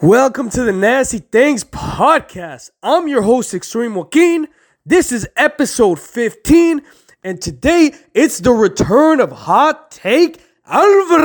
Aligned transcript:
Welcome 0.00 0.48
to 0.50 0.62
the 0.62 0.70
Nasty 0.72 1.18
Things 1.18 1.64
Podcast. 1.64 2.70
I'm 2.84 3.08
your 3.08 3.22
host, 3.22 3.52
Extreme 3.52 3.96
Joaquin. 3.96 4.46
This 4.86 5.10
is 5.10 5.28
episode 5.36 5.98
15, 5.98 6.82
and 7.24 7.42
today 7.42 7.90
it's 8.14 8.38
the 8.38 8.52
return 8.52 9.18
of 9.20 9.32
Hot 9.32 9.90
Take 9.90 10.40
Alvarez. 10.64 11.18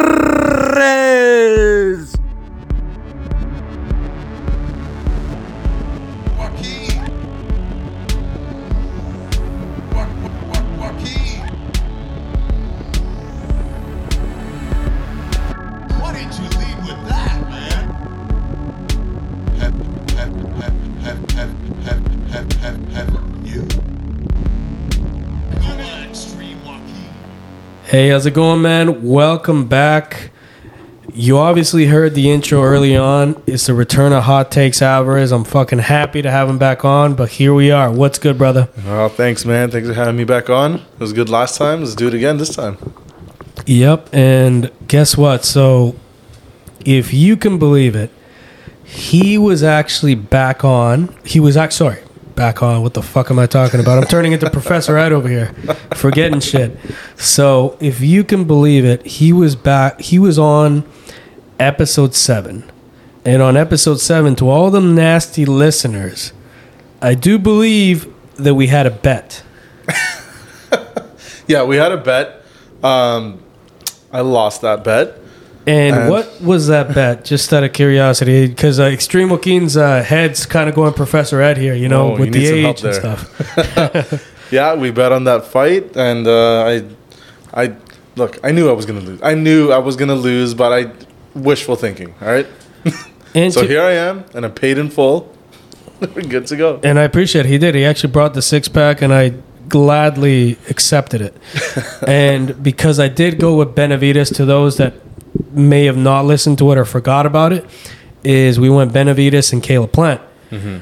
Hey, 27.93 28.09
how's 28.09 28.25
it 28.25 28.33
going, 28.33 28.63
man? 28.63 29.03
Welcome 29.03 29.67
back. 29.67 30.31
You 31.13 31.37
obviously 31.37 31.85
heard 31.85 32.15
the 32.15 32.31
intro 32.31 32.63
early 32.63 32.97
on. 32.97 33.39
It's 33.45 33.67
the 33.67 33.75
return 33.75 34.13
of 34.13 34.23
Hot 34.23 34.49
Takes 34.49 34.81
Alvarez. 34.81 35.31
I'm 35.31 35.43
fucking 35.43 35.77
happy 35.77 36.23
to 36.23 36.31
have 36.31 36.49
him 36.49 36.57
back 36.57 36.83
on, 36.83 37.13
but 37.13 37.29
here 37.29 37.53
we 37.53 37.69
are. 37.69 37.91
What's 37.91 38.17
good, 38.17 38.35
brother? 38.35 38.67
Oh, 38.87 39.09
thanks, 39.09 39.45
man. 39.45 39.69
Thanks 39.69 39.87
for 39.87 39.93
having 39.93 40.15
me 40.15 40.23
back 40.23 40.49
on. 40.49 40.77
It 40.77 40.99
was 40.99 41.13
good 41.13 41.29
last 41.29 41.55
time. 41.55 41.81
Let's 41.81 41.93
do 41.93 42.07
it 42.07 42.15
again 42.15 42.39
this 42.39 42.55
time. 42.55 42.79
Yep, 43.67 44.09
and 44.11 44.71
guess 44.87 45.15
what? 45.15 45.45
So, 45.45 45.95
if 46.83 47.13
you 47.13 47.37
can 47.37 47.59
believe 47.59 47.95
it, 47.95 48.09
he 48.83 49.37
was 49.37 49.61
actually 49.61 50.15
back 50.15 50.65
on. 50.65 51.15
He 51.23 51.39
was 51.39 51.55
actually 51.55 51.93
sorry, 51.93 52.02
back 52.35 52.61
on. 52.63 52.81
What 52.81 52.93
the 52.93 53.01
fuck 53.01 53.29
am 53.31 53.39
I 53.39 53.45
talking 53.45 53.79
about? 53.79 53.97
I'm 53.97 54.05
turning 54.05 54.31
into 54.31 54.49
Professor 54.49 54.97
Ed 54.97 55.11
over 55.11 55.27
here, 55.27 55.53
forgetting 55.95 56.39
shit. 56.39 56.77
So, 57.17 57.77
if 57.79 58.01
you 58.01 58.23
can 58.23 58.45
believe 58.45 58.85
it, 58.85 59.05
he 59.05 59.33
was 59.33 59.55
back. 59.55 60.01
He 60.01 60.19
was 60.19 60.37
on 60.39 60.83
episode 61.59 62.15
seven, 62.15 62.69
and 63.25 63.41
on 63.41 63.55
episode 63.57 63.99
seven, 63.99 64.35
to 64.35 64.49
all 64.49 64.71
the 64.71 64.81
nasty 64.81 65.45
listeners, 65.45 66.33
I 67.01 67.13
do 67.15 67.37
believe 67.39 68.11
that 68.35 68.55
we 68.55 68.67
had 68.67 68.85
a 68.85 68.91
bet. 68.91 69.43
Yeah, 71.47 71.63
we 71.63 71.75
had 71.75 71.91
a 71.91 71.97
bet. 71.97 72.41
Um, 72.81 73.43
I 74.11 74.21
lost 74.21 74.61
that 74.61 74.83
bet. 74.83 75.19
And 75.65 75.95
And- 75.95 76.09
what 76.09 76.41
was 76.41 76.67
that 76.67 76.93
bet? 76.93 77.23
Just 77.25 77.53
out 77.53 77.63
of 77.63 77.71
curiosity, 77.73 78.47
because 78.47 78.79
uh, 78.79 78.83
Extreme 78.85 79.29
Joaquin's 79.29 79.77
uh, 79.77 80.03
head's 80.03 80.45
kind 80.45 80.67
of 80.69 80.75
going 80.75 80.93
Professor 80.93 81.41
Ed 81.41 81.57
here, 81.57 81.73
you 81.73 81.87
know, 81.87 82.13
Oh, 82.15 82.19
with 82.19 82.33
the 82.33 82.45
age 82.47 82.83
and 82.83 82.93
stuff. 82.95 84.29
Yeah, 84.51 84.75
we 84.75 84.91
bet 84.91 85.11
on 85.11 85.23
that 85.23 85.45
fight, 85.45 85.95
and 85.97 86.27
uh, 86.27 86.63
I, 86.63 86.83
I 87.63 87.73
look. 88.15 88.37
I 88.43 88.51
knew 88.51 88.69
I 88.69 88.73
was 88.73 88.85
gonna 88.85 88.99
lose. 88.99 89.19
I 89.23 89.33
knew 89.33 89.71
I 89.71 89.79
was 89.79 89.95
gonna 89.95 90.13
lose, 90.13 90.53
but 90.53 90.71
I 90.71 90.91
wishful 91.33 91.75
thinking. 91.75 92.13
All 92.21 92.27
right. 92.27 92.45
And, 93.35 93.51
So 93.51 93.61
to- 93.63 93.67
here 93.67 93.81
I 93.81 93.93
am, 93.93 94.25
and 94.35 94.45
I'm 94.45 94.53
paid 94.53 94.77
in 94.77 94.91
full. 94.91 95.35
We're 96.01 96.21
good 96.21 96.45
to 96.47 96.55
go. 96.55 96.79
and 96.83 96.99
I 96.99 97.03
appreciate 97.03 97.47
it. 97.47 97.49
he 97.49 97.57
did. 97.57 97.73
He 97.73 97.83
actually 97.83 98.11
brought 98.13 98.35
the 98.35 98.43
six 98.43 98.67
pack, 98.67 99.01
and 99.01 99.11
I 99.11 99.33
gladly 99.69 100.57
accepted 100.69 101.19
it. 101.21 101.33
and 102.07 102.61
because 102.61 102.99
I 102.99 103.07
did 103.07 103.39
go 103.39 103.55
with 103.57 103.73
Benavides, 103.73 104.29
to 104.33 104.45
those 104.45 104.77
that 104.77 104.93
may 105.51 105.85
have 105.85 105.97
not 105.97 106.25
listened 106.25 106.57
to 106.59 106.71
it 106.71 106.77
or 106.77 106.85
forgot 106.85 107.25
about 107.25 107.53
it, 107.53 107.65
is 108.23 108.59
we 108.59 108.69
went 108.69 108.93
Benavides 108.93 109.53
and 109.53 109.61
Caleb 109.61 109.91
Plant. 109.91 110.21
Mm-hmm. 110.51 110.79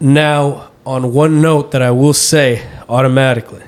Now, 0.00 0.70
on 0.84 1.12
one 1.12 1.40
note 1.40 1.70
that 1.72 1.82
I 1.82 1.90
will 1.90 2.14
say 2.14 2.66
automatically 2.88 3.62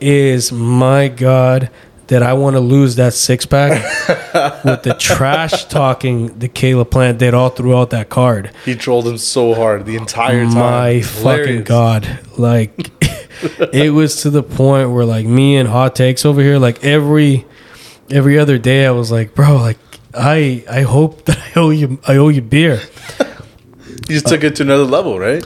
is 0.00 0.52
my 0.52 1.08
God 1.08 1.70
that 2.08 2.22
I 2.22 2.34
want 2.34 2.56
to 2.56 2.60
lose 2.60 2.96
that 2.96 3.14
six 3.14 3.46
pack 3.46 3.70
with 4.64 4.82
the 4.82 4.94
trash 4.98 5.64
talking 5.66 6.38
the 6.38 6.48
Caleb 6.48 6.90
Plant 6.90 7.18
did 7.18 7.32
all 7.32 7.48
throughout 7.48 7.90
that 7.90 8.10
card. 8.10 8.50
He 8.64 8.74
trolled 8.74 9.08
him 9.08 9.16
so 9.16 9.54
hard 9.54 9.86
the 9.86 9.96
entire 9.96 10.44
time. 10.44 10.54
My 10.54 11.00
fucking 11.00 11.62
God. 11.62 12.20
Like, 12.36 12.90
it 13.72 13.94
was 13.94 14.20
to 14.22 14.30
the 14.30 14.42
point 14.42 14.90
where, 14.90 15.06
like, 15.06 15.24
me 15.24 15.56
and 15.56 15.68
Hot 15.68 15.96
Takes 15.96 16.26
over 16.26 16.42
here, 16.42 16.58
like, 16.58 16.84
every 16.84 17.46
every 18.10 18.38
other 18.38 18.58
day, 18.58 18.86
I 18.86 18.90
was 18.90 19.10
like, 19.10 19.34
bro, 19.34 19.56
like, 19.56 19.78
I 20.14 20.64
I 20.70 20.82
hope 20.82 21.24
that 21.26 21.38
I 21.38 21.60
owe 21.60 21.70
you 21.70 21.98
I 22.06 22.16
owe 22.16 22.28
you 22.28 22.42
beer. 22.42 22.80
He 24.08 24.14
just 24.14 24.26
took 24.26 24.42
it 24.42 24.56
to 24.56 24.62
another 24.64 24.84
level, 24.84 25.18
right? 25.18 25.44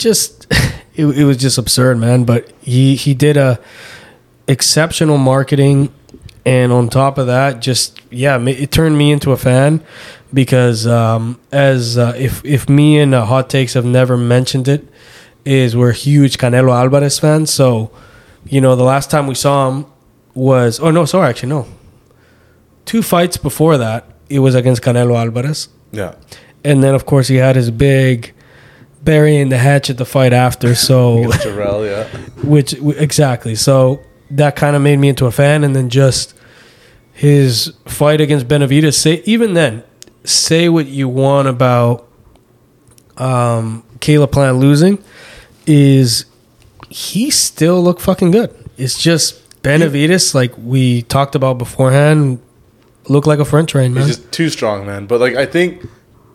just 0.00 0.46
it, 0.94 1.04
it 1.06 1.24
was 1.24 1.36
just 1.36 1.58
absurd 1.58 1.98
man 1.98 2.24
but 2.24 2.50
he 2.60 2.96
he 2.96 3.14
did 3.14 3.36
a 3.36 3.60
exceptional 4.48 5.18
marketing 5.18 5.92
and 6.44 6.72
on 6.72 6.88
top 6.88 7.18
of 7.18 7.26
that 7.26 7.60
just 7.60 8.00
yeah 8.10 8.40
it 8.46 8.72
turned 8.72 8.96
me 8.98 9.12
into 9.12 9.30
a 9.30 9.36
fan 9.36 9.80
because 10.34 10.86
um 10.86 11.38
as 11.52 11.96
uh, 11.98 12.12
if 12.16 12.44
if 12.44 12.68
me 12.68 12.98
and 12.98 13.14
uh, 13.14 13.24
hot 13.24 13.48
takes 13.48 13.74
have 13.74 13.84
never 13.84 14.16
mentioned 14.16 14.66
it 14.66 14.88
is 15.44 15.76
we're 15.76 15.92
huge 15.92 16.38
canelo 16.38 16.72
alvarez 16.74 17.18
fans 17.18 17.52
so 17.52 17.90
you 18.46 18.60
know 18.60 18.74
the 18.74 18.82
last 18.82 19.10
time 19.10 19.26
we 19.26 19.34
saw 19.34 19.68
him 19.68 19.86
was 20.34 20.80
oh 20.80 20.90
no 20.90 21.04
sorry 21.04 21.28
actually 21.28 21.48
no 21.50 21.66
two 22.90 23.02
fights 23.02 23.36
before 23.36 23.76
that 23.78 24.00
it 24.28 24.40
was 24.40 24.54
against 24.60 24.82
canelo 24.82 25.14
alvarez 25.16 25.68
Yeah. 25.92 26.12
and 26.64 26.82
then 26.82 26.94
of 26.98 27.02
course 27.06 27.28
he 27.28 27.36
had 27.36 27.54
his 27.54 27.70
big 27.70 28.32
burying 29.04 29.48
the 29.48 29.58
hatchet 29.58 29.96
the 29.96 30.04
fight 30.04 30.32
after 30.32 30.74
so 30.74 30.98
Jarrell, 31.44 31.80
yeah. 31.88 32.04
which 32.54 32.70
exactly 33.06 33.54
so 33.54 34.00
that 34.40 34.56
kind 34.56 34.74
of 34.76 34.82
made 34.82 34.98
me 34.98 35.08
into 35.08 35.26
a 35.26 35.30
fan 35.30 35.62
and 35.64 35.72
then 35.76 35.88
just 35.88 36.34
his 37.12 37.72
fight 37.86 38.20
against 38.20 38.48
benavides 38.48 38.96
say 38.96 39.22
even 39.24 39.54
then 39.54 39.84
say 40.24 40.68
what 40.68 40.86
you 40.86 41.08
want 41.08 41.46
about 41.48 41.96
um 43.18 43.84
Caleb 44.00 44.32
Plant 44.32 44.58
losing 44.58 44.98
is 45.66 46.24
he 46.88 47.30
still 47.30 47.80
looked 47.82 48.00
fucking 48.02 48.30
good 48.32 48.50
it's 48.76 48.98
just 48.98 49.28
benavides 49.62 50.34
like 50.34 50.52
we 50.58 51.02
talked 51.02 51.34
about 51.34 51.56
beforehand 51.58 52.40
looked 53.10 53.26
like 53.26 53.40
a 53.40 53.44
front 53.44 53.68
train 53.68 53.92
man 53.92 54.06
He's 54.06 54.16
just 54.18 54.32
too 54.32 54.48
strong, 54.48 54.86
man. 54.86 55.06
But 55.06 55.20
like 55.20 55.34
I 55.34 55.46
think 55.46 55.84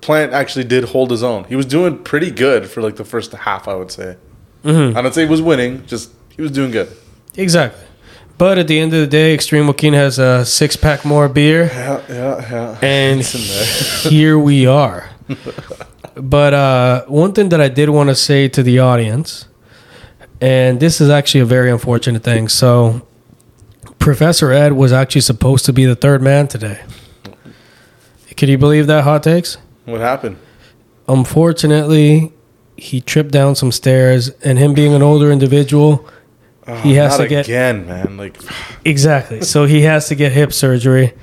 Plant 0.01 0.33
actually 0.33 0.65
did 0.65 0.83
hold 0.83 1.09
his 1.09 1.23
own. 1.23 1.45
He 1.45 1.55
was 1.55 1.65
doing 1.65 2.03
pretty 2.03 2.29
good 2.29 2.67
for 2.69 2.81
like 2.81 2.95
the 2.97 3.05
first 3.05 3.31
half, 3.31 3.67
I 3.67 3.75
would 3.75 3.91
say. 3.91 4.17
Mm-hmm. 4.63 4.97
I 4.97 5.01
don't 5.01 5.13
say 5.13 5.23
he 5.23 5.29
was 5.29 5.41
winning, 5.41 5.85
just 5.87 6.11
he 6.35 6.41
was 6.41 6.51
doing 6.51 6.71
good. 6.71 6.89
Exactly. 7.35 7.83
But 8.37 8.57
at 8.57 8.67
the 8.67 8.77
end 8.79 8.93
of 8.93 8.99
the 8.99 9.07
day, 9.07 9.33
Extreme 9.33 9.67
Joaquin 9.67 9.93
has 9.93 10.19
a 10.19 10.45
six 10.45 10.75
pack 10.75 11.05
more 11.05 11.29
beer, 11.29 11.65
Yeah, 11.65 12.01
yeah, 12.09 12.51
yeah. 12.51 12.79
and 12.81 13.21
It's 13.21 13.33
in 13.33 13.41
there. 13.47 14.11
here 14.11 14.37
we 14.37 14.67
are. 14.67 15.09
but 16.15 16.53
uh, 16.53 17.05
one 17.05 17.31
thing 17.33 17.49
that 17.49 17.61
I 17.61 17.69
did 17.69 17.89
want 17.89 18.09
to 18.09 18.15
say 18.15 18.49
to 18.49 18.61
the 18.61 18.79
audience, 18.79 19.47
and 20.41 20.79
this 20.81 20.99
is 20.99 21.09
actually 21.09 21.41
a 21.41 21.45
very 21.45 21.71
unfortunate 21.71 22.23
thing. 22.23 22.49
So, 22.49 23.07
Professor 24.05 24.51
Ed 24.51 24.73
was 24.73 24.93
actually 24.93 25.21
supposed 25.21 25.65
to 25.65 25.73
be 25.73 25.83
the 25.83 25.95
third 25.95 26.21
man 26.21 26.47
today. 26.47 26.79
Can 28.37 28.49
you 28.49 28.57
believe 28.59 28.85
that, 28.85 29.03
hot 29.03 29.23
takes? 29.23 29.57
What 29.85 29.99
happened? 29.99 30.37
Unfortunately, 31.07 32.31
he 32.77 33.01
tripped 33.01 33.31
down 33.31 33.55
some 33.55 33.71
stairs, 33.71 34.29
and 34.43 34.59
him 34.59 34.75
being 34.75 34.93
an 34.93 35.01
older 35.01 35.31
individual, 35.31 36.07
ah, 36.67 36.75
he 36.81 36.93
has 36.93 37.17
to 37.17 37.27
get 37.27 37.47
again, 37.47 37.87
man. 37.87 38.15
Like 38.15 38.37
Exactly. 38.85 39.41
So 39.41 39.65
he 39.65 39.81
has 39.81 40.07
to 40.09 40.15
get 40.15 40.33
hip 40.33 40.53
surgery. 40.53 41.13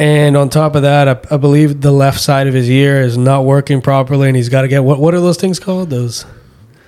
And 0.00 0.36
on 0.36 0.48
top 0.48 0.74
of 0.74 0.82
that, 0.82 1.06
I, 1.06 1.34
I 1.34 1.36
believe 1.36 1.80
the 1.80 1.92
left 1.92 2.18
side 2.18 2.48
of 2.48 2.54
his 2.54 2.68
ear 2.68 3.02
is 3.02 3.16
not 3.16 3.44
working 3.44 3.82
properly, 3.82 4.26
and 4.26 4.36
he's 4.36 4.48
got 4.48 4.62
to 4.62 4.68
get 4.68 4.82
what? 4.82 4.98
What 4.98 5.14
are 5.14 5.20
those 5.20 5.36
things 5.36 5.60
called? 5.60 5.90
Those? 5.90 6.26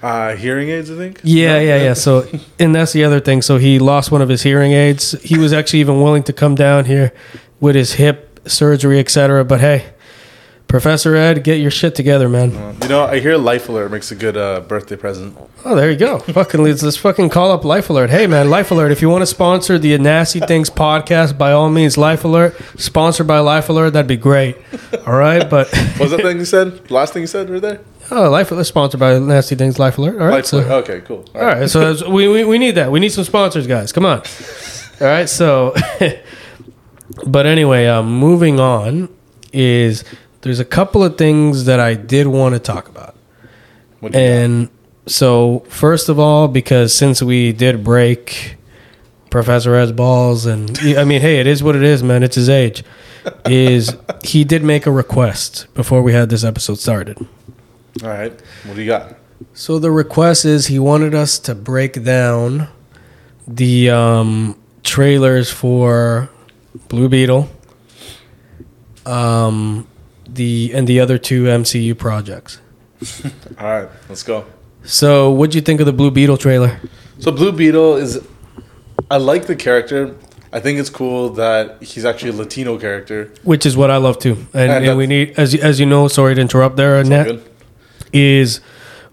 Uh, 0.02 0.36
hearing 0.36 0.68
aids, 0.68 0.90
I 0.90 0.96
think. 0.96 1.20
Yeah, 1.22 1.60
yeah, 1.60 1.82
yeah. 1.82 1.94
So, 2.00 2.26
and 2.58 2.74
that's 2.74 2.92
the 2.92 3.04
other 3.04 3.20
thing. 3.20 3.42
So 3.42 3.58
he 3.58 3.78
lost 3.78 4.10
one 4.10 4.22
of 4.22 4.28
his 4.28 4.42
hearing 4.42 4.72
aids. 4.72 5.12
He 5.22 5.38
was 5.38 5.52
actually 5.52 5.80
even 5.80 6.00
willing 6.00 6.22
to 6.24 6.32
come 6.32 6.54
down 6.54 6.86
here 6.86 7.12
with 7.60 7.74
his 7.74 7.94
hip 7.94 8.40
surgery, 8.46 8.98
etc. 8.98 9.44
But 9.44 9.60
hey, 9.60 9.92
Professor 10.70 11.16
Ed, 11.16 11.42
get 11.42 11.60
your 11.60 11.72
shit 11.72 11.96
together, 11.96 12.28
man. 12.28 12.76
You 12.82 12.88
know, 12.88 13.04
I 13.04 13.18
hear 13.18 13.36
Life 13.36 13.68
Alert 13.68 13.90
makes 13.90 14.12
a 14.12 14.14
good 14.14 14.36
uh, 14.36 14.60
birthday 14.60 14.94
present. 14.94 15.36
Oh, 15.64 15.74
there 15.74 15.90
you 15.90 15.96
go. 15.98 16.18
fucking 16.38 16.62
let's, 16.62 16.82
let's 16.82 16.96
fucking 16.96 17.28
call 17.30 17.50
up 17.50 17.64
Life 17.64 17.90
Alert. 17.90 18.08
Hey 18.08 18.28
man, 18.28 18.48
Life 18.48 18.70
Alert. 18.70 18.92
If 18.92 19.02
you 19.02 19.10
want 19.10 19.22
to 19.22 19.26
sponsor 19.26 19.78
the 19.80 19.98
Nasty 19.98 20.38
Things 20.38 20.70
podcast, 20.70 21.36
by 21.36 21.50
all 21.50 21.68
means, 21.70 21.98
Life 21.98 22.24
Alert. 22.24 22.56
Sponsored 22.78 23.26
by 23.26 23.40
Life 23.40 23.68
Alert, 23.68 23.94
that'd 23.94 24.06
be 24.06 24.16
great. 24.16 24.56
All 25.06 25.14
right, 25.14 25.50
but 25.50 25.68
What 25.96 26.00
was 26.00 26.10
that 26.12 26.22
thing 26.22 26.38
you 26.38 26.44
said? 26.44 26.88
Last 26.88 27.12
thing 27.14 27.22
you 27.22 27.26
said 27.26 27.50
right 27.50 27.60
there? 27.60 27.80
Oh, 28.10 28.30
Life 28.30 28.50
Alert 28.52 28.64
sponsored 28.64 29.00
by 29.00 29.18
Nasty 29.18 29.54
Things, 29.54 29.78
Life 29.78 29.98
Alert. 29.98 30.20
All 30.20 30.26
right, 30.26 30.34
Life 30.36 30.46
so 30.46 30.58
Alert. 30.58 30.70
Okay, 30.88 31.00
cool. 31.02 31.24
All 31.34 31.42
right, 31.44 31.68
so 31.68 31.80
that's- 31.80 32.02
we, 32.08 32.28
we 32.28 32.44
we 32.44 32.58
need 32.58 32.72
that. 32.76 32.90
We 32.90 33.00
need 33.00 33.10
some 33.10 33.24
sponsors, 33.24 33.66
guys. 33.66 33.92
Come 33.92 34.04
on. 34.06 34.22
All 35.00 35.06
right, 35.06 35.28
so, 35.28 35.74
but 37.26 37.46
anyway, 37.46 37.86
um, 37.86 38.12
moving 38.18 38.60
on 38.60 39.08
is 39.52 40.04
there's 40.42 40.60
a 40.60 40.64
couple 40.64 41.02
of 41.02 41.16
things 41.18 41.64
that 41.64 41.80
I 41.80 41.94
did 41.94 42.26
want 42.26 42.54
to 42.54 42.58
talk 42.58 42.88
about. 42.88 43.16
What 44.00 44.12
do 44.12 44.18
you 44.18 44.24
And 44.24 44.68
so, 45.06 45.60
first 45.68 46.08
of 46.08 46.18
all, 46.18 46.48
because 46.48 46.94
since 46.94 47.22
we 47.22 47.52
did 47.52 47.82
break 47.82 48.56
Professor 49.30 49.74
Ed's 49.74 49.92
balls, 49.92 50.46
and 50.46 50.78
I 50.80 51.04
mean, 51.04 51.20
hey, 51.20 51.40
it 51.40 51.46
is 51.46 51.62
what 51.62 51.76
it 51.76 51.82
is, 51.82 52.02
man. 52.02 52.22
It's 52.22 52.36
his 52.36 52.48
age. 52.48 52.84
Is 53.46 53.96
he 54.24 54.44
did 54.44 54.62
make 54.62 54.86
a 54.86 54.90
request 54.90 55.66
before 55.74 56.00
we 56.02 56.12
had 56.12 56.30
this 56.30 56.42
episode 56.44 56.78
started? 56.78 57.18
All 58.02 58.08
right. 58.08 58.32
What 58.64 58.74
do 58.76 58.80
you 58.80 58.86
got? 58.86 59.16
So 59.54 59.78
the 59.78 59.90
request 59.90 60.44
is 60.44 60.66
he 60.66 60.78
wanted 60.78 61.14
us 61.14 61.38
to 61.40 61.54
break 61.54 62.02
down 62.04 62.68
the 63.48 63.90
um, 63.90 64.56
trailers 64.82 65.50
for 65.50 66.28
Blue 66.88 67.08
Beetle, 67.08 67.48
um, 69.06 69.86
the 70.28 70.72
and 70.74 70.86
the 70.86 71.00
other 71.00 71.18
two 71.18 71.44
MCU 71.44 71.96
projects. 71.96 72.60
All 73.58 73.66
right. 73.66 73.88
Let's 74.08 74.22
go. 74.22 74.44
So, 74.82 75.30
what'd 75.30 75.54
you 75.54 75.60
think 75.60 75.80
of 75.80 75.86
the 75.86 75.92
Blue 75.92 76.10
Beetle 76.10 76.36
trailer? 76.38 76.80
So 77.18 77.32
Blue 77.32 77.52
Beetle 77.52 77.96
is. 77.96 78.18
I 79.10 79.16
like 79.16 79.46
the 79.46 79.56
character. 79.56 80.14
I 80.52 80.60
think 80.60 80.78
it's 80.78 80.90
cool 80.90 81.30
that 81.30 81.82
he's 81.82 82.04
actually 82.04 82.30
a 82.30 82.34
Latino 82.34 82.78
character. 82.78 83.32
Which 83.44 83.64
is 83.66 83.76
what 83.76 83.90
I 83.90 83.98
love 83.98 84.18
too, 84.18 84.32
and, 84.52 84.70
And 84.72 84.84
and 84.86 84.98
we 84.98 85.06
need, 85.06 85.34
as 85.38 85.54
you- 85.54 85.60
as 85.62 85.78
you 85.78 85.86
know, 85.86 86.08
sorry 86.08 86.34
to 86.34 86.40
interrupt 86.40 86.76
there, 86.76 86.96
Annette, 86.98 87.26
good. 87.26 87.49
Is 88.12 88.60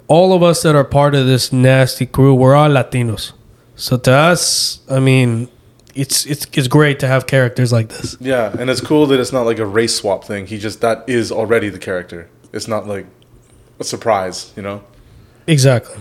all 0.08 0.34
of 0.34 0.42
us 0.44 0.64
that 0.64 0.76
are 0.76 0.84
part 0.84 1.16
of 1.16 1.26
this 1.28 1.52
nasty 1.52 2.06
crew. 2.06 2.34
We're 2.34 2.56
all 2.56 2.70
Latinos, 2.70 3.34
so 3.76 3.98
to 3.98 4.12
us, 4.12 4.80
I 4.90 5.00
mean, 5.00 5.50
it's 5.96 6.26
it's 6.26 6.46
it's 6.54 6.68
great 6.68 7.00
to 7.00 7.08
have 7.08 7.28
characters 7.28 7.72
like 7.74 7.90
this. 7.90 8.16
Yeah, 8.20 8.56
and 8.58 8.70
it's 8.70 8.82
cool 8.82 9.06
that 9.08 9.20
it's 9.20 9.34
not 9.34 9.46
like 9.46 9.60
a 9.60 9.66
race 9.66 9.96
swap 9.96 10.24
thing. 10.24 10.48
He 10.48 10.58
just 10.58 10.82
that 10.82 11.04
is 11.08 11.32
already 11.32 11.70
the 11.70 11.80
character. 11.80 12.30
It's 12.54 12.68
not 12.68 12.88
like 12.88 13.06
a 13.80 13.84
surprise, 13.84 14.54
you 14.56 14.62
know. 14.64 14.84
Exactly. 15.48 15.98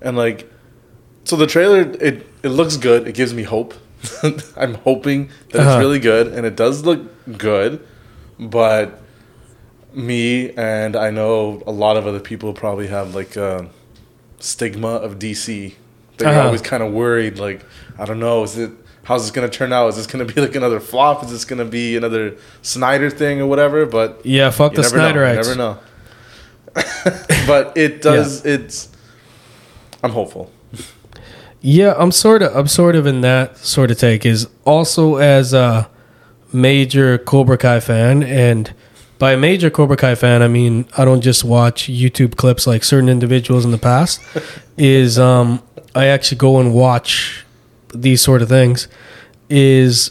And 0.00 0.16
like, 0.16 0.50
so 1.24 1.36
the 1.36 1.46
trailer 1.46 1.80
it 1.80 2.26
it 2.42 2.48
looks 2.48 2.76
good. 2.76 3.06
It 3.08 3.14
gives 3.14 3.32
me 3.34 3.42
hope. 3.42 3.74
I'm 4.56 4.74
hoping 4.82 5.30
that 5.50 5.60
Uh-huh. 5.60 5.70
it's 5.70 5.78
really 5.78 6.00
good, 6.00 6.28
and 6.28 6.44
it 6.46 6.56
does 6.56 6.84
look 6.84 7.00
good. 7.38 7.86
But 8.38 8.98
me 9.94 10.50
and 10.56 10.96
I 10.96 11.10
know 11.10 11.62
a 11.66 11.72
lot 11.72 11.96
of 11.96 12.06
other 12.06 12.20
people 12.20 12.52
probably 12.52 12.86
have 12.88 13.14
like 13.14 13.36
a 13.36 13.68
stigma 14.38 14.88
of 14.88 15.18
DC. 15.18 15.74
They're 16.18 16.28
Uh-huh. 16.28 16.42
always 16.46 16.62
kind 16.62 16.82
of 16.82 16.92
worried. 16.92 17.38
Like, 17.38 17.64
I 17.98 18.04
don't 18.04 18.20
know, 18.20 18.42
is 18.44 18.56
it 18.58 18.70
how's 19.04 19.22
this 19.22 19.30
gonna 19.32 19.48
turn 19.48 19.72
out? 19.72 19.88
Is 19.88 19.96
this 19.96 20.06
gonna 20.06 20.24
be 20.24 20.40
like 20.40 20.54
another 20.54 20.80
flop? 20.80 21.24
Is 21.24 21.30
this 21.30 21.44
gonna 21.44 21.64
be 21.64 21.96
another 21.96 22.34
Snyder 22.62 23.10
thing 23.10 23.40
or 23.40 23.46
whatever? 23.46 23.84
But 23.86 24.20
Yeah, 24.24 24.50
fuck 24.50 24.74
the 24.74 24.82
never 24.82 24.96
know. 24.96 25.08
You 25.08 25.14
Snyderites. 25.14 25.36
never 25.36 25.54
know. 25.56 25.78
but 27.46 27.72
it 27.76 28.00
does. 28.02 28.44
It's. 28.46 28.88
I'm 30.02 30.12
hopeful. 30.12 30.50
Yeah, 31.60 31.94
I'm 31.96 32.10
sort 32.10 32.42
of 32.42 32.56
I'm 32.56 32.66
sort 32.66 32.96
of 32.96 33.06
in 33.06 33.20
that 33.20 33.58
sort 33.58 33.90
of 33.90 33.98
take. 33.98 34.24
Is 34.26 34.48
also 34.64 35.16
as 35.16 35.52
a 35.52 35.88
major 36.52 37.18
Cobra 37.18 37.58
Kai 37.58 37.80
fan, 37.80 38.22
and 38.22 38.72
by 39.22 39.34
a 39.34 39.36
major 39.36 39.70
Cobra 39.70 39.96
Kai 39.96 40.16
fan, 40.16 40.42
I 40.42 40.48
mean 40.48 40.84
I 40.98 41.04
don't 41.04 41.20
just 41.20 41.44
watch 41.44 41.84
YouTube 41.84 42.34
clips 42.34 42.66
like 42.66 42.82
certain 42.82 43.08
individuals 43.08 43.64
in 43.64 43.70
the 43.70 43.78
past. 43.78 44.20
is 44.76 45.16
um 45.16 45.62
I 45.94 46.06
actually 46.06 46.38
go 46.38 46.58
and 46.58 46.74
watch 46.74 47.46
these 47.94 48.20
sort 48.20 48.42
of 48.42 48.48
things. 48.48 48.88
Is 49.48 50.10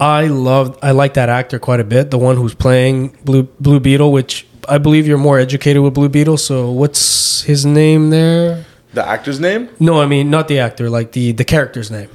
I 0.00 0.26
love 0.26 0.76
I 0.82 0.90
like 0.90 1.14
that 1.14 1.28
actor 1.28 1.60
quite 1.60 1.78
a 1.78 1.84
bit. 1.84 2.10
The 2.10 2.18
one 2.18 2.34
who's 2.36 2.52
playing 2.52 3.16
Blue 3.22 3.44
Blue 3.60 3.78
Beetle, 3.78 4.10
which 4.10 4.44
I 4.68 4.78
believe 4.78 5.06
you're 5.06 5.18
more 5.18 5.38
educated 5.38 5.80
with 5.82 5.94
Blue 5.94 6.08
Beetle. 6.08 6.38
So 6.38 6.68
what's 6.72 7.42
his 7.42 7.64
name 7.64 8.10
there? 8.10 8.64
The 8.92 9.06
actor's 9.06 9.38
name? 9.38 9.68
No, 9.78 10.02
I 10.02 10.06
mean 10.06 10.30
not 10.30 10.48
the 10.48 10.58
actor, 10.58 10.90
like 10.90 11.12
the 11.12 11.30
the 11.30 11.44
character's 11.44 11.92
name. 11.92 12.10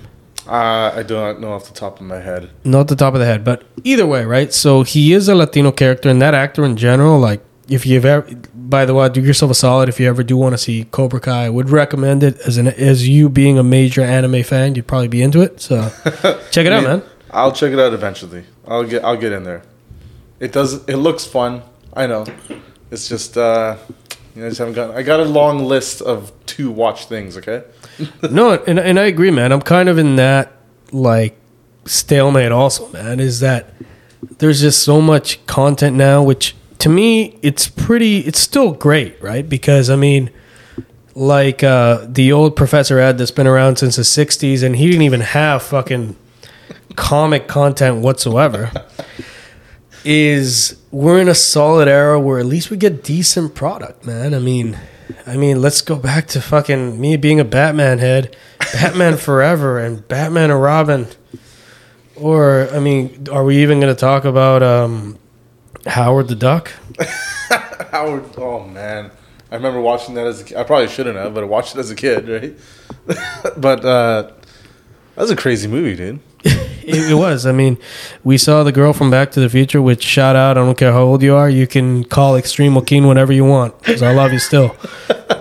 Uh, 0.47 0.91
I 0.95 1.03
do 1.03 1.15
not 1.15 1.39
know 1.39 1.53
off 1.53 1.67
the 1.67 1.73
top 1.73 1.99
of 1.99 2.05
my 2.05 2.19
head. 2.19 2.49
Not 2.63 2.87
the 2.87 2.95
top 2.95 3.13
of 3.13 3.19
the 3.19 3.25
head, 3.25 3.43
but 3.43 3.63
either 3.83 4.05
way, 4.07 4.25
right? 4.25 4.51
So 4.51 4.83
he 4.83 5.13
is 5.13 5.27
a 5.29 5.35
Latino 5.35 5.71
character, 5.71 6.09
and 6.09 6.21
that 6.21 6.33
actor 6.33 6.65
in 6.65 6.77
general, 6.77 7.19
like 7.19 7.41
if 7.69 7.85
you've 7.85 8.05
ever, 8.05 8.27
by 8.53 8.85
the 8.85 8.93
way, 8.93 9.07
do 9.09 9.21
yourself 9.21 9.51
a 9.51 9.55
solid 9.55 9.87
if 9.87 9.99
you 9.99 10.07
ever 10.07 10.23
do 10.23 10.35
want 10.35 10.53
to 10.53 10.57
see 10.57 10.85
Cobra 10.85 11.19
Kai. 11.19 11.45
I 11.45 11.49
would 11.49 11.69
recommend 11.69 12.23
it 12.23 12.39
as 12.41 12.57
an 12.57 12.67
as 12.67 13.07
you 13.07 13.29
being 13.29 13.57
a 13.57 13.63
major 13.63 14.01
anime 14.01 14.43
fan, 14.43 14.75
you'd 14.75 14.87
probably 14.87 15.07
be 15.07 15.21
into 15.21 15.41
it. 15.41 15.61
So 15.61 15.89
check 16.51 16.65
it 16.65 16.73
I 16.73 16.77
out, 16.77 16.83
man. 16.83 17.03
I'll 17.29 17.53
check 17.53 17.71
it 17.71 17.79
out 17.79 17.93
eventually. 17.93 18.43
I'll 18.67 18.83
get 18.83 19.03
I'll 19.05 19.17
get 19.17 19.31
in 19.31 19.43
there. 19.43 19.61
It 20.39 20.51
does. 20.51 20.83
It 20.85 20.97
looks 20.97 21.23
fun. 21.23 21.61
I 21.93 22.07
know. 22.07 22.25
It's 22.89 23.07
just 23.07 23.37
uh, 23.37 23.77
you 24.35 24.41
know, 24.41 24.47
I 24.47 24.49
just 24.49 24.59
haven't 24.59 24.73
got. 24.73 24.95
I 24.95 25.03
got 25.03 25.19
a 25.19 25.25
long 25.25 25.65
list 25.65 26.01
of 26.01 26.31
to 26.47 26.71
watch 26.71 27.05
things. 27.05 27.37
Okay. 27.37 27.63
no, 28.31 28.53
and 28.53 28.79
and 28.79 28.99
I 28.99 29.05
agree, 29.05 29.31
man. 29.31 29.51
I'm 29.51 29.61
kind 29.61 29.89
of 29.89 29.97
in 29.97 30.15
that 30.17 30.51
like 30.91 31.37
stalemate 31.85 32.51
also, 32.51 32.89
man. 32.89 33.19
Is 33.19 33.39
that 33.39 33.73
there's 34.37 34.61
just 34.61 34.83
so 34.83 35.01
much 35.01 35.45
content 35.45 35.95
now, 35.95 36.23
which 36.23 36.55
to 36.79 36.89
me 36.89 37.39
it's 37.41 37.67
pretty. 37.67 38.19
It's 38.19 38.39
still 38.39 38.71
great, 38.71 39.21
right? 39.21 39.47
Because 39.47 39.89
I 39.89 39.95
mean, 39.95 40.29
like 41.15 41.63
uh, 41.63 42.05
the 42.07 42.31
old 42.31 42.55
Professor 42.55 42.99
Ed 42.99 43.17
that's 43.17 43.31
been 43.31 43.47
around 43.47 43.77
since 43.77 43.95
the 43.95 44.03
'60s, 44.03 44.63
and 44.63 44.75
he 44.75 44.87
didn't 44.87 45.03
even 45.03 45.21
have 45.21 45.63
fucking 45.63 46.15
comic 46.95 47.47
content 47.47 48.01
whatsoever. 48.01 48.71
Is 50.03 50.81
we're 50.89 51.19
in 51.19 51.29
a 51.29 51.35
solid 51.35 51.87
era 51.87 52.19
where 52.19 52.39
at 52.39 52.45
least 52.45 52.71
we 52.71 52.77
get 52.77 53.03
decent 53.03 53.53
product, 53.53 54.05
man. 54.05 54.33
I 54.33 54.39
mean, 54.39 54.77
I 55.25 55.37
mean, 55.37 55.61
let's 55.61 55.81
go 55.81 55.95
back 55.95 56.27
to 56.29 56.41
fucking 56.41 56.99
me 56.99 57.17
being 57.17 57.39
a 57.39 57.45
Batman 57.45 57.99
head, 57.99 58.35
Batman 58.73 59.17
Forever, 59.17 59.79
and 59.79 60.07
Batman 60.07 60.51
and 60.51 60.61
Robin. 60.61 61.07
Or, 62.15 62.69
I 62.71 62.79
mean, 62.79 63.27
are 63.31 63.43
we 63.43 63.61
even 63.61 63.79
going 63.79 63.93
to 63.93 63.99
talk 63.99 64.25
about 64.25 64.61
um, 64.61 65.17
Howard 65.87 66.27
the 66.27 66.35
Duck? 66.35 66.71
Howard. 67.91 68.25
Oh 68.37 68.65
man, 68.65 69.11
I 69.51 69.55
remember 69.55 69.81
watching 69.81 70.15
that 70.15 70.27
as 70.27 70.41
a 70.41 70.43
kid. 70.43 70.57
I 70.57 70.63
probably 70.63 70.87
shouldn't 70.87 71.17
have, 71.17 71.33
but 71.33 71.43
I 71.43 71.47
watched 71.47 71.75
it 71.75 71.79
as 71.79 71.91
a 71.91 71.95
kid, 71.95 72.27
right? 72.27 72.55
but 73.57 73.83
uh, 73.83 74.31
that 75.15 75.21
was 75.21 75.31
a 75.31 75.35
crazy 75.35 75.67
movie, 75.67 75.95
dude. 75.95 76.19
It, 76.83 77.11
it 77.11 77.13
was. 77.15 77.45
I 77.45 77.51
mean, 77.51 77.77
we 78.23 78.37
saw 78.37 78.63
the 78.63 78.71
girl 78.71 78.93
from 78.93 79.09
Back 79.11 79.31
to 79.31 79.39
the 79.39 79.49
Future, 79.49 79.81
which 79.81 80.03
shout 80.03 80.35
out. 80.35 80.57
I 80.57 80.61
don't 80.61 80.77
care 80.77 80.91
how 80.91 81.01
old 81.03 81.21
you 81.23 81.35
are. 81.35 81.49
You 81.49 81.67
can 81.67 82.03
call 82.03 82.35
Extreme 82.35 82.75
Joaquin 82.75 83.07
whenever 83.07 83.31
you 83.33 83.45
want 83.45 83.77
because 83.79 84.01
I 84.01 84.13
love 84.13 84.31
you 84.33 84.39
still. 84.39 84.75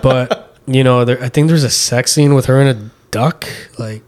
But, 0.01 0.55
you 0.67 0.83
know, 0.83 1.05
there, 1.05 1.21
I 1.23 1.29
think 1.29 1.47
there's 1.47 1.63
a 1.63 1.69
sex 1.69 2.11
scene 2.13 2.33
with 2.33 2.45
her 2.45 2.59
and 2.61 2.69
a 2.69 2.89
duck. 3.11 3.47
Like, 3.77 4.03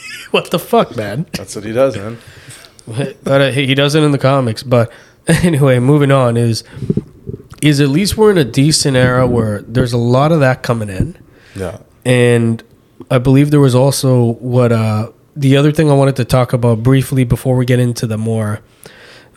what 0.30 0.50
the 0.50 0.58
fuck, 0.58 0.96
man? 0.96 1.26
That's 1.32 1.54
what 1.56 1.64
he 1.64 1.72
does, 1.72 1.96
man. 1.96 2.18
but 2.86 3.40
uh, 3.40 3.50
he 3.50 3.74
does 3.74 3.94
it 3.94 4.02
in 4.02 4.10
the 4.12 4.18
comics. 4.18 4.62
But 4.62 4.92
anyway, 5.26 5.78
moving 5.78 6.10
on 6.12 6.36
is 6.36 6.64
is 7.62 7.80
at 7.80 7.88
least 7.88 8.16
we're 8.18 8.30
in 8.30 8.36
a 8.38 8.44
decent 8.44 8.94
era 8.96 9.26
where 9.26 9.62
there's 9.62 9.92
a 9.94 9.98
lot 9.98 10.32
of 10.32 10.40
that 10.40 10.62
coming 10.62 10.90
in, 10.90 11.16
Yeah. 11.56 11.78
and 12.04 12.62
I 13.10 13.16
believe 13.18 13.50
there 13.50 13.60
was 13.60 13.74
also 13.74 14.32
what 14.34 14.70
uh, 14.70 15.10
the 15.36 15.56
other 15.56 15.72
thing 15.72 15.90
I 15.90 15.94
wanted 15.94 16.16
to 16.16 16.24
talk 16.24 16.52
about 16.52 16.82
briefly 16.82 17.24
before 17.24 17.56
we 17.56 17.64
get 17.64 17.78
into 17.78 18.06
the 18.06 18.18
more. 18.18 18.60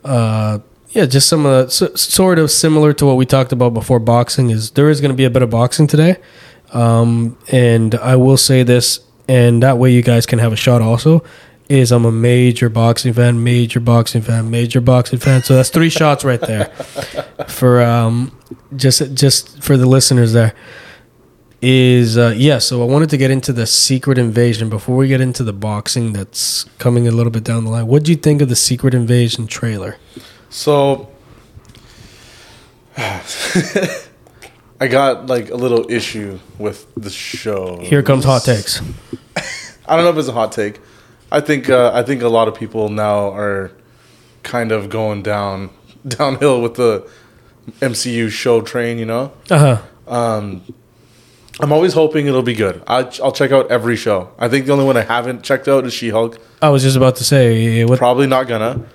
Uh, 0.04 0.60
yeah, 0.90 1.06
just 1.06 1.28
some 1.28 1.46
of 1.46 1.66
the 1.66 1.72
so, 1.72 1.94
sort 1.96 2.40
of 2.40 2.50
similar 2.50 2.94
to 2.94 3.06
what 3.06 3.18
we 3.18 3.26
talked 3.26 3.52
about 3.52 3.74
before 3.74 4.00
boxing 4.00 4.50
is 4.50 4.72
there 4.72 4.90
is 4.90 5.02
going 5.02 5.12
to 5.12 5.18
be 5.18 5.26
a 5.26 5.30
bit 5.30 5.42
of 5.42 5.50
boxing 5.50 5.88
today. 5.88 6.18
Um, 6.72 7.38
and 7.52 7.96
I 7.96 8.16
will 8.16 8.38
say 8.38 8.64
this, 8.64 9.00
and 9.28 9.62
that 9.64 9.78
way 9.78 9.92
you 9.92 10.02
guys 10.02 10.26
can 10.26 10.40
have 10.40 10.54
a 10.54 10.58
shot 10.58 10.82
also. 10.82 11.24
Is 11.70 11.92
I'm 11.92 12.06
a 12.06 12.12
major 12.14 12.70
boxing 12.70 13.12
fan, 13.12 13.44
major 13.44 13.82
boxing 13.82 14.22
fan, 14.22 14.50
major 14.50 14.80
boxing 14.80 15.20
fan. 15.20 15.44
So 15.44 15.54
that's 15.56 15.70
three 15.70 15.90
shots 16.00 16.24
right 16.24 16.40
there 16.40 16.66
for 17.50 17.82
um, 17.82 18.38
just 18.76 19.14
just 19.14 19.62
for 19.62 19.76
the 19.76 19.86
listeners 19.86 20.32
there. 20.32 20.54
Is 21.60 22.18
uh, 22.18 22.34
yeah. 22.38 22.60
So 22.60 22.84
I 22.84 22.86
wanted 22.86 23.10
to 23.10 23.18
get 23.18 23.32
into 23.32 23.52
the 23.52 23.66
Secret 23.66 24.18
Invasion 24.20 24.70
before 24.70 24.96
we 24.96 25.08
get 25.08 25.22
into 25.22 25.44
the 25.44 25.54
boxing 25.54 26.14
that's 26.14 26.66
coming 26.78 27.08
a 27.08 27.12
little 27.12 27.32
bit 27.32 27.44
down 27.44 27.66
the 27.66 27.72
line. 27.72 27.88
What 27.88 28.04
do 28.04 28.12
you 28.12 28.18
think 28.18 28.42
of 28.44 28.50
the 28.50 28.56
Secret 28.56 28.94
Invasion 28.94 29.48
trailer? 29.48 29.98
So 30.50 31.10
I 34.80 34.88
got 34.88 35.26
like 35.28 35.50
a 35.50 35.56
little 35.56 35.90
issue 35.90 36.40
with 36.60 36.86
the 36.96 37.10
show. 37.10 37.80
Here 37.82 38.04
comes 38.04 38.24
hot 38.26 38.44
takes. 38.44 38.82
I 39.88 39.96
don't 39.96 40.04
know 40.06 40.12
if 40.12 40.18
it's 40.18 40.28
a 40.28 40.34
hot 40.34 40.52
take. 40.52 40.80
I 41.32 41.42
think 41.42 41.70
uh, 41.70 41.92
I 41.94 42.04
think 42.04 42.22
a 42.22 42.30
lot 42.30 42.48
of 42.48 42.56
people 42.56 42.90
now 42.90 43.32
are 43.34 43.72
kind 44.44 44.72
of 44.72 44.90
going 44.90 45.24
down 45.24 45.72
downhill 46.08 46.62
with 46.62 46.76
the 46.76 47.10
MCU 47.82 48.30
show 48.30 48.62
train. 48.62 49.00
You 49.00 49.06
know, 49.06 49.32
Uh 49.50 49.78
huh. 50.08 50.14
um, 50.14 50.62
I'm 51.60 51.72
always 51.72 51.94
hoping 51.94 52.28
it'll 52.28 52.44
be 52.44 52.54
good. 52.54 52.84
I, 52.88 53.00
I'll 53.24 53.32
check 53.32 53.52
out 53.52 53.72
every 53.72 53.96
show. 53.96 54.32
I 54.38 54.48
think 54.48 54.68
the 54.68 54.74
only 54.74 54.86
one 54.86 54.96
I 54.96 55.02
haven't 55.02 55.44
checked 55.44 55.68
out 55.68 55.86
is 55.86 55.94
She-Hulk. 55.94 56.38
I 56.62 56.70
was 56.70 56.84
just 56.84 56.96
about 56.96 57.16
to 57.18 57.24
say, 57.24 57.82
eh, 57.82 57.84
what, 57.86 57.98
Probably 57.98 58.28
not 58.28 58.48
gonna, 58.48 58.86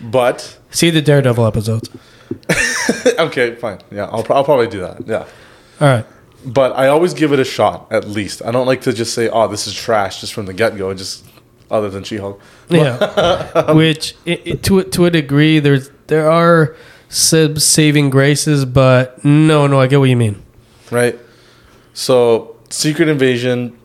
but 0.00 0.58
see 0.70 0.90
the 0.90 1.02
Daredevil 1.02 1.44
episodes. 1.44 1.90
okay, 3.18 3.56
fine. 3.56 3.80
Yeah, 3.90 4.04
I'll, 4.06 4.24
I'll 4.30 4.44
probably 4.44 4.68
do 4.68 4.80
that. 4.80 5.06
Yeah. 5.06 5.26
All 5.80 5.88
right. 5.88 6.06
But 6.46 6.72
I 6.76 6.88
always 6.88 7.14
give 7.14 7.32
it 7.32 7.40
a 7.40 7.44
shot, 7.44 7.88
at 7.90 8.06
least. 8.06 8.42
I 8.44 8.50
don't 8.50 8.66
like 8.66 8.82
to 8.82 8.92
just 8.92 9.14
say, 9.14 9.28
oh, 9.28 9.48
this 9.48 9.66
is 9.66 9.74
trash 9.74 10.20
just 10.20 10.34
from 10.34 10.46
the 10.46 10.52
get 10.52 10.76
go, 10.76 10.92
just 10.94 11.24
other 11.70 11.88
than 11.88 12.04
She 12.04 12.18
Hulk. 12.18 12.40
Yeah. 12.68 13.50
Um, 13.54 13.76
Which, 13.76 14.14
i 14.26 14.40
i 14.46 14.50
to 14.62 14.80
a- 14.80 14.84
to 14.84 15.06
a 15.06 15.10
degree, 15.10 15.58
there's 15.58 15.90
there 16.08 16.30
are 16.30 16.76
saving 17.08 18.10
graces, 18.10 18.64
but 18.64 19.24
no, 19.24 19.66
no, 19.66 19.80
I 19.80 19.86
get 19.86 20.00
what 20.00 20.10
you 20.10 20.16
mean. 20.16 20.42
Right? 20.90 21.18
So, 21.94 22.56
Secret 22.70 23.08
Invasion, 23.08 23.78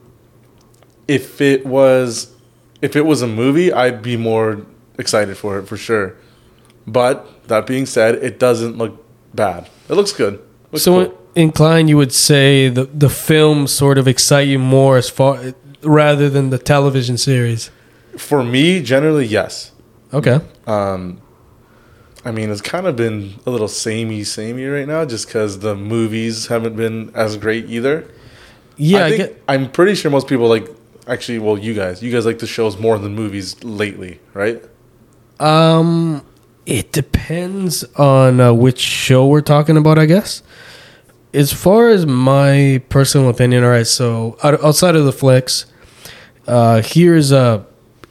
if 1.07 1.39
it 1.39 1.65
was 1.65 2.35
if 2.81 2.95
it 2.95 3.05
was 3.05 3.21
a 3.21 3.27
movie, 3.27 3.71
I'd 3.71 4.01
be 4.01 4.17
more 4.17 4.65
excited 4.97 5.37
for 5.37 5.59
it 5.59 5.67
for 5.67 5.77
sure. 5.77 6.15
But 6.87 7.47
that 7.47 7.67
being 7.67 7.85
said, 7.85 8.15
it 8.15 8.39
doesn't 8.39 8.77
look 8.77 9.05
bad. 9.33 9.69
It 9.89 9.93
looks 9.93 10.11
good. 10.11 10.41
Looks 10.71 10.83
so 10.83 11.05
cool. 11.05 11.17
inclined, 11.35 11.89
you 11.89 11.97
would 11.97 12.13
say 12.13 12.67
the 12.69 12.85
the 12.85 13.09
films 13.09 13.71
sort 13.71 13.97
of 13.97 14.07
excite 14.07 14.47
you 14.47 14.59
more 14.59 14.97
as 14.97 15.09
far 15.09 15.53
rather 15.83 16.29
than 16.29 16.49
the 16.49 16.57
television 16.57 17.17
series. 17.17 17.71
for 18.17 18.43
me, 18.43 18.81
generally, 18.81 19.25
yes. 19.25 19.71
Okay. 20.13 20.39
Um, 20.67 21.21
I 22.25 22.31
mean, 22.31 22.49
it's 22.49 22.61
kind 22.61 22.85
of 22.85 22.95
been 22.95 23.35
a 23.45 23.49
little 23.49 23.67
samey, 23.67 24.23
samey 24.23 24.65
right 24.65 24.87
now, 24.87 25.05
just 25.05 25.27
because 25.27 25.59
the 25.59 25.75
movies 25.75 26.47
haven't 26.47 26.75
been 26.75 27.11
as 27.15 27.37
great 27.37 27.69
either. 27.69 28.09
Yeah, 28.75 28.99
I, 28.99 29.05
I 29.05 29.09
think, 29.09 29.17
get. 29.17 29.43
I'm 29.47 29.71
pretty 29.71 29.95
sure 29.95 30.11
most 30.11 30.27
people 30.27 30.47
like. 30.47 30.67
Actually, 31.07 31.39
well, 31.39 31.57
you 31.57 31.73
guys, 31.73 32.03
you 32.03 32.11
guys 32.11 32.25
like 32.25 32.37
the 32.39 32.45
shows 32.45 32.77
more 32.77 32.99
than 32.99 33.15
movies 33.15 33.63
lately, 33.63 34.19
right? 34.33 34.63
Um, 35.39 36.23
it 36.67 36.91
depends 36.91 37.83
on 37.95 38.39
uh, 38.39 38.53
which 38.53 38.79
show 38.79 39.25
we're 39.25 39.41
talking 39.41 39.75
about, 39.75 39.97
I 39.97 40.05
guess. 40.05 40.43
As 41.33 41.51
far 41.51 41.89
as 41.89 42.05
my 42.05 42.81
personal 42.89 43.29
opinion, 43.29 43.63
all 43.63 43.71
right. 43.71 43.87
So 43.87 44.37
outside 44.43 44.95
of 44.95 45.05
the 45.05 45.11
flicks, 45.11 45.65
uh, 46.47 46.81
here's 46.83 47.31
a 47.31 47.65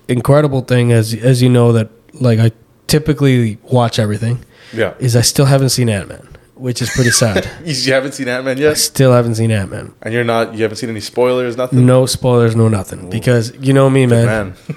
incredible 0.08 0.62
thing, 0.62 0.90
as 0.90 1.14
as 1.14 1.42
you 1.42 1.48
know 1.48 1.72
that 1.72 1.90
like 2.14 2.38
I 2.38 2.50
typically 2.88 3.58
watch 3.62 3.98
everything. 4.00 4.44
Yeah. 4.72 4.94
Is 4.98 5.14
I 5.14 5.20
still 5.22 5.46
haven't 5.46 5.70
seen 5.70 5.88
Ant 5.88 6.08
Man, 6.08 6.28
which 6.54 6.82
is 6.82 6.90
pretty 6.90 7.10
sad. 7.10 7.48
You 7.64 7.92
haven't 7.92 8.12
seen 8.12 8.28
Ant 8.28 8.44
Man 8.44 8.58
I 8.58 8.60
yet, 8.60 8.76
still 8.78 9.12
haven't 9.12 9.36
seen 9.36 9.50
Ant 9.50 9.70
Man. 9.70 9.94
and 10.02 10.12
you're 10.12 10.24
not. 10.24 10.54
You 10.54 10.62
haven't 10.62 10.76
seen 10.76 10.90
any 10.90 11.00
spoilers, 11.00 11.56
nothing. 11.56 11.86
No 11.86 12.04
spoilers, 12.06 12.54
no 12.56 12.68
nothing. 12.68 13.08
Because 13.08 13.54
you 13.60 13.72
know 13.72 13.88
me, 13.88 14.06
man. 14.06 14.26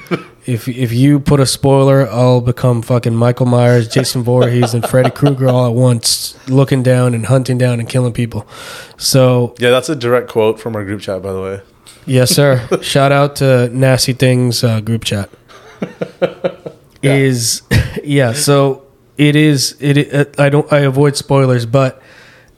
man. 0.09 0.25
If 0.47 0.67
if 0.67 0.91
you 0.91 1.19
put 1.19 1.39
a 1.39 1.45
spoiler, 1.45 2.09
I'll 2.09 2.41
become 2.41 2.81
fucking 2.81 3.13
Michael 3.15 3.45
Myers, 3.45 3.87
Jason 3.87 4.23
Voorhees, 4.23 4.73
and 4.73 4.83
Freddy 4.83 5.11
Krueger 5.11 5.47
all 5.47 5.67
at 5.67 5.75
once, 5.75 6.35
looking 6.49 6.81
down 6.81 7.13
and 7.13 7.27
hunting 7.27 7.59
down 7.59 7.79
and 7.79 7.87
killing 7.87 8.11
people. 8.11 8.47
So 8.97 9.53
yeah, 9.59 9.69
that's 9.69 9.87
a 9.87 9.95
direct 9.95 10.29
quote 10.29 10.59
from 10.59 10.75
our 10.75 10.83
group 10.83 11.01
chat, 11.01 11.21
by 11.21 11.31
the 11.31 11.41
way. 11.41 11.61
yes, 12.07 12.31
sir. 12.31 12.67
Shout 12.81 13.11
out 13.11 13.35
to 13.35 13.69
Nasty 13.69 14.13
Things 14.13 14.63
uh, 14.63 14.81
group 14.81 15.03
chat. 15.03 15.29
Yeah. 17.01 17.15
Is 17.15 17.61
yeah. 18.03 18.33
So 18.33 18.83
it 19.17 19.35
is. 19.35 19.75
It. 19.79 20.39
I 20.39 20.49
don't. 20.49 20.71
I 20.71 20.79
avoid 20.79 21.15
spoilers, 21.15 21.65
but 21.65 22.01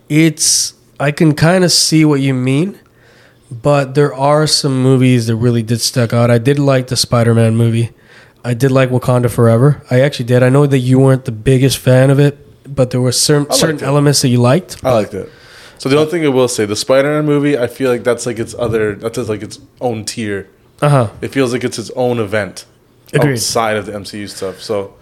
it's. 0.09 0.73
I 0.99 1.11
can 1.11 1.33
kind 1.33 1.63
of 1.63 1.71
see 1.71 2.05
what 2.05 2.21
you 2.21 2.33
mean. 2.33 2.79
But 3.51 3.93
there 3.93 4.13
are 4.13 4.47
some 4.47 4.81
movies 4.81 5.27
that 5.27 5.35
really 5.35 5.61
did 5.61 5.79
stick 5.79 6.11
out. 6.11 6.31
I 6.31 6.39
did 6.39 6.57
like 6.57 6.87
the 6.87 6.95
Spider-Man 6.95 7.55
movie. 7.55 7.91
I 8.43 8.55
did 8.55 8.71
like 8.71 8.89
Wakanda 8.89 9.29
Forever. 9.29 9.83
I 9.91 10.01
actually 10.01 10.25
did. 10.25 10.41
I 10.41 10.49
know 10.49 10.65
that 10.65 10.79
you 10.79 10.99
weren't 10.99 11.25
the 11.25 11.31
biggest 11.31 11.77
fan 11.77 12.09
of 12.09 12.19
it, 12.19 12.37
but 12.75 12.89
there 12.89 12.99
were 12.99 13.11
certain 13.11 13.51
certain 13.53 13.77
it. 13.77 13.83
elements 13.83 14.21
that 14.21 14.29
you 14.29 14.39
liked. 14.39 14.83
I 14.83 14.93
liked 14.93 15.13
it. 15.13 15.29
So 15.77 15.89
the 15.89 15.97
only 15.97 16.09
thing 16.09 16.25
I 16.25 16.29
will 16.29 16.47
say, 16.47 16.65
the 16.65 16.75
Spider-Man 16.75 17.25
movie, 17.25 17.57
I 17.57 17.67
feel 17.67 17.91
like 17.91 18.03
that's 18.03 18.25
like 18.25 18.39
its 18.39 18.55
other. 18.55 18.95
That's 18.95 19.17
like 19.17 19.43
its 19.43 19.59
own 19.81 20.05
tier. 20.05 20.49
Uh 20.81 20.89
huh. 20.89 21.09
It 21.21 21.27
feels 21.27 21.53
like 21.53 21.63
it's 21.63 21.77
its 21.77 21.91
own 21.91 22.19
event 22.19 22.65
Agreed. 23.13 23.33
outside 23.33 23.77
of 23.77 23.85
the 23.85 23.91
MCU 23.91 24.29
stuff. 24.29 24.61
So 24.61 24.95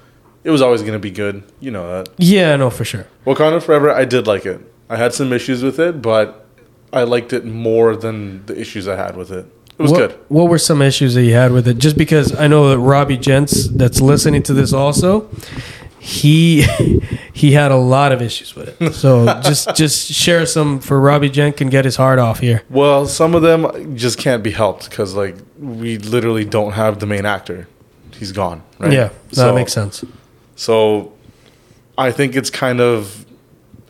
it 0.44 0.50
was 0.50 0.62
always 0.62 0.82
going 0.82 0.94
to 0.94 1.00
be 1.00 1.12
good. 1.12 1.44
You 1.60 1.72
know 1.72 1.88
that. 1.88 2.10
Yeah, 2.18 2.56
no, 2.56 2.70
for 2.70 2.86
sure. 2.86 3.08
Wakanda 3.26 3.62
Forever, 3.62 3.92
I 3.92 4.06
did 4.06 4.28
like 4.28 4.46
it. 4.46 4.62
I 4.90 4.98
had 4.98 5.14
some 5.14 5.32
issues 5.32 5.64
with 5.64 5.80
it, 5.80 6.02
but 6.02 6.46
I 6.92 7.04
liked 7.04 7.32
it 7.34 7.46
more 7.46 7.96
than 7.96 8.46
the 8.46 8.60
issues 8.60 8.88
I 8.88 8.96
had 8.96 9.16
with 9.16 9.32
it. 9.32 9.46
It 9.78 9.82
was 9.82 9.92
what, 9.92 9.98
good. 9.98 10.20
What 10.28 10.50
were 10.50 10.58
some 10.58 10.82
issues 10.82 11.16
that 11.16 11.24
you 11.24 11.34
had 11.34 11.52
with 11.52 11.68
it? 11.68 11.78
Just 11.78 11.98
because 11.98 12.36
I 12.36 12.48
know 12.48 12.70
that 12.70 12.80
Robbie 12.80 13.18
Gents, 13.18 13.68
that's 13.70 14.02
listening 14.02 14.44
to 14.44 14.54
this 14.54 14.74
also, 14.74 15.30
he 16.02 16.64
he 17.34 17.54
had 17.54 17.72
a 17.72 17.78
lot 17.78 18.12
of 18.12 18.22
issues 18.22 18.56
with 18.56 18.82
it. 18.82 18.94
So 18.94 19.26
just 19.44 19.76
just 19.76 20.12
share 20.12 20.46
some 20.46 20.80
for 20.80 21.00
Robbie 21.00 21.30
Gent 21.30 21.58
can 21.58 21.70
get 21.70 21.86
his 21.86 21.96
heart 21.96 22.20
off 22.20 22.40
here. 22.40 22.64
Well, 22.70 23.06
some 23.06 23.34
of 23.34 23.44
them 23.44 23.96
just 23.96 24.18
can't 24.18 24.44
be 24.44 24.52
helped 24.52 24.90
because 24.90 25.14
like 25.16 25.36
we 25.58 25.98
literally 25.98 26.44
don't 26.44 26.74
have 26.74 27.00
the 27.00 27.06
main 27.06 27.26
actor. 27.26 27.68
He's 28.22 28.32
gone. 28.32 28.62
Right? 28.78 28.94
Yeah, 28.94 29.10
that 29.32 29.56
makes 29.56 29.74
sense. 29.74 30.06
So 30.56 31.12
I 31.98 32.12
think 32.12 32.36
it's 32.36 32.52
kind 32.52 32.80
of 32.80 33.26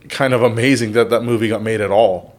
kind 0.08 0.34
of 0.34 0.42
amazing 0.42 0.94
that 0.94 1.10
that 1.10 1.24
movie 1.24 1.50
got 1.50 1.62
made 1.62 1.82
at 1.82 1.92
all. 1.92 2.38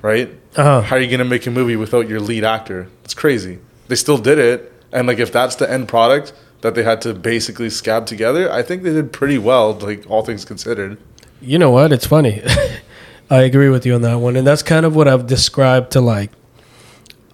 Right? 0.00 0.30
Uh-huh. 0.56 0.80
How 0.80 0.96
are 0.96 0.98
you 0.98 1.08
going 1.08 1.18
to 1.18 1.26
make 1.26 1.46
a 1.46 1.50
movie 1.50 1.76
without 1.76 2.08
your 2.08 2.20
lead 2.20 2.42
actor? 2.42 2.88
It's 3.04 3.12
crazy. 3.12 3.58
They 3.88 3.96
still 3.96 4.16
did 4.16 4.38
it, 4.38 4.72
and 4.92 5.06
like 5.06 5.18
if 5.18 5.30
that's 5.30 5.56
the 5.56 5.70
end 5.70 5.88
product 5.88 6.32
that 6.62 6.74
they 6.74 6.82
had 6.82 7.02
to 7.02 7.12
basically 7.12 7.68
scab 7.68 8.06
together, 8.06 8.50
I 8.50 8.62
think 8.62 8.82
they 8.82 8.94
did 8.94 9.12
pretty 9.12 9.36
well, 9.36 9.74
like 9.74 10.08
all 10.08 10.24
things 10.24 10.46
considered. 10.46 10.96
You 11.42 11.58
know 11.58 11.70
what? 11.70 11.92
It's 11.92 12.06
funny. 12.06 12.42
I 13.30 13.42
agree 13.42 13.68
with 13.68 13.84
you 13.84 13.94
on 13.94 14.00
that 14.00 14.20
one, 14.20 14.36
and 14.36 14.46
that's 14.46 14.62
kind 14.62 14.86
of 14.86 14.96
what 14.96 15.06
I've 15.06 15.26
described 15.26 15.90
to 15.92 16.00
like 16.00 16.30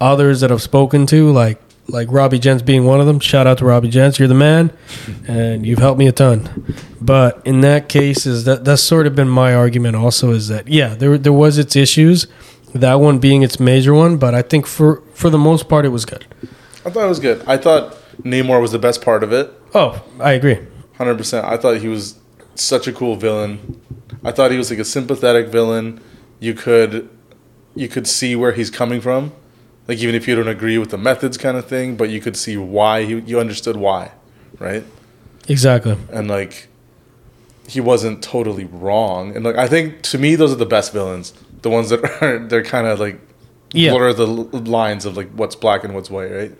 others 0.01 0.41
that 0.41 0.51
I've 0.51 0.61
spoken 0.61 1.05
to, 1.07 1.31
like 1.31 1.62
like 1.87 2.07
Robbie 2.11 2.39
Gents 2.39 2.63
being 2.63 2.85
one 2.85 2.99
of 2.99 3.05
them. 3.05 3.19
Shout 3.19 3.47
out 3.47 3.57
to 3.59 3.65
Robbie 3.65 3.89
Gents, 3.89 4.19
you're 4.19 4.27
the 4.27 4.33
man, 4.33 4.71
and 5.27 5.65
you've 5.65 5.79
helped 5.79 5.99
me 5.99 6.07
a 6.07 6.11
ton. 6.11 6.65
But 7.01 7.41
in 7.45 7.61
that 7.61 7.89
case, 7.89 8.25
is 8.25 8.45
that 8.45 8.65
that's 8.65 8.81
sort 8.81 9.07
of 9.07 9.15
been 9.15 9.29
my 9.29 9.53
argument. 9.53 9.95
Also, 9.95 10.31
is 10.31 10.47
that 10.47 10.67
yeah, 10.67 10.95
there 10.95 11.17
there 11.17 11.33
was 11.33 11.57
its 11.57 11.75
issues, 11.75 12.27
that 12.73 12.95
one 12.95 13.19
being 13.19 13.43
its 13.43 13.59
major 13.59 13.93
one, 13.93 14.17
but 14.17 14.33
I 14.33 14.41
think 14.41 14.65
for 14.65 15.01
for 15.13 15.29
the 15.29 15.37
most 15.37 15.67
part, 15.67 15.85
it 15.85 15.89
was 15.89 16.05
good. 16.05 16.25
I 16.85 16.89
thought 16.89 17.05
it 17.05 17.09
was 17.09 17.19
good. 17.19 17.43
I 17.47 17.57
thought 17.57 17.97
Namor 18.23 18.61
was 18.61 18.71
the 18.71 18.79
best 18.79 19.01
part 19.01 19.23
of 19.23 19.31
it. 19.31 19.51
Oh, 19.73 20.03
I 20.19 20.33
agree. 20.33 20.59
Hundred 20.97 21.17
percent. 21.17 21.45
I 21.45 21.57
thought 21.57 21.77
he 21.77 21.87
was 21.87 22.19
such 22.55 22.87
a 22.87 22.93
cool 22.93 23.15
villain. 23.15 23.81
I 24.23 24.31
thought 24.31 24.51
he 24.51 24.57
was 24.57 24.69
like 24.69 24.79
a 24.79 24.85
sympathetic 24.85 25.47
villain. 25.47 26.01
You 26.39 26.53
could 26.53 27.09
you 27.75 27.87
could 27.87 28.07
see 28.07 28.35
where 28.35 28.51
he's 28.51 28.69
coming 28.69 29.01
from. 29.01 29.33
Like 29.87 29.97
even 29.99 30.15
if 30.15 30.27
you 30.27 30.35
don't 30.35 30.47
agree 30.47 30.77
with 30.77 30.91
the 30.91 30.97
methods 30.97 31.37
kind 31.37 31.57
of 31.57 31.65
thing, 31.65 31.95
but 31.97 32.09
you 32.09 32.21
could 32.21 32.37
see 32.37 32.55
why 32.57 33.03
he, 33.05 33.19
you 33.19 33.39
understood 33.39 33.75
why, 33.75 34.11
right? 34.59 34.83
Exactly. 35.47 35.97
And 36.11 36.27
like 36.29 36.67
he 37.67 37.81
wasn't 37.81 38.23
totally 38.23 38.65
wrong. 38.65 39.35
And 39.35 39.43
like 39.43 39.55
I 39.57 39.67
think 39.67 40.01
to 40.03 40.17
me 40.17 40.35
those 40.35 40.51
are 40.51 40.55
the 40.57 40.65
best 40.65 40.93
villains. 40.93 41.33
The 41.61 41.69
ones 41.69 41.89
that 41.89 42.03
are 42.21 42.39
they're 42.39 42.63
kind 42.63 42.87
of 42.87 42.99
like 42.99 43.19
Yeah. 43.73 43.91
blur 43.91 44.13
the 44.13 44.25
lines 44.27 45.05
of 45.05 45.17
like 45.17 45.29
what's 45.31 45.55
black 45.55 45.83
and 45.83 45.93
what's 45.93 46.09
white, 46.09 46.31
right? 46.31 46.51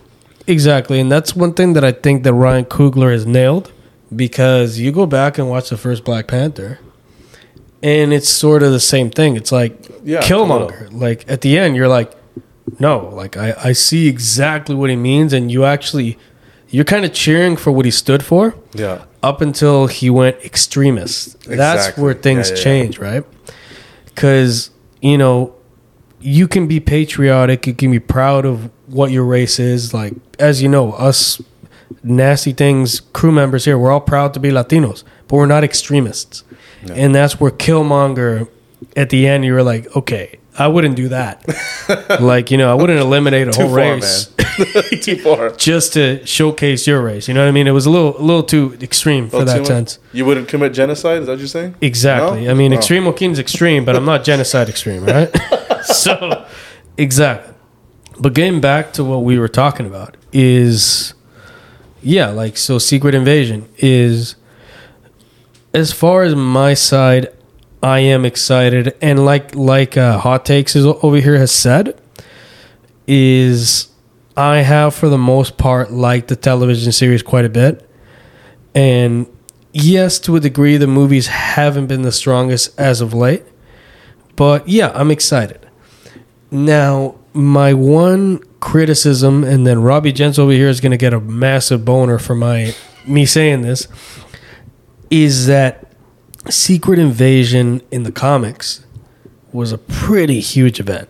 Exactly, 0.45 0.99
and 0.99 1.09
that's 1.09 1.33
one 1.35 1.53
thing 1.53 1.71
that 1.73 1.85
I 1.85 1.93
think 1.93 2.23
that 2.23 2.33
Ryan 2.33 2.65
Coogler 2.65 3.13
has 3.13 3.25
nailed 3.25 3.71
because 4.13 4.77
you 4.77 4.91
go 4.91 5.05
back 5.05 5.37
and 5.37 5.49
watch 5.49 5.69
the 5.69 5.77
first 5.77 6.03
Black 6.03 6.27
Panther, 6.27 6.79
and 7.81 8.11
it's 8.11 8.27
sort 8.27 8.61
of 8.61 8.73
the 8.73 8.79
same 8.81 9.09
thing. 9.09 9.37
It's 9.37 9.53
like 9.53 9.73
Yeah, 10.03 10.19
Killmonger. 10.21 10.91
Like 10.91 11.23
at 11.29 11.39
the 11.41 11.57
end, 11.57 11.77
you're 11.77 11.87
like, 11.87 12.11
no, 12.79 13.10
like 13.13 13.36
I, 13.38 13.53
I 13.63 13.72
see 13.74 14.08
exactly 14.08 14.75
what 14.75 14.89
he 14.89 14.96
means, 14.96 15.34
and 15.34 15.51
you 15.51 15.65
actually 15.65 16.17
you're 16.70 16.86
kind 16.86 17.05
of 17.05 17.13
cheering 17.13 17.55
for 17.58 17.72
what 17.72 17.86
he 17.86 17.91
stood 17.91 18.24
for 18.24 18.55
Yeah. 18.74 19.03
up 19.22 19.41
until 19.41 19.86
he 19.88 20.10
went 20.10 20.38
extremist. 20.43 21.39
That's 21.43 21.96
where 21.98 22.13
things 22.15 22.50
Yeah, 22.50 22.55
yeah, 22.55 22.58
yeah. 22.60 22.63
change, 22.63 23.00
right? 23.00 23.24
Because 24.05 24.70
you 25.01 25.17
know 25.17 25.53
you 26.20 26.48
can 26.48 26.67
be 26.67 26.79
patriotic, 26.79 27.67
you 27.67 27.74
can 27.74 27.91
be 27.91 28.00
proud 28.00 28.46
of 28.46 28.70
what 28.88 29.12
your 29.12 29.25
race 29.25 29.60
is. 29.60 29.93
Like 29.93 30.13
as 30.39 30.62
you 30.62 30.70
know, 30.70 30.93
us 30.93 31.41
nasty 32.03 32.53
things 32.53 33.01
crew 33.01 33.32
members 33.32 33.65
here, 33.65 33.77
we're 33.77 33.91
all 33.91 34.01
proud 34.01 34.34
to 34.34 34.39
be 34.39 34.50
Latinos, 34.50 35.03
but 35.27 35.36
we're 35.38 35.46
not 35.46 35.63
extremists. 35.63 36.43
And 36.93 37.15
that's 37.15 37.39
where 37.39 37.51
Killmonger 37.51 38.50
at 38.98 39.10
the 39.10 39.25
end 39.27 39.46
you 39.46 39.53
were 39.53 39.63
like, 39.63 39.93
okay, 39.96 40.38
I 40.57 40.67
wouldn't 40.67 40.95
do 40.95 41.10
that. 41.10 41.43
like, 42.22 42.51
you 42.51 42.57
know, 42.57 42.72
I 42.72 42.75
wouldn't 42.75 43.00
eliminate 43.00 43.48
a 43.48 43.51
Too 43.51 43.62
whole 43.62 43.69
far, 43.69 43.77
race 43.95 44.29
man. 44.38 44.48
Too 45.01 45.15
far. 45.17 45.50
just 45.51 45.93
to 45.93 46.24
showcase 46.27 46.86
your 46.86 47.01
race. 47.01 47.27
You 47.27 47.33
know 47.33 47.41
what 47.41 47.48
I 47.48 47.51
mean? 47.51 47.65
It 47.65 47.72
was 47.72 47.88
a 47.88 47.89
little 47.89 48.15
a 48.19 48.22
little 48.22 48.43
too 48.43 48.77
extreme 48.81 49.29
for 49.29 49.43
that 49.43 49.57
much- 49.60 49.67
sense. 49.67 49.98
You 50.12 50.25
wouldn't 50.25 50.48
commit 50.48 50.74
genocide? 50.74 51.22
Is 51.22 51.25
that 51.25 51.33
what 51.33 51.39
you're 51.39 51.48
saying? 51.48 51.74
Exactly. 51.81 52.45
No? 52.45 52.51
I 52.51 52.53
mean, 52.53 52.72
Oh. 52.72 52.77
extreme 52.77 53.05
Joaquin's 53.05 53.39
extreme, 53.39 53.83
but 53.83 53.95
I'm 53.95 54.05
not 54.05 54.24
genocide 54.24 54.69
extreme, 54.69 55.05
right? 55.05 55.31
so, 55.83 56.45
exactly. 56.98 57.53
But 58.19 58.33
getting 58.33 58.62
back 58.62 58.93
to 58.93 59.03
what 59.03 59.24
we 59.24 59.39
were 59.39 59.48
talking 59.48 59.88
about 59.88 60.17
is, 60.31 61.15
yeah, 62.03 62.27
like 62.29 62.57
so. 62.57 62.77
Secret 62.77 63.15
Invasion 63.15 63.67
is 63.79 64.36
as 65.74 65.91
far 65.91 66.22
as 66.22 66.36
my 66.36 66.75
side, 66.75 67.33
I 67.83 67.99
am 67.99 68.23
excited, 68.23 68.95
and 69.01 69.25
like 69.25 69.53
like 69.55 69.97
uh, 69.97 70.17
hot 70.17 70.45
takes 70.45 70.73
is 70.73 70.85
over 70.85 71.17
here 71.17 71.37
has 71.37 71.51
said, 71.51 71.99
is 73.07 73.89
I 74.37 74.59
have 74.59 74.95
for 74.95 75.09
the 75.09 75.17
most 75.17 75.57
part 75.57 75.91
liked 75.91 76.29
the 76.29 76.37
television 76.37 76.93
series 76.93 77.21
quite 77.21 77.43
a 77.43 77.49
bit, 77.49 77.87
and 78.73 79.27
yes, 79.73 80.17
to 80.19 80.37
a 80.37 80.39
degree, 80.39 80.77
the 80.77 80.87
movies 80.87 81.27
haven't 81.27 81.87
been 81.87 82.03
the 82.03 82.11
strongest 82.13 82.79
as 82.79 83.01
of 83.01 83.13
late, 83.13 83.43
but 84.37 84.69
yeah, 84.69 84.93
I'm 84.95 85.11
excited. 85.11 85.59
Now, 86.51 87.15
my 87.33 87.73
one 87.73 88.39
criticism, 88.61 89.43
and 89.43 89.67
then 89.67 89.81
Robbie 89.81 90.13
Jens 90.13 90.39
over 90.39 90.53
here 90.53 90.69
is 90.69 90.79
going 90.79 90.91
to 90.91 90.97
get 90.97 91.13
a 91.13 91.19
massive 91.19 91.83
boner 91.83 92.17
for 92.17 92.33
my 92.33 92.73
me 93.05 93.25
saying 93.25 93.63
this, 93.63 93.89
is 95.09 95.47
that 95.47 95.92
Secret 96.50 97.00
Invasion 97.00 97.81
in 97.91 98.03
the 98.03 98.12
comics 98.12 98.85
was 99.51 99.71
a 99.71 99.77
pretty 99.77 100.39
huge 100.39 100.79
event. 100.79 101.07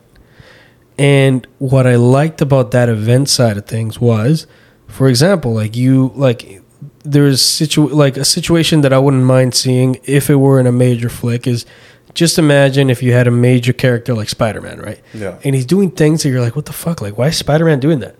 And 0.97 1.47
what 1.57 1.87
I 1.87 1.95
liked 1.95 2.41
about 2.41 2.71
that 2.71 2.89
event 2.89 3.29
side 3.29 3.57
of 3.57 3.65
things 3.65 3.99
was, 3.99 4.45
for 4.87 5.07
example, 5.07 5.53
like 5.53 5.75
you 5.75 6.11
like 6.15 6.61
there's 7.03 7.41
situ 7.41 7.87
like 7.87 8.15
a 8.15 8.25
situation 8.25 8.81
that 8.81 8.93
I 8.93 8.99
wouldn't 8.99 9.23
mind 9.23 9.55
seeing 9.55 9.97
if 10.03 10.29
it 10.29 10.35
were 10.35 10.59
in 10.59 10.67
a 10.67 10.71
major 10.71 11.09
flick 11.09 11.47
is 11.47 11.65
just 12.13 12.37
imagine 12.37 12.91
if 12.91 13.01
you 13.01 13.11
had 13.13 13.27
a 13.27 13.31
major 13.31 13.73
character 13.73 14.13
like 14.13 14.29
Spider-Man, 14.29 14.79
right? 14.79 15.01
Yeah. 15.15 15.39
And 15.43 15.55
he's 15.55 15.65
doing 15.65 15.89
things 15.89 16.21
that 16.21 16.29
you're 16.29 16.41
like, 16.41 16.55
what 16.55 16.67
the 16.67 16.73
fuck? 16.73 17.01
Like, 17.01 17.17
why 17.17 17.29
is 17.29 17.37
Spider-Man 17.37 17.79
doing 17.79 17.99
that? 17.99 18.15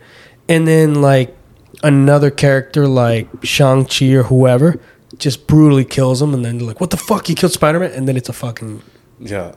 And 0.50 0.68
then 0.68 0.96
like 1.02 1.36
another 1.84 2.32
character 2.32 2.88
like 2.88 3.28
Shang-Chi 3.44 4.12
or 4.14 4.24
whoever 4.24 4.80
just 5.18 5.48
brutally 5.48 5.86
kills 5.86 6.22
him 6.22 6.34
and 6.34 6.44
then 6.44 6.58
they're 6.58 6.68
like, 6.68 6.80
what 6.82 6.90
the 6.90 6.98
fuck? 6.98 7.28
He 7.28 7.36
killed 7.36 7.52
Spider-Man? 7.54 7.92
And 7.92 8.08
then 8.08 8.18
it's 8.18 8.30
a 8.30 8.34
fucking 8.34 8.82
Yeah. 9.20 9.54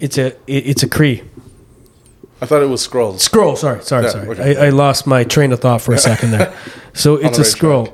it's 0.00 0.16
a 0.18 0.28
it, 0.46 0.66
it's 0.66 0.82
a 0.82 0.88
Kree. 0.88 1.24
I 2.40 2.44
thought 2.46 2.62
it 2.62 2.68
was 2.68 2.86
Skrull. 2.86 3.14
Skrull, 3.14 3.56
sorry, 3.56 3.82
sorry, 3.82 4.04
Yeah, 4.04 4.10
sorry. 4.10 4.28
okay. 4.28 4.56
I, 4.56 4.66
I 4.66 4.68
lost 4.68 5.06
my 5.06 5.24
train 5.24 5.52
of 5.52 5.60
thought 5.60 5.80
for 5.80 5.94
a 5.94 5.98
second 5.98 6.32
there. 6.32 6.52
So 6.92 7.16
it's 7.16 7.38
a 7.38 7.42
right 7.42 7.50
Skrull. 7.50 7.92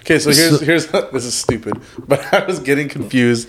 Okay, 0.00 0.18
so 0.20 0.30
here's 0.30 0.58
So- 0.60 0.64
here's 0.64 0.86
this 1.12 1.24
is 1.24 1.34
stupid, 1.34 1.74
but 2.06 2.20
I 2.34 2.44
was 2.44 2.58
getting 2.60 2.88
confused 2.88 3.48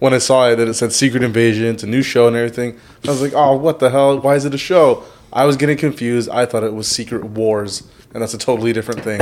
when 0.00 0.12
I 0.12 0.18
saw 0.18 0.48
it 0.50 0.56
that 0.56 0.66
it 0.66 0.74
said 0.74 0.92
Secret 0.92 1.22
Invasion, 1.22 1.66
it's 1.66 1.84
a 1.84 1.86
new 1.86 2.02
show 2.02 2.26
and 2.26 2.34
everything. 2.36 2.76
I 3.06 3.10
was 3.10 3.22
like, 3.22 3.34
oh, 3.36 3.56
what 3.56 3.78
the 3.78 3.90
hell? 3.90 4.18
Why 4.18 4.34
is 4.34 4.44
it 4.44 4.52
a 4.54 4.58
show? 4.58 5.04
I 5.32 5.44
was 5.44 5.56
getting 5.56 5.76
confused. 5.78 6.28
I 6.28 6.44
thought 6.44 6.64
it 6.64 6.74
was 6.74 6.88
Secret 6.88 7.24
Wars, 7.24 7.84
and 8.12 8.20
that's 8.22 8.34
a 8.34 8.38
totally 8.38 8.72
different 8.72 9.00
thing. 9.02 9.20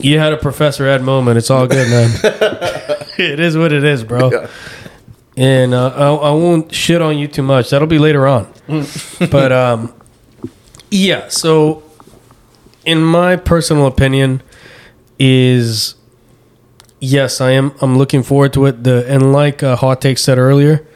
You 0.00 0.18
had 0.18 0.32
a 0.32 0.36
Professor 0.36 0.86
Ed 0.86 1.02
moment. 1.02 1.38
It's 1.38 1.50
all 1.50 1.66
good, 1.66 1.88
man. 1.88 2.10
it 3.18 3.40
is 3.40 3.56
what 3.56 3.72
it 3.72 3.84
is, 3.84 4.04
bro. 4.04 4.30
Yeah. 4.30 4.50
And 5.36 5.74
uh, 5.74 5.88
I, 5.88 6.28
I 6.28 6.30
won't 6.30 6.72
shit 6.74 7.02
on 7.02 7.18
you 7.18 7.28
too 7.28 7.42
much. 7.42 7.70
That'll 7.70 7.88
be 7.88 7.98
later 7.98 8.26
on. 8.26 8.52
but 9.30 9.52
um, 9.52 9.92
yeah. 10.90 11.28
So, 11.28 11.82
in 12.84 13.02
my 13.02 13.36
personal 13.36 13.86
opinion, 13.86 14.42
is 15.18 15.94
yes, 17.00 17.40
I 17.40 17.52
am. 17.52 17.74
I'm 17.80 17.96
looking 17.98 18.22
forward 18.22 18.52
to 18.54 18.66
it. 18.66 18.84
The 18.84 19.04
and 19.08 19.32
like 19.32 19.62
uh, 19.62 19.76
Hot 19.76 20.00
Take 20.00 20.18
said 20.18 20.38
earlier, 20.38 20.86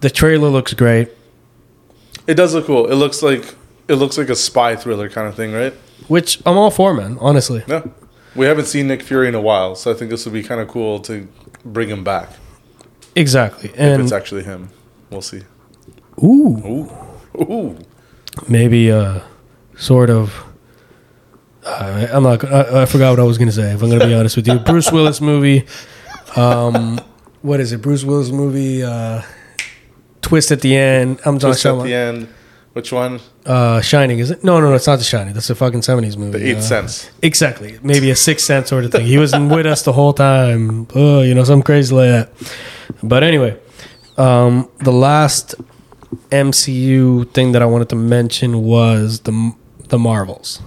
the 0.00 0.10
trailer 0.10 0.48
looks 0.48 0.74
great. 0.74 1.08
It 2.26 2.34
does 2.34 2.54
look 2.54 2.66
cool. 2.66 2.86
It 2.86 2.94
looks 2.94 3.22
like 3.22 3.54
it 3.88 3.94
looks 3.94 4.16
like 4.16 4.28
a 4.28 4.36
spy 4.36 4.76
thriller 4.76 5.08
kind 5.08 5.26
of 5.26 5.34
thing, 5.34 5.52
right? 5.52 5.72
Which 6.08 6.40
I'm 6.46 6.56
all 6.56 6.70
for, 6.70 6.94
man. 6.94 7.18
Honestly, 7.20 7.64
Yeah. 7.66 7.84
We 8.34 8.46
haven't 8.46 8.66
seen 8.66 8.86
Nick 8.88 9.02
Fury 9.02 9.28
in 9.28 9.34
a 9.34 9.40
while, 9.40 9.74
so 9.74 9.90
I 9.90 9.94
think 9.94 10.10
this 10.10 10.24
would 10.24 10.32
be 10.32 10.42
kind 10.42 10.60
of 10.60 10.68
cool 10.68 11.00
to 11.00 11.28
bring 11.64 11.88
him 11.88 12.02
back 12.04 12.30
exactly. 13.14 13.68
if 13.70 13.74
And 13.78 14.02
it's 14.02 14.12
actually 14.12 14.42
him. 14.44 14.70
We'll 15.10 15.20
see. 15.22 15.42
ooh, 16.22 16.88
Ooh, 17.36 17.42
ooh. 17.42 17.78
maybe 18.48 18.90
uh 18.90 19.20
sort 19.76 20.08
of 20.10 20.44
uh, 21.64 22.06
i'm 22.12 22.22
not 22.22 22.44
I, 22.44 22.82
I 22.82 22.86
forgot 22.86 23.10
what 23.10 23.20
i 23.20 23.22
was 23.24 23.38
gonna 23.38 23.52
say 23.52 23.72
if 23.72 23.82
i'm 23.82 23.90
gonna 23.90 24.06
be 24.06 24.14
honest 24.14 24.36
with 24.36 24.46
you 24.48 24.58
bruce 24.70 24.90
willis 24.92 25.20
movie 25.20 25.64
um 26.36 27.00
what 27.42 27.58
is 27.60 27.72
it 27.72 27.80
bruce 27.82 28.04
willis 28.04 28.30
movie 28.30 28.82
uh 28.82 29.22
twist 30.20 30.50
at 30.50 30.60
the 30.60 30.76
end 30.76 31.20
i'm 31.24 31.38
talking 31.38 31.52
Twist 31.52 31.66
at 31.66 31.82
the 31.82 31.94
end. 31.94 32.28
Which 32.72 32.90
one? 32.92 33.20
uh 33.44 33.80
shining 33.80 34.18
is 34.18 34.30
it? 34.30 34.42
No 34.44 34.60
no 34.60 34.70
no 34.70 34.74
it's 34.76 34.86
not 34.86 34.98
the 34.98 35.04
shining. 35.04 35.34
That's 35.34 35.50
a 35.50 35.54
fucking 35.54 35.80
70s 35.80 36.16
movie 36.16 36.38
The 36.38 36.50
Eighth 36.50 36.58
uh, 36.58 36.62
Sense. 36.62 37.10
exactly. 37.22 37.78
Maybe 37.82 38.10
a 38.10 38.16
sixth 38.16 38.46
sense 38.46 38.68
sort 38.70 38.84
of 38.84 38.92
thing. 38.92 39.04
He 39.06 39.18
was 39.18 39.32
with 39.36 39.66
us 39.66 39.82
the 39.82 39.92
whole 39.92 40.12
time. 40.14 40.86
Oh 40.94 41.20
you 41.22 41.34
know 41.34 41.44
some 41.44 41.62
crazy 41.62 41.94
like 41.94 42.08
that. 42.10 42.30
But 43.02 43.22
anyway 43.24 43.58
um 44.18 44.68
the 44.78 44.92
last 44.92 45.54
mcu 46.30 47.30
thing 47.32 47.52
that 47.52 47.62
i 47.62 47.64
wanted 47.66 47.88
to 47.88 47.96
mention 47.96 48.62
was 48.62 49.20
the 49.20 49.52
the 49.88 49.98
marvels. 49.98 50.60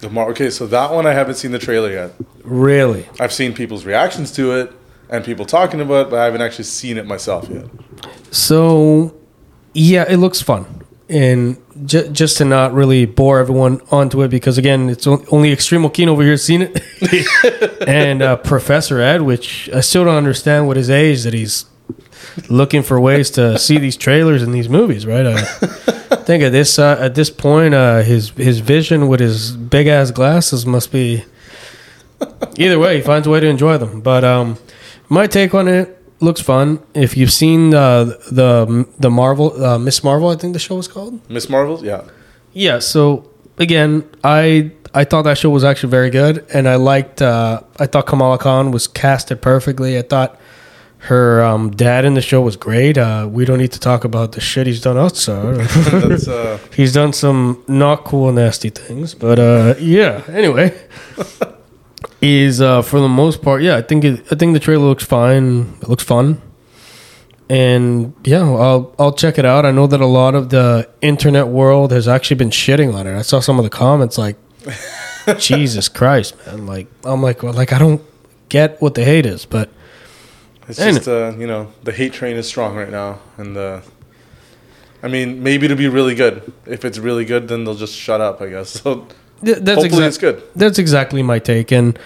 The 0.00 0.08
Mar- 0.10 0.30
okay, 0.30 0.50
so 0.50 0.66
that 0.68 0.92
one 0.92 1.06
I 1.06 1.12
haven't 1.12 1.34
seen 1.36 1.50
the 1.52 1.58
trailer 1.58 1.90
yet. 1.90 2.12
really? 2.44 3.06
I've 3.18 3.32
seen 3.32 3.52
people's 3.52 3.84
reactions 3.84 4.30
to 4.32 4.52
it 4.52 4.72
and 5.10 5.24
people 5.24 5.44
talking 5.46 5.80
about 5.80 6.06
it, 6.06 6.10
but 6.10 6.18
I 6.20 6.24
haven't 6.26 6.42
actually 6.42 6.64
seen 6.64 6.98
it 6.98 7.06
myself 7.06 7.48
yet. 7.48 7.64
so 8.30 9.14
yeah 9.74 10.04
it 10.08 10.18
looks 10.18 10.40
fun 10.42 10.64
and 11.08 11.56
j- 11.86 12.08
just 12.10 12.36
to 12.38 12.44
not 12.44 12.72
really 12.72 13.06
bore 13.06 13.38
everyone 13.38 13.80
onto 13.90 14.22
it 14.22 14.28
because 14.28 14.58
again 14.58 14.90
it's 14.90 15.06
only 15.06 15.52
extreme 15.52 15.88
keen 15.90 16.08
over 16.08 16.22
here 16.22 16.36
seen 16.36 16.62
it. 16.62 16.82
And 17.88 18.20
uh, 18.22 18.36
professor 18.36 19.00
ed 19.00 19.22
which 19.22 19.70
i 19.74 19.80
still 19.80 20.04
don't 20.04 20.16
understand 20.16 20.66
what 20.66 20.76
his 20.76 20.90
age 20.90 21.22
that 21.22 21.32
he's 21.32 21.64
looking 22.50 22.82
for 22.82 23.00
ways 23.00 23.30
to 23.30 23.58
see 23.58 23.78
these 23.78 23.96
trailers 23.96 24.42
and 24.42 24.52
these 24.52 24.68
movies 24.68 25.06
right? 25.06 25.26
I 25.26 25.42
think 26.26 26.42
at 26.42 26.52
this 26.52 26.78
uh, 26.78 26.96
at 27.00 27.14
this 27.14 27.30
point 27.30 27.74
uh, 27.74 28.02
his 28.02 28.30
his 28.30 28.60
vision 28.60 29.08
with 29.08 29.20
his 29.20 29.56
big 29.56 29.86
ass 29.86 30.10
glasses 30.10 30.66
must 30.66 30.92
be 30.92 31.24
either 32.58 32.78
way 32.78 32.96
he 32.96 33.02
finds 33.02 33.26
a 33.26 33.30
way 33.30 33.40
to 33.40 33.46
enjoy 33.46 33.78
them. 33.78 34.00
But 34.02 34.24
um 34.24 34.58
my 35.08 35.26
take 35.26 35.54
on 35.54 35.68
it 35.68 35.97
looks 36.20 36.40
fun 36.40 36.80
if 36.94 37.16
you've 37.16 37.32
seen 37.32 37.72
uh, 37.74 38.04
the 38.30 38.86
the 38.98 39.10
marvel 39.10 39.64
uh, 39.64 39.78
miss 39.78 40.02
marvel 40.02 40.28
i 40.28 40.36
think 40.36 40.52
the 40.52 40.58
show 40.58 40.74
was 40.76 40.88
called 40.88 41.20
Miss 41.30 41.48
Marvel? 41.48 41.84
Yeah. 41.84 42.02
yeah. 42.52 42.78
So 42.80 43.30
again, 43.58 44.08
I 44.24 44.72
I 44.94 45.04
thought 45.04 45.22
that 45.22 45.38
show 45.38 45.50
was 45.50 45.64
actually 45.64 45.90
very 45.90 46.10
good, 46.10 46.44
and 46.52 46.68
I 46.68 46.76
liked. 46.76 47.20
Uh, 47.22 47.60
I 47.78 47.86
thought 47.86 48.06
Kamala 48.06 48.38
Khan 48.38 48.70
was 48.70 48.86
casted 48.88 49.40
perfectly. 49.42 49.98
I 49.98 50.02
thought 50.02 50.38
her 51.00 51.42
um, 51.44 51.70
dad 51.70 52.04
in 52.04 52.14
the 52.14 52.20
show 52.20 52.40
was 52.40 52.56
great. 52.56 52.98
Uh, 52.98 53.28
we 53.30 53.44
don't 53.44 53.58
need 53.58 53.72
to 53.72 53.78
talk 53.80 54.04
about 54.04 54.32
the 54.32 54.40
shit 54.40 54.66
he's 54.66 54.80
done 54.80 54.98
outside. 54.98 55.56
That's 56.08 56.26
uh 56.26 56.58
he's 56.74 56.92
done 56.92 57.12
some 57.12 57.62
not 57.68 58.04
cool, 58.04 58.32
nasty 58.32 58.70
things, 58.70 59.14
but 59.14 59.38
uh, 59.38 59.74
yeah. 59.78 60.22
Anyway, 60.28 60.76
is 62.20 62.60
uh, 62.60 62.82
for 62.82 63.00
the 63.00 63.08
most 63.08 63.42
part, 63.42 63.62
yeah. 63.62 63.76
I 63.76 63.82
think 63.82 64.04
it, 64.04 64.26
I 64.30 64.34
think 64.34 64.54
the 64.54 64.60
trailer 64.60 64.86
looks 64.86 65.04
fine. 65.04 65.74
It 65.82 65.88
looks 65.88 66.04
fun. 66.04 66.40
And 67.50 68.14
yeah, 68.24 68.42
I'll 68.42 68.94
I'll 68.98 69.12
check 69.12 69.38
it 69.38 69.44
out. 69.44 69.64
I 69.64 69.70
know 69.70 69.86
that 69.86 70.00
a 70.00 70.06
lot 70.06 70.34
of 70.34 70.50
the 70.50 70.88
internet 71.00 71.48
world 71.48 71.92
has 71.92 72.06
actually 72.06 72.36
been 72.36 72.50
shitting 72.50 72.94
on 72.94 73.06
it. 73.06 73.18
I 73.18 73.22
saw 73.22 73.40
some 73.40 73.58
of 73.58 73.64
the 73.64 73.70
comments 73.70 74.18
like, 74.18 74.36
"Jesus 75.38 75.88
Christ, 75.88 76.34
man!" 76.46 76.66
Like 76.66 76.88
I'm 77.04 77.22
like, 77.22 77.42
well, 77.42 77.54
like 77.54 77.72
I 77.72 77.78
don't 77.78 78.02
get 78.50 78.80
what 78.82 78.94
the 78.94 79.04
hate 79.04 79.24
is, 79.24 79.46
but 79.46 79.70
it's 80.68 80.78
just 80.78 81.08
uh, 81.08 81.32
you 81.38 81.46
know, 81.46 81.72
the 81.84 81.92
hate 81.92 82.12
train 82.12 82.36
is 82.36 82.46
strong 82.46 82.76
right 82.76 82.90
now 82.90 83.20
and 83.38 83.56
uh 83.56 83.80
I 85.02 85.08
mean, 85.08 85.42
maybe 85.42 85.66
it'll 85.66 85.76
be 85.76 85.88
really 85.88 86.14
good. 86.14 86.52
If 86.66 86.84
it's 86.84 86.98
really 86.98 87.24
good, 87.24 87.46
then 87.48 87.64
they'll 87.64 87.76
just 87.76 87.94
shut 87.94 88.20
up, 88.20 88.40
I 88.40 88.48
guess. 88.48 88.82
So 88.82 89.06
th- 89.44 89.58
that's 89.58 89.82
hopefully 89.82 90.06
exact- 90.06 90.06
it's 90.06 90.18
good. 90.18 90.42
That's 90.56 90.78
exactly 90.78 91.22
my 91.22 91.38
take. 91.38 91.72
And 91.72 91.98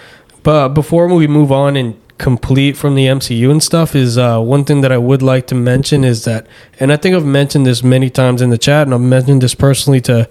but 0.43 0.69
before 0.69 1.07
we 1.07 1.27
move 1.27 1.51
on 1.51 1.75
and 1.75 1.99
complete 2.17 2.77
from 2.77 2.95
the 2.95 3.05
MCU 3.05 3.49
and 3.49 3.61
stuff, 3.61 3.95
is 3.95 4.17
uh, 4.17 4.39
one 4.39 4.65
thing 4.65 4.81
that 4.81 4.91
I 4.91 4.97
would 4.97 5.21
like 5.21 5.47
to 5.47 5.55
mention 5.55 6.03
is 6.03 6.25
that, 6.25 6.47
and 6.79 6.91
I 6.91 6.97
think 6.97 7.15
I've 7.15 7.25
mentioned 7.25 7.65
this 7.65 7.83
many 7.83 8.09
times 8.09 8.41
in 8.41 8.49
the 8.49 8.57
chat, 8.57 8.87
and 8.87 8.93
I've 8.93 9.01
mentioned 9.01 9.41
this 9.41 9.55
personally 9.55 10.01
to 10.01 10.29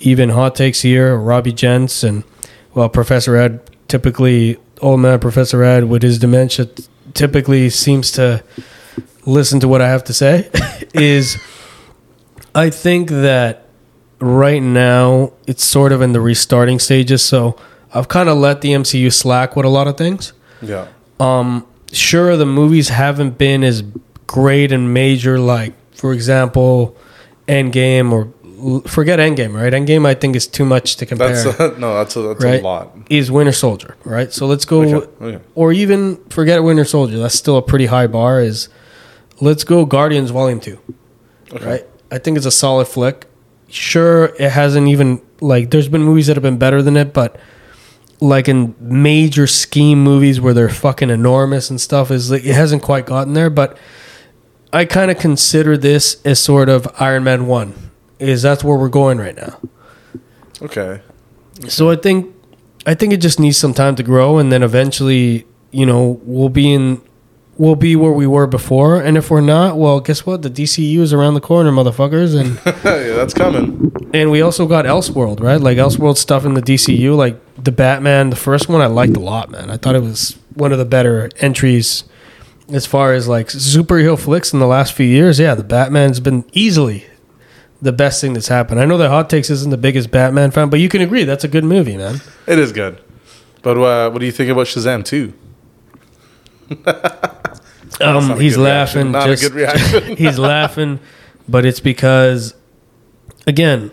even 0.00 0.30
Hot 0.30 0.54
Takes 0.54 0.82
here, 0.82 1.16
Robbie 1.16 1.52
Gents, 1.52 2.02
and 2.02 2.24
well, 2.74 2.88
Professor 2.88 3.36
Ed. 3.36 3.60
Typically, 3.88 4.58
old 4.80 5.00
man 5.00 5.20
Professor 5.20 5.62
Ed 5.62 5.84
with 5.84 6.02
his 6.02 6.18
dementia 6.18 6.66
t- 6.66 6.84
typically 7.14 7.70
seems 7.70 8.10
to 8.12 8.42
listen 9.24 9.60
to 9.60 9.68
what 9.68 9.80
I 9.80 9.88
have 9.88 10.04
to 10.04 10.12
say. 10.12 10.50
is 10.94 11.38
I 12.54 12.70
think 12.70 13.10
that 13.10 13.63
right 14.24 14.62
now 14.62 15.32
it's 15.46 15.64
sort 15.64 15.92
of 15.92 16.00
in 16.02 16.12
the 16.12 16.20
restarting 16.20 16.78
stages. 16.78 17.22
So 17.22 17.56
I've 17.92 18.08
kind 18.08 18.28
of 18.28 18.38
let 18.38 18.60
the 18.62 18.70
MCU 18.70 19.12
slack 19.12 19.54
with 19.56 19.66
a 19.66 19.68
lot 19.68 19.86
of 19.86 19.96
things. 19.96 20.32
Yeah. 20.62 20.88
Um, 21.20 21.66
sure, 21.92 22.36
the 22.36 22.46
movies 22.46 22.88
haven't 22.88 23.38
been 23.38 23.62
as 23.62 23.82
great 24.26 24.72
and 24.72 24.92
major, 24.94 25.38
like 25.38 25.74
for 25.94 26.12
example, 26.12 26.96
Endgame 27.46 28.10
or 28.12 28.32
forget 28.88 29.18
Endgame, 29.18 29.54
right? 29.54 29.72
Endgame, 29.72 30.06
I 30.06 30.14
think 30.14 30.34
is 30.36 30.46
too 30.46 30.64
much 30.64 30.96
to 30.96 31.06
compare. 31.06 31.34
That's 31.44 31.60
a, 31.60 31.78
no, 31.78 31.94
that's 31.94 32.16
a 32.16 32.22
that's 32.22 32.42
right? 32.44 32.60
a 32.60 32.64
lot. 32.64 32.96
Is 33.10 33.30
Winter 33.30 33.52
Soldier, 33.52 33.96
right? 34.04 34.32
So 34.32 34.46
let's 34.46 34.64
go, 34.64 34.82
Okay, 34.82 35.06
okay. 35.20 35.44
or 35.54 35.72
even 35.72 36.16
forget 36.30 36.62
Winter 36.62 36.84
Soldier. 36.84 37.18
That's 37.18 37.34
still 37.34 37.58
a 37.58 37.62
pretty 37.62 37.86
high 37.86 38.06
bar. 38.06 38.40
Is 38.40 38.68
let's 39.40 39.64
go 39.64 39.84
Guardians 39.84 40.30
Volume 40.30 40.60
Two, 40.60 40.78
Okay. 41.52 41.64
right? 41.66 41.86
I 42.10 42.18
think 42.18 42.36
it's 42.38 42.46
a 42.46 42.50
solid 42.50 42.86
flick. 42.88 43.26
Sure, 43.74 44.26
it 44.38 44.50
hasn't 44.50 44.86
even 44.86 45.20
like 45.40 45.72
there's 45.72 45.88
been 45.88 46.04
movies 46.04 46.28
that 46.28 46.36
have 46.36 46.44
been 46.44 46.58
better 46.58 46.80
than 46.80 46.96
it, 46.96 47.12
but 47.12 47.36
like 48.20 48.48
in 48.48 48.76
major 48.78 49.48
scheme 49.48 50.00
movies 50.00 50.40
where 50.40 50.54
they're 50.54 50.68
fucking 50.68 51.10
enormous 51.10 51.70
and 51.70 51.80
stuff 51.80 52.12
is 52.12 52.30
like 52.30 52.44
it 52.44 52.54
hasn't 52.54 52.82
quite 52.82 53.04
gotten 53.04 53.32
there. 53.32 53.50
But 53.50 53.76
I 54.72 54.84
kind 54.84 55.10
of 55.10 55.18
consider 55.18 55.76
this 55.76 56.22
as 56.24 56.38
sort 56.38 56.68
of 56.68 56.86
Iron 57.00 57.24
Man 57.24 57.48
One. 57.48 57.74
Is 58.20 58.42
that's 58.42 58.62
where 58.62 58.76
we're 58.76 58.88
going 58.88 59.18
right 59.18 59.36
now. 59.36 59.58
Okay. 60.62 61.02
So 61.66 61.90
I 61.90 61.96
think 61.96 62.32
I 62.86 62.94
think 62.94 63.12
it 63.12 63.16
just 63.16 63.40
needs 63.40 63.56
some 63.56 63.74
time 63.74 63.96
to 63.96 64.04
grow, 64.04 64.38
and 64.38 64.52
then 64.52 64.62
eventually, 64.62 65.48
you 65.72 65.84
know, 65.84 66.20
we'll 66.22 66.48
be 66.48 66.72
in, 66.72 67.02
we'll 67.56 67.76
be 67.76 67.96
where 67.96 68.12
we 68.12 68.26
were 68.26 68.46
before. 68.46 69.00
And 69.00 69.16
if 69.16 69.30
we're 69.30 69.40
not, 69.40 69.76
well, 69.76 70.00
guess 70.00 70.26
what? 70.26 70.42
The 70.42 70.50
DCU 70.50 70.98
is 70.98 71.12
around 71.12 71.34
the 71.34 71.40
corner, 71.40 71.70
motherfuckers, 71.70 72.38
and 72.38 72.60
yeah, 72.84 73.14
that's 73.14 73.34
coming. 73.34 73.92
and 74.12 74.30
we 74.30 74.40
also 74.40 74.66
got 74.66 74.84
Elseworld, 74.84 75.40
right? 75.40 75.60
Like 75.60 75.78
Elseworld 75.78 76.16
stuff 76.16 76.44
in 76.44 76.54
the 76.54 76.62
DCU, 76.62 77.16
like 77.16 77.40
the 77.62 77.72
Batman, 77.72 78.30
the 78.30 78.36
first 78.36 78.68
one, 78.68 78.80
I 78.80 78.86
liked 78.86 79.16
a 79.16 79.20
lot, 79.20 79.50
man. 79.50 79.70
I 79.70 79.76
thought 79.76 79.94
it 79.94 80.02
was 80.02 80.38
one 80.54 80.72
of 80.72 80.78
the 80.78 80.84
better 80.84 81.30
entries 81.38 82.04
as 82.72 82.86
far 82.86 83.12
as 83.12 83.28
like 83.28 83.48
superhero 83.48 84.18
flicks 84.18 84.52
in 84.52 84.58
the 84.58 84.66
last 84.66 84.92
few 84.92 85.06
years. 85.06 85.38
Yeah, 85.38 85.54
the 85.54 85.64
Batman's 85.64 86.20
been 86.20 86.44
easily 86.52 87.06
the 87.82 87.92
best 87.92 88.20
thing 88.20 88.32
that's 88.32 88.48
happened. 88.48 88.80
I 88.80 88.86
know 88.86 88.96
that 88.96 89.10
Hot 89.10 89.28
Takes 89.28 89.50
isn't 89.50 89.70
the 89.70 89.76
biggest 89.76 90.10
Batman 90.10 90.50
fan, 90.50 90.70
but 90.70 90.80
you 90.80 90.88
can 90.88 91.02
agree 91.02 91.24
that's 91.24 91.44
a 91.44 91.48
good 91.48 91.64
movie, 91.64 91.96
man. 91.96 92.20
It 92.46 92.58
is 92.58 92.72
good. 92.72 93.00
But 93.62 93.76
uh, 93.78 94.10
what 94.10 94.20
do 94.20 94.26
you 94.26 94.32
think 94.32 94.50
about 94.50 94.66
Shazam 94.66 95.04
2? 95.04 95.32
Um, 98.00 98.40
he's 98.40 98.56
laughing. 98.56 99.12
reaction. 99.12 99.12
Not 99.12 99.30
a 99.30 99.36
good 99.36 99.52
reaction. 99.52 100.16
he's 100.16 100.38
laughing, 100.38 101.00
but 101.48 101.64
it's 101.64 101.80
because, 101.80 102.54
again, 103.46 103.90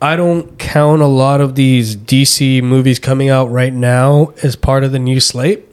I 0.00 0.16
don't 0.16 0.58
count 0.58 1.02
a 1.02 1.06
lot 1.06 1.40
of 1.40 1.54
these 1.54 1.96
DC 1.96 2.62
movies 2.62 2.98
coming 2.98 3.28
out 3.28 3.50
right 3.50 3.72
now 3.72 4.32
as 4.42 4.56
part 4.56 4.84
of 4.84 4.92
the 4.92 4.98
new 4.98 5.20
slate. 5.20 5.66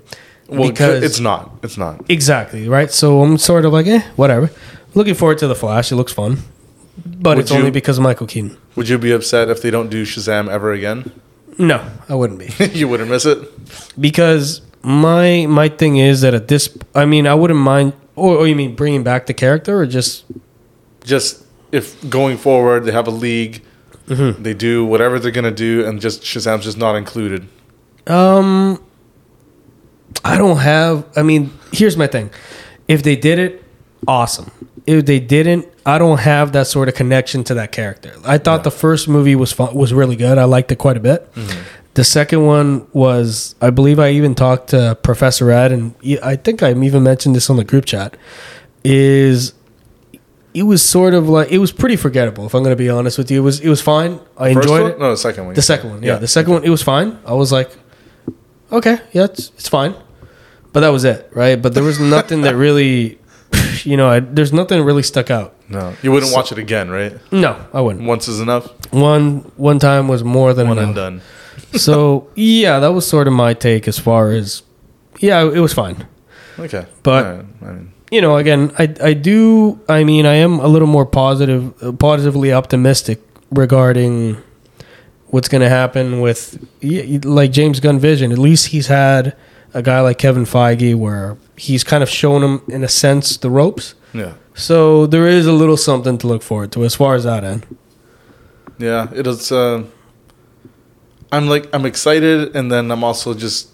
Well, 0.48 0.70
because 0.70 1.04
it's 1.04 1.20
not. 1.20 1.52
It's 1.64 1.78
not. 1.78 2.10
exactly 2.10 2.68
right. 2.68 2.92
So 2.92 3.22
I'm 3.22 3.38
sort 3.38 3.64
of 3.66 3.72
like, 3.72 3.88
eh, 3.88 4.02
whatever. 4.18 4.52
Looking 4.94 5.16
forward 5.16 5.38
to 5.38 5.48
the 5.48 5.56
Flash. 5.56 5.92
It 5.92 5.96
looks 5.96 6.12
fun, 6.12 6.40
but 7.06 7.38
Would 7.38 7.44
it's 7.44 7.52
only 7.52 7.72
because 7.72 7.98
of 7.98 8.04
Michael 8.04 8.28
Keaton. 8.28 8.58
Would 8.76 8.90
you 8.90 8.98
be 8.98 9.12
upset 9.12 9.50
if 9.50 9.62
they 9.62 9.72
don't 9.72 9.90
do 9.90 10.04
Shazam 10.06 10.50
ever 10.50 10.74
again? 10.74 11.12
No, 11.58 11.86
I 12.10 12.16
wouldn't 12.16 12.40
be. 12.40 12.66
you 12.74 12.88
wouldn't 12.90 13.10
miss 13.10 13.26
it? 13.26 13.40
because 14.00 14.62
my 14.84 15.46
my 15.48 15.70
thing 15.70 15.98
is 15.98 16.22
that 16.22 16.34
at 16.34 16.48
this, 16.48 16.76
I 16.96 17.06
mean, 17.06 17.28
I 17.28 17.34
wouldn't 17.36 17.60
mind. 17.60 17.94
Or, 18.16 18.38
or 18.38 18.48
you 18.48 18.56
mean 18.56 18.76
bringing 18.76 19.04
back 19.04 19.26
the 19.26 19.34
character, 19.34 19.80
or 19.80 19.86
just 19.86 20.26
Just 21.04 21.46
if 21.72 21.96
going 22.10 22.38
forward 22.38 22.84
they 22.86 22.92
have 22.92 23.08
a 23.08 23.12
league, 23.12 23.64
Mm-hmm. 24.08 24.44
they 24.44 24.54
do 24.54 24.84
whatever 24.86 25.20
they're 25.20 25.32
going 25.32 25.46
to 25.46 25.52
do, 25.52 25.86
and 25.86 26.02
just 26.02 26.22
Shazam's 26.24 26.66
just 26.66 26.78
not 26.78 26.96
included. 26.98 27.48
Um, 28.08 28.84
I 30.26 30.38
don't 30.38 30.58
have. 30.58 31.06
I 31.16 31.24
mean, 31.24 31.52
here's 31.72 31.96
my 31.96 32.08
thing: 32.08 32.30
if 32.90 33.04
they 33.04 33.16
did 33.16 33.40
it, 33.40 33.64
awesome. 34.08 34.52
If 34.86 35.06
they 35.06 35.20
didn't, 35.20 35.66
I 35.86 35.98
don't 35.98 36.18
have 36.20 36.52
that 36.54 36.68
sort 36.68 36.90
of 36.90 36.96
connection 36.96 37.44
to 37.46 37.54
that 37.54 37.72
character. 37.72 38.14
I 38.26 38.38
thought 38.38 38.64
the 38.66 38.72
first 38.72 39.08
movie 39.08 39.36
was 39.36 39.54
fun, 39.54 39.74
was 39.76 39.94
really 39.94 40.16
good. 40.18 40.38
I 40.38 40.44
liked 40.44 40.72
it 40.74 40.78
quite 40.78 40.98
a 40.98 41.00
bit. 41.00 41.32
The 41.94 42.04
second 42.06 42.46
one 42.46 42.88
was, 42.94 43.56
I 43.62 43.70
believe, 43.70 44.00
I 44.00 44.12
even 44.12 44.34
talked 44.34 44.70
to 44.70 44.98
Professor 45.04 45.52
Ed, 45.52 45.72
and 45.74 45.94
I 46.24 46.38
think 46.38 46.64
I 46.64 46.72
even 46.74 47.04
mentioned 47.04 47.36
this 47.36 47.50
on 47.50 47.58
the 47.58 47.66
group 47.66 47.84
chat. 47.86 48.16
Is 48.84 49.54
it 50.54 50.64
was 50.64 50.82
sort 50.82 51.14
of 51.14 51.28
like 51.30 51.52
it 51.52 51.60
was 51.60 51.72
pretty 51.72 51.96
forgettable. 51.96 52.46
If 52.46 52.54
I'm 52.56 52.64
going 52.64 52.72
to 52.76 52.82
be 52.82 52.90
honest 52.90 53.18
with 53.18 53.30
you, 53.30 53.40
it 53.42 53.44
was 53.44 53.60
it 53.60 53.70
was 53.70 53.82
fine. 53.82 54.20
I 54.38 54.54
First 54.54 54.68
enjoyed 54.68 54.82
one? 54.84 54.92
it. 54.92 55.00
No, 55.00 55.12
the 55.12 55.18
second 55.18 55.46
one. 55.46 55.54
The 55.56 55.62
second 55.62 55.90
one, 55.92 56.04
yeah, 56.04 56.16
the 56.16 56.28
second 56.28 56.54
one, 56.54 56.64
it 56.64 56.70
was 56.70 56.82
fine. 56.82 57.20
I 57.26 57.34
was 57.34 57.52
like, 57.52 57.70
okay, 58.72 59.00
yeah, 59.12 59.26
it's 59.26 59.50
it's 59.58 59.68
fine, 59.70 59.94
but 60.74 60.80
that 60.80 60.90
was 60.90 61.04
it, 61.04 61.30
right? 61.34 61.62
But 61.62 61.74
there 61.74 61.84
was 61.84 62.00
nothing 62.18 62.42
that 62.42 62.56
really, 62.56 63.20
you 63.84 63.98
know, 63.98 64.10
I, 64.10 64.20
there's 64.22 64.54
nothing 64.54 64.80
that 64.80 64.84
really 64.84 65.04
stuck 65.04 65.30
out. 65.30 65.54
No, 65.70 65.94
you 66.02 66.12
wouldn't 66.12 66.34
watch 66.34 66.52
it 66.52 66.58
again, 66.58 66.90
right? 66.90 67.18
No, 67.32 67.64
I 67.74 67.82
wouldn't. 67.82 68.06
Once 68.06 68.28
is 68.28 68.40
enough. 68.40 68.68
One 68.94 69.52
one 69.58 69.80
time 69.80 70.08
was 70.08 70.24
more 70.24 70.54
than 70.54 70.68
One 70.70 70.78
enough. 70.78 70.88
and 70.88 70.96
done. 70.96 71.22
So 71.76 72.28
yeah, 72.36 72.80
that 72.80 72.94
was 72.94 73.08
sort 73.08 73.28
of 73.28 73.34
my 73.34 73.54
take 73.54 73.88
as 73.88 73.98
far 74.00 74.32
as 74.32 74.64
yeah, 75.20 75.44
it 75.44 75.60
was 75.60 75.74
fine. 75.74 76.06
Okay, 76.60 76.86
But- 77.04 77.26
right. 77.26 77.46
I 77.62 77.66
mean, 77.74 77.92
You 78.12 78.22
know, 78.22 78.36
again, 78.38 78.72
I 78.78 78.94
I 79.02 79.14
do. 79.14 79.80
I 79.88 80.04
mean, 80.04 80.26
I 80.26 80.36
am 80.36 80.60
a 80.60 80.68
little 80.68 80.88
more 80.88 81.06
positive, 81.06 81.64
uh, 81.82 81.94
positively 81.94 82.52
optimistic 82.54 83.20
regarding 83.52 84.36
what's 85.32 85.48
going 85.48 85.62
to 85.62 85.70
happen 85.70 86.20
with 86.20 86.58
like 87.24 87.52
James 87.54 87.80
Gunn 87.80 88.00
Vision. 88.00 88.32
At 88.32 88.38
least 88.38 88.68
he's 88.74 88.88
had 88.88 89.34
a 89.74 89.82
guy 89.82 90.02
like 90.02 90.18
Kevin 90.18 90.44
Feige 90.46 90.94
where 90.96 91.38
he's 91.56 91.84
kind 91.86 92.04
of 92.04 92.10
shown 92.10 92.44
him 92.44 92.62
in 92.68 92.84
a 92.84 92.88
sense 92.90 93.38
the 93.38 93.50
ropes. 93.50 93.96
yeah, 94.14 94.34
So 94.56 95.08
there 95.08 95.26
is 95.38 95.46
a 95.48 95.54
little 95.54 95.78
something 95.78 96.18
to 96.18 96.28
look 96.28 96.44
forward 96.44 96.72
to 96.74 96.84
as 96.84 96.96
far 96.96 97.16
as 97.16 97.24
that 97.24 97.44
end. 97.46 97.66
yeah. 98.78 99.08
It 99.16 99.26
is. 99.28 99.52
Uh, 99.52 99.84
I'm 101.32 101.48
like 101.48 101.74
I'm 101.74 101.86
excited, 101.86 102.56
and 102.56 102.72
then 102.72 102.92
I'm 102.92 103.04
also 103.04 103.34
just 103.34 103.70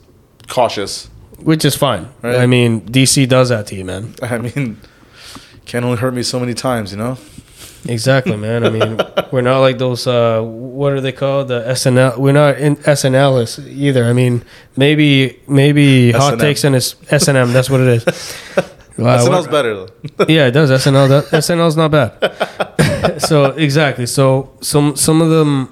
cautious. 0.48 1.10
Which 1.40 1.66
is 1.66 1.76
fine. 1.76 2.10
Right. 2.22 2.38
I 2.38 2.46
mean, 2.46 2.82
DC 2.82 3.28
does 3.30 3.50
that 3.50 3.68
to 3.68 3.76
you, 3.76 3.86
man. 3.86 4.16
I 4.22 4.38
mean, 4.38 4.80
can 5.66 5.84
only 5.84 5.98
hurt 5.98 6.14
me 6.14 6.24
so 6.24 6.40
many 6.40 6.54
times, 6.54 6.92
you 6.92 6.98
know. 6.98 7.18
Exactly, 7.88 8.36
man. 8.48 8.66
I 8.66 8.70
mean, 8.70 9.00
we're 9.32 9.42
not 9.42 9.60
like 9.60 9.78
those. 9.78 10.08
Uh, 10.08 10.42
what 10.42 10.94
are 10.94 11.02
they 11.02 11.12
called? 11.12 11.48
The 11.50 11.62
SNL. 11.62 12.18
We're 12.18 12.34
not 12.34 12.58
in 12.58 12.76
SNL 12.78 13.68
either. 13.68 14.06
I 14.06 14.14
mean, 14.14 14.44
maybe 14.76 15.40
maybe 15.48 16.12
hot 16.12 16.34
S&M. 16.34 16.40
takes 16.40 16.64
and 16.64 16.76
it's 16.76 16.96
SNM. 16.96 17.54
That's 17.54 17.70
what 17.70 17.82
it 17.82 17.88
is. 18.08 18.36
Wow, 18.98 19.24
SNL's 19.24 19.48
better 19.48 19.76
though. 19.76 20.26
Yeah, 20.28 20.48
it 20.48 20.52
does. 20.54 20.72
SNL. 20.72 21.08
Does, 21.08 21.30
SNL's 21.30 21.78
not 21.78 21.92
bad. 21.92 23.22
so 23.22 23.52
exactly. 23.52 24.08
So 24.08 24.58
some 24.62 24.96
some 24.96 25.22
of 25.22 25.30
them, 25.30 25.72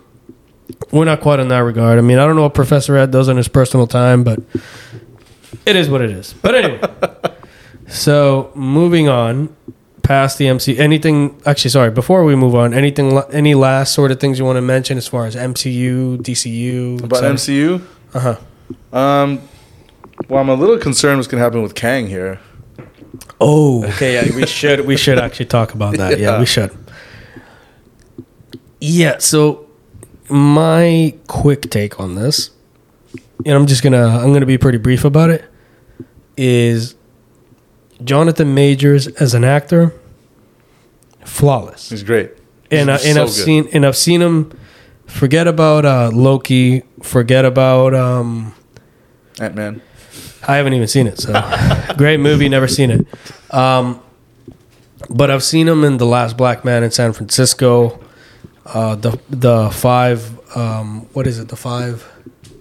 we're 0.91 1.06
not 1.06 1.21
quite 1.21 1.39
in 1.39 1.48
that 1.50 1.60
regard. 1.60 1.98
I 1.98 2.02
mean, 2.02 2.17
I 2.17 2.26
don't 2.26 2.36
know 2.36 2.43
what 2.43 2.54
Professor 2.54 2.95
Ed 2.98 3.12
does 3.12 3.28
in 3.28 3.38
his 3.38 3.48
personal 3.48 3.88
time, 3.88 4.24
but 4.24 4.39
it 5.65 5.76
is 5.76 5.89
what 5.89 6.02
it 6.02 6.12
is. 6.12 6.34
But 6.34 6.56
anyway, 6.56 6.82
so 7.88 8.52
moving 8.56 9.08
on 9.10 9.56
past 10.04 10.38
the 10.38 10.48
MC. 10.48 10.78
Anything? 10.78 11.41
Actually, 11.45 11.71
sorry. 11.71 11.91
Before 11.91 12.24
we 12.24 12.36
move 12.36 12.54
on, 12.56 12.74
anything? 12.74 13.17
Any 13.32 13.56
last 13.56 13.93
sort 13.93 14.12
of 14.12 14.19
things 14.19 14.38
you 14.39 14.45
want 14.45 14.58
to 14.58 14.62
mention 14.62 14.98
as 14.98 15.08
far 15.08 15.26
as 15.26 15.36
MCU, 15.36 16.17
DCU? 16.19 17.04
About 17.04 17.24
MCU, 17.24 17.82
Uh 18.13 18.19
huh. 18.19 18.98
um, 18.98 19.41
well, 20.30 20.39
I'm 20.41 20.50
a 20.50 20.56
little 20.56 20.78
concerned 20.78 21.17
what's 21.17 21.28
gonna 21.28 21.43
happen 21.43 21.62
with 21.63 21.76
Kang 21.76 22.08
here. 22.08 22.39
Oh, 23.41 23.84
okay. 23.86 24.13
Yeah, 24.13 24.36
we 24.36 24.45
should 24.45 24.86
we 24.86 24.95
should 24.95 25.19
actually 25.19 25.48
talk 25.48 25.74
about 25.74 25.98
that. 25.98 26.19
Yeah, 26.19 26.34
Yeah. 26.34 26.39
we 26.39 26.45
should. 26.56 26.71
Yeah. 28.80 29.17
So 29.19 29.64
my 30.30 31.16
quick 31.28 31.70
take 31.70 32.00
on 32.00 32.16
this, 32.16 32.52
and 33.46 33.56
I'm 33.56 33.68
just 33.68 33.84
gonna 33.84 34.08
I'm 34.08 34.34
gonna 34.34 34.46
be 34.46 34.58
pretty 34.58 34.78
brief 34.78 35.06
about 35.06 35.30
it, 35.30 35.46
is 36.38 36.96
Jonathan 38.04 38.54
Majors 38.54 39.08
as 39.08 39.34
an 39.34 39.44
actor, 39.44 39.94
flawless. 41.24 41.90
He's 41.90 42.04
great. 42.04 42.32
And 42.72 42.90
I, 42.90 42.96
and 42.96 43.16
so 43.16 43.22
I've 43.24 43.28
good. 43.28 43.46
seen 43.46 43.70
and 43.74 43.86
I've 43.86 43.98
seen 43.98 44.22
him. 44.22 44.58
Forget 45.06 45.48
about 45.48 45.86
uh, 45.86 46.10
Loki. 46.12 46.82
Forget 47.04 47.46
about 47.46 47.94
um, 47.94 48.56
Ant 49.40 49.56
Man. 49.56 49.82
I 50.48 50.58
haven't 50.58 50.74
even 50.74 50.88
seen 50.88 51.08
it. 51.08 51.20
So 51.20 51.34
great 51.98 52.20
movie, 52.20 52.50
never 52.50 52.68
seen 52.68 52.92
it. 52.92 53.08
Um, 53.54 54.02
but 55.10 55.30
I've 55.30 55.44
seen 55.44 55.68
him 55.68 55.84
in 55.84 55.98
the 55.98 56.06
Last 56.06 56.38
Black 56.38 56.66
Man 56.66 56.84
in 56.84 56.92
San 56.92 57.14
Francisco. 57.14 58.00
Uh, 58.65 58.95
the 58.95 59.19
the 59.30 59.69
five. 59.71 60.39
Um, 60.56 61.08
what 61.13 61.28
is 61.28 61.39
it? 61.39 61.47
The 61.49 61.56
five. 61.56 62.12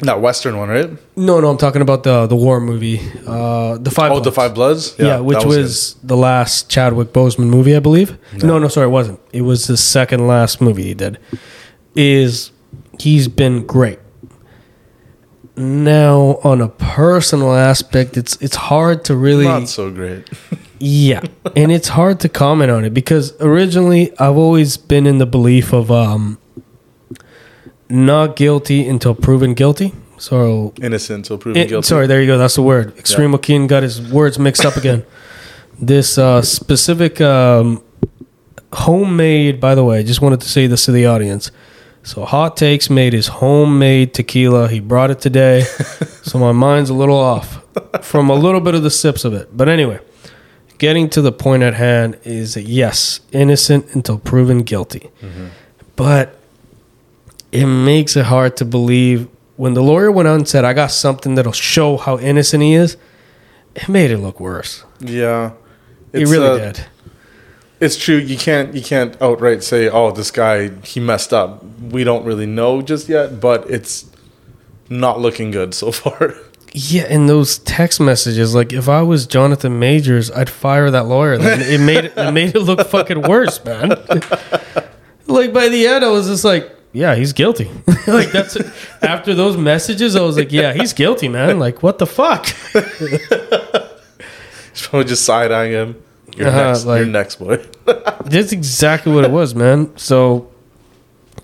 That 0.00 0.20
Western 0.20 0.58
one, 0.58 0.68
right? 0.68 0.90
No, 1.16 1.40
no, 1.40 1.48
I'm 1.48 1.56
talking 1.56 1.80
about 1.80 2.02
the 2.02 2.26
the 2.26 2.36
war 2.36 2.60
movie. 2.60 3.00
Uh, 3.26 3.78
the 3.78 3.90
five. 3.90 4.12
Oh, 4.12 4.16
the 4.16 4.22
Bloods. 4.22 4.36
Five 4.36 4.54
Bloods. 4.54 4.94
Yeah, 4.98 5.20
which 5.20 5.38
that 5.38 5.46
was, 5.46 5.94
the 6.02 6.16
last 6.16 6.68
Chadwick 6.68 7.12
Boseman 7.12 7.48
movie, 7.48 7.74
I 7.74 7.78
believe. 7.78 8.18
No. 8.42 8.58
no, 8.58 8.68
sorry, 8.68 8.88
it 8.88 8.90
wasn't. 8.90 9.20
It 9.32 9.42
was 9.42 9.66
the 9.66 9.76
second 9.76 10.26
last 10.26 10.60
movie 10.60 10.82
he 10.82 10.94
did. 10.94 11.18
Is 11.94 12.50
he's 12.98 13.28
been 13.28 13.64
great. 13.66 14.00
Now, 15.56 16.40
on 16.42 16.60
a 16.60 16.68
personal 16.68 17.54
aspect, 17.54 18.16
it's 18.16 18.36
it's 18.42 18.56
hard 18.56 19.04
to 19.04 19.16
really 19.16 19.44
not 19.44 19.68
so 19.68 19.90
great. 19.90 20.28
Yeah, 20.78 21.22
and 21.56 21.70
it's 21.70 21.88
hard 21.88 22.20
to 22.20 22.28
comment 22.28 22.70
on 22.70 22.84
it 22.84 22.92
because 22.92 23.32
originally 23.40 24.12
I've 24.18 24.36
always 24.36 24.76
been 24.76 25.06
in 25.06 25.18
the 25.18 25.26
belief 25.26 25.72
of 25.72 25.90
um, 25.90 26.38
not 27.88 28.36
guilty 28.36 28.86
until 28.86 29.14
proven 29.14 29.54
guilty. 29.54 29.92
So, 30.18 30.72
Innocent 30.80 31.18
until 31.18 31.38
proven 31.38 31.60
it- 31.62 31.68
guilty. 31.68 31.86
sorry, 31.86 32.06
there 32.06 32.20
you 32.20 32.26
go. 32.26 32.38
That's 32.38 32.54
the 32.54 32.62
word. 32.62 32.96
Extreme 32.98 33.32
Joaquin 33.32 33.66
got 33.66 33.82
his 33.82 34.00
words 34.00 34.38
mixed 34.38 34.64
up 34.64 34.76
again. 34.76 35.04
this 35.78 36.18
uh, 36.18 36.40
specific 36.42 37.20
um, 37.20 37.82
homemade, 38.72 39.60
by 39.60 39.74
the 39.74 39.84
way, 39.84 39.98
I 39.98 40.02
just 40.02 40.20
wanted 40.20 40.40
to 40.42 40.48
say 40.48 40.66
this 40.66 40.84
to 40.86 40.92
the 40.92 41.06
audience. 41.06 41.50
So, 42.02 42.24
Hot 42.24 42.56
Takes 42.56 42.90
made 42.90 43.12
his 43.12 43.28
homemade 43.28 44.12
tequila. 44.14 44.68
He 44.68 44.78
brought 44.80 45.10
it 45.10 45.20
today. 45.20 45.62
so, 46.22 46.38
my 46.38 46.52
mind's 46.52 46.90
a 46.90 46.94
little 46.94 47.16
off 47.18 47.62
from 48.02 48.28
a 48.30 48.34
little 48.34 48.60
bit 48.60 48.74
of 48.74 48.82
the 48.82 48.90
sips 48.90 49.24
of 49.24 49.32
it. 49.34 49.56
But 49.56 49.68
anyway, 49.68 50.00
getting 50.84 51.08
to 51.08 51.22
the 51.22 51.32
point 51.32 51.62
at 51.62 51.72
hand 51.72 52.18
is 52.24 52.58
yes, 52.58 53.20
innocent 53.32 53.94
until 53.94 54.18
proven 54.18 54.58
guilty. 54.62 55.10
But 55.96 56.36
it 57.52 57.64
makes 57.64 58.16
it 58.16 58.26
hard 58.26 58.58
to 58.58 58.66
believe 58.66 59.26
when 59.56 59.72
the 59.72 59.82
lawyer 59.82 60.12
went 60.12 60.28
on 60.28 60.40
and 60.40 60.48
said, 60.48 60.62
I 60.62 60.74
got 60.74 60.88
something 60.88 61.36
that'll 61.36 61.52
show 61.52 61.96
how 61.96 62.18
innocent 62.18 62.62
he 62.62 62.74
is, 62.74 62.98
it 63.74 63.88
made 63.88 64.10
it 64.10 64.18
look 64.18 64.40
worse. 64.40 64.84
Yeah. 65.00 65.52
it 66.12 66.28
really 66.28 66.60
uh, 66.60 66.72
did. 66.72 66.86
It's 67.80 67.96
true. 67.96 68.16
You 68.16 68.36
can't 68.36 68.74
you 68.74 68.82
can't 68.82 69.20
outright 69.20 69.62
say, 69.64 69.88
"Oh, 69.88 70.10
this 70.12 70.30
guy 70.30 70.68
he 70.84 71.00
messed 71.00 71.32
up." 71.32 71.64
We 71.92 72.04
don't 72.04 72.24
really 72.24 72.46
know 72.46 72.82
just 72.82 73.08
yet, 73.08 73.40
but 73.40 73.68
it's 73.68 74.06
not 74.88 75.20
looking 75.20 75.50
good 75.50 75.74
so 75.74 75.90
far. 76.02 76.34
Yeah, 76.76 77.02
and 77.08 77.28
those 77.28 77.58
text 77.58 78.00
messages, 78.00 78.52
like 78.52 78.72
if 78.72 78.88
I 78.88 79.00
was 79.02 79.26
Jonathan 79.28 79.78
Majors, 79.78 80.30
I'd 80.32 80.50
fire 80.50 80.90
that 80.90 81.06
lawyer. 81.06 81.34
It 81.34 81.80
made 81.80 82.06
it, 82.06 82.12
it 82.16 82.32
made 82.32 82.56
it 82.56 82.60
look 82.60 82.84
fucking 82.88 83.22
worse, 83.22 83.64
man. 83.64 83.90
like 85.28 85.52
by 85.52 85.68
the 85.68 85.86
end, 85.86 86.04
I 86.04 86.08
was 86.10 86.26
just 86.26 86.44
like, 86.44 86.68
yeah, 86.92 87.14
he's 87.14 87.32
guilty. 87.32 87.70
like 88.08 88.32
that's 88.32 88.56
after 89.02 89.34
those 89.36 89.56
messages, 89.56 90.16
I 90.16 90.22
was 90.22 90.36
like, 90.36 90.50
yeah, 90.50 90.72
he's 90.72 90.92
guilty, 90.92 91.28
man. 91.28 91.60
Like 91.60 91.80
what 91.82 91.98
the 91.98 92.06
fuck? 92.08 92.46
He's 94.72 94.88
probably 94.88 95.04
just 95.04 95.24
side 95.24 95.52
eyeing 95.52 95.70
him. 95.72 96.02
You're 96.36 96.48
Uh-huh, 96.48 96.64
next. 96.70 96.84
like- 96.84 96.98
you're 96.98 97.06
next, 97.08 97.36
boy. 97.36 97.64
That's 98.24 98.50
exactly 98.50 99.12
what 99.12 99.22
it 99.24 99.30
was, 99.30 99.54
man. 99.54 99.96
So, 99.96 100.50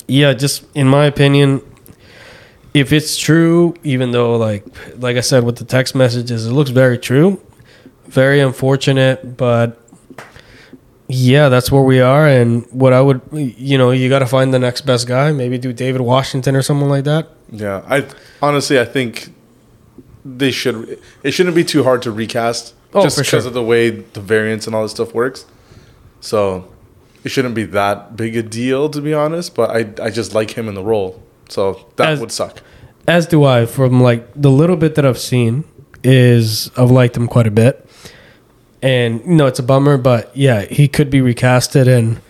yeah, 0.09 0.33
just 0.33 0.64
in 0.75 0.88
my 0.88 1.05
opinion, 1.07 1.62
if 2.75 2.93
it's 2.93 3.17
true, 3.19 3.75
even 3.83 4.13
though 4.13 4.37
like 4.37 4.65
like 4.99 5.17
I 5.17 5.21
said 5.21 5.45
with 5.45 5.57
the 5.57 5.65
text 5.65 5.95
messages, 5.95 6.47
it 6.47 6.53
looks 6.53 6.71
very 6.71 6.99
true. 6.99 7.41
Very 8.07 8.41
unfortunate, 8.41 9.37
but 9.37 9.79
yeah, 11.09 11.49
that's 11.49 11.71
where 11.73 11.83
we 11.83 12.01
are. 12.01 12.27
And 12.27 12.67
what 12.71 12.93
I 12.93 13.01
would, 13.01 13.21
you 13.33 13.77
know, 13.79 13.91
you 13.91 14.09
got 14.09 14.21
to 14.21 14.27
find 14.27 14.53
the 14.55 14.59
next 14.59 14.83
best 14.83 15.07
guy. 15.09 15.33
Maybe 15.33 15.59
do 15.59 15.73
David 15.73 16.01
Washington 16.01 16.55
or 16.57 16.63
someone 16.63 16.89
like 16.89 17.05
that. 17.05 17.29
yeah, 17.51 17.83
I 17.89 18.07
honestly 18.43 18.79
I 18.79 18.85
think 18.85 19.33
they 20.25 20.51
should. 20.51 21.01
It 21.23 21.33
shouldn't 21.33 21.57
be 21.57 21.65
too 21.65 21.83
hard 21.85 22.03
to 22.03 22.11
recast, 22.13 22.75
Oh, 22.93 23.03
just 23.03 23.17
because 23.17 23.29
sure. 23.45 23.47
of 23.49 23.55
the 23.55 23.63
way 23.63 23.91
the 23.91 24.21
variants 24.21 24.67
and 24.67 24.75
all 24.75 24.83
this 24.83 24.93
stuff 24.93 25.15
works. 25.15 25.47
So 26.21 26.69
it 27.25 27.31
shouldn't 27.31 27.55
be 27.55 27.65
that 27.65 28.17
big 28.17 28.37
a 28.37 28.43
deal, 28.43 28.89
to 28.91 29.01
be 29.01 29.15
honest. 29.15 29.55
But 29.55 29.71
I 29.71 30.05
I 30.05 30.11
just 30.11 30.35
like 30.35 30.51
him 30.59 30.69
in 30.69 30.75
the 30.75 30.83
role, 30.85 31.23
so 31.51 31.87
that 31.97 32.09
As- 32.11 32.21
would 32.21 32.33
suck. 32.33 32.63
As 33.09 33.27
do 33.27 33.45
I. 33.45 33.67
From 33.67 34.01
like 34.01 34.29
the 34.35 34.51
little 34.51 34.77
bit 34.77 34.95
that 34.95 35.05
I've 35.05 35.19
seen, 35.19 35.65
is 36.05 36.71
I've 36.77 36.91
liked 36.91 37.17
him 37.17 37.27
quite 37.27 37.47
a 37.47 37.51
bit, 37.51 37.85
and 38.83 39.21
you 39.25 39.35
know 39.35 39.47
it's 39.47 39.59
a 39.59 39.63
bummer, 39.65 39.97
but 39.97 40.31
yeah, 40.37 40.63
he 40.63 40.87
could 40.87 41.11
be 41.11 41.19
recasted, 41.21 41.89
and 41.89 42.21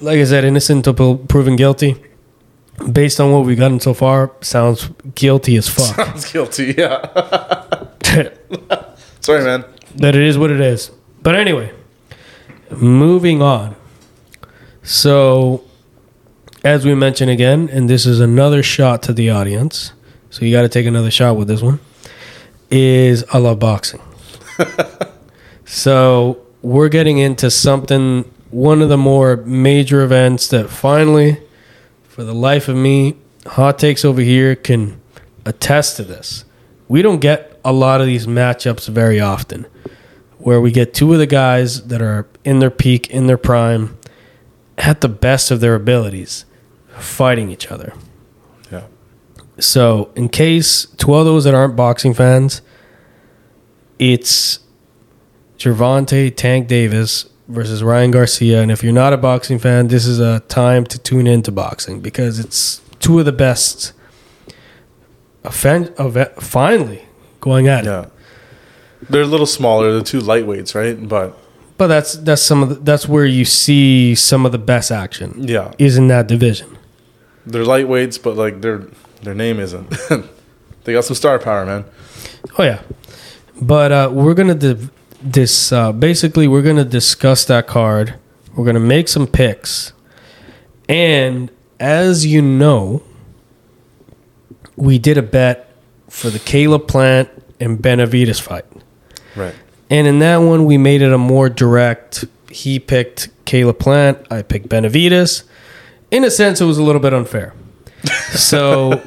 like 0.00 0.18
I 0.18 0.24
said, 0.24 0.44
innocent 0.44 0.86
until 0.86 1.16
proven 1.18 1.56
guilty. 1.56 1.96
Based 2.90 3.20
on 3.20 3.30
what 3.32 3.44
we've 3.44 3.58
gotten 3.58 3.80
so 3.80 3.92
far, 3.92 4.32
sounds 4.40 4.88
guilty 5.14 5.56
as 5.56 5.68
fuck. 5.68 5.94
Sounds 6.06 6.32
guilty. 6.32 6.74
Yeah. 6.76 6.98
Sorry, 9.20 9.44
man. 9.44 9.64
that 9.96 10.16
it 10.16 10.22
is 10.22 10.38
what 10.38 10.50
it 10.50 10.60
is. 10.60 10.90
But 11.22 11.36
anyway, 11.36 11.70
moving 12.70 13.42
on. 13.42 13.76
So, 14.82 15.62
as 16.64 16.84
we 16.84 16.94
mentioned 16.94 17.30
again, 17.30 17.68
and 17.70 17.90
this 17.90 18.06
is 18.06 18.20
another 18.20 18.62
shot 18.62 19.02
to 19.04 19.12
the 19.12 19.30
audience, 19.30 19.92
so 20.30 20.44
you 20.44 20.52
got 20.52 20.62
to 20.62 20.68
take 20.68 20.86
another 20.86 21.10
shot 21.10 21.36
with 21.36 21.48
this 21.48 21.60
one. 21.60 21.80
Is 22.70 23.24
I 23.32 23.38
love 23.38 23.58
boxing. 23.58 24.00
so 25.64 26.40
we're 26.62 26.88
getting 26.88 27.18
into 27.18 27.50
something, 27.50 28.30
one 28.50 28.80
of 28.80 28.88
the 28.88 28.96
more 28.96 29.36
major 29.36 30.02
events 30.02 30.48
that 30.48 30.70
finally, 30.70 31.38
for 32.04 32.24
the 32.24 32.34
life 32.34 32.68
of 32.68 32.76
me, 32.76 33.16
hot 33.46 33.78
takes 33.78 34.04
over 34.04 34.20
here 34.20 34.54
can 34.54 35.00
attest 35.44 35.96
to 35.96 36.04
this. 36.04 36.44
We 36.88 37.02
don't 37.02 37.20
get 37.20 37.60
a 37.64 37.72
lot 37.72 38.00
of 38.00 38.06
these 38.06 38.26
matchups 38.26 38.88
very 38.88 39.20
often 39.20 39.66
where 40.38 40.60
we 40.60 40.70
get 40.70 40.92
two 40.92 41.12
of 41.12 41.18
the 41.18 41.26
guys 41.26 41.84
that 41.84 42.02
are 42.02 42.26
in 42.44 42.58
their 42.58 42.70
peak, 42.70 43.08
in 43.10 43.26
their 43.26 43.38
prime, 43.38 43.96
at 44.78 45.00
the 45.00 45.08
best 45.08 45.50
of 45.50 45.60
their 45.60 45.74
abilities, 45.74 46.44
fighting 47.02 47.50
each 47.50 47.70
other. 47.70 47.92
Yeah. 48.70 48.84
So, 49.58 50.10
in 50.16 50.28
case 50.28 50.86
to 50.98 51.12
all 51.12 51.24
those 51.24 51.44
that 51.44 51.54
aren't 51.54 51.76
boxing 51.76 52.14
fans, 52.14 52.62
it's 53.98 54.60
Gervonta 55.58 56.34
Tank 56.34 56.68
Davis 56.68 57.28
versus 57.48 57.82
Ryan 57.82 58.10
Garcia. 58.10 58.62
And 58.62 58.70
if 58.70 58.82
you're 58.82 58.92
not 58.92 59.12
a 59.12 59.16
boxing 59.16 59.58
fan, 59.58 59.88
this 59.88 60.06
is 60.06 60.18
a 60.18 60.40
time 60.40 60.84
to 60.86 60.98
tune 60.98 61.26
into 61.26 61.52
boxing 61.52 62.00
because 62.00 62.38
it's 62.38 62.80
two 62.98 63.18
of 63.18 63.24
the 63.24 63.32
best. 63.32 63.92
Offen- 65.44 65.92
of 65.98 66.16
finally 66.40 67.04
going 67.40 67.66
at 67.66 67.84
it. 67.84 67.88
Yeah. 67.88 68.06
They're 69.10 69.22
a 69.22 69.26
little 69.26 69.46
smaller. 69.46 69.92
They're 69.92 70.02
two 70.02 70.20
lightweights, 70.20 70.74
right? 70.74 71.08
But 71.08 71.36
But 71.76 71.88
that's 71.88 72.14
that's 72.14 72.42
some 72.42 72.62
of 72.62 72.68
the, 72.68 72.74
that's 72.76 73.08
where 73.08 73.26
you 73.26 73.44
see 73.44 74.14
some 74.14 74.46
of 74.46 74.52
the 74.52 74.58
best 74.58 74.90
action 74.92 75.34
yeah, 75.36 75.72
is 75.78 75.96
in 75.96 76.08
that 76.08 76.28
division. 76.28 76.78
They're 77.46 77.64
lightweights, 77.64 78.22
but 78.22 78.36
like 78.36 78.60
their 78.60 78.86
their 79.22 79.34
name 79.34 79.60
isn't. 79.60 79.90
they 80.84 80.92
got 80.92 81.04
some 81.04 81.16
star 81.16 81.38
power, 81.38 81.64
man. 81.64 81.84
Oh 82.58 82.62
yeah, 82.62 82.82
but 83.60 83.92
uh, 83.92 84.10
we're 84.12 84.34
gonna 84.34 84.54
div- 84.54 84.90
this 85.22 85.72
uh, 85.72 85.92
basically 85.92 86.48
we're 86.48 86.62
gonna 86.62 86.84
discuss 86.84 87.44
that 87.46 87.66
card. 87.66 88.14
We're 88.54 88.66
gonna 88.66 88.80
make 88.80 89.08
some 89.08 89.26
picks, 89.26 89.92
and 90.88 91.50
as 91.80 92.26
you 92.26 92.42
know, 92.42 93.02
we 94.76 94.98
did 94.98 95.18
a 95.18 95.22
bet 95.22 95.68
for 96.08 96.30
the 96.30 96.38
Caleb 96.38 96.86
Plant 96.86 97.28
and 97.58 97.80
Benavides 97.80 98.38
fight. 98.38 98.64
Right. 99.34 99.54
And 99.88 100.06
in 100.06 100.18
that 100.20 100.38
one, 100.38 100.64
we 100.64 100.78
made 100.78 101.02
it 101.02 101.12
a 101.12 101.18
more 101.18 101.48
direct. 101.48 102.24
He 102.50 102.78
picked 102.78 103.28
Caleb 103.44 103.78
Plant. 103.78 104.26
I 104.30 104.42
picked 104.42 104.68
Benavides. 104.68 105.44
In 106.12 106.22
a 106.24 106.30
sense, 106.30 106.60
it 106.60 106.66
was 106.66 106.78
a 106.78 106.82
little 106.84 107.00
bit 107.00 107.12
unfair. 107.12 107.54
So 108.32 109.02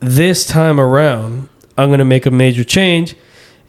this 0.00 0.46
time 0.46 0.78
around, 0.78 1.48
I'm 1.76 1.88
going 1.88 2.00
to 2.00 2.04
make 2.04 2.26
a 2.26 2.30
major 2.30 2.64
change. 2.64 3.16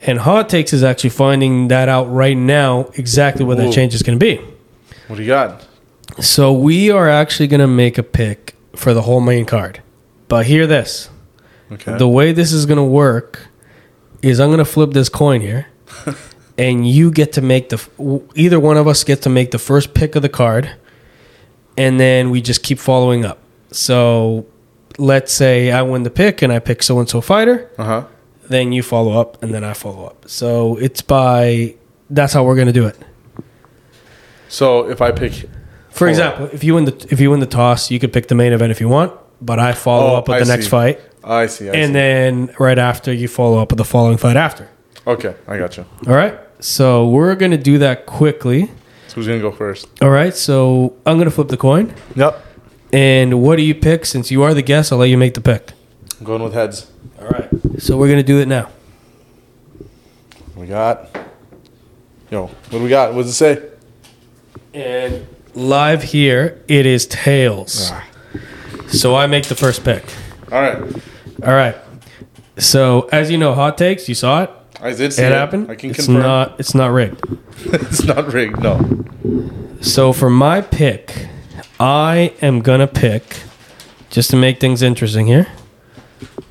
And 0.01 0.19
Hot 0.19 0.49
Takes 0.49 0.73
is 0.73 0.83
actually 0.83 1.11
finding 1.11 1.69
that 1.69 1.87
out 1.87 2.05
right 2.05 2.35
now 2.35 2.89
exactly 2.95 3.45
what 3.45 3.57
that 3.57 3.71
change 3.73 3.95
is 3.95 4.03
going 4.03 4.19
to 4.19 4.23
be. 4.23 4.41
What 5.07 5.15
do 5.15 5.21
you 5.21 5.27
got? 5.27 5.65
So 6.19 6.51
we 6.51 6.91
are 6.91 7.09
actually 7.09 7.47
going 7.47 7.61
to 7.61 7.67
make 7.67 7.97
a 7.97 8.03
pick 8.03 8.55
for 8.75 8.93
the 8.93 9.03
whole 9.03 9.21
main 9.21 9.45
card. 9.45 9.81
But 10.27 10.45
hear 10.45 10.67
this. 10.67 11.09
Okay. 11.71 11.97
The 11.97 12.07
way 12.07 12.31
this 12.33 12.51
is 12.51 12.65
going 12.65 12.77
to 12.77 12.83
work 12.83 13.47
is 14.21 14.39
I'm 14.39 14.49
going 14.49 14.59
to 14.59 14.65
flip 14.65 14.91
this 14.91 15.07
coin 15.09 15.41
here, 15.41 15.67
and 16.57 16.87
you 16.87 17.09
get 17.09 17.31
to 17.33 17.41
make 17.41 17.69
the 17.69 18.21
either 18.35 18.59
one 18.59 18.77
of 18.77 18.87
us 18.87 19.03
gets 19.03 19.21
to 19.21 19.29
make 19.29 19.51
the 19.51 19.59
first 19.59 19.93
pick 19.93 20.15
of 20.15 20.21
the 20.21 20.29
card, 20.29 20.71
and 21.79 21.99
then 21.99 22.29
we 22.29 22.41
just 22.41 22.61
keep 22.63 22.77
following 22.79 23.25
up. 23.25 23.37
So 23.71 24.45
let's 24.97 25.31
say 25.33 25.71
I 25.71 25.81
win 25.81 26.03
the 26.03 26.09
pick 26.21 26.41
and 26.43 26.51
I 26.53 26.59
pick 26.59 26.83
so 26.83 26.99
and 26.99 27.07
so 27.09 27.21
fighter, 27.21 27.57
uh 27.77 27.83
huh. 27.85 28.03
then 28.49 28.71
you 28.71 28.83
follow 28.83 29.13
up, 29.21 29.41
and 29.43 29.53
then 29.53 29.63
I 29.63 29.73
follow 29.73 30.05
up. 30.05 30.27
So 30.27 30.77
it's 30.77 31.01
by 31.01 31.75
that's 32.09 32.33
how 32.33 32.43
we're 32.43 32.55
going 32.61 32.67
to 32.73 32.79
do 32.81 32.87
it. 32.87 32.97
So 34.47 34.89
if 34.89 35.01
I 35.01 35.11
pick, 35.11 35.33
For 35.89 36.07
example, 36.07 36.49
if 36.51 36.63
you 36.63 36.73
win 36.75 36.85
the 36.85 37.07
if 37.11 37.19
you 37.19 37.29
win 37.31 37.39
the 37.39 37.45
toss, 37.45 37.91
you 37.91 37.99
could 37.99 38.11
pick 38.13 38.27
the 38.27 38.35
main 38.35 38.51
event 38.53 38.71
if 38.71 38.79
you 38.81 38.89
want, 38.89 39.11
but 39.41 39.59
I 39.59 39.73
follow 39.73 40.13
Oh, 40.13 40.15
up 40.17 40.27
with 40.27 40.37
I 40.37 40.39
the 40.39 40.45
next 40.55 40.67
fight, 40.67 40.99
I 41.23 41.47
see. 41.47 41.69
I 41.69 41.73
and 41.73 41.89
see. 41.89 41.93
then 41.93 42.55
right 42.59 42.79
after 42.79 43.13
you 43.13 43.27
follow 43.27 43.59
up 43.61 43.69
with 43.71 43.77
the 43.77 43.85
following 43.85 44.17
fight 44.17 44.37
after. 44.37 44.67
okay, 45.05 45.35
I 45.47 45.57
got 45.57 45.77
you. 45.77 45.85
All 46.07 46.15
right. 46.15 46.35
So 46.61 47.07
we're 47.07 47.35
going 47.35 47.51
to 47.51 47.57
do 47.71 47.77
that 47.79 48.05
quickly. 48.05 48.69
So 49.09 49.15
who's 49.15 49.27
gonna 49.27 49.39
go 49.39 49.51
first? 49.51 49.87
All 50.01 50.09
right. 50.09 50.35
So 50.35 50.95
I'm 51.05 51.17
going 51.17 51.25
to 51.25 51.31
flip 51.31 51.49
the 51.49 51.57
coin. 51.57 51.93
Yep. 52.15 52.45
And 52.93 53.41
what 53.41 53.57
do 53.57 53.63
you 53.63 53.75
pick? 53.75 54.05
Since 54.05 54.31
you 54.31 54.43
are 54.43 54.53
the 54.53 54.61
guest, 54.61 54.91
I'll 54.91 54.99
let 54.99 55.09
you 55.09 55.17
make 55.17 55.33
the 55.33 55.41
pick. 55.41 55.73
I'm 56.19 56.25
going 56.25 56.41
with 56.41 56.53
heads. 56.53 56.91
All 57.19 57.27
right. 57.27 57.49
So 57.79 57.97
we're 57.97 58.07
going 58.07 58.19
to 58.19 58.23
do 58.23 58.39
it 58.39 58.47
now. 58.47 58.69
We 60.55 60.67
got 60.67 61.09
Yo, 62.31 62.45
what 62.45 62.69
do 62.69 62.83
we 62.83 62.89
got? 62.89 63.15
What 63.15 63.23
does 63.23 63.31
it 63.31 63.33
say? 63.33 63.69
And 64.71 65.25
live 65.55 66.03
here, 66.03 66.63
it 66.67 66.85
is 66.85 67.07
tails. 67.07 67.89
Ah. 67.91 68.05
So 68.87 69.15
I 69.15 69.25
make 69.25 69.45
the 69.45 69.55
first 69.55 69.83
pick. 69.83 70.03
All 70.51 70.61
right. 70.61 70.77
All 71.43 71.53
right. 71.53 71.75
So 72.59 73.09
as 73.11 73.31
you 73.31 73.39
know, 73.39 73.55
hot 73.55 73.79
takes. 73.79 74.07
You 74.07 74.13
saw 74.13 74.43
it. 74.43 74.51
I 74.81 74.93
did 74.93 75.11
see 75.13 75.23
It 75.23 75.31
it. 75.31 75.35
happened. 75.35 75.69
I 75.69 75.75
can 75.75 75.89
it's 75.91 76.05
confirm. 76.05 76.21
not. 76.23 76.59
It's 76.59 76.73
not 76.75 76.91
rigged. 76.91 77.21
it's 77.65 78.03
not 78.03 78.31
rigged. 78.33 78.61
No. 78.61 79.05
So 79.81 80.13
for 80.13 80.29
my 80.29 80.61
pick, 80.61 81.27
I 81.79 82.33
am 82.41 82.61
gonna 82.61 82.87
pick 82.87 83.43
just 84.09 84.29
to 84.31 84.35
make 84.37 84.59
things 84.59 84.81
interesting 84.81 85.27
here. 85.27 85.47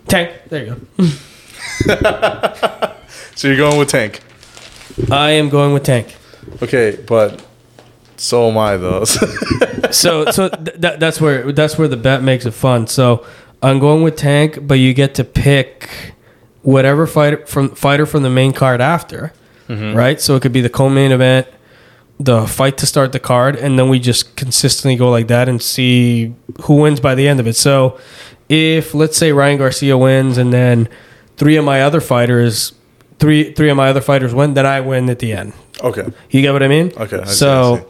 Tank. 0.09 0.31
There 0.49 0.65
you 0.67 0.77
go. 0.99 1.07
So 3.35 3.47
you're 3.47 3.57
going 3.57 3.79
with 3.79 3.89
Tank. 3.89 4.21
I 5.13 5.31
am 5.31 5.49
going 5.49 5.73
with 5.73 5.85
Tank. 5.85 6.17
Okay, 6.61 6.99
but 7.07 7.41
so 8.17 8.49
am 8.51 8.59
I 8.59 8.77
though. 8.77 9.05
So 9.93 10.27
so 10.33 10.49
th- 10.51 10.81
th- 10.81 10.99
that's 10.99 11.19
where 11.21 11.51
that's 11.53 11.79
where 11.79 11.87
the 11.89 11.97
bet 11.97 12.23
makes 12.23 12.45
it 12.45 12.51
fun. 12.51 12.89
So 12.89 13.25
I'm 13.63 13.79
going 13.79 14.03
with 14.03 14.17
Tank, 14.17 14.67
but 14.67 14.75
you 14.75 14.93
get 14.93 15.15
to 15.15 15.25
pick 15.25 15.89
whatever 16.69 17.07
fighter 17.07 17.47
from 17.47 17.71
fighter 17.75 18.05
from 18.05 18.23
the 18.23 18.29
main 18.29 18.53
card 18.53 18.79
after, 18.83 19.33
mm-hmm. 19.69 19.97
right? 19.97 20.21
So 20.21 20.37
it 20.37 20.43
could 20.43 20.53
be 20.53 20.61
the 20.61 20.69
co-main 20.69 21.13
event, 21.13 21.47
the 22.21 22.47
fight 22.47 22.77
to 22.79 22.87
start 22.87 23.13
the 23.13 23.21
card, 23.21 23.57
and 23.57 23.79
then 23.79 23.89
we 23.89 23.99
just 23.99 24.37
consistently 24.37 24.95
go 24.95 25.09
like 25.11 25.29
that 25.29 25.49
and 25.49 25.63
see 25.63 26.35
who 26.63 26.75
wins 26.75 27.01
by 27.01 27.15
the 27.15 27.27
end 27.27 27.41
of 27.41 27.47
it. 27.47 27.57
So 27.57 27.99
if 28.51 28.93
let's 28.93 29.17
say 29.17 29.33
Ryan 29.33 29.57
Garcia 29.57 29.97
wins, 29.97 30.37
and 30.37 30.53
then 30.53 30.91
three 31.39 31.57
of 31.57 31.65
my 31.65 31.81
other 31.81 32.03
fighters, 32.03 32.75
three 33.19 33.51
three 33.55 33.71
of 33.71 33.77
my 33.79 33.89
other 33.89 34.03
fighters 34.03 34.35
win, 34.35 34.53
then 34.53 34.67
I 34.67 34.81
win 34.83 35.09
at 35.09 35.21
the 35.21 35.33
end. 35.33 35.55
okay. 35.83 36.07
You 36.31 36.43
get 36.43 36.53
what 36.53 36.63
I 36.63 36.69
mean? 36.69 36.93
Okay. 36.99 37.21
I 37.21 37.25
see, 37.25 37.31
I 37.31 37.35
so 37.47 37.87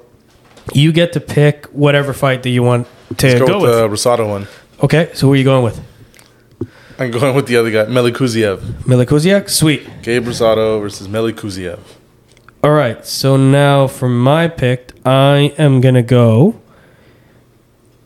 see. 0.73 0.81
you 0.83 0.93
get 0.93 1.14
to 1.14 1.21
pick 1.21 1.67
whatever 1.67 2.12
fight 2.12 2.45
that 2.45 2.51
you 2.51 2.62
want 2.62 2.87
to 3.17 3.27
Let's 3.27 3.41
go, 3.41 3.47
go, 3.47 3.61
with. 3.61 3.71
with 3.71 3.79
the 3.81 3.88
Rosado 3.88 4.29
one. 4.29 4.47
okay, 4.85 5.11
so 5.14 5.27
who 5.27 5.33
are 5.33 5.37
you 5.37 5.43
going 5.45 5.64
with? 5.64 5.81
I'm 6.98 7.12
going 7.12 7.37
with 7.37 7.46
the 7.46 7.56
other 7.56 7.70
guy, 7.70 7.84
Melikuziev. 7.84 8.58
Milikuziak? 8.82 9.48
Sweet. 9.48 10.02
Gabe 10.02 10.24
Rosado 10.24 10.80
versus 10.80 11.06
Melikuziev. 11.06 11.78
All 12.64 12.72
right, 12.72 13.06
so 13.06 13.37
now 13.37 13.87
for 13.87 14.08
my 14.08 14.48
pick, 14.48 14.92
I 15.06 15.54
am 15.58 15.80
going 15.80 15.94
to 15.94 16.02
go 16.02 16.61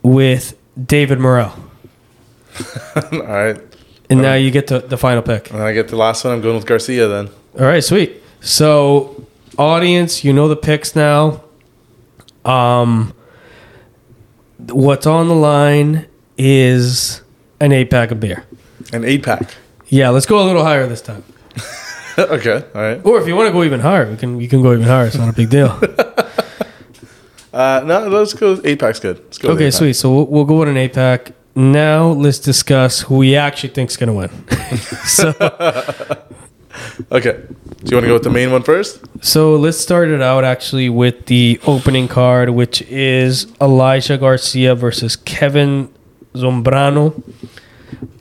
with 0.03 0.59
David 0.85 1.19
Morrell. 1.19 1.55
All 2.97 3.21
right. 3.23 3.59
And 4.11 4.21
now 4.21 4.35
you 4.35 4.51
get 4.51 4.67
to 4.67 4.81
the 4.81 4.99
final 4.99 5.23
pick. 5.23 5.51
And 5.51 5.63
I 5.63 5.73
get 5.73 5.89
the 5.89 5.97
last 5.97 6.23
one. 6.23 6.35
I'm 6.35 6.43
going 6.43 6.57
with 6.57 6.67
Garcia 6.67 7.09
then. 7.09 7.31
All 7.59 7.65
right, 7.65 7.83
sweet. 7.83 8.23
So, 8.43 9.27
audience, 9.57 10.23
you 10.23 10.35
know 10.35 10.49
the 10.49 10.57
picks 10.57 10.95
now. 10.95 11.43
Um, 12.45 13.15
what's 14.59 15.07
on 15.07 15.29
the 15.29 15.35
line 15.35 16.07
is 16.37 17.23
an 17.59 17.73
eight 17.73 17.91
pack 17.91 18.11
of 18.11 18.21
beer. 18.21 18.45
An 18.93 19.05
eight 19.05 19.23
pack. 19.23 19.55
Yeah, 19.89 20.11
let's 20.11 20.27
go 20.27 20.43
a 20.43 20.45
little 20.45 20.65
higher 20.65 20.87
this 20.87 21.03
time. 21.03 21.25
okay. 22.19 22.65
All 22.75 22.81
right. 22.81 23.05
Or 23.05 23.21
if 23.21 23.27
you 23.27 23.35
want 23.37 23.49
to 23.49 23.53
go 23.53 23.63
even 23.65 23.81
higher, 23.81 24.09
we 24.11 24.17
can. 24.17 24.41
You 24.41 24.49
can 24.49 24.63
go 24.63 24.73
even 24.73 24.87
higher. 24.87 25.07
It's 25.07 25.17
not 25.17 25.29
a 25.29 25.33
big 25.33 25.51
deal. 25.51 25.79
Uh, 27.53 27.83
no, 27.85 28.09
let's 28.09 28.33
go. 28.33 28.59
Eight 28.65 28.79
pack's 28.79 28.99
good. 28.99 29.19
Let's 29.25 29.37
go. 29.37 29.51
okay, 29.51 29.71
sweet. 29.71 29.93
So 29.93 30.11
we'll, 30.15 30.27
we'll 30.27 30.45
go 30.47 30.61
with 30.61 30.71
an 30.71 30.79
eight 30.79 30.95
pack. 30.95 31.33
Now 31.55 32.07
let's 32.07 32.39
discuss 32.39 33.03
who 33.03 33.19
we 33.19 33.37
actually 33.37 33.75
think's 33.75 33.95
gonna 33.95 34.15
win. 34.15 34.31
so, 35.05 35.35
Okay. 37.11 37.43
Do 37.85 37.91
you 37.91 37.97
want 37.97 38.05
to 38.05 38.07
go 38.07 38.15
with 38.15 38.23
the 38.23 38.31
main 38.31 38.53
one 38.53 38.63
first? 38.63 39.03
so 39.21 39.57
let's 39.57 39.77
start 39.77 40.09
it 40.09 40.23
out 40.23 40.45
actually 40.45 40.89
with 40.89 41.27
the 41.27 41.61
opening 41.67 42.09
card, 42.09 42.49
which 42.51 42.81
is 42.83 43.53
Elijah 43.61 44.17
Garcia 44.17 44.75
versus 44.75 45.17
Kevin 45.17 45.93
Zombrano. 46.35 47.23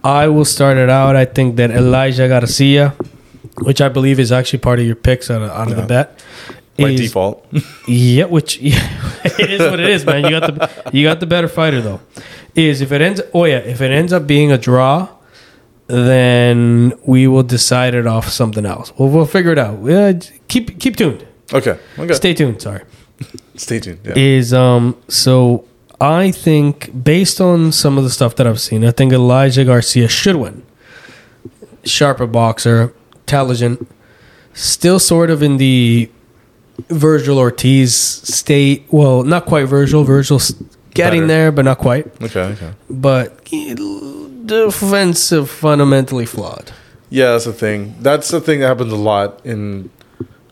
I 0.03 0.27
will 0.27 0.45
start 0.45 0.77
it 0.77 0.89
out. 0.89 1.15
I 1.15 1.25
think 1.25 1.55
that 1.57 1.71
Elijah 1.71 2.27
Garcia, 2.27 2.93
which 3.59 3.81
I 3.81 3.89
believe 3.89 4.19
is 4.19 4.31
actually 4.31 4.59
part 4.59 4.79
of 4.79 4.85
your 4.85 4.95
picks 4.95 5.29
out 5.29 5.41
of, 5.41 5.49
out 5.51 5.69
of 5.69 5.75
the 5.77 5.83
bet, 5.85 6.23
By 6.77 6.89
is- 6.89 7.01
default. 7.01 7.45
Yeah, 7.87 8.25
which 8.25 8.59
yeah, 8.59 8.79
it 9.25 9.49
is 9.51 9.59
what 9.59 9.79
it 9.79 9.89
is, 9.89 10.05
man. 10.05 10.23
You 10.25 10.39
got 10.39 10.47
the 10.55 10.89
you 10.97 11.03
got 11.03 11.19
the 11.19 11.25
better 11.27 11.47
fighter 11.47 11.81
though. 11.81 11.99
Is 12.55 12.81
if 12.81 12.91
it 12.91 13.01
ends 13.01 13.21
oh 13.33 13.45
yeah, 13.45 13.57
if 13.57 13.81
it 13.81 13.91
ends 13.91 14.11
up 14.13 14.25
being 14.27 14.51
a 14.51 14.57
draw, 14.57 15.07
then 15.87 16.93
we 17.05 17.27
will 17.27 17.43
decide 17.43 17.93
it 17.93 18.07
off 18.07 18.29
something 18.29 18.65
else. 18.65 18.91
We'll, 18.97 19.09
we'll 19.09 19.25
figure 19.25 19.51
it 19.51 19.57
out. 19.59 19.87
Uh, 19.89 20.13
keep 20.47 20.79
keep 20.79 20.95
tuned. 20.95 21.25
Okay. 21.53 21.77
Okay. 21.99 22.13
Stay 22.13 22.33
tuned. 22.33 22.61
Sorry. 22.61 22.83
Stay 23.55 23.79
tuned. 23.79 23.99
Yeah. 24.05 24.13
Is 24.15 24.53
um 24.53 24.95
so 25.07 25.65
I 26.01 26.31
think 26.31 27.03
based 27.03 27.39
on 27.39 27.71
some 27.71 27.97
of 27.99 28.03
the 28.03 28.09
stuff 28.09 28.35
that 28.37 28.47
I've 28.47 28.59
seen, 28.59 28.83
I 28.83 28.89
think 28.89 29.13
Elijah 29.13 29.63
Garcia 29.63 30.07
should 30.07 30.35
win. 30.35 30.63
Sharper 31.83 32.25
boxer, 32.25 32.91
intelligent, 33.13 33.87
still 34.53 34.99
sort 34.99 35.29
of 35.29 35.43
in 35.43 35.57
the 35.57 36.09
Vergil 36.89 37.37
Ortiz 37.37 37.93
state. 37.95 38.85
Well, 38.89 39.21
not 39.23 39.45
quite 39.45 39.67
Vergil. 39.67 40.03
Vergil's 40.03 40.55
getting 40.95 41.21
Better. 41.21 41.27
there, 41.27 41.51
but 41.51 41.65
not 41.65 41.77
quite. 41.77 42.07
Okay. 42.21 42.41
Okay. 42.41 42.73
But 42.89 43.45
defensive, 44.45 45.49
fundamentally 45.51 46.25
flawed. 46.25 46.71
Yeah, 47.11 47.33
that's 47.33 47.45
the 47.45 47.53
thing. 47.53 47.95
That's 47.99 48.29
the 48.29 48.41
thing 48.41 48.61
that 48.61 48.67
happens 48.67 48.91
a 48.91 48.95
lot 48.97 49.45
in. 49.45 49.91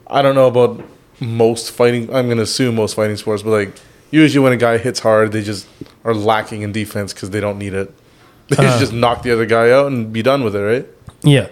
I 0.07 0.21
don't 0.21 0.35
know 0.35 0.47
about 0.47 0.83
most 1.19 1.71
fighting. 1.71 2.13
I'm 2.13 2.27
gonna 2.29 2.43
assume 2.43 2.75
most 2.75 2.95
fighting 2.95 3.17
sports, 3.17 3.41
but 3.41 3.49
like 3.51 3.73
usually 4.11 4.43
when 4.43 4.53
a 4.53 4.57
guy 4.57 4.77
hits 4.77 4.99
hard, 5.01 5.31
they 5.31 5.41
just 5.43 5.67
are 6.03 6.13
lacking 6.13 6.61
in 6.61 6.71
defense 6.71 7.13
because 7.13 7.29
they 7.29 7.39
don't 7.39 7.57
need 7.57 7.73
it. 7.73 7.93
They 8.49 8.65
Uh. 8.65 8.79
just 8.79 8.93
knock 8.93 9.21
the 9.23 9.31
other 9.31 9.45
guy 9.45 9.69
out 9.71 9.87
and 9.87 10.11
be 10.11 10.21
done 10.23 10.43
with 10.43 10.55
it, 10.55 10.59
right? 10.61 10.87
Yeah. 11.21 11.47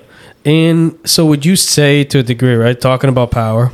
And 0.46 0.98
so 1.06 1.26
would 1.26 1.46
you 1.46 1.56
say 1.56 2.04
to 2.06 2.20
a 2.20 2.24
degree, 2.24 2.56
right? 2.56 2.80
Talking 2.80 3.10
about 3.10 3.30
power, 3.32 3.72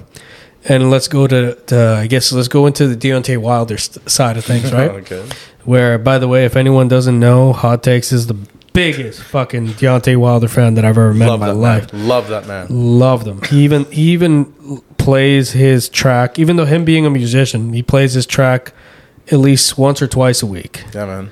and 0.65 0.89
let's 0.89 1.07
go 1.07 1.27
to, 1.27 1.55
to 1.67 1.97
I 2.03 2.07
guess 2.07 2.31
let's 2.33 2.47
go 2.49 2.65
into 2.67 2.87
the 2.87 2.95
Deontay 2.97 3.37
Wilder 3.37 3.77
side 3.77 4.35
of 4.37 4.43
things, 4.45 4.73
right? 4.79 4.91
okay. 4.91 5.23
Where, 5.65 5.97
by 5.97 6.17
the 6.19 6.27
way, 6.27 6.43
if 6.45 6.55
anyone 6.57 6.87
doesn't 6.89 7.17
know, 7.19 7.53
Hot 7.53 7.81
Takes 7.83 8.11
is 8.11 8.27
the 8.27 8.35
biggest 8.73 9.21
fucking 9.23 9.67
Deontay 9.69 10.17
Wilder 10.17 10.47
fan 10.47 10.73
that 10.75 10.83
I've 10.85 10.97
ever 10.97 11.13
met 11.13 11.27
Love 11.29 11.35
in 11.35 11.39
my 11.39 11.47
that 11.47 11.53
life. 11.55 11.93
man. 11.93 12.07
Love 12.07 12.27
that 12.29 12.47
man. 12.47 12.67
Love 12.69 13.23
them. 13.25 13.41
He 13.43 13.63
even 13.63 13.85
he 13.85 14.11
even 14.11 14.81
plays 14.97 15.51
his 15.51 15.89
track, 15.89 16.39
even 16.39 16.55
though 16.55 16.65
him 16.65 16.83
being 16.85 17.05
a 17.05 17.09
musician, 17.09 17.73
he 17.73 17.83
plays 17.83 18.13
his 18.13 18.25
track 18.25 18.73
at 19.31 19.39
least 19.39 19.77
once 19.77 20.01
or 20.01 20.07
twice 20.07 20.41
a 20.41 20.45
week. 20.45 20.83
Yeah, 20.93 21.05
man. 21.05 21.31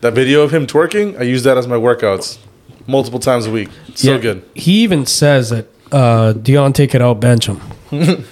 That 0.00 0.14
video 0.14 0.42
of 0.42 0.52
him 0.52 0.66
twerking, 0.66 1.18
I 1.18 1.22
use 1.22 1.44
that 1.44 1.56
as 1.56 1.66
my 1.68 1.76
workouts 1.76 2.38
multiple 2.86 3.20
times 3.20 3.46
a 3.46 3.50
week. 3.50 3.68
So 3.94 4.12
Yeah, 4.12 4.18
good. 4.18 4.42
He 4.54 4.82
even 4.82 5.06
says 5.06 5.50
that 5.50 5.66
uh, 5.92 6.32
Deontay 6.34 6.90
could 6.90 7.00
outbench 7.00 7.46
him. 7.46 8.24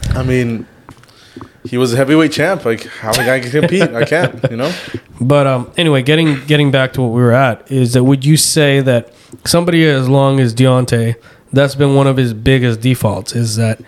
I 0.14 0.22
mean, 0.22 0.66
he 1.64 1.78
was 1.78 1.92
a 1.92 1.96
heavyweight 1.96 2.32
champ. 2.32 2.64
Like, 2.64 2.86
how 2.86 3.12
am 3.12 3.28
I 3.28 3.40
compete? 3.40 3.82
I 3.82 4.04
can't. 4.04 4.50
You 4.50 4.56
know. 4.56 4.72
But 5.20 5.46
um, 5.46 5.70
anyway, 5.76 6.02
getting 6.02 6.44
getting 6.46 6.72
back 6.72 6.94
to 6.94 7.02
what 7.02 7.12
we 7.12 7.22
were 7.22 7.30
at 7.30 7.70
is 7.70 7.92
that 7.92 8.02
would 8.02 8.24
you 8.24 8.36
say 8.36 8.80
that 8.80 9.12
somebody 9.44 9.86
as 9.86 10.08
long 10.08 10.40
as 10.40 10.52
Deontay, 10.52 11.14
that's 11.52 11.76
been 11.76 11.94
one 11.94 12.08
of 12.08 12.16
his 12.16 12.34
biggest 12.34 12.80
defaults 12.80 13.36
is 13.36 13.54
that 13.54 13.80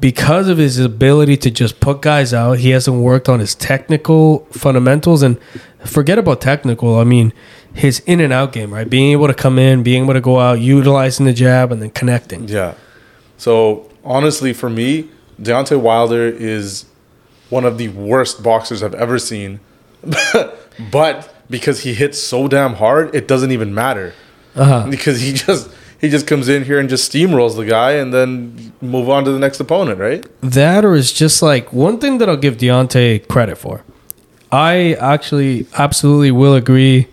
because 0.00 0.48
of 0.48 0.58
his 0.58 0.80
ability 0.80 1.36
to 1.36 1.50
just 1.50 1.78
put 1.78 2.02
guys 2.02 2.34
out, 2.34 2.58
he 2.58 2.70
hasn't 2.70 2.96
worked 2.96 3.28
on 3.28 3.38
his 3.38 3.54
technical 3.54 4.40
fundamentals 4.50 5.22
and 5.22 5.38
forget 5.84 6.18
about 6.18 6.40
technical. 6.40 6.98
I 6.98 7.04
mean, 7.04 7.32
his 7.72 8.00
in 8.00 8.20
and 8.20 8.32
out 8.32 8.52
game, 8.52 8.74
right? 8.74 8.90
Being 8.90 9.12
able 9.12 9.28
to 9.28 9.34
come 9.34 9.58
in, 9.58 9.82
being 9.82 10.04
able 10.04 10.14
to 10.14 10.20
go 10.20 10.40
out, 10.40 10.60
utilizing 10.60 11.24
the 11.26 11.32
jab, 11.32 11.70
and 11.70 11.80
then 11.80 11.90
connecting. 11.90 12.48
Yeah. 12.48 12.74
So 13.38 13.90
honestly, 14.04 14.52
for 14.52 14.68
me, 14.68 15.08
Deontay 15.40 15.80
Wilder 15.80 16.26
is 16.26 16.86
one 17.54 17.64
of 17.64 17.78
the 17.78 17.88
worst 17.88 18.42
boxers 18.42 18.82
I've 18.82 18.96
ever 18.96 19.16
seen. 19.16 19.60
but 20.90 21.32
because 21.48 21.84
he 21.84 21.94
hits 21.94 22.18
so 22.18 22.48
damn 22.48 22.74
hard, 22.74 23.14
it 23.14 23.28
doesn't 23.28 23.52
even 23.52 23.72
matter. 23.72 24.12
Uh-huh. 24.56 24.90
Because 24.90 25.20
he 25.20 25.32
just 25.32 25.70
he 26.00 26.08
just 26.10 26.26
comes 26.26 26.48
in 26.48 26.64
here 26.64 26.80
and 26.80 26.88
just 26.88 27.10
steamrolls 27.10 27.54
the 27.56 27.64
guy 27.64 27.92
and 27.92 28.12
then 28.12 28.72
move 28.80 29.08
on 29.08 29.24
to 29.24 29.30
the 29.30 29.38
next 29.38 29.60
opponent, 29.60 30.00
right? 30.00 30.26
That 30.40 30.84
or 30.84 30.96
is 30.96 31.12
just 31.12 31.42
like 31.42 31.72
one 31.72 31.98
thing 32.00 32.18
that 32.18 32.28
I'll 32.28 32.36
give 32.36 32.56
Deontay 32.56 33.28
credit 33.28 33.56
for. 33.56 33.84
I 34.50 34.94
actually 34.94 35.66
absolutely 35.74 36.32
will 36.32 36.54
agree 36.54 37.06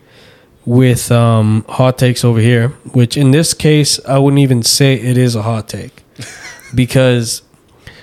with 0.65 1.11
um, 1.11 1.65
hot 1.70 1.97
takes 1.99 2.26
over 2.26 2.39
here, 2.39 2.70
which 2.93 3.15
in 3.15 3.30
this 3.30 3.53
case 3.53 3.99
I 4.07 4.18
wouldn't 4.18 4.41
even 4.41 4.63
say 4.63 4.95
it 4.95 5.18
is 5.18 5.36
a 5.36 5.43
hot 5.43 5.70
take 5.70 6.03
because 6.76 7.43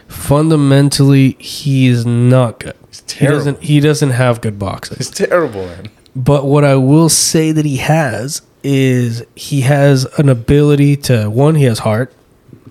fundamentally 0.09 1.33
he 1.39 1.87
is 1.87 2.05
not 2.05 2.61
good. 2.61 2.75
He 2.91 3.01
terrible. 3.07 3.39
doesn't 3.39 3.63
he 3.63 3.81
doesn't 3.81 4.11
have 4.11 4.41
good 4.41 4.59
boxing. 4.59 4.97
He's 4.99 5.11
terrible, 5.11 5.65
man. 5.67 5.89
But 6.17 6.47
what 6.47 6.65
I 6.65 6.75
will 6.75 7.09
say 7.09 7.53
that 7.53 7.65
he 7.65 7.77
has 7.77 8.43
is 8.65 9.25
he 9.37 9.61
has 9.63 10.05
an 10.19 10.29
ability 10.29 10.97
to 10.97 11.31
one, 11.31 11.55
he 11.55 11.65
has 11.65 11.81
heart. 11.81 12.13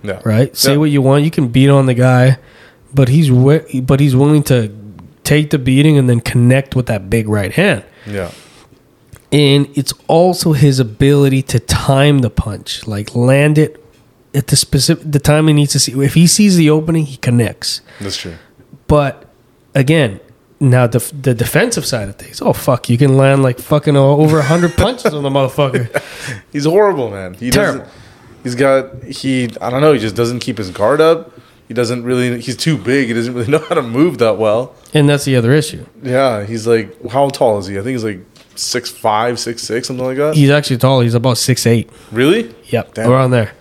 Yeah. 0.03 0.21
right? 0.23 0.55
Say 0.55 0.71
Yeah. 0.73 0.77
what 0.77 0.89
you 0.91 1.01
want. 1.01 1.23
You 1.23 1.31
can 1.31 1.47
beat 1.47 1.69
on 1.69 1.85
the 1.87 1.93
guy, 1.93 2.37
but 2.93 3.09
he's 3.09 3.29
wi- 3.29 3.81
but 3.81 3.99
he's 3.99 4.15
willing 4.15 4.43
to 4.43 4.71
take 5.23 5.49
the 5.49 5.57
beating 5.57 5.97
and 5.97 6.07
then 6.09 6.19
connect 6.21 6.75
with 6.75 6.85
that 6.85 7.09
big 7.09 7.27
right 7.27 7.51
hand. 7.51 7.83
Yeah. 8.05 8.31
And 9.31 9.67
it's 9.75 9.93
also 10.07 10.53
his 10.53 10.79
ability 10.79 11.41
to 11.43 11.59
time 11.59 12.19
the 12.19 12.29
punch, 12.29 12.87
like 12.87 13.13
land 13.15 13.57
it 13.57 13.83
at 14.33 14.47
the 14.47 14.55
specific 14.55 15.09
the 15.11 15.19
time 15.19 15.47
he 15.47 15.53
needs 15.53 15.71
to 15.73 15.79
see. 15.79 15.93
If 16.03 16.13
he 16.13 16.27
sees 16.27 16.57
the 16.57 16.69
opening, 16.69 17.05
he 17.05 17.17
connects. 17.17 17.81
That's 17.99 18.17
true. 18.17 18.35
But 18.87 19.25
again, 19.75 20.19
now 20.59 20.87
the 20.87 20.99
the 21.21 21.33
defensive 21.33 21.85
side 21.85 22.09
of 22.09 22.15
things. 22.15 22.41
Oh 22.41 22.53
fuck, 22.53 22.89
you 22.89 22.97
can 22.97 23.17
land 23.17 23.43
like 23.43 23.59
fucking 23.59 23.95
over 23.95 24.41
hundred 24.41 24.73
punches 24.77 25.13
on 25.13 25.23
the 25.23 25.29
motherfucker. 25.29 26.43
He's 26.51 26.65
horrible, 26.65 27.09
man. 27.09 27.33
He 27.35 27.51
Terrible. 27.51 27.85
He's 28.43 28.55
got 28.55 29.03
he. 29.03 29.49
I 29.61 29.69
don't 29.69 29.81
know. 29.81 29.93
He 29.93 29.99
just 29.99 30.15
doesn't 30.15 30.39
keep 30.39 30.57
his 30.57 30.69
guard 30.71 31.01
up. 31.01 31.33
He 31.67 31.73
doesn't 31.73 32.03
really. 32.03 32.39
He's 32.39 32.55
too 32.55 32.77
big. 32.77 33.07
He 33.09 33.13
doesn't 33.13 33.33
really 33.33 33.47
know 33.51 33.59
how 33.59 33.75
to 33.75 33.81
move 33.81 34.19
that 34.19 34.37
well. 34.37 34.73
And 34.93 35.09
that's 35.09 35.25
the 35.25 35.35
other 35.35 35.51
issue. 35.51 35.85
Yeah. 36.01 36.45
He's 36.45 36.65
like, 36.65 36.95
how 37.09 37.27
tall 37.29 37.57
is 37.59 37.67
he? 37.67 37.77
I 37.77 37.81
think 37.81 37.91
he's 37.91 38.05
like 38.05 38.19
six 38.55 38.89
five, 38.89 39.37
six 39.37 39.63
six, 39.63 39.87
something 39.87 40.05
like 40.05 40.17
that. 40.17 40.35
He's 40.35 40.49
actually 40.49 40.77
tall. 40.77 41.01
He's 41.01 41.13
about 41.13 41.37
six 41.37 41.67
eight. 41.67 41.89
really? 42.11 42.53
Yep, 42.67 42.93
Damn. 42.93 43.11
around 43.11 43.31
there. 43.31 43.51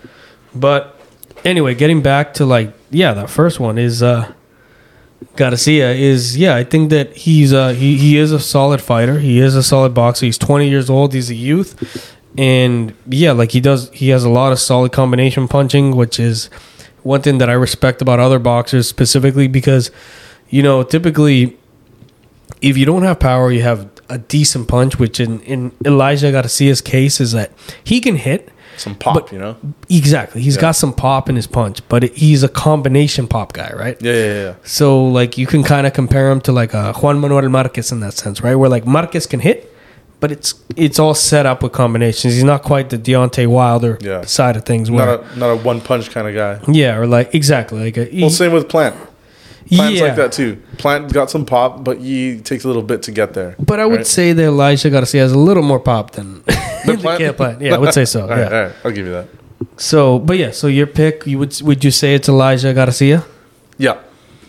But 0.58 0.98
anyway, 1.44 1.74
getting 1.74 2.02
back 2.02 2.34
to 2.34 2.46
like 2.46 2.72
yeah, 2.90 3.14
that 3.14 3.30
first 3.30 3.60
one 3.60 3.78
is 3.78 4.02
uh 4.02 4.32
Garcia 5.36 5.92
is 5.92 6.36
yeah, 6.36 6.54
I 6.54 6.64
think 6.64 6.90
that 6.90 7.16
he's 7.16 7.52
uh 7.52 7.70
he, 7.70 7.96
he 7.96 8.16
is 8.16 8.32
a 8.32 8.40
solid 8.40 8.80
fighter. 8.80 9.18
He 9.18 9.40
is 9.40 9.54
a 9.54 9.62
solid 9.62 9.94
boxer. 9.94 10.26
He's 10.26 10.38
20 10.38 10.68
years 10.68 10.90
old. 10.90 11.14
He's 11.14 11.30
a 11.30 11.34
youth. 11.34 12.14
And 12.38 12.94
yeah, 13.06 13.32
like 13.32 13.52
he 13.52 13.60
does 13.60 13.90
he 13.90 14.10
has 14.10 14.24
a 14.24 14.30
lot 14.30 14.52
of 14.52 14.58
solid 14.58 14.92
combination 14.92 15.48
punching, 15.48 15.96
which 15.96 16.20
is 16.20 16.46
one 17.02 17.22
thing 17.22 17.38
that 17.38 17.48
I 17.48 17.54
respect 17.54 18.02
about 18.02 18.18
other 18.18 18.38
boxers 18.38 18.88
specifically 18.88 19.48
because 19.48 19.90
you 20.48 20.62
know, 20.62 20.82
typically 20.82 21.56
if 22.60 22.76
you 22.76 22.86
don't 22.86 23.02
have 23.02 23.18
power, 23.18 23.50
you 23.50 23.62
have 23.62 23.88
a 24.08 24.18
decent 24.18 24.68
punch, 24.68 24.98
which 24.98 25.20
in, 25.20 25.40
in 25.42 25.72
Elijah 25.84 26.30
Garcia's 26.32 26.80
case 26.80 27.20
is 27.20 27.32
that 27.32 27.52
he 27.82 28.00
can 28.00 28.16
hit, 28.16 28.50
Some 28.76 28.94
pop, 28.94 29.14
But- 29.14 29.32
you 29.32 29.38
know? 29.38 29.56
Exactly. 29.88 30.42
He's 30.42 30.56
Yeah. 30.56 30.60
got 30.62 30.72
some 30.76 30.92
pop 30.92 31.28
in 31.28 31.36
his 31.36 31.46
punch, 31.46 31.80
but 31.88 32.04
it, 32.04 32.14
he's 32.14 32.42
a 32.42 32.48
combination 32.48 33.26
pop 33.26 33.52
guy, 33.52 33.72
right? 33.76 33.96
Yeah, 34.00 34.12
yeah, 34.12 34.42
yeah. 34.42 34.52
So 34.64 35.04
like 35.06 35.38
you 35.38 35.46
can 35.46 35.62
kind 35.62 35.86
of 35.86 35.92
compare 35.92 36.30
him 36.30 36.40
to 36.42 36.52
like 36.52 36.74
a 36.74 36.92
Juan 36.92 37.18
Manuel 37.20 37.48
Marquez 37.48 37.90
in 37.92 38.00
that 38.00 38.14
sense, 38.14 38.42
right? 38.42 38.54
Where 38.54 38.68
like 38.68 38.86
Marquez 38.86 39.26
can 39.26 39.40
hit, 39.40 39.72
but 40.20 40.30
it's 40.32 40.54
it's 40.76 40.98
all 40.98 41.14
set 41.14 41.46
up 41.46 41.62
with 41.62 41.72
combinations. 41.72 42.34
He's 42.34 42.44
not 42.44 42.62
quite 42.62 42.90
the 42.90 42.98
Deontay 42.98 43.46
Wilder 43.46 43.98
Yeah. 44.00 44.22
side 44.26 44.56
of 44.56 44.64
things. 44.64 44.90
Where 44.90 45.06
Not 45.06 45.24
a 45.34 45.38
not 45.38 45.50
a 45.50 45.56
one 45.56 45.80
punch 45.80 46.10
kind 46.10 46.26
of 46.28 46.34
guy. 46.34 46.58
yeah, 46.72 46.96
or 46.98 47.06
like 47.06 47.34
exactly 47.34 47.78
like 47.84 47.96
a, 47.96 48.08
Well, 48.20 48.30
same 48.30 48.52
with 48.52 48.68
Plant. 48.68 48.94
Plant's 49.68 49.98
yeah. 49.98 50.06
like 50.06 50.16
that 50.16 50.32
too. 50.32 50.62
Plant 50.78 51.12
got 51.12 51.30
some 51.30 51.44
pop, 51.44 51.82
but 51.82 51.98
he 51.98 52.40
takes 52.40 52.64
a 52.64 52.68
little 52.68 52.82
bit 52.82 53.02
to 53.04 53.12
get 53.12 53.34
there. 53.34 53.56
But 53.58 53.80
I 53.80 53.86
would 53.86 53.96
right? 53.98 54.06
say 54.06 54.32
that 54.32 54.42
Elijah 54.42 54.90
Garcia 54.90 55.22
has 55.22 55.32
a 55.32 55.38
little 55.38 55.62
more 55.62 55.80
pop 55.80 56.12
than 56.12 56.42
the 56.86 56.98
Plant? 57.00 57.36
Plant. 57.36 57.60
Yeah, 57.60 57.74
I 57.74 57.78
would 57.78 57.92
say 57.92 58.04
so. 58.04 58.22
All 58.28 58.28
yeah. 58.28 58.42
right, 58.42 58.52
all 58.52 58.62
right, 58.62 58.72
I'll 58.84 58.92
give 58.92 59.06
you 59.06 59.12
that. 59.12 59.28
So, 59.76 60.18
but 60.18 60.38
yeah, 60.38 60.52
so 60.52 60.68
your 60.68 60.86
pick, 60.86 61.26
you 61.26 61.38
would 61.38 61.60
would 61.62 61.84
you 61.84 61.90
say 61.90 62.14
it's 62.14 62.28
Elijah 62.28 62.72
Garcia? 62.72 63.24
Yeah, 63.78 64.00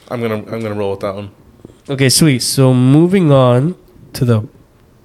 I'm 0.09 0.21
gonna 0.21 0.35
I'm 0.35 0.61
gonna 0.61 0.73
roll 0.73 0.91
with 0.91 0.99
that 1.01 1.15
one. 1.15 1.31
Okay, 1.89 2.09
sweet. 2.09 2.39
So 2.39 2.73
moving 2.73 3.31
on 3.31 3.75
to 4.13 4.25
the 4.25 4.47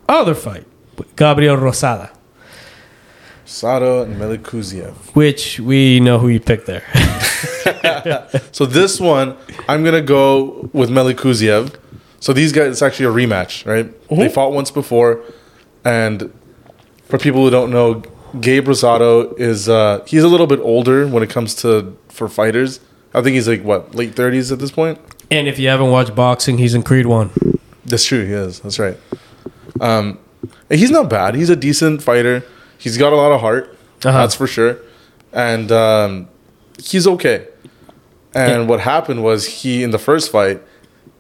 other 0.09 0.35
fight, 0.35 0.67
Gabriel 1.17 1.57
Rosado, 1.57 2.11
Sato 3.45 4.03
and 4.03 4.17
Melikuziev. 4.17 5.15
which 5.15 5.59
we 5.61 6.01
know 6.01 6.19
who 6.19 6.29
you 6.29 6.41
picked 6.41 6.67
there. 6.67 6.85
So 8.53 8.67
this 8.67 9.01
one, 9.01 9.37
I'm 9.69 9.85
gonna 9.85 10.03
go 10.03 10.69
with 10.73 10.91
Melikuziev. 10.91 11.75
So 12.21 12.33
these 12.33 12.53
guys, 12.53 12.71
it's 12.71 12.83
actually 12.83 13.07
a 13.07 13.27
rematch, 13.27 13.67
right? 13.67 13.93
They 14.09 14.29
fought 14.29 14.53
once 14.53 14.71
before, 14.71 15.21
and 15.85 16.33
for 17.07 17.19
people 17.19 17.43
who 17.45 17.51
don't 17.51 17.71
know, 17.71 18.03
Gabe 18.41 18.67
Rosado 18.69 19.39
is 19.39 19.69
uh, 19.69 20.05
he's 20.07 20.23
a 20.23 20.29
little 20.29 20.47
bit 20.47 20.61
older 20.61 21.07
when 21.07 21.23
it 21.23 21.31
comes 21.31 21.55
to 21.57 21.97
for 22.09 22.29
fighters. 22.29 22.81
I 23.15 23.23
think 23.23 23.35
he's 23.35 23.49
like 23.49 23.63
what 23.63 23.95
late 23.95 24.15
30s 24.15 24.53
at 24.53 24.59
this 24.59 24.71
point. 24.71 24.99
and 25.31 25.47
if 25.49 25.59
you 25.59 25.69
haven't 25.69 25.91
watched 25.91 26.15
boxing, 26.15 26.59
he's 26.59 26.75
in 26.75 26.83
Creed 26.83 27.07
One. 27.07 27.31
That's 27.85 28.05
true. 28.07 28.25
He 28.25 28.33
is. 28.33 28.61
That's 28.61 28.79
right. 28.79 28.97
Um, 29.81 30.19
he's 30.71 30.91
not 30.91 31.11
bad. 31.11 31.35
He's 31.35 31.51
a 31.51 31.57
decent 31.57 32.03
fighter. 32.03 32.45
He's 32.79 32.97
got 32.97 33.13
a 33.13 33.17
lot 33.17 33.33
of 33.33 33.41
heart. 33.41 33.77
Uh-huh. 34.05 34.19
That's 34.19 34.35
for 34.35 34.47
sure. 34.47 34.79
And 35.33 35.71
um, 35.73 36.29
he's 36.79 37.07
okay. 37.07 37.49
And 38.35 38.63
Yeah. 38.63 38.67
what 38.67 38.81
happened 38.81 39.23
was 39.23 39.47
he 39.47 39.83
in 39.83 39.91
the 39.91 39.99
first 39.99 40.31
fight, 40.33 40.61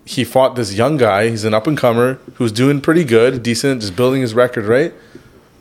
he 0.05 0.25
fought 0.25 0.57
this 0.57 0.75
young 0.75 0.97
guy. 0.97 1.29
He's 1.29 1.45
an 1.45 1.55
up 1.55 1.67
and 1.67 1.77
comer 1.77 2.19
who's 2.35 2.53
doing 2.53 2.81
pretty 2.81 3.05
good, 3.05 3.43
decent, 3.43 3.81
just 3.83 3.95
building 3.97 4.21
his 4.21 4.35
record 4.35 4.65
right. 4.65 4.93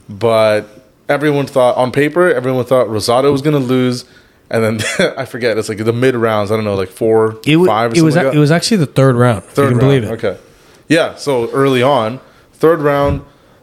But 0.09 0.65
everyone 1.09 1.45
thought 1.45 1.75
on 1.77 1.91
paper, 1.91 2.31
everyone 2.33 2.65
thought 2.65 2.87
Rosado 2.87 3.31
was 3.31 3.41
going 3.41 3.53
to 3.59 3.59
lose. 3.65 4.05
And 4.49 4.63
then 4.79 5.13
I 5.17 5.25
forget. 5.25 5.57
It's 5.57 5.69
like 5.69 5.77
the 5.77 5.93
mid 5.93 6.15
rounds. 6.15 6.51
I 6.51 6.55
don't 6.55 6.65
know, 6.65 6.75
like 6.75 6.89
four, 6.89 7.39
It, 7.45 7.57
five. 7.65 7.93
Or 7.93 7.97
it 7.97 8.01
was 8.01 8.15
a- 8.15 8.31
it 8.31 8.37
was 8.37 8.51
actually 8.51 8.77
the 8.77 8.85
third 8.85 9.15
round. 9.15 9.43
Third 9.43 9.53
Third 9.55 9.61
you 9.73 9.79
can 9.79 9.87
round. 9.87 10.01
believe 10.01 10.03
it. 10.03 10.25
Okay. 10.25 10.39
Yeah. 10.87 11.15
So 11.15 11.49
early 11.51 11.81
on, 11.83 12.19
third 12.53 12.81
round, 12.81 13.21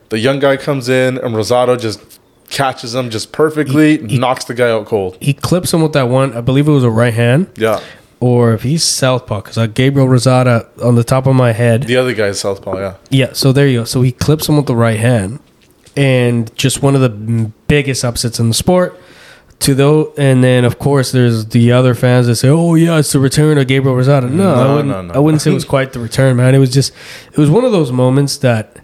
the 0.08 0.18
young 0.18 0.38
guy 0.38 0.56
comes 0.56 0.88
in 0.88 1.18
and 1.18 1.34
Rosado 1.34 1.78
just 1.78 2.17
catches 2.50 2.94
him 2.94 3.10
just 3.10 3.32
perfectly, 3.32 3.98
knocks 3.98 4.44
the 4.44 4.54
guy 4.54 4.70
out 4.70 4.86
cold. 4.86 5.16
He 5.20 5.32
clips 5.34 5.72
him 5.72 5.82
with 5.82 5.92
that 5.92 6.08
one. 6.08 6.32
I 6.36 6.40
believe 6.40 6.66
it 6.68 6.72
was 6.72 6.84
a 6.84 6.90
right 6.90 7.14
hand, 7.14 7.48
Yeah. 7.56 7.80
or 8.20 8.52
if 8.54 8.62
he's 8.62 8.82
southpaw, 8.84 9.42
because 9.42 9.56
like 9.56 9.70
uh, 9.70 9.72
Gabriel 9.74 10.08
Rosado 10.08 10.66
on 10.84 10.94
the 10.94 11.04
top 11.04 11.26
of 11.26 11.34
my 11.34 11.52
head. 11.52 11.84
The 11.84 11.96
other 11.96 12.14
guy 12.14 12.26
is 12.28 12.40
southpaw. 12.40 12.76
Yeah. 12.78 12.94
Yeah, 13.10 13.32
so 13.32 13.52
there 13.52 13.66
you 13.68 13.80
go. 13.80 13.84
So 13.84 14.02
he 14.02 14.12
clips 14.12 14.48
him 14.48 14.56
with 14.56 14.66
the 14.66 14.76
right 14.76 14.98
hand, 14.98 15.40
and 15.96 16.54
just 16.56 16.82
one 16.82 16.94
of 16.94 17.00
the 17.00 17.08
biggest 17.68 18.04
upsets 18.04 18.38
in 18.40 18.48
the 18.48 18.54
sport. 18.54 18.98
To 19.62 19.74
though, 19.74 20.12
and 20.16 20.44
then 20.44 20.64
of 20.64 20.78
course 20.78 21.10
there's 21.10 21.46
the 21.46 21.72
other 21.72 21.92
fans 21.96 22.28
that 22.28 22.36
say, 22.36 22.48
"Oh 22.48 22.76
yeah, 22.76 22.96
it's 23.00 23.10
the 23.10 23.18
return 23.18 23.58
of 23.58 23.66
Gabriel 23.66 23.96
Rosado." 23.96 24.30
No, 24.30 24.54
I 24.54 24.62
No, 24.64 24.70
wouldn't. 24.76 24.88
no, 24.88 25.02
no. 25.02 25.14
I 25.14 25.18
wouldn't 25.18 25.42
say 25.42 25.50
it 25.50 25.54
was 25.54 25.64
quite 25.64 25.92
the 25.92 25.98
return, 25.98 26.36
man. 26.36 26.54
It 26.54 26.58
was 26.58 26.70
just, 26.70 26.92
it 27.32 27.38
was 27.38 27.50
one 27.50 27.64
of 27.64 27.72
those 27.72 27.90
moments 27.90 28.36
that 28.36 28.76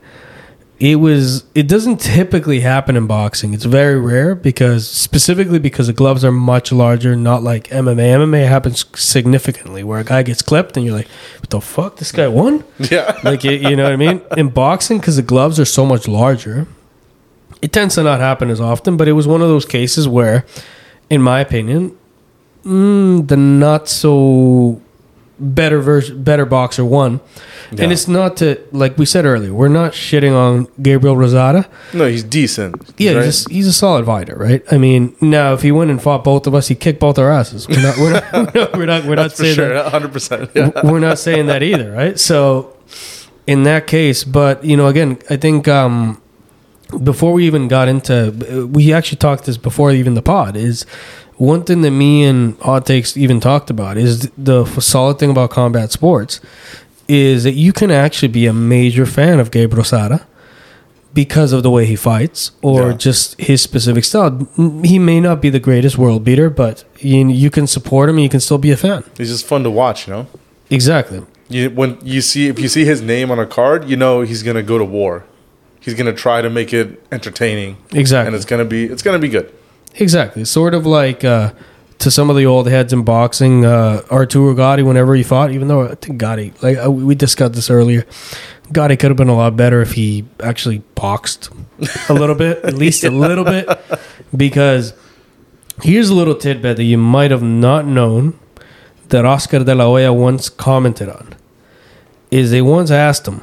it 0.80 0.96
was. 0.96 1.44
It 1.54 1.68
doesn't 1.68 2.00
typically 2.00 2.60
happen 2.60 2.96
in 2.96 3.06
boxing. 3.06 3.54
It's 3.54 3.64
very 3.64 3.98
rare 3.98 4.34
because 4.34 4.88
specifically 4.88 5.58
because 5.58 5.86
the 5.86 5.92
gloves 5.92 6.24
are 6.24 6.32
much 6.32 6.72
larger, 6.72 7.14
not 7.14 7.42
like 7.42 7.68
MMA. 7.68 7.96
MMA 7.96 8.48
happens 8.48 8.84
significantly 8.94 9.84
where 9.84 10.00
a 10.00 10.04
guy 10.04 10.22
gets 10.24 10.42
clipped 10.42 10.76
and 10.76 10.84
you're 10.84 10.96
like, 10.96 11.08
"What 11.40 11.50
the 11.50 11.60
fuck? 11.60 11.96
This 11.96 12.12
guy 12.12 12.26
won." 12.28 12.64
Yeah. 12.90 13.18
like 13.22 13.44
it, 13.44 13.62
you 13.62 13.76
know 13.76 13.84
what 13.84 13.92
I 13.92 13.96
mean. 13.96 14.20
In 14.36 14.48
boxing, 14.48 14.98
because 14.98 15.16
the 15.16 15.22
gloves 15.22 15.60
are 15.60 15.64
so 15.64 15.86
much 15.86 16.08
larger, 16.08 16.66
it 17.62 17.72
tends 17.72 17.94
to 17.94 18.02
not 18.02 18.18
happen 18.20 18.50
as 18.50 18.60
often. 18.60 18.96
But 18.96 19.06
it 19.06 19.12
was 19.12 19.28
one 19.28 19.42
of 19.42 19.48
those 19.48 19.64
cases 19.64 20.08
where, 20.08 20.44
in 21.08 21.22
my 21.22 21.40
opinion, 21.40 21.96
mm, 22.64 23.26
the 23.28 23.36
not 23.36 23.88
so 23.88 24.82
better 25.38 25.80
version, 25.80 26.22
better 26.22 26.44
boxer 26.44 26.84
won. 26.84 27.20
Yeah. 27.72 27.84
And 27.84 27.92
it's 27.92 28.06
not 28.06 28.36
to 28.38 28.60
like 28.72 28.98
we 28.98 29.06
said 29.06 29.24
earlier, 29.24 29.52
we're 29.52 29.68
not 29.68 29.92
shitting 29.92 30.34
on 30.34 30.68
Gabriel 30.80 31.16
Rosado. 31.16 31.66
no, 31.92 32.06
he's 32.06 32.22
decent. 32.22 32.76
Yeah, 32.98 33.12
right? 33.12 33.24
he's, 33.24 33.46
a, 33.46 33.50
he's 33.50 33.66
a 33.66 33.72
solid 33.72 34.06
fighter, 34.06 34.36
right? 34.36 34.62
I 34.70 34.78
mean, 34.78 35.16
now 35.20 35.54
if 35.54 35.62
he 35.62 35.72
went 35.72 35.90
and 35.90 36.00
fought 36.00 36.24
both 36.24 36.46
of 36.46 36.54
us, 36.54 36.68
he 36.68 36.74
kicked 36.74 37.00
both 37.00 37.18
our 37.18 37.30
asses. 37.30 37.68
We're 37.68 37.82
not, 37.82 37.96
we're 37.98 38.12
not, 38.12 38.32
we're 38.74 38.86
not, 38.86 39.04
we're 39.04 39.14
not 39.16 39.32
saying 39.32 39.56
sure. 39.56 39.74
that. 39.74 39.92
100%. 39.92 40.54
Yeah. 40.54 40.90
we're 40.90 41.00
not 41.00 41.18
saying 41.18 41.46
that 41.46 41.62
either, 41.62 41.92
right? 41.92 42.18
So 42.18 42.76
in 43.46 43.64
that 43.64 43.86
case, 43.86 44.24
but 44.24 44.64
you 44.64 44.76
know, 44.76 44.86
again, 44.86 45.18
I 45.30 45.36
think 45.36 45.68
um, 45.68 46.20
before 47.02 47.32
we 47.32 47.46
even 47.46 47.68
got 47.68 47.88
into, 47.88 48.68
we 48.70 48.92
actually 48.92 49.18
talked 49.18 49.44
this 49.44 49.56
before 49.56 49.90
even 49.90 50.14
the 50.14 50.22
pod 50.22 50.56
is 50.56 50.86
one 51.36 51.64
thing 51.64 51.82
that 51.82 51.90
me 51.90 52.24
and 52.24 52.58
Hot 52.60 52.86
Takes 52.86 53.16
even 53.16 53.40
talked 53.40 53.70
about 53.70 53.96
is 53.96 54.30
the 54.38 54.64
solid 54.80 55.18
thing 55.18 55.30
about 55.30 55.50
combat 55.50 55.92
sports 55.92 56.40
is 57.08 57.44
that 57.44 57.52
you 57.54 57.72
can 57.72 57.90
actually 57.90 58.28
be 58.28 58.46
a 58.46 58.52
major 58.52 59.04
fan 59.06 59.38
of 59.40 59.50
Gabe 59.50 59.72
Rosado 59.74 60.24
because 61.12 61.52
of 61.52 61.62
the 61.62 61.70
way 61.70 61.86
he 61.86 61.96
fights 61.96 62.50
or 62.62 62.90
Yeah. 62.90 62.96
just 62.96 63.40
his 63.40 63.62
specific 63.62 64.04
style. 64.04 64.48
He 64.82 64.98
may 64.98 65.20
not 65.20 65.40
be 65.40 65.50
the 65.50 65.60
greatest 65.60 65.96
world 65.98 66.24
beater, 66.24 66.50
but 66.50 66.84
you, 66.98 67.28
you 67.28 67.50
can 67.50 67.66
support 67.66 68.08
him 68.08 68.16
and 68.16 68.22
you 68.24 68.28
can 68.28 68.40
still 68.40 68.58
be 68.58 68.70
a 68.72 68.76
fan. 68.76 69.04
He's 69.16 69.28
just 69.30 69.46
fun 69.46 69.62
to 69.64 69.70
watch, 69.70 70.06
you 70.08 70.12
know? 70.14 70.26
Exactly. 70.70 71.22
You, 71.48 71.70
when 71.70 71.98
you 72.02 72.20
see, 72.20 72.48
if 72.48 72.58
you 72.58 72.68
see 72.68 72.84
his 72.84 73.00
name 73.02 73.30
on 73.30 73.38
a 73.38 73.46
card, 73.46 73.88
you 73.88 73.96
know 73.96 74.22
he's 74.22 74.42
going 74.42 74.56
to 74.56 74.62
go 74.62 74.78
to 74.78 74.84
war. 74.84 75.24
He's 75.78 75.94
going 75.94 76.06
to 76.06 76.14
try 76.14 76.40
to 76.40 76.48
make 76.48 76.72
it 76.72 77.04
entertaining. 77.12 77.76
Exactly. 77.92 78.28
And 78.28 78.34
it's 78.34 78.46
going 78.46 78.60
to 78.60 78.64
be, 78.68 78.84
it's 78.86 79.02
going 79.02 79.14
to 79.20 79.24
be 79.24 79.28
good. 79.28 79.52
Exactly. 79.94 80.44
Sort 80.44 80.74
of 80.74 80.86
like 80.86 81.24
uh, 81.24 81.52
to 81.98 82.10
some 82.10 82.30
of 82.30 82.36
the 82.36 82.46
old 82.46 82.68
heads 82.68 82.92
in 82.92 83.02
boxing, 83.04 83.64
uh, 83.64 84.02
Arturo 84.10 84.54
Gatti, 84.54 84.82
whenever 84.82 85.14
he 85.14 85.22
fought, 85.22 85.52
even 85.52 85.68
though 85.68 85.88
I 85.88 85.94
think 85.94 86.18
Gatti, 86.18 86.52
like 86.62 86.78
uh, 86.78 86.90
we 86.90 87.14
discussed 87.14 87.54
this 87.54 87.70
earlier, 87.70 88.04
Gatti 88.72 88.96
could 88.96 89.10
have 89.10 89.16
been 89.16 89.28
a 89.28 89.36
lot 89.36 89.56
better 89.56 89.80
if 89.80 89.92
he 89.92 90.24
actually 90.40 90.78
boxed 90.94 91.50
a 92.08 92.14
little 92.14 92.34
bit, 92.34 92.64
at 92.64 92.74
least 92.74 93.04
a 93.04 93.10
little 93.10 93.44
bit, 93.44 93.68
because 94.36 94.94
Here's 95.82 96.08
a 96.08 96.14
little 96.14 96.36
tidbit 96.36 96.76
that 96.76 96.84
you 96.84 96.96
might 96.96 97.30
have 97.32 97.42
not 97.42 97.84
known 97.84 98.38
that 99.08 99.24
Oscar 99.24 99.64
de 99.64 99.74
la 99.74 99.84
Hoya 99.84 100.12
once 100.12 100.48
commented 100.48 101.08
on. 101.08 101.34
Is 102.30 102.50
they 102.50 102.62
once 102.62 102.90
asked 102.90 103.26
him, 103.26 103.40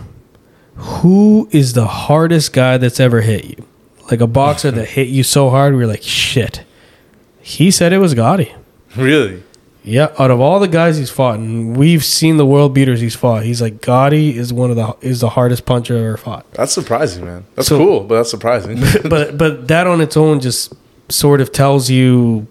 "Who 0.76 1.50
is 1.52 1.74
the 1.74 1.88
hardest 1.88 2.54
guy 2.54 2.78
that's 2.78 3.00
ever 3.00 3.22
hit 3.22 3.44
you? 3.46 3.66
Like 4.12 4.22
a 4.22 4.28
boxer 4.28 4.72
that 4.72 4.86
hit 4.90 5.08
you 5.08 5.24
so 5.24 5.50
hard, 5.50 5.76
we 5.76 5.84
are 5.84 5.88
like 5.88 6.04
shit." 6.04 6.64
He 7.42 7.72
said 7.72 7.94
it 7.94 7.98
was 8.00 8.14
Gatti. 8.14 8.54
Really? 8.96 9.42
Yeah, 9.84 10.10
out 10.20 10.30
of 10.30 10.40
all 10.40 10.60
the 10.60 10.68
guys 10.68 10.98
he's 10.98 11.10
fought, 11.10 11.40
and 11.40 11.76
we've 11.76 12.06
seen 12.06 12.38
the 12.38 12.46
world 12.46 12.72
beaters 12.76 13.00
he's 13.02 13.16
fought, 13.16 13.44
he's 13.44 13.62
like 13.64 13.82
Gatti 13.82 14.38
is 14.38 14.54
one 14.54 14.70
of 14.70 14.76
the 14.76 14.96
is 15.02 15.22
the 15.22 15.30
hardest 15.30 15.66
puncher 15.66 15.96
I've 15.98 16.04
ever 16.04 16.18
fought. 16.18 16.46
That's 16.54 16.72
surprising, 16.72 17.26
man. 17.26 17.46
That's 17.56 17.68
So- 17.70 17.78
cool, 17.80 18.02
but 18.02 18.18
that's 18.18 18.30
surprising. 18.30 18.80
but 19.10 19.38
but 19.40 19.68
that 19.70 19.88
on 19.88 20.02
its 20.02 20.16
own 20.16 20.40
just 20.40 20.74
sort 21.10 21.42
of 21.42 21.52
tells 21.52 21.90
you 21.90 22.46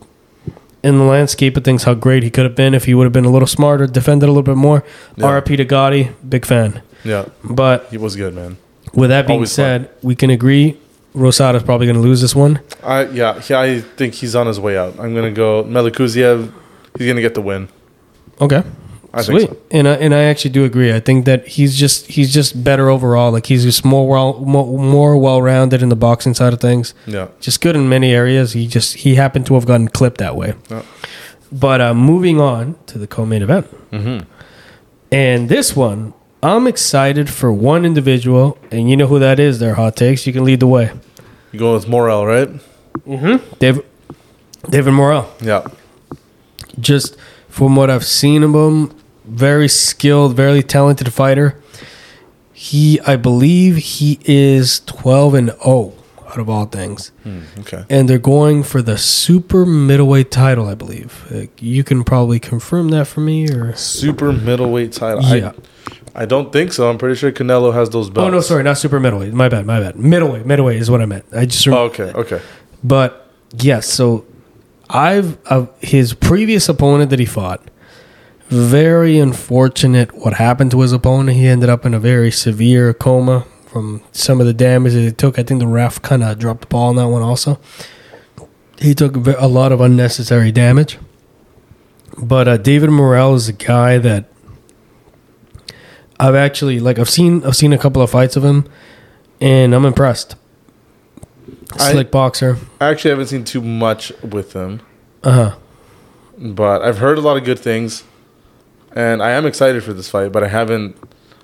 in 0.82 0.98
the 0.98 1.04
landscape 1.04 1.56
of 1.56 1.62
things 1.62 1.84
how 1.84 1.94
great 1.94 2.22
he 2.22 2.30
could 2.30 2.44
have 2.44 2.56
been 2.56 2.74
if 2.74 2.86
he 2.86 2.94
would 2.94 3.04
have 3.04 3.12
been 3.12 3.26
a 3.26 3.30
little 3.30 3.46
smarter, 3.46 3.86
defended 3.86 4.28
a 4.28 4.32
little 4.32 4.42
bit 4.42 4.56
more. 4.56 4.82
Yeah. 5.16 5.26
RP 5.40 5.56
to 5.58 5.64
Gatti, 5.64 6.10
big 6.26 6.44
fan. 6.46 6.80
yeah, 7.04 7.26
But 7.44 7.86
he 7.90 7.98
was 7.98 8.16
good, 8.16 8.34
man. 8.34 8.56
with 8.94 9.10
that 9.10 9.26
being 9.26 9.36
Always 9.40 9.52
said, 9.52 9.90
we 10.02 10.14
can 10.16 10.30
agree 10.30 10.78
Rosado's 11.14 11.62
probably 11.64 11.86
going 11.86 11.96
to 11.96 12.02
lose 12.02 12.20
this 12.20 12.34
one. 12.34 12.60
I 12.82 13.04
yeah, 13.06 13.40
he, 13.40 13.54
I 13.54 13.80
think 13.80 14.14
he's 14.14 14.34
on 14.36 14.46
his 14.46 14.60
way 14.60 14.76
out. 14.78 14.98
I'm 14.98 15.14
gonna 15.14 15.30
go 15.32 15.64
Melikuziev. 15.64 16.52
He's 16.98 17.06
gonna 17.08 17.20
get 17.20 17.34
the 17.34 17.42
win. 17.42 17.68
Okay. 18.40 18.62
I 19.12 19.22
Sweet. 19.22 19.38
think 19.48 19.50
so. 19.50 19.56
And 19.72 19.88
I, 19.88 19.94
and 19.94 20.14
I 20.14 20.22
actually 20.24 20.52
do 20.52 20.64
agree. 20.64 20.92
I 20.94 21.00
think 21.00 21.24
that 21.24 21.48
he's 21.48 21.76
just 21.76 22.06
he's 22.06 22.32
just 22.32 22.62
better 22.62 22.88
overall. 22.88 23.32
Like 23.32 23.46
he's 23.46 23.64
just 23.64 23.84
more 23.84 24.06
well 24.08 24.38
more, 24.38 24.78
more 24.78 25.16
well 25.18 25.42
rounded 25.42 25.82
in 25.82 25.88
the 25.88 25.96
boxing 25.96 26.32
side 26.32 26.52
of 26.52 26.60
things. 26.60 26.94
Yeah, 27.06 27.26
just 27.40 27.60
good 27.60 27.74
in 27.74 27.88
many 27.88 28.12
areas. 28.12 28.52
He 28.52 28.68
just 28.68 28.98
he 28.98 29.16
happened 29.16 29.46
to 29.46 29.54
have 29.54 29.66
gotten 29.66 29.88
clipped 29.88 30.18
that 30.18 30.36
way. 30.36 30.54
Yeah. 30.70 30.82
But 31.50 31.80
uh, 31.80 31.92
moving 31.94 32.40
on 32.40 32.76
to 32.86 32.98
the 32.98 33.08
co-main 33.08 33.42
event, 33.42 33.66
Mhm. 33.90 34.26
and 35.10 35.48
this 35.48 35.74
one, 35.74 36.14
I'm 36.42 36.66
excited 36.66 37.28
for 37.28 37.52
one 37.52 37.84
individual, 37.84 38.56
and 38.70 38.88
you 38.88 38.96
know 38.96 39.06
who 39.06 39.18
that 39.18 39.38
is. 39.38 39.58
Their 39.58 39.74
hot 39.74 39.96
takes. 39.96 40.26
You 40.26 40.32
can 40.32 40.44
lead 40.44 40.60
the 40.60 40.66
way. 40.66 40.90
you 41.52 41.58
going 41.58 41.74
with 41.74 41.88
Morrell, 41.88 42.24
right? 42.26 42.48
Mm-hmm. 43.06 43.54
David 43.58 43.84
David 44.68 44.92
Morrell. 44.92 45.30
Yeah, 45.40 45.66
Just 46.78 47.16
from 47.48 47.76
what 47.76 47.90
I've 47.90 48.04
seen 48.04 48.42
of 48.42 48.54
him, 48.54 48.94
very 49.24 49.68
skilled, 49.68 50.34
very 50.36 50.62
talented 50.62 51.12
fighter. 51.12 51.60
He, 52.52 53.00
I 53.00 53.16
believe, 53.16 53.76
he 53.76 54.18
is 54.24 54.80
12 54.80 55.34
and 55.34 55.48
0 55.62 55.94
out 56.28 56.38
of 56.38 56.50
all 56.50 56.66
things. 56.66 57.10
okay. 57.60 57.84
and 57.88 58.08
they're 58.08 58.18
going 58.18 58.62
for 58.62 58.82
the 58.82 58.98
super 58.98 59.64
middleweight 59.64 60.30
title, 60.30 60.68
I 60.68 60.74
believe. 60.74 61.26
Uh, 61.32 61.46
you 61.58 61.82
can 61.84 62.04
probably 62.04 62.38
confirm 62.38 62.90
that 62.90 63.06
for 63.06 63.20
me, 63.20 63.48
or 63.50 63.74
Super 63.76 64.30
middleweight 64.32 64.92
title. 64.92 65.22
Yeah. 65.24 65.52
I, 65.56 65.99
I 66.14 66.26
don't 66.26 66.52
think 66.52 66.72
so. 66.72 66.90
I'm 66.90 66.98
pretty 66.98 67.14
sure 67.16 67.30
Canelo 67.32 67.72
has 67.72 67.90
those 67.90 68.10
belts. 68.10 68.26
oh 68.26 68.30
no, 68.30 68.40
sorry, 68.40 68.62
not 68.64 68.78
super 68.78 68.98
middleweight. 69.00 69.32
My 69.32 69.48
bad, 69.48 69.64
my 69.66 69.78
bad. 69.80 69.96
Middleweight, 69.96 70.44
middleweight 70.46 70.80
is 70.80 70.90
what 70.90 71.00
I 71.00 71.06
meant. 71.06 71.24
I 71.32 71.46
just 71.46 71.66
rem- 71.66 71.76
Oh, 71.76 71.82
okay, 71.84 72.12
okay. 72.12 72.40
but 72.82 73.30
yes. 73.58 73.86
So 73.88 74.24
I've 74.88 75.38
uh, 75.46 75.66
his 75.80 76.14
previous 76.14 76.68
opponent 76.68 77.10
that 77.10 77.18
he 77.20 77.26
fought. 77.26 77.62
Very 78.48 79.18
unfortunate 79.20 80.12
what 80.18 80.34
happened 80.34 80.72
to 80.72 80.80
his 80.80 80.92
opponent. 80.92 81.36
He 81.38 81.46
ended 81.46 81.68
up 81.70 81.86
in 81.86 81.94
a 81.94 82.00
very 82.00 82.32
severe 82.32 82.92
coma 82.92 83.46
from 83.68 84.02
some 84.10 84.40
of 84.40 84.46
the 84.48 84.52
damage 84.52 84.94
that 84.94 85.00
he 85.02 85.12
took. 85.12 85.38
I 85.38 85.44
think 85.44 85.60
the 85.60 85.68
ref 85.68 86.02
kind 86.02 86.24
of 86.24 86.36
dropped 86.40 86.62
the 86.62 86.66
ball 86.66 86.88
on 86.88 86.96
that 86.96 87.06
one 87.06 87.22
also. 87.22 87.60
He 88.78 88.92
took 88.94 89.14
a 89.28 89.36
a 89.38 89.46
lot 89.46 89.70
of 89.70 89.80
unnecessary 89.80 90.50
damage. 90.50 90.98
But 92.20 92.48
uh, 92.48 92.56
David 92.56 92.90
Morrell 92.90 93.36
is 93.36 93.48
a 93.48 93.52
guy 93.52 93.98
that 93.98 94.24
I've 96.20 96.34
actually 96.34 96.80
like 96.80 96.98
I've 96.98 97.10
seen 97.10 97.44
I've 97.44 97.56
seen 97.56 97.72
a 97.72 97.78
couple 97.78 98.02
of 98.02 98.10
fights 98.10 98.36
of 98.36 98.44
him, 98.44 98.64
and 99.40 99.74
I'm 99.74 99.84
impressed. 99.84 100.36
I- 101.78 101.92
Slick 101.92 102.10
boxer. 102.10 102.58
I 102.80 102.88
actually 102.90 103.10
haven't 103.10 103.26
seen 103.28 103.44
too 103.44 103.60
much 103.62 104.12
with 104.22 104.52
him, 104.52 104.80
Uh 105.22 105.32
huh. 105.32 105.54
but 106.38 106.82
I've 106.82 106.98
heard 106.98 107.16
a 107.18 107.20
lot 107.20 107.36
of 107.36 107.44
good 107.44 107.58
things, 107.58 108.04
and 108.94 109.22
I 109.22 109.30
am 109.30 109.46
excited 109.46 109.82
for 109.84 109.92
this 109.92 110.08
fight. 110.10 110.32
But 110.32 110.42
I 110.44 110.48
haven't, 110.48 110.96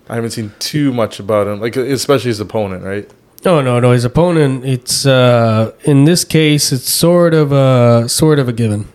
I 0.09 0.14
haven't 0.16 0.31
seen 0.31 0.53
too 0.59 0.93
much 0.93 1.20
about 1.20 1.47
him, 1.47 1.61
like 1.61 1.77
especially 1.77 2.29
his 2.31 2.41
opponent, 2.41 2.85
right? 2.85 3.09
No, 3.45 3.61
no, 3.61 3.79
no. 3.79 3.93
His 3.93 4.05
opponent. 4.05 4.64
It's 4.64 5.07
uh, 5.07 5.72
in 5.85 6.05
this 6.05 6.24
case, 6.24 6.72
it's 6.72 6.91
sort 6.91 7.33
of 7.35 7.53
a 7.53 8.09
sort 8.09 8.39
of 8.41 8.49
a 8.49 8.53
given, 8.53 8.89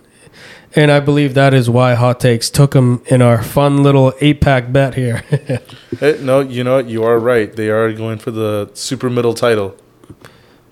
and 0.75 0.91
I 0.91 0.99
believe 0.99 1.33
that 1.33 1.53
is 1.53 1.69
why 1.69 1.93
Hot 1.95 2.19
Takes 2.19 2.49
took 2.49 2.73
him 2.73 3.01
in 3.07 3.21
our 3.21 3.41
fun 3.43 3.83
little 3.83 4.13
eight 4.21 4.41
pack 4.41 4.71
bet 4.71 4.95
here. 4.95 5.23
No, 6.21 6.39
you 6.39 6.63
know 6.63 6.77
what? 6.77 6.87
You 6.87 7.03
are 7.03 7.19
right. 7.19 7.55
They 7.55 7.69
are 7.69 7.91
going 7.93 8.17
for 8.17 8.31
the 8.31 8.71
super 8.73 9.07
middle 9.09 9.33
title. 9.35 9.75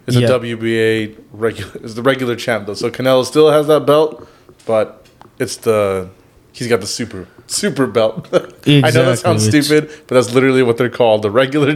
It's 0.07 0.17
Yeah. 0.17 0.27
a 0.27 0.39
WBA 0.39 1.15
regular. 1.33 1.71
It's 1.83 1.93
the 1.93 2.01
regular 2.01 2.35
champ 2.35 2.65
though. 2.65 2.73
So 2.73 2.89
Canelo 2.89 3.23
still 3.25 3.51
has 3.51 3.67
that 3.67 3.85
belt, 3.85 4.27
but 4.65 5.05
it's 5.37 5.57
the 5.57 6.09
he's 6.51 6.67
got 6.67 6.81
the 6.81 6.87
super 6.87 7.27
super 7.49 7.87
belt. 7.87 8.27
I 8.33 8.37
know 8.37 8.41
that 8.41 8.85
Exactly. 8.85 9.15
sounds 9.17 9.47
It's- 9.47 9.65
stupid, 9.65 9.89
but 10.07 10.15
that's 10.15 10.33
literally 10.33 10.63
what 10.63 10.77
they're 10.77 10.89
called: 10.89 11.21
the 11.21 11.31
regular 11.31 11.75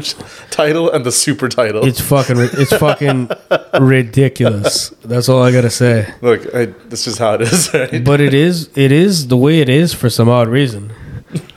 title 0.51 0.89
and 0.89 1.05
the 1.05 1.11
super 1.11 1.49
title. 1.49 1.85
it's 1.85 1.99
fucking. 2.01 2.37
It's 2.39 2.75
fucking 2.77 3.29
ridiculous. 3.79 4.89
That's 5.03 5.29
all 5.29 5.41
I 5.43 5.51
gotta 5.51 5.69
say. 5.69 6.13
Look, 6.21 6.53
I, 6.53 6.65
that's 6.89 7.03
just 7.05 7.19
how 7.19 7.33
it 7.35 7.41
is. 7.41 7.69
Right? 7.73 8.03
But 8.03 8.21
it 8.21 8.33
is. 8.33 8.69
It 8.75 8.91
is 8.91 9.27
the 9.27 9.37
way 9.37 9.59
it 9.61 9.69
is 9.69 9.93
for 9.93 10.09
some 10.09 10.29
odd 10.29 10.47
reason. 10.47 10.91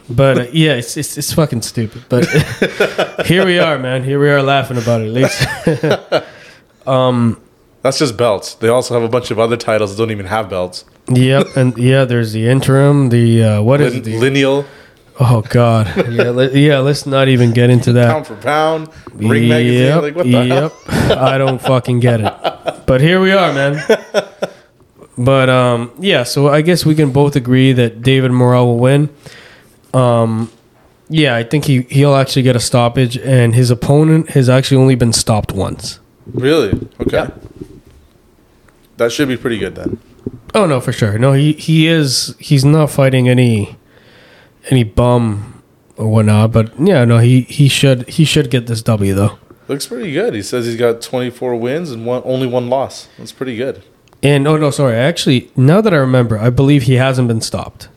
But 0.09 0.39
uh, 0.39 0.47
yeah, 0.53 0.75
it's, 0.75 0.97
it's 0.97 1.19
it's 1.19 1.33
fucking 1.33 1.63
stupid. 1.63 2.05
But 2.09 2.25
here 3.27 3.45
we 3.45 3.59
are, 3.59 3.79
man. 3.79 4.05
Here 4.05 4.19
we 4.21 4.31
are 4.31 4.43
laughing 4.43 4.79
about 4.79 5.01
it. 5.03 5.09
At 5.09 5.13
least. 5.13 6.89
um. 6.89 7.41
That's 7.83 8.01
just 8.01 8.17
belts. 8.17 8.55
They 8.55 8.67
also 8.69 8.95
have 8.95 9.05
a 9.05 9.09
bunch 9.09 9.31
of 9.31 9.39
other 9.39 9.57
titles 9.57 9.95
that 9.95 10.03
don't 10.03 10.11
even 10.11 10.27
have 10.27 10.49
belts. 10.51 10.85
Yep, 11.09 11.57
and 11.57 11.79
yeah, 11.79 12.05
there's 12.05 12.33
the 12.33 12.49
interim. 12.49 13.11
The 13.11 13.43
uh, 13.43 13.63
what 13.63 13.81
is 13.81 13.93
Lin- 13.93 14.03
it? 14.03 14.05
The, 14.05 14.19
lineal, 14.19 14.65
oh 15.21 15.43
God, 15.43 15.87
yeah, 16.11 16.31
let, 16.31 16.55
yeah. 16.55 16.79
Let's 16.79 17.07
not 17.07 17.29
even 17.29 17.53
get 17.53 17.71
into 17.71 17.93
that. 17.93 18.11
pound 18.11 18.27
for 18.27 18.37
pound, 18.37 18.89
ring 19.15 19.49
magazine. 19.49 20.03
Like 20.03 20.17
what 20.17 20.25
the 20.27 20.47
hell? 20.47 20.73
yep. 20.89 21.19
I 21.19 21.39
don't 21.39 21.61
fucking 21.61 22.01
get 22.01 22.21
it. 22.21 22.35
But 22.87 23.01
here 23.01 23.21
we 23.21 23.33
are, 23.33 23.53
man. 23.53 23.81
But 25.19 25.49
um, 25.49 25.93
yeah. 25.99 26.25
So 26.25 26.49
I 26.49 26.61
guess 26.61 26.85
we 26.85 26.95
can 26.95 27.11
both 27.13 27.37
agree 27.37 27.73
that 27.73 28.03
David 28.03 28.33
Morrell 28.33 28.67
will 28.67 28.79
win. 28.79 29.09
Um, 29.95 30.51
yeah, 31.09 31.37
I 31.37 31.45
think 31.45 31.67
he 31.67 31.83
he'll 31.83 32.15
actually 32.17 32.43
get 32.43 32.57
a 32.57 32.61
stoppage, 32.61 33.17
and 33.19 33.55
his 33.55 33.71
opponent 33.71 34.31
has 34.31 34.49
actually 34.49 34.79
only 34.79 34.97
been 34.97 35.13
stopped 35.13 35.53
once. 35.53 36.01
Really? 36.33 36.71
Okay. 37.01 37.13
Yeah. 37.13 37.31
That 38.97 39.13
should 39.13 39.29
be 39.29 39.37
pretty 39.37 39.59
good 39.59 39.75
then. 39.77 40.01
Oh 40.55 40.67
no, 40.67 40.81
for 40.81 40.93
sure. 40.93 41.19
No, 41.19 41.33
he 41.33 41.53
he 41.53 41.87
is. 41.87 42.35
He's 42.39 42.65
not 42.65 42.91
fighting 42.91 43.29
any 43.29 43.77
any 44.71 44.85
bum 44.85 45.63
or 45.97 46.09
whatnot. 46.09 46.53
But 46.53 46.73
yeah, 46.81 47.05
no, 47.05 47.19
he 47.19 47.43
he 47.43 47.69
should 47.69 48.09
he 48.09 48.25
should 48.25 48.51
get 48.51 48.67
this 48.67 48.83
W 48.83 49.15
though. 49.15 49.39
Looks 49.69 49.87
pretty 49.87 50.13
good. 50.13 50.33
He 50.35 50.43
says 50.43 50.65
he's 50.67 50.77
got 50.77 51.03
24 51.03 51.57
wins 51.57 51.91
and 51.91 52.07
one 52.07 52.23
only 52.25 52.47
one 52.47 52.69
loss. 52.71 53.09
That's 53.19 53.33
pretty 53.33 53.57
good. 53.57 53.83
And 54.23 54.47
oh 54.49 54.57
no, 54.57 54.71
sorry. 54.71 54.97
Actually, 54.97 55.51
now 55.57 55.81
that 55.81 55.93
I 55.93 55.97
remember, 55.99 56.39
I 56.39 56.51
believe 56.51 56.85
he 56.85 56.95
hasn't 56.95 57.29
been 57.29 57.41
stopped. 57.41 57.89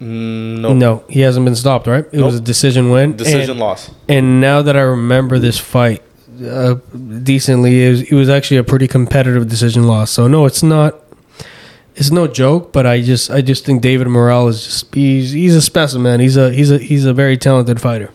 Mm, 0.00 0.60
no. 0.60 0.72
No, 0.72 1.04
he 1.08 1.20
hasn't 1.20 1.44
been 1.44 1.54
stopped. 1.56 1.86
Right? 1.86 2.04
It 2.12 2.20
was 2.22 2.36
a 2.36 2.40
decision 2.40 2.90
win. 2.90 3.16
Decision 3.16 3.50
And, 3.52 3.60
loss. 3.60 3.90
and 4.08 4.40
now 4.40 4.62
that 4.62 4.76
I 4.76 4.80
remember 4.80 5.38
this 5.38 5.58
fight 5.58 6.02
uh, 6.44 6.74
decently, 7.22 7.84
it 7.86 7.90
was, 7.90 8.02
it 8.02 8.12
was 8.12 8.28
actually 8.28 8.56
a 8.58 8.64
pretty 8.64 8.88
competitive 8.88 9.48
decision 9.48 9.86
loss. 9.86 10.10
So 10.10 10.28
no, 10.28 10.46
it's 10.46 10.62
not. 10.62 10.96
It's 11.94 12.10
no 12.10 12.26
joke, 12.26 12.72
but 12.72 12.86
I 12.86 13.02
just 13.02 13.30
I 13.30 13.42
just 13.42 13.66
think 13.66 13.82
David 13.82 14.08
Morrell 14.08 14.48
is 14.48 14.64
just 14.64 14.94
he's 14.94 15.32
he's 15.32 15.54
a 15.54 15.60
specimen. 15.60 16.20
He's 16.20 16.38
a 16.38 16.50
he's 16.50 16.70
a 16.70 16.78
he's 16.78 17.04
a 17.04 17.12
very 17.12 17.36
talented 17.36 17.80
fighter. 17.80 18.10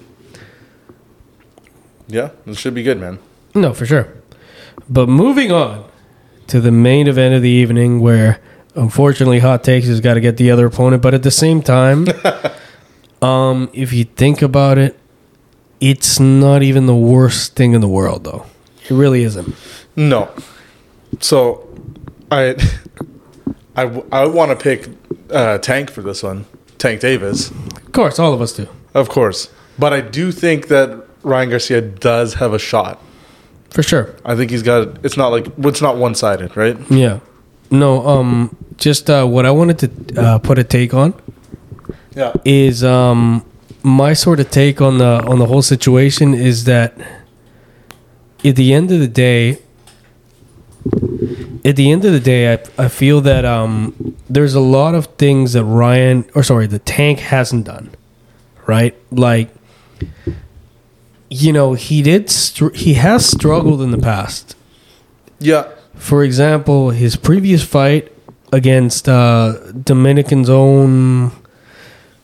Yeah, 2.07 2.31
it 2.45 2.57
should 2.57 2.73
be 2.73 2.83
good, 2.83 2.99
man. 2.99 3.19
No, 3.53 3.73
for 3.73 3.85
sure. 3.85 4.13
But 4.89 5.09
moving 5.09 5.51
on 5.51 5.85
to 6.47 6.61
the 6.61 6.71
main 6.71 7.07
event 7.07 7.35
of 7.35 7.41
the 7.41 7.49
evening, 7.49 7.99
where 7.99 8.39
unfortunately 8.75 9.39
Hot 9.39 9.63
Takes 9.63 9.87
has 9.87 9.99
got 10.01 10.13
to 10.15 10.21
get 10.21 10.37
the 10.37 10.49
other 10.49 10.65
opponent, 10.65 11.01
but 11.01 11.13
at 11.13 11.23
the 11.23 11.31
same 11.31 11.61
time, 11.61 12.07
um, 13.21 13.69
if 13.73 13.91
you 13.93 14.05
think 14.05 14.41
about 14.41 14.77
it, 14.77 14.97
it's 15.79 16.19
not 16.19 16.63
even 16.63 16.85
the 16.85 16.95
worst 16.95 17.55
thing 17.55 17.73
in 17.73 17.81
the 17.81 17.87
world, 17.87 18.23
though. 18.23 18.45
It 18.89 18.91
really 18.93 19.23
isn't. 19.23 19.55
No. 19.95 20.29
So, 21.19 21.67
I 22.31 22.55
I, 23.75 23.83
I 24.11 24.25
want 24.27 24.51
to 24.51 24.55
pick 24.57 24.89
uh, 25.31 25.57
Tank 25.59 25.91
for 25.91 26.01
this 26.01 26.23
one. 26.23 26.45
Tank 26.77 27.01
Davis, 27.01 27.49
Of 27.49 27.91
course, 27.91 28.19
all 28.19 28.33
of 28.33 28.41
us 28.41 28.53
do, 28.53 28.67
of 28.93 29.09
course. 29.09 29.49
But 29.79 29.93
I 29.93 30.01
do 30.01 30.31
think 30.31 30.67
that 30.67 31.03
Ryan 31.23 31.49
Garcia 31.49 31.81
does 31.81 32.35
have 32.35 32.53
a 32.53 32.59
shot. 32.59 33.01
for 33.71 33.81
sure. 33.83 34.13
I 34.23 34.35
think 34.35 34.51
he's 34.51 34.61
got. 34.63 35.03
It's 35.03 35.17
not 35.17 35.29
like 35.29 35.47
it's 35.57 35.81
not 35.81 35.97
one 35.97 36.13
sided, 36.15 36.55
right? 36.55 36.77
Yeah, 36.91 37.19
No, 37.71 38.05
um, 38.07 38.55
just 38.77 39.09
uh, 39.09 39.25
what 39.25 39.45
I 39.47 39.51
wanted 39.51 39.79
to 39.79 40.21
uh, 40.21 40.37
put 40.39 40.59
a 40.59 40.63
take 40.63 40.93
on 40.93 41.13
Yeah. 42.15 42.33
is 42.45 42.83
um, 42.83 43.43
my 43.87 44.13
sort 44.13 44.39
of 44.39 44.51
take 44.51 44.81
on 44.81 44.97
the 44.97 45.23
on 45.25 45.39
the 45.39 45.45
whole 45.45 45.61
situation 45.61 46.33
is 46.33 46.65
that 46.65 46.97
at 48.43 48.55
the 48.55 48.73
end 48.73 48.91
of 48.91 48.99
the 48.99 49.07
day, 49.07 49.59
at 51.65 51.75
the 51.75 51.91
end 51.91 52.05
of 52.05 52.11
the 52.11 52.19
day, 52.19 52.53
I, 52.53 52.59
I 52.77 52.87
feel 52.87 53.21
that 53.21 53.45
um, 53.45 54.15
there's 54.29 54.53
a 54.53 54.59
lot 54.59 54.93
of 54.93 55.07
things 55.17 55.53
that 55.53 55.63
Ryan 55.63 56.25
or 56.35 56.43
sorry, 56.43 56.67
the 56.67 56.79
tank 56.79 57.19
hasn't 57.19 57.65
done, 57.65 57.89
right? 58.65 58.95
Like, 59.11 59.49
you 61.29 61.53
know, 61.53 61.73
he 61.73 62.01
did 62.01 62.29
str- 62.29 62.73
he 62.73 62.95
has 62.95 63.25
struggled 63.25 63.81
in 63.81 63.91
the 63.91 63.97
past. 63.97 64.55
Yeah. 65.39 65.71
For 65.95 66.23
example, 66.23 66.91
his 66.91 67.15
previous 67.15 67.63
fight 67.63 68.11
against 68.51 69.09
uh, 69.09 69.71
Dominican's 69.83 70.49
own, 70.49 71.31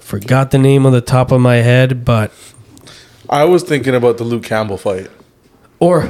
forgot 0.04 0.52
the 0.52 0.58
name 0.58 0.86
on 0.86 0.92
the 0.92 1.02
top 1.02 1.32
of 1.32 1.42
my 1.42 1.56
head, 1.58 2.04
but 2.06 2.32
I 3.30 3.46
was 3.46 3.64
thinking 3.64 3.96
about 3.96 4.18
the 4.18 4.24
Luke 4.24 4.44
Campbell 4.44 4.78
fight. 4.78 5.10
or 5.80 6.10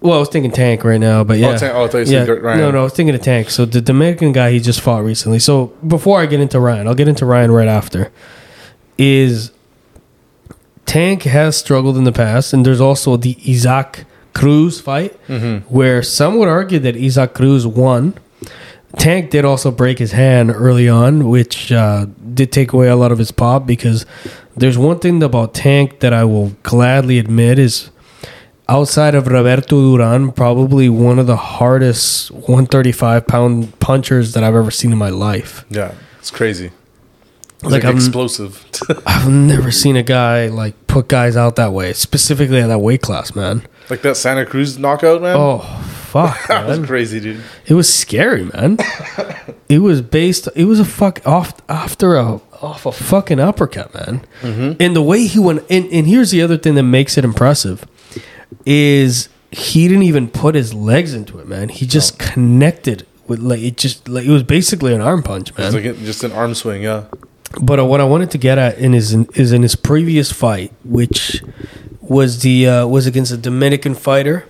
well, 0.00 0.16
I 0.16 0.18
was 0.18 0.28
thinking 0.28 0.50
Tank 0.52 0.84
right 0.84 1.00
now, 1.00 1.24
but 1.24 1.38
yeah, 1.38 1.56
Tank- 1.56 1.74
oh, 1.74 1.84
I 1.84 1.88
thought 1.88 2.06
you 2.06 2.12
yeah, 2.12 2.24
Ryan. 2.26 2.58
no, 2.58 2.70
no, 2.70 2.80
I 2.80 2.82
was 2.84 2.92
thinking 2.92 3.14
of 3.14 3.22
Tank. 3.22 3.48
So 3.50 3.64
the 3.64 3.80
Dominican 3.80 4.32
guy 4.32 4.52
he 4.52 4.60
just 4.60 4.80
fought 4.80 5.02
recently. 5.02 5.38
So 5.38 5.68
before 5.86 6.20
I 6.20 6.26
get 6.26 6.38
into 6.40 6.60
Ryan, 6.60 6.86
I'll 6.86 6.94
get 6.94 7.08
into 7.08 7.24
Ryan 7.24 7.50
right 7.50 7.66
after. 7.68 8.12
Is 8.98 9.52
Tank 10.84 11.22
has 11.24 11.56
struggled 11.56 11.96
in 11.96 12.04
the 12.04 12.12
past, 12.12 12.52
and 12.52 12.64
there's 12.64 12.80
also 12.80 13.16
the 13.16 13.36
Isaac 13.48 14.04
Cruz 14.34 14.80
fight, 14.80 15.16
Mm-hmm. 15.28 15.72
where 15.74 16.02
some 16.02 16.38
would 16.38 16.48
argue 16.48 16.78
that 16.80 16.96
Isaac 16.96 17.34
Cruz 17.34 17.66
won. 17.66 18.14
Tank 18.98 19.30
did 19.30 19.44
also 19.44 19.70
break 19.70 19.98
his 19.98 20.12
hand 20.12 20.50
early 20.54 20.88
on, 20.88 21.28
which 21.28 21.72
uh, 21.72 22.06
did 22.36 22.52
take 22.52 22.72
away 22.72 22.88
a 22.88 22.96
lot 22.96 23.10
of 23.10 23.18
his 23.18 23.32
pop 23.32 23.66
because 23.66 24.06
there's 24.56 24.78
one 24.78 24.98
thing 25.00 25.22
about 25.22 25.54
Tank 25.54 26.00
that 26.00 26.12
I 26.12 26.24
will 26.24 26.50
gladly 26.62 27.18
admit 27.18 27.58
is 27.58 27.90
outside 28.68 29.14
of 29.14 29.26
Roberto 29.26 29.96
Duran, 29.96 30.32
probably 30.32 30.88
one 30.88 31.18
of 31.18 31.26
the 31.26 31.36
hardest 31.36 32.30
135 32.30 33.26
pound 33.26 33.78
punchers 33.80 34.32
that 34.34 34.42
I've 34.44 34.54
ever 34.54 34.70
seen 34.70 34.92
in 34.92 34.98
my 34.98 35.10
life. 35.10 35.64
Yeah. 35.70 35.92
It's 36.18 36.30
crazy. 36.30 36.70
It's 37.54 37.62
Like, 37.64 37.72
like, 37.72 37.84
I'm- 37.84 37.96
explosive. 37.96 38.64
I've 39.06 39.28
never 39.28 39.70
seen 39.70 39.96
a 39.96 40.02
guy 40.02 40.48
like 40.48 40.74
put 40.88 41.08
guys 41.08 41.36
out 41.36 41.56
that 41.56 41.72
way, 41.72 41.92
specifically 41.92 42.60
at 42.60 42.66
that 42.68 42.80
weight 42.80 43.02
class, 43.02 43.34
man. 43.34 43.62
like 43.90 44.02
that 44.02 44.16
Santa 44.16 44.44
Cruz 44.44 44.78
knockout, 44.78 45.22
man. 45.22 45.36
Oh, 45.38 45.60
fuck, 46.16 46.46
that 46.48 46.66
was 46.66 46.78
man. 46.78 46.88
crazy, 46.88 47.20
dude. 47.20 47.42
It 47.66 47.74
was 47.74 47.92
scary, 47.92 48.44
man. 48.44 48.78
it 49.68 49.78
was 49.80 50.00
based. 50.02 50.48
It 50.54 50.64
was 50.64 50.80
a 50.80 50.84
fuck 50.84 51.26
off 51.26 51.60
after 51.68 52.16
a 52.16 52.40
off 52.62 52.86
a 52.86 52.92
fucking 52.92 53.38
uppercut, 53.40 53.94
man. 53.94 54.22
And 54.80 54.96
the 54.96 55.02
way 55.02 55.26
he 55.26 55.38
went. 55.38 55.64
And, 55.70 55.86
and 55.92 56.06
here's 56.06 56.30
the 56.30 56.42
other 56.42 56.56
thing 56.56 56.74
that 56.74 56.82
makes 56.84 57.18
it 57.18 57.24
impressive 57.24 57.86
is 58.64 59.28
he 59.50 59.88
didn't 59.88 60.04
even 60.04 60.28
put 60.28 60.54
his 60.54 60.72
legs 60.74 61.14
into 61.14 61.38
it, 61.38 61.46
man. 61.48 61.68
He 61.68 61.86
just 61.86 62.18
connected 62.18 63.06
with 63.26 63.40
like 63.40 63.60
it. 63.60 63.76
Just 63.76 64.08
like 64.08 64.24
it 64.24 64.30
was 64.30 64.42
basically 64.42 64.94
an 64.94 65.00
arm 65.00 65.22
punch, 65.22 65.56
man. 65.56 65.66
It's 65.66 65.74
like 65.74 65.98
just 66.04 66.24
an 66.24 66.32
arm 66.32 66.54
swing, 66.54 66.82
yeah. 66.82 67.04
But 67.60 67.78
uh, 67.78 67.84
what 67.86 68.00
I 68.00 68.04
wanted 68.04 68.30
to 68.32 68.38
get 68.38 68.58
at 68.58 68.78
in 68.78 68.92
his 68.92 69.14
is 69.14 69.52
in 69.52 69.62
his 69.62 69.76
previous 69.76 70.32
fight, 70.32 70.72
which 70.84 71.42
was 72.00 72.42
the 72.42 72.66
uh, 72.68 72.86
was 72.86 73.06
against 73.06 73.32
a 73.32 73.36
Dominican 73.36 73.94
fighter, 73.94 74.46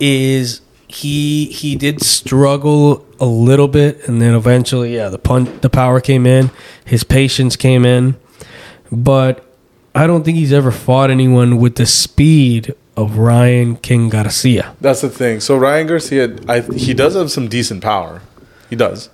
is 0.00 0.62
he 0.88 1.46
he 1.46 1.76
did 1.76 2.02
struggle 2.02 3.06
a 3.20 3.26
little 3.26 3.68
bit, 3.68 4.08
and 4.08 4.20
then 4.20 4.34
eventually, 4.34 4.94
yeah, 4.94 5.08
the 5.08 5.18
pun 5.18 5.60
the 5.60 5.70
power 5.70 6.00
came 6.00 6.26
in, 6.26 6.50
his 6.84 7.04
patience 7.04 7.54
came 7.54 7.84
in, 7.84 8.16
but 8.90 9.44
I 9.94 10.06
don't 10.06 10.24
think 10.24 10.36
he's 10.36 10.52
ever 10.52 10.72
fought 10.72 11.10
anyone 11.10 11.58
with 11.58 11.76
the 11.76 11.86
speed 11.86 12.74
of 12.96 13.18
Ryan 13.18 13.76
King 13.76 14.08
Garcia. 14.08 14.74
That's 14.80 15.00
the 15.00 15.10
thing. 15.10 15.40
So 15.40 15.56
Ryan 15.56 15.86
Garcia, 15.86 16.36
I, 16.48 16.60
he 16.60 16.92
does 16.92 17.14
have 17.14 17.30
some 17.30 17.48
decent 17.48 17.82
power. 17.82 18.22
He 18.68 18.76
does, 18.76 19.10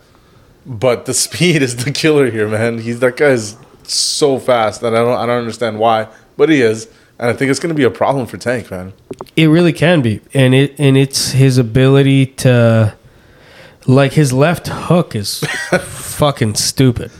but 0.65 1.07
the 1.07 1.15
speed 1.27 1.63
is 1.63 1.85
the 1.85 1.93
killer 1.93 2.31
here, 2.31 2.49
man. 2.49 2.79
He's 2.79 3.01
that 3.01 3.17
guy's 3.17 3.57
so 3.83 4.39
fast 4.39 4.81
that 4.81 4.95
I 4.95 4.99
don't 4.99 5.19
I 5.19 5.27
don't 5.27 5.39
understand 5.39 5.79
why, 5.79 6.09
but 6.37 6.49
he 6.49 6.61
is, 6.63 6.89
and 7.19 7.31
I 7.31 7.33
think 7.33 7.51
it's 7.51 7.61
going 7.61 7.71
to 7.75 7.75
be 7.75 7.85
a 7.85 7.91
problem 7.91 8.27
for 8.27 8.37
Tank, 8.37 8.71
man. 8.71 8.93
It 9.37 9.47
really 9.47 9.73
can 9.73 10.03
be, 10.03 10.21
and 10.35 10.55
it 10.55 10.75
and 10.79 10.97
it's 10.97 11.33
his 11.33 11.59
ability 11.59 12.27
to, 12.45 12.95
like 13.87 14.13
his 14.13 14.33
left 14.33 14.69
hook 14.69 15.15
is 15.15 15.41
fucking 15.81 16.55
stupid. 16.55 17.11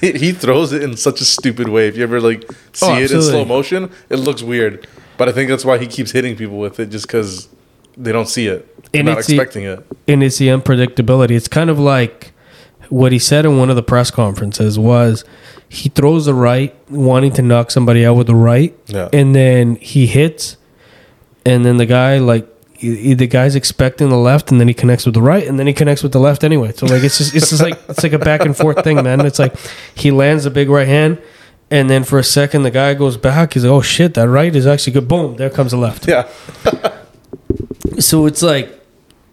He, 0.00 0.12
he 0.12 0.32
throws 0.32 0.72
it 0.72 0.82
in 0.82 0.96
such 0.96 1.20
a 1.20 1.24
stupid 1.24 1.68
way. 1.68 1.88
If 1.88 1.96
you 1.96 2.02
ever 2.02 2.20
like 2.20 2.44
oh, 2.48 2.54
see 2.72 2.86
Oh, 2.86 2.96
it 2.96 3.10
in 3.10 3.22
slow 3.22 3.44
motion, 3.44 3.90
it 4.10 4.16
looks 4.16 4.42
weird. 4.42 4.86
But 5.18 5.28
I 5.28 5.32
think 5.32 5.48
that's 5.48 5.64
why 5.64 5.78
he 5.78 5.86
keeps 5.86 6.10
hitting 6.10 6.36
people 6.36 6.58
with 6.58 6.78
it, 6.78 6.90
just 6.90 7.06
because 7.06 7.48
they 7.96 8.12
don't 8.12 8.28
see 8.28 8.46
it, 8.48 8.92
they're 8.92 9.00
And 9.00 9.06
not 9.06 9.18
it's 9.18 9.28
the- 9.28 9.34
expecting 9.36 9.64
it. 9.64 9.86
and 10.06 10.22
it's 10.22 10.36
the 10.36 10.48
unpredictability. 10.48 11.30
It's 11.30 11.48
kind 11.48 11.70
of 11.70 11.78
like 11.78 12.32
what 12.88 13.12
he 13.12 13.18
said 13.18 13.44
in 13.44 13.58
one 13.58 13.70
of 13.70 13.76
the 13.76 13.82
press 13.82 14.10
conferences 14.10 14.78
was 14.78 15.24
he 15.68 15.88
throws 15.88 16.26
the 16.26 16.34
right, 16.34 16.74
wanting 16.90 17.32
to 17.32 17.42
knock 17.42 17.70
somebody 17.70 18.04
out 18.06 18.14
with 18.14 18.26
the 18.28 18.34
right, 18.34 18.76
Yeah. 18.86 19.08
and 19.12 19.34
then 19.34 19.76
he 19.76 20.06
hits, 20.06 20.56
and 21.44 21.64
then 21.64 21.76
the 21.76 21.86
guy 21.86 22.18
like 22.18 22.46
he- 22.78 23.14
the 23.14 23.26
guy's 23.26 23.54
expecting 23.56 24.08
the 24.10 24.16
left, 24.18 24.50
and 24.50 24.60
then 24.60 24.68
he 24.68 24.74
connects 24.74 25.04
with 25.06 25.14
the 25.14 25.22
right, 25.22 25.46
and 25.46 25.58
then 25.58 25.66
he 25.66 25.72
connects 25.72 26.02
with 26.02 26.12
the 26.12 26.20
left 26.20 26.44
anyway. 26.44 26.72
So 26.74 26.86
like 26.86 27.02
it's 27.02 27.18
just 27.18 27.34
it's 27.34 27.50
just 27.50 27.62
like 27.62 27.78
it's 27.88 28.02
like 28.02 28.12
a 28.12 28.18
back 28.18 28.42
and 28.42 28.56
forth 28.56 28.84
thing, 28.84 29.02
man. 29.02 29.24
It's 29.24 29.38
like 29.38 29.54
he 29.94 30.10
lands 30.10 30.44
a 30.46 30.50
big 30.50 30.68
right 30.68 30.86
hand. 30.88 31.18
And 31.68 31.90
then 31.90 32.04
for 32.04 32.16
a 32.20 32.22
second, 32.22 32.62
the 32.62 32.70
guy 32.70 32.94
goes 32.94 33.16
back. 33.16 33.54
He's 33.54 33.64
like, 33.64 33.72
"Oh 33.72 33.80
shit, 33.82 34.14
that 34.14 34.28
right 34.28 34.54
is 34.54 34.68
actually 34.68 34.92
good." 34.92 35.08
Boom! 35.08 35.34
There 35.34 35.50
comes 35.50 35.72
the 35.72 35.76
left. 35.78 36.06
Yeah, 36.06 36.28
so 37.98 38.26
it's 38.26 38.42
like 38.42 38.72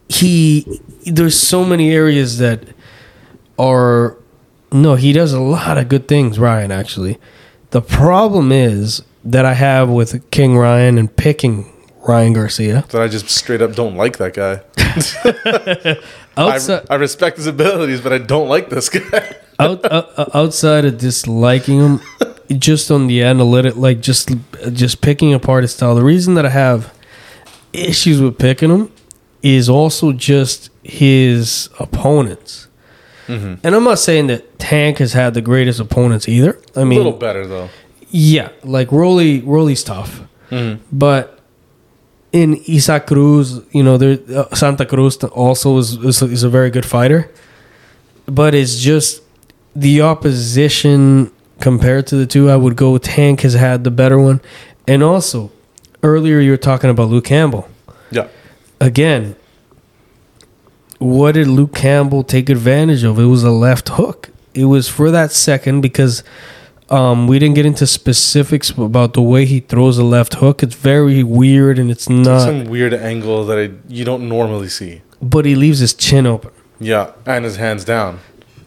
he 0.07 0.79
there's 1.05 1.39
so 1.39 1.63
many 1.65 1.91
areas 1.93 2.37
that 2.39 2.63
are 3.57 4.17
no 4.71 4.95
he 4.95 5.13
does 5.13 5.33
a 5.33 5.39
lot 5.39 5.77
of 5.77 5.89
good 5.89 6.07
things 6.07 6.39
ryan 6.39 6.71
actually 6.71 7.17
the 7.71 7.81
problem 7.81 8.51
is 8.51 9.03
that 9.23 9.45
i 9.45 9.53
have 9.53 9.89
with 9.89 10.29
king 10.31 10.57
ryan 10.57 10.97
and 10.97 11.15
picking 11.15 11.69
ryan 12.07 12.33
garcia 12.33 12.83
that 12.89 13.01
I 13.01 13.07
just 13.07 13.29
straight 13.29 13.61
up 13.61 13.75
don't 13.75 13.95
like 13.95 14.17
that 14.17 14.33
guy. 14.33 14.61
I, 16.35 16.81
I 16.89 16.95
respect 16.95 17.37
his 17.37 17.47
abilities, 17.47 18.01
but 18.01 18.11
I 18.11 18.17
don't 18.17 18.49
like 18.49 18.69
this 18.69 18.89
guy. 18.89 19.37
out, 19.59 19.85
uh, 19.85 20.25
outside 20.33 20.85
of 20.85 20.97
disliking 20.97 21.79
him 21.79 22.01
just 22.59 22.91
on 22.91 23.07
the 23.07 23.23
analytic 23.23 23.75
like 23.75 24.01
just 24.01 24.31
just 24.71 25.01
picking 25.01 25.33
apart 25.33 25.63
his 25.63 25.73
style 25.73 25.95
the 25.95 26.03
reason 26.03 26.33
that 26.35 26.45
i 26.45 26.49
have 26.49 26.93
issues 27.71 28.21
with 28.21 28.37
picking 28.37 28.69
him 28.69 28.91
is 29.41 29.69
also 29.69 30.11
just 30.11 30.69
his 30.83 31.69
opponents 31.79 32.67
Mm-hmm. 33.27 33.65
and 33.65 33.75
i'm 33.75 33.83
not 33.83 33.99
saying 33.99 34.27
that 34.27 34.59
tank 34.59 34.97
has 34.97 35.13
had 35.13 35.33
the 35.33 35.41
greatest 35.41 35.79
opponents 35.79 36.27
either 36.27 36.59
I 36.75 36.83
mean 36.83 36.99
a 36.99 37.03
little 37.03 37.19
better 37.19 37.45
though. 37.47 37.69
yeah 38.09 38.49
like 38.63 38.91
rolly 38.91 39.41
rolly's 39.41 39.83
tough 39.83 40.21
Mm-hmm. 40.51 40.83
but 40.91 41.39
in 42.31 42.59
Isaac 42.69 43.07
Cruz, 43.07 43.61
you 43.71 43.83
know, 43.83 43.97
there 43.97 44.17
uh, 44.35 44.53
Santa 44.55 44.85
Cruz 44.85 45.17
also 45.23 45.77
is, 45.77 45.93
is 46.03 46.21
is 46.21 46.43
a 46.43 46.49
very 46.49 46.69
good 46.71 46.85
fighter, 46.85 47.31
but 48.25 48.53
it's 48.55 48.79
just 48.79 49.21
the 49.75 50.01
opposition 50.01 51.31
compared 51.59 52.07
to 52.07 52.15
the 52.15 52.25
two. 52.25 52.49
I 52.49 52.55
would 52.55 52.75
go 52.75 52.97
Tank 52.97 53.41
has 53.41 53.53
had 53.53 53.83
the 53.83 53.91
better 53.91 54.19
one, 54.19 54.41
and 54.87 55.01
also 55.03 55.51
earlier 56.01 56.39
you 56.39 56.51
were 56.51 56.57
talking 56.57 56.89
about 56.89 57.09
Luke 57.09 57.25
Campbell. 57.25 57.67
Yeah, 58.11 58.27
Again, 58.79 59.35
what 61.03 61.33
did 61.33 61.47
Luke 61.47 61.73
Campbell 61.75 62.23
take 62.23 62.49
advantage 62.49 63.03
of? 63.03 63.19
It 63.19 63.25
was 63.25 63.43
a 63.43 63.51
left 63.51 63.89
hook. 63.89 64.29
It 64.53 64.65
was 64.65 64.87
for 64.87 65.11
that 65.11 65.31
second 65.31 65.81
because 65.81 66.23
um, 66.89 67.27
we 67.27 67.39
didn't 67.39 67.55
get 67.55 67.65
into 67.65 67.87
specifics 67.87 68.69
about 68.71 69.13
the 69.13 69.21
way 69.21 69.45
he 69.45 69.59
throws 69.59 69.97
a 69.97 70.03
left 70.03 70.35
hook. 70.35 70.61
It's 70.63 70.75
very 70.75 71.23
weird 71.23 71.79
and 71.79 71.89
it's 71.89 72.07
not. 72.09 72.41
some 72.41 72.65
weird 72.65 72.93
angle 72.93 73.45
that 73.45 73.57
I 73.57 73.71
you 73.87 74.05
don't 74.05 74.27
normally 74.29 74.69
see. 74.69 75.01
but 75.21 75.45
he 75.45 75.55
leaves 75.55 75.79
his 75.79 75.93
chin 75.93 76.25
open. 76.27 76.51
Yeah, 76.79 77.11
and 77.25 77.45
his 77.45 77.55
hands 77.57 77.83
down. 77.85 78.19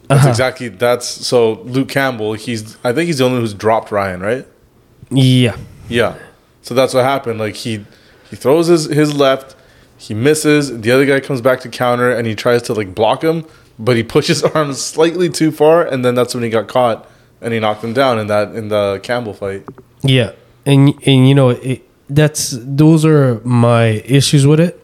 That's 0.08 0.20
Uh-huh. 0.20 0.28
exactly 0.30 0.68
that's 0.68 1.06
so 1.06 1.60
Luke 1.64 1.88
Campbell. 1.88 2.34
He's 2.34 2.76
I 2.84 2.92
think 2.92 3.06
he's 3.08 3.18
the 3.18 3.24
only 3.24 3.36
one 3.36 3.42
who's 3.42 3.54
dropped 3.54 3.90
Ryan, 3.90 4.20
right? 4.20 4.46
Yeah. 5.10 5.56
Yeah. 5.88 6.14
So 6.62 6.74
that's 6.74 6.94
what 6.94 7.04
happened. 7.04 7.38
Like 7.38 7.54
he 7.56 7.84
he 8.30 8.36
throws 8.36 8.66
his 8.68 8.86
his 8.86 9.14
left, 9.14 9.54
he 9.96 10.14
misses. 10.14 10.80
The 10.80 10.90
other 10.90 11.06
guy 11.06 11.20
comes 11.20 11.40
back 11.40 11.60
to 11.60 11.68
counter 11.68 12.10
and 12.10 12.26
he 12.26 12.34
tries 12.34 12.62
to 12.62 12.74
like 12.74 12.94
block 12.94 13.22
him, 13.22 13.44
but 13.78 13.96
he 13.96 14.02
pushes 14.14 14.42
arms 14.54 14.80
slightly 14.80 15.28
too 15.28 15.50
far, 15.50 15.86
and 15.86 16.04
then 16.04 16.14
that's 16.14 16.34
when 16.34 16.44
he 16.44 16.50
got 16.50 16.68
caught 16.68 17.08
and 17.40 17.52
he 17.52 17.60
knocked 17.60 17.84
him 17.84 17.92
down 17.92 18.18
in 18.18 18.26
that 18.28 18.54
in 18.54 18.68
the 18.68 19.00
Campbell 19.02 19.34
fight. 19.34 19.64
Yeah. 20.02 20.32
And 20.64 20.94
and 21.06 21.28
you 21.28 21.34
know, 21.34 21.50
it, 21.50 21.82
that's 22.08 22.56
those 22.60 23.04
are 23.04 23.40
my 23.44 24.02
issues 24.04 24.46
with 24.46 24.60
it. 24.60 24.82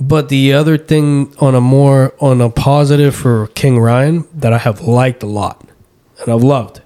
But 0.00 0.28
the 0.28 0.52
other 0.52 0.78
thing 0.78 1.34
on 1.40 1.54
a 1.54 1.60
more 1.60 2.14
on 2.20 2.40
a 2.40 2.50
positive 2.50 3.14
for 3.14 3.48
King 3.48 3.78
Ryan 3.78 4.26
that 4.32 4.52
I 4.52 4.58
have 4.58 4.80
liked 4.80 5.22
a 5.22 5.26
lot 5.26 5.68
and 6.20 6.32
I've 6.32 6.42
loved 6.42 6.82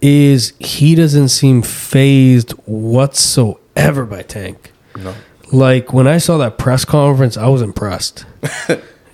is 0.00 0.52
he 0.58 0.94
doesn't 0.94 1.28
seem 1.28 1.62
phased 1.62 2.52
whatsoever 2.66 4.04
by 4.04 4.22
Tank. 4.22 4.72
No. 4.96 5.14
Like 5.52 5.92
when 5.92 6.06
I 6.06 6.18
saw 6.18 6.38
that 6.38 6.58
press 6.58 6.84
conference, 6.84 7.36
I 7.36 7.48
was 7.48 7.62
impressed. 7.62 8.24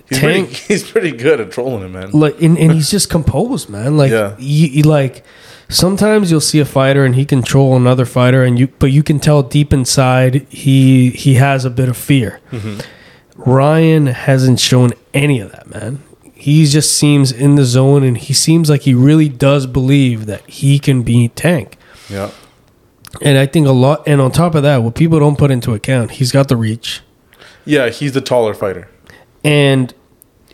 He's 0.09 0.19
Tank- 0.19 0.49
pretty, 0.49 0.63
he's 0.73 0.91
pretty 0.91 1.11
good 1.13 1.39
at 1.39 1.51
trolling 1.51 1.85
him, 1.85 1.93
man. 1.93 2.11
Like 2.11 2.41
and, 2.41 2.57
and 2.57 2.73
he's 2.73 2.91
just 2.97 3.09
composed, 3.09 3.69
man. 3.69 3.95
Like 3.95 4.11
Yeah. 4.11 4.35
you, 4.39 4.67
you 4.67 4.83
like 4.83 5.23
sometimes 5.69 6.29
you'll 6.29 6.41
see 6.41 6.59
a 6.59 6.65
fighter 6.65 7.05
and 7.05 7.15
he 7.15 7.23
control 7.23 7.77
another 7.77 8.03
fighter 8.03 8.43
and 8.43 8.59
you 8.59 8.67
but 8.67 8.87
you 8.91 9.03
can 9.03 9.21
tell 9.21 9.41
deep 9.41 9.71
inside 9.71 10.45
he 10.49 11.11
he 11.11 11.35
has 11.35 11.63
a 11.63 11.69
bit 11.69 11.87
of 11.87 11.95
fear. 11.95 12.41
Mm-hmm. 12.51 12.81
Ryan 13.49 14.07
hasn't 14.07 14.59
shown 14.59 14.91
any 15.13 15.39
of 15.39 15.51
that, 15.53 15.69
man. 15.69 16.03
He 16.33 16.65
just 16.65 16.91
seems 16.97 17.31
in 17.31 17.55
the 17.55 17.63
zone 17.63 18.03
and 18.03 18.17
he 18.17 18.33
seems 18.33 18.69
like 18.69 18.81
he 18.81 18.93
really 18.93 19.29
does 19.29 19.65
believe 19.65 20.25
that 20.25 20.41
he 20.49 20.77
can 20.77 21.03
beat 21.03 21.37
Tank. 21.37 21.77
Yeah. 22.09 22.31
And 23.21 23.37
I 23.37 23.45
think 23.45 23.67
a 23.67 23.71
lot 23.71 24.07
and 24.07 24.21
on 24.21 24.31
top 24.31 24.55
of 24.55 24.63
that, 24.63 24.77
what 24.83 24.95
people 24.95 25.19
don't 25.19 25.37
put 25.37 25.51
into 25.51 25.73
account, 25.73 26.11
he's 26.11 26.31
got 26.31 26.47
the 26.47 26.55
reach. 26.55 27.01
Yeah, 27.65 27.89
he's 27.89 28.13
the 28.13 28.21
taller 28.21 28.53
fighter. 28.53 28.89
And 29.43 29.93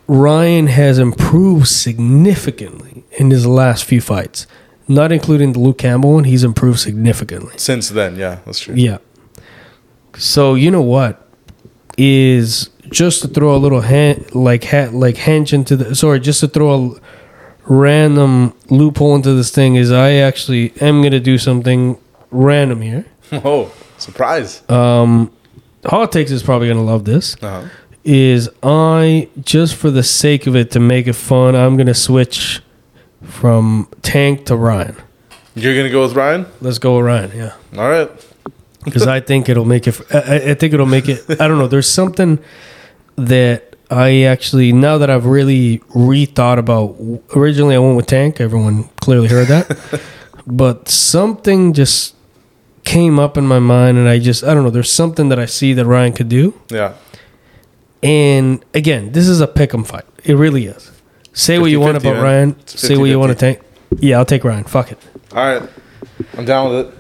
Ryan 0.08 0.68
has 0.68 0.98
improved 0.98 1.68
significantly 1.68 3.04
in 3.12 3.30
his 3.30 3.46
last 3.46 3.84
few 3.84 4.02
fights. 4.02 4.48
Not 4.88 5.12
including 5.12 5.52
the 5.52 5.60
Luke 5.60 5.78
Campbell 5.78 6.14
one, 6.14 6.24
he's 6.24 6.44
improved 6.46 6.80
significantly. 6.80 7.54
Since 7.58 7.90
then, 7.90 8.16
yeah, 8.16 8.40
that's 8.46 8.60
true. 8.60 8.76
Yeah. 8.76 9.00
So 10.18 10.56
you 10.56 10.72
know 10.72 10.82
what 10.82 11.28
is 11.98 12.70
just 12.90 13.22
to 13.22 13.28
throw 13.28 13.56
a 13.56 13.58
little 13.58 13.82
hand 13.82 14.34
like 14.34 14.64
ha- 14.64 14.90
like 14.92 15.16
hench 15.16 15.52
into 15.52 15.76
the 15.76 15.96
sorry 15.96 16.20
just 16.20 16.40
to 16.40 16.48
throw 16.48 16.74
a 16.74 17.02
random 17.66 18.54
loophole 18.70 19.16
into 19.16 19.34
this 19.34 19.52
thing 19.52 19.76
is 19.76 19.92
I 19.92 20.14
actually 20.14 20.74
am 20.80 21.02
gonna 21.02 21.20
do 21.20 21.38
something 21.38 21.98
random 22.32 22.82
here. 22.82 23.06
Oh, 23.32 23.74
surprise. 23.98 24.64
Um, 24.70 25.32
Hot 25.86 26.12
Takes 26.14 26.32
is 26.32 26.44
probably 26.44 26.70
gonna 26.70 26.84
love 26.84 27.04
this. 27.04 27.36
Uh-huh. 27.44 27.68
Is 28.06 28.50
I 28.64 29.28
just 29.44 29.76
for 29.76 29.92
the 29.92 30.04
sake 30.04 30.48
of 30.48 30.56
it 30.56 30.72
to 30.72 30.80
make 30.80 31.08
it 31.08 31.14
fun, 31.14 31.54
I'm 31.56 31.76
gonna 31.76 31.94
switch 31.94 32.62
from 33.22 33.90
Tank 34.02 34.46
to 34.46 34.56
Ryan. 34.56 34.96
You're 35.56 35.76
gonna 35.76 35.90
go 35.90 36.04
with 36.04 36.14
Ryan? 36.16 36.46
Let's 36.62 36.80
go 36.80 36.96
with 36.96 37.06
Ryan. 37.06 37.32
Yeah. 37.36 37.54
All 37.78 37.90
right. 37.90 38.10
because 38.86 39.06
I 39.08 39.20
think 39.20 39.50
it'll 39.50 39.66
make 39.66 39.88
it. 39.88 40.00
I, 40.14 40.18
I- 40.20 40.52
I 40.52 40.54
think 40.54 40.74
it'll 40.74 40.86
make 40.86 41.10
it. 41.10 41.26
I 41.42 41.48
don't 41.50 41.58
know. 41.58 41.68
There's 41.68 41.90
something 41.90 42.40
that 43.18 43.76
I 43.92 44.24
actually 44.24 44.72
now 44.72 44.98
that 45.00 45.10
I've 45.10 45.26
really 45.26 45.80
rethought 45.96 46.60
about. 46.60 46.96
Originally, 47.36 47.76
I 47.76 47.80
went 47.80 47.98
with 47.98 48.08
Tank. 48.08 48.40
Everyone 48.40 48.86
clearly 49.02 49.28
heard 49.28 49.48
that, 49.48 50.02
but 50.48 50.88
something 50.88 51.74
just 51.74 52.14
came 52.88 53.20
up 53.20 53.38
in 53.38 53.46
my 53.46 53.60
mind, 53.60 53.98
and 53.98 54.08
I 54.08 54.18
just 54.20 54.44
I 54.44 54.54
don't 54.54 54.64
know. 54.64 54.70
There's 54.70 54.92
something 54.92 55.30
that 55.30 55.40
I 55.40 55.46
see 55.46 55.74
that 55.74 55.86
Ryan 55.86 56.14
could 56.14 56.30
do, 56.30 56.54
Yeah. 56.70 56.94
and 58.02 58.64
again, 58.74 59.12
this 59.12 59.28
is 59.28 59.42
a 59.42 59.48
pick 59.48 59.74
'em 59.74 59.84
fight. 59.84 60.06
It 60.24 60.36
really 60.36 60.66
is. 60.66 60.92
Say 61.34 61.60
what 61.60 61.70
you 61.70 61.80
want 61.80 61.98
50-50, 61.98 62.02
about 62.02 62.14
man. 62.16 62.24
Ryan. 62.24 62.50
It's 62.62 62.80
Say 62.80 62.98
what 62.98 63.10
you 63.10 63.20
want 63.20 63.38
to 63.38 63.46
50-50. 63.46 63.62
Yeah, 64.00 64.18
I'll 64.18 64.26
take 64.26 64.44
Ryan. 64.44 64.64
Fuck 64.64 64.92
it. 64.92 64.98
All 65.34 65.46
right. 65.46 65.70
I'm 66.38 66.46
down 66.46 66.70
with 66.70 66.88
it. 66.88 66.94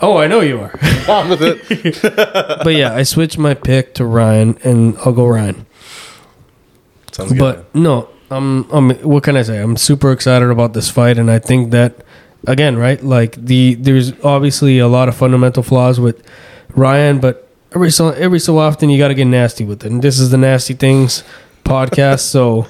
Oh, 0.00 0.16
I 0.16 0.26
know 0.26 0.40
you 0.40 0.60
are. 0.60 0.72
Down 1.06 1.28
with 1.28 1.42
it. 1.42 2.00
but 2.64 2.74
yeah, 2.74 2.94
I 2.94 3.02
switched 3.02 3.36
my 3.38 3.52
pick 3.54 3.94
to 3.94 4.04
Ryan, 4.06 4.56
and 4.64 4.96
I'll 5.04 5.12
go 5.12 5.26
Ryan. 5.26 5.66
Sounds 7.12 7.32
good. 7.32 7.38
But 7.38 7.74
no, 7.74 8.08
I'm, 8.30 8.70
I'm. 8.70 8.90
What 9.02 9.22
can 9.24 9.36
I 9.36 9.42
say? 9.42 9.58
I'm 9.60 9.76
super 9.76 10.12
excited 10.12 10.48
about 10.50 10.72
this 10.72 10.88
fight, 10.90 11.18
and 11.18 11.30
I 11.30 11.38
think 11.38 11.70
that 11.72 12.05
again, 12.46 12.76
right? 12.76 13.02
Like 13.02 13.32
the 13.36 13.74
there's 13.74 14.12
obviously 14.24 14.78
a 14.78 14.88
lot 14.88 15.08
of 15.08 15.16
fundamental 15.16 15.62
flaws 15.62 15.98
with 16.00 16.22
Ryan, 16.74 17.20
but 17.20 17.48
every 17.74 17.90
so 17.90 18.10
every 18.10 18.38
so 18.38 18.58
often 18.58 18.90
you 18.90 18.98
got 18.98 19.08
to 19.08 19.14
get 19.14 19.26
nasty 19.26 19.64
with 19.64 19.84
it, 19.84 19.90
and 19.90 20.02
this 20.02 20.18
is 20.18 20.30
the 20.30 20.38
nasty 20.38 20.74
things 20.74 21.24
podcast. 21.64 22.20
so 22.36 22.66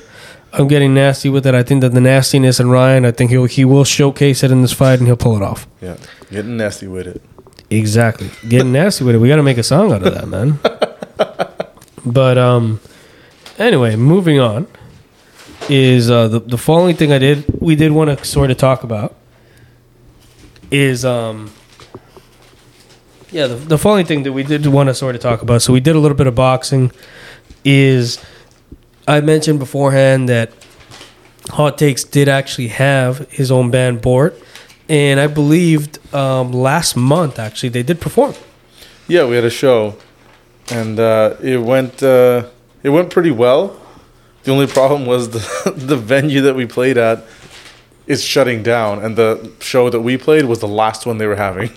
I'm 0.53 0.69
getting 0.69 0.95
nasty 0.95 1.29
with 1.29 1.47
it. 1.47 1.55
I 1.55 1.63
think 1.63 1.83
that 1.83 1.93
the 1.93 2.01
nastiness 2.01 2.61
in 2.61 2.71
Ryan, 2.71 3.05
I 3.05 3.11
think 3.11 3.31
he'll 3.31 3.45
he 3.45 3.65
will 3.65 3.85
showcase 3.85 4.43
it 4.43 4.51
in 4.51 4.63
this 4.63 4.73
fight, 4.73 4.99
and 4.99 5.07
he'll 5.07 5.17
pull 5.17 5.37
it 5.37 5.43
off. 5.43 5.67
yeah. 5.81 5.97
Getting 6.31 6.57
nasty 6.57 6.87
with 6.89 7.07
it. 7.07 7.23
Exactly. 7.71 8.31
Getting 8.49 8.73
nasty 8.73 9.05
with 9.05 9.17
it. 9.17 9.19
We 9.19 9.29
got 9.29 9.37
to 9.37 9.43
make 9.43 9.59
a 9.59 9.63
song 9.63 9.93
out 9.93 10.07
of 10.07 10.15
that, 10.15 10.29
man. 10.29 10.59
but 12.07 12.39
um 12.39 12.81
anyway, 13.59 13.97
moving 13.97 14.39
on 14.39 14.67
is 15.69 16.11
uh 16.11 16.29
the 16.29 16.39
the 16.41 16.59
following 16.59 16.95
thing 16.97 17.13
I 17.13 17.19
did 17.19 17.45
we 17.61 17.75
did 17.75 17.91
want 17.93 18.17
to 18.17 18.25
sort 18.25 18.51
of 18.53 18.57
talk 18.57 18.85
about 18.85 19.15
is 20.71 21.05
um 21.05 21.53
yeah, 23.31 23.49
the, 23.49 23.57
the 23.57 23.79
following 23.79 24.07
thing 24.07 24.23
that 24.23 24.33
we 24.33 24.45
did 24.45 24.67
want 24.67 24.89
to 24.89 24.95
sort 24.95 25.15
of 25.15 25.21
talk 25.21 25.43
about. 25.43 25.61
So 25.61 25.73
we 25.73 25.81
did 25.81 25.97
a 25.97 25.99
little 25.99 26.17
bit 26.17 26.27
of 26.27 26.35
boxing 26.35 26.93
is 27.65 28.25
I 29.09 29.21
mentioned 29.21 29.59
beforehand 29.59 30.29
that 30.29 30.53
Hot 31.51 31.77
Takes 31.77 32.05
did 32.05 32.29
actually 32.29 32.69
have 32.69 33.29
his 33.31 33.51
own 33.51 33.71
band 33.71 34.01
Bort 34.01 34.41
and 34.89 35.19
I 35.19 35.27
believed 35.27 35.99
um, 36.15 36.53
last 36.53 36.97
month 36.97 37.39
actually 37.39 37.71
they 37.71 37.83
did 37.83 38.01
perform. 38.01 38.35
Yeah, 39.09 39.25
we 39.27 39.37
had 39.37 39.45
a 39.45 39.51
show, 39.51 39.97
and 40.71 40.99
uh, 40.99 41.37
it 41.41 41.59
went 41.59 42.03
uh, 42.03 42.49
it 42.83 42.91
went 42.91 43.11
pretty 43.11 43.31
well. 43.31 43.81
The 44.43 44.53
only 44.53 44.67
problem 44.67 45.07
was 45.07 45.31
the 45.31 45.73
the 45.77 45.97
venue 45.97 46.41
that 46.43 46.55
we 46.55 46.67
played 46.67 46.99
at 46.99 47.25
is 48.07 48.25
shutting 48.25 48.63
down, 48.63 49.03
and 49.03 49.17
the 49.17 49.53
show 49.61 49.91
that 49.91 50.01
we 50.01 50.17
played 50.17 50.45
was 50.45 50.61
the 50.61 50.69
last 50.69 51.07
one 51.07 51.19
they 51.19 51.27
were 51.27 51.37
having. 51.37 51.71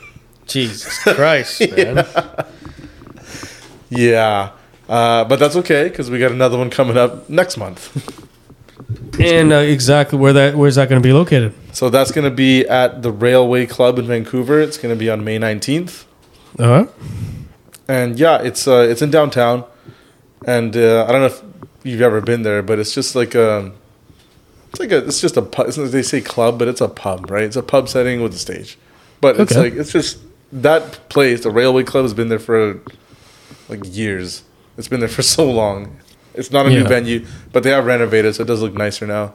Jesus 0.46 0.98
Christ, 1.04 1.62
man! 1.72 2.06
yeah, 3.90 4.52
uh, 4.88 5.26
but 5.26 5.40
that's 5.40 5.56
okay 5.58 5.90
because 5.90 6.10
we 6.10 6.20
got 6.20 6.32
another 6.32 6.58
one 6.58 6.70
coming 6.70 6.98
up 6.98 7.30
next 7.30 7.58
month. 7.58 8.18
And 9.20 9.52
uh, 9.52 9.58
exactly 9.58 10.18
where 10.18 10.34
that 10.34 10.56
where's 10.56 10.76
that 10.76 10.90
going 10.90 11.02
to 11.02 11.08
be 11.08 11.14
located? 11.14 11.54
so 11.74 11.90
that's 11.90 12.12
going 12.12 12.26
to 12.26 12.36
be 12.36 12.68
at 12.68 13.02
the 13.02 13.12
Railway 13.12 13.66
Club 13.66 14.00
in 14.00 14.06
Vancouver. 14.08 14.60
It's 14.60 14.78
going 14.78 14.94
to 14.94 15.00
be 15.00 15.10
on 15.10 15.24
May 15.24 15.38
nineteenth. 15.38 16.06
Uh 16.58 16.86
huh. 16.86 16.88
and 17.88 18.18
yeah, 18.20 18.42
it's 18.42 18.68
uh, 18.68 18.88
it's 18.90 19.02
in 19.02 19.12
downtown, 19.12 19.66
and 20.46 20.76
uh, 20.76 21.06
I 21.08 21.12
don't 21.12 21.22
know 21.22 21.28
if 21.28 21.44
you've 21.84 22.02
ever 22.02 22.22
been 22.22 22.44
there, 22.44 22.62
but 22.64 22.80
it's 22.80 22.94
just 22.94 23.16
like 23.16 23.36
a, 23.36 23.72
it's 24.70 24.80
like 24.80 24.92
a, 24.92 25.06
it's 25.06 25.22
just 25.22 25.38
a 25.38 25.42
pub. 25.42 25.68
They 25.72 26.02
say 26.02 26.22
club, 26.22 26.58
but 26.60 26.68
it's 26.68 26.82
a 26.82 26.88
pub, 26.88 27.30
right? 27.30 27.44
It's 27.44 27.56
a 27.56 27.64
pub 27.64 27.90
setting 27.90 28.22
with 28.22 28.34
a 28.34 28.38
stage, 28.38 28.78
but 29.22 29.40
it's 29.40 29.52
Okay. 29.52 29.62
like 29.70 29.74
it's 29.74 29.92
just 29.92 30.20
that 30.52 31.10
place. 31.10 31.42
The 31.44 31.52
Railway 31.52 31.84
Club 31.84 32.04
has 32.04 32.14
been 32.14 32.30
there 32.30 32.40
for 32.40 32.80
like 33.68 33.82
years. 33.96 34.44
It's 34.78 34.88
been 34.88 35.00
there 35.00 35.10
for 35.10 35.22
so 35.38 35.50
long. 35.50 35.98
It's 36.34 36.52
not 36.52 36.66
a 36.68 36.72
Yeah. 36.72 36.80
new 36.84 36.88
venue, 36.88 37.26
but 37.52 37.64
they 37.64 37.72
have 37.72 37.86
renovated, 37.86 38.36
so 38.36 38.44
it 38.44 38.48
does 38.48 38.62
look 38.62 38.74
nicer 38.74 39.06
now. 39.08 39.34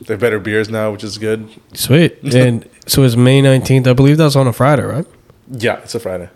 They 0.00 0.14
have 0.14 0.20
better 0.20 0.38
beers 0.40 0.68
now, 0.68 0.90
which 0.92 1.04
is 1.04 1.18
good. 1.18 1.48
Sweet. 1.74 2.18
And 2.34 2.68
so 2.86 3.02
it's 3.04 3.16
May 3.16 3.40
nineteenth. 3.42 3.86
I 3.86 3.92
believe 3.92 4.16
that's 4.16 4.36
on 4.36 4.46
a 4.46 4.52
Friday, 4.52 4.82
right? 4.84 5.06
Yeah, 5.50 5.78
it's 5.78 5.94
a 5.94 6.00
Friday. 6.00 6.28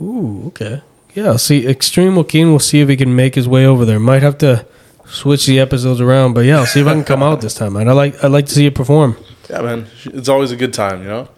Ooh, 0.00 0.44
okay. 0.48 0.82
Yeah. 1.14 1.26
I'll 1.28 1.38
see, 1.38 1.66
Extreme 1.66 2.16
Joaquin. 2.16 2.50
We'll 2.50 2.58
see 2.58 2.80
if 2.80 2.88
he 2.88 2.96
can 2.96 3.14
make 3.14 3.34
his 3.36 3.46
way 3.48 3.64
over 3.66 3.84
there. 3.84 3.98
Might 4.00 4.22
have 4.22 4.36
to 4.38 4.66
switch 5.06 5.46
the 5.46 5.60
episodes 5.60 6.00
around, 6.00 6.34
but 6.34 6.44
yeah, 6.44 6.58
I'll 6.58 6.66
see 6.66 6.80
if 6.80 6.86
I 6.86 6.92
can 6.92 7.04
come 7.04 7.22
out 7.22 7.40
this 7.40 7.54
time, 7.54 7.74
man. 7.74 7.88
I 7.88 7.92
like 7.92 8.22
I 8.22 8.28
like 8.28 8.46
to 8.46 8.52
see 8.52 8.64
you 8.64 8.70
perform. 8.70 9.16
Yeah, 9.50 9.62
man, 9.62 9.86
it's 10.04 10.28
always 10.28 10.50
a 10.50 10.56
good 10.56 10.72
time, 10.72 11.02
you 11.02 11.08
know. 11.08 11.28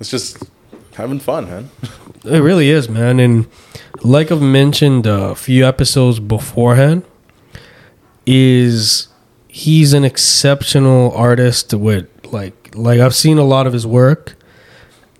It's 0.00 0.10
just 0.10 0.42
having 0.94 1.18
fun, 1.18 1.46
man. 1.46 1.70
It 2.24 2.40
really 2.40 2.68
is, 2.70 2.88
man. 2.88 3.18
And 3.20 3.46
like 4.02 4.30
I've 4.30 4.42
mentioned 4.42 5.06
a 5.06 5.34
few 5.34 5.66
episodes 5.66 6.20
beforehand, 6.20 7.04
is 8.26 9.08
he's 9.48 9.92
an 9.92 10.04
exceptional 10.04 11.12
artist 11.12 11.74
with 11.74 12.08
like 12.32 12.74
like 12.74 13.00
I've 13.00 13.14
seen 13.14 13.38
a 13.38 13.44
lot 13.44 13.66
of 13.66 13.72
his 13.72 13.86
work 13.86 14.36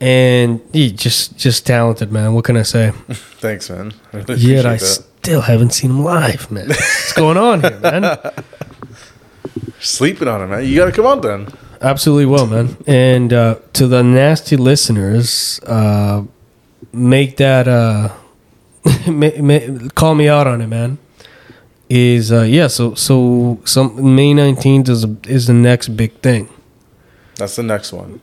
and 0.01 0.61
he 0.73 0.91
just 0.91 1.37
just 1.37 1.66
talented, 1.66 2.11
man. 2.11 2.35
What 2.35 2.45
can 2.45 2.57
I 2.57 2.62
say? 2.62 2.91
Thanks, 3.11 3.70
man. 3.70 3.93
I 4.12 4.18
really 4.18 4.41
Yet 4.41 4.66
I 4.66 4.77
that. 4.77 5.07
Still 5.23 5.43
haven't 5.43 5.70
seen 5.70 5.89
him 5.89 6.03
live, 6.03 6.51
man. 6.51 6.66
What's 6.66 7.12
going 7.12 7.37
on 7.37 7.61
here, 7.61 7.79
man? 7.79 8.18
Sleeping 9.79 10.27
on 10.27 10.43
him, 10.43 10.51
man. 10.51 10.64
You 10.64 10.75
got 10.75 10.87
to 10.87 10.93
come 10.93 11.07
on 11.07 11.20
then. 11.20 11.47
Absolutely 11.81 12.27
will, 12.27 12.49
man. 12.49 12.77
And 12.89 13.33
uh, 13.33 13.61
to 13.75 13.87
the 13.87 14.03
nasty 14.03 14.57
listeners, 14.57 15.61
uh, 15.64 16.25
make 16.93 17.37
that 17.37 17.68
uh, 17.68 18.09
call 19.95 20.16
me 20.16 20.29
out 20.29 20.49
on 20.49 20.61
it, 20.61 20.66
man. 20.66 20.99
Is 21.89 22.33
uh, 22.33 22.43
yeah. 22.43 22.66
So 22.66 22.95
so 22.95 23.61
some 23.64 24.16
May 24.16 24.35
nineteenth 24.35 24.89
is 24.89 25.05
is 25.29 25.47
the 25.47 25.55
next 25.55 25.89
big 25.91 26.14
thing. 26.20 26.49
That's 27.37 27.55
the 27.55 27.62
next 27.62 27.93
one. 27.93 28.20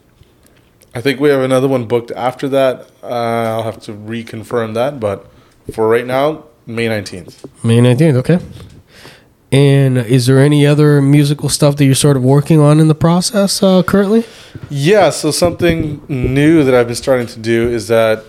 I 0.93 0.99
think 0.99 1.21
we 1.21 1.29
have 1.29 1.41
another 1.41 1.69
one 1.69 1.85
booked 1.85 2.11
after 2.11 2.49
that. 2.49 2.89
Uh, 3.01 3.05
I'll 3.05 3.63
have 3.63 3.79
to 3.83 3.93
reconfirm 3.93 4.73
that, 4.73 4.99
but 4.99 5.31
for 5.71 5.87
right 5.87 6.05
now, 6.05 6.48
May 6.69 6.87
19th. 6.87 7.63
May 7.63 7.79
19th, 7.79 8.15
okay. 8.17 8.39
And 9.51 9.97
is 9.97 10.27
there 10.27 10.39
any 10.39 10.67
other 10.67 11.01
musical 11.01 11.49
stuff 11.49 11.77
that 11.77 11.85
you're 11.85 11.95
sort 11.95 12.15
of 12.15 12.23
working 12.23 12.59
on 12.59 12.79
in 12.79 12.87
the 12.87 12.95
process 12.95 13.63
uh, 13.63 13.81
currently? 13.81 14.23
Yeah, 14.69 15.09
so 15.09 15.31
something 15.31 16.03
new 16.07 16.63
that 16.63 16.75
I've 16.75 16.85
been 16.85 16.95
starting 16.95 17.25
to 17.25 17.39
do 17.39 17.67
is 17.67 17.87
that 17.87 18.23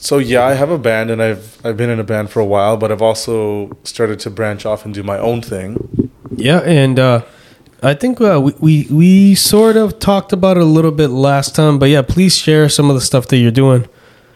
so 0.00 0.18
yeah, 0.18 0.44
I 0.44 0.54
have 0.54 0.70
a 0.70 0.78
band 0.78 1.10
and 1.10 1.22
I've 1.22 1.64
I've 1.64 1.76
been 1.76 1.90
in 1.90 2.00
a 2.00 2.04
band 2.04 2.30
for 2.30 2.40
a 2.40 2.44
while, 2.44 2.76
but 2.76 2.90
I've 2.90 3.02
also 3.02 3.76
started 3.84 4.18
to 4.20 4.30
branch 4.30 4.66
off 4.66 4.84
and 4.84 4.92
do 4.92 5.02
my 5.02 5.18
own 5.18 5.40
thing. 5.40 6.10
Yeah, 6.36 6.58
and 6.60 6.98
uh, 6.98 7.22
I 7.82 7.94
think 7.94 8.20
uh, 8.20 8.40
we, 8.42 8.52
we 8.58 8.86
we 8.90 9.34
sort 9.34 9.76
of 9.76 9.98
talked 10.00 10.32
about 10.32 10.56
it 10.56 10.62
a 10.62 10.66
little 10.66 10.92
bit 10.92 11.08
last 11.08 11.54
time, 11.54 11.78
but 11.78 11.90
yeah, 11.90 12.02
please 12.02 12.36
share 12.36 12.68
some 12.68 12.90
of 12.90 12.96
the 12.96 13.00
stuff 13.00 13.28
that 13.28 13.38
you're 13.38 13.50
doing. 13.50 13.88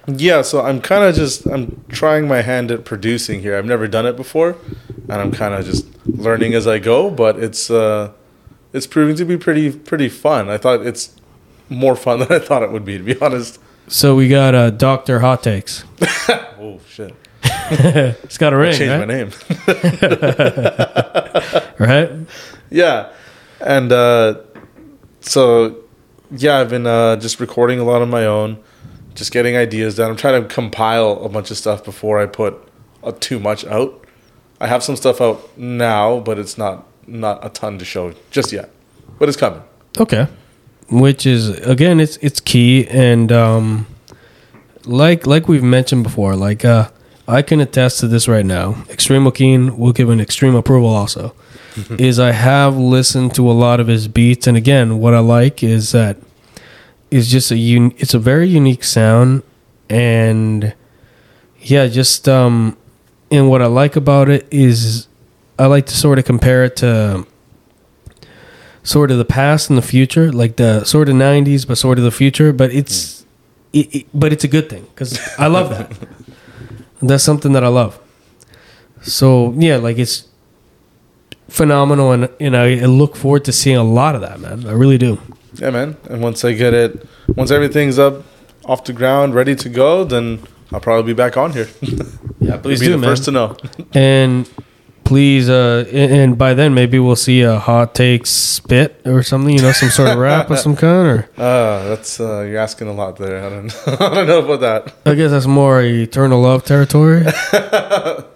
Yeah, 0.08 0.42
so 0.42 0.62
I'm 0.62 0.80
kind 0.80 1.04
of 1.04 1.14
just 1.14 1.46
I'm 1.46 1.84
trying 1.88 2.26
my 2.26 2.42
hand 2.42 2.70
at 2.70 2.84
producing 2.84 3.40
here. 3.40 3.56
I've 3.56 3.64
never 3.66 3.86
done 3.86 4.04
it 4.06 4.16
before, 4.16 4.56
and 5.08 5.12
I'm 5.12 5.30
kind 5.32 5.54
of 5.54 5.64
just 5.64 5.86
learning 6.06 6.54
as 6.54 6.66
I 6.66 6.78
go. 6.80 7.08
But 7.10 7.38
it's 7.38 7.70
uh, 7.70 8.12
it's 8.72 8.86
proving 8.86 9.14
to 9.16 9.24
be 9.24 9.36
pretty 9.36 9.70
pretty 9.70 10.08
fun. 10.08 10.48
I 10.50 10.58
thought 10.58 10.84
it's 10.84 11.14
more 11.68 11.94
fun 11.94 12.18
than 12.20 12.32
I 12.32 12.38
thought 12.40 12.62
it 12.62 12.72
would 12.72 12.84
be, 12.84 12.98
to 12.98 13.04
be 13.04 13.20
honest. 13.20 13.60
So 13.88 14.14
we 14.16 14.28
got 14.28 14.54
uh, 14.54 14.70
Doctor 14.70 15.20
Hot 15.20 15.42
Takes. 15.42 15.84
Oh 16.64 16.78
shit! 16.88 17.12
It's 18.24 18.38
got 18.38 18.52
a 18.52 18.56
ring, 18.56 18.72
Change 18.72 18.90
my 18.90 18.98
right? 18.98 19.08
name. 19.08 19.30
right? 21.78 22.10
yeah, 22.70 23.12
and 23.60 23.90
uh, 23.92 24.34
so 25.20 25.76
yeah, 26.30 26.58
I've 26.58 26.70
been 26.70 26.86
uh, 26.86 27.16
just 27.16 27.40
recording 27.40 27.80
a 27.80 27.84
lot 27.84 28.00
on 28.00 28.10
my 28.10 28.24
own, 28.26 28.58
just 29.14 29.32
getting 29.32 29.56
ideas 29.56 29.96
down. 29.96 30.10
I'm 30.10 30.16
trying 30.16 30.42
to 30.42 30.48
compile 30.48 31.22
a 31.24 31.28
bunch 31.28 31.50
of 31.50 31.56
stuff 31.56 31.84
before 31.84 32.20
I 32.20 32.26
put 32.26 32.54
uh, 33.02 33.12
too 33.20 33.38
much 33.38 33.64
out. 33.66 34.04
I 34.60 34.66
have 34.68 34.82
some 34.82 34.96
stuff 34.96 35.20
out 35.20 35.56
now, 35.58 36.20
but 36.20 36.38
it's 36.38 36.56
not 36.56 36.86
not 37.06 37.44
a 37.44 37.48
ton 37.48 37.78
to 37.78 37.84
show 37.84 38.14
just 38.30 38.52
yet. 38.52 38.70
But 39.18 39.28
it's 39.28 39.36
coming. 39.36 39.62
Okay. 39.98 40.26
Which 40.90 41.26
is 41.26 41.48
again, 41.66 42.00
it's 42.00 42.16
it's 42.18 42.40
key, 42.40 42.86
and 42.88 43.32
um, 43.32 43.86
like 44.84 45.26
like 45.26 45.48
we've 45.48 45.62
mentioned 45.62 46.02
before, 46.02 46.36
like 46.36 46.64
uh, 46.64 46.90
I 47.26 47.42
can 47.42 47.60
attest 47.60 48.00
to 48.00 48.08
this 48.08 48.28
right 48.28 48.44
now. 48.44 48.84
Extreme 48.90 49.24
Joaquin 49.24 49.78
will 49.78 49.92
give 49.92 50.10
an 50.10 50.20
extreme 50.20 50.54
approval. 50.54 50.90
Also, 50.90 51.34
is 51.98 52.18
I 52.18 52.32
have 52.32 52.76
listened 52.76 53.34
to 53.36 53.50
a 53.50 53.52
lot 53.52 53.80
of 53.80 53.86
his 53.86 54.06
beats, 54.06 54.46
and 54.46 54.56
again, 54.56 54.98
what 54.98 55.14
I 55.14 55.20
like 55.20 55.62
is 55.62 55.92
that 55.92 56.18
is 57.12 57.30
just 57.30 57.52
a 57.52 57.56
un- 57.56 57.94
it's 57.98 58.14
a 58.14 58.18
very 58.18 58.48
unique 58.48 58.82
sound, 58.82 59.42
and 59.90 60.74
yeah, 61.60 61.86
just 61.86 62.28
um, 62.28 62.76
and 63.30 63.50
what 63.50 63.60
I 63.60 63.66
like 63.66 63.96
about 63.96 64.30
it 64.30 64.48
is 64.50 65.08
I 65.58 65.66
like 65.66 65.86
to 65.86 65.94
sort 65.94 66.18
of 66.18 66.24
compare 66.24 66.64
it 66.64 66.76
to 66.76 67.26
sort 68.82 69.10
of 69.10 69.18
the 69.18 69.26
past 69.26 69.68
and 69.68 69.76
the 69.76 69.82
future, 69.82 70.32
like 70.32 70.56
the 70.56 70.84
sort 70.84 71.10
of 71.10 71.14
'90s, 71.14 71.68
but 71.68 71.76
sort 71.76 71.98
of 71.98 72.04
the 72.04 72.10
future. 72.10 72.52
But 72.52 72.72
it's, 72.72 73.26
it, 73.74 73.94
it, 73.94 74.06
but 74.14 74.32
it's 74.32 74.44
a 74.44 74.48
good 74.48 74.70
thing 74.70 74.84
because 74.94 75.20
I 75.38 75.48
love 75.48 75.68
that. 75.68 75.92
That's 77.02 77.24
something 77.24 77.52
that 77.52 77.62
I 77.62 77.68
love. 77.68 78.00
So 79.02 79.52
yeah, 79.58 79.76
like 79.76 79.98
it's 79.98 80.28
phenomenal, 81.52 82.12
and 82.12 82.28
you 82.40 82.50
know 82.50 82.64
I 82.64 82.86
look 82.86 83.16
forward 83.16 83.44
to 83.44 83.52
seeing 83.52 83.76
a 83.76 83.84
lot 83.84 84.14
of 84.14 84.20
that, 84.22 84.40
man. 84.40 84.66
I 84.66 84.72
really 84.72 84.98
do. 84.98 85.18
Yeah, 85.54 85.70
man. 85.70 85.96
And 86.08 86.22
once 86.22 86.44
I 86.44 86.52
get 86.54 86.72
it, 86.74 87.06
once 87.36 87.50
everything's 87.50 87.98
up 87.98 88.22
off 88.64 88.84
the 88.84 88.92
ground, 88.92 89.34
ready 89.34 89.54
to 89.56 89.68
go, 89.68 90.04
then 90.04 90.40
I'll 90.72 90.80
probably 90.80 91.12
be 91.12 91.16
back 91.16 91.36
on 91.36 91.52
here. 91.52 91.68
Yeah, 92.42 92.56
please 92.56 92.80
be 92.80 92.86
do, 92.86 92.92
the 92.92 92.98
man. 92.98 93.08
first 93.10 93.24
to 93.26 93.30
know. 93.30 93.56
and 93.94 94.50
please, 95.04 95.48
uh, 95.48 95.84
and 95.92 96.10
and 96.12 96.38
by 96.38 96.54
then 96.54 96.74
maybe 96.74 96.98
we'll 96.98 97.14
see 97.14 97.42
a 97.42 97.56
hot 97.56 97.94
take 97.94 98.26
spit 98.26 99.00
or 99.06 99.22
something. 99.22 99.54
You 99.56 99.62
know, 99.62 99.70
some 99.72 99.90
sort 99.90 100.08
of 100.10 100.18
rap 100.18 100.50
of 100.50 100.58
some 100.58 100.74
kind, 100.74 101.06
or 101.08 101.28
Uh, 101.38 101.84
that's 101.90 102.18
uh, 102.18 102.40
you're 102.40 102.58
asking 102.58 102.88
a 102.88 102.92
lot 102.92 103.16
there. 103.16 103.46
I 103.46 103.48
don't, 103.48 103.70
I 104.00 104.14
don't 104.14 104.26
know 104.26 104.42
about 104.44 104.60
that. 104.60 104.94
I 105.06 105.14
guess 105.14 105.30
that's 105.30 105.46
more 105.46 105.80
eternal 105.82 106.40
love 106.42 106.64
territory. 106.64 107.22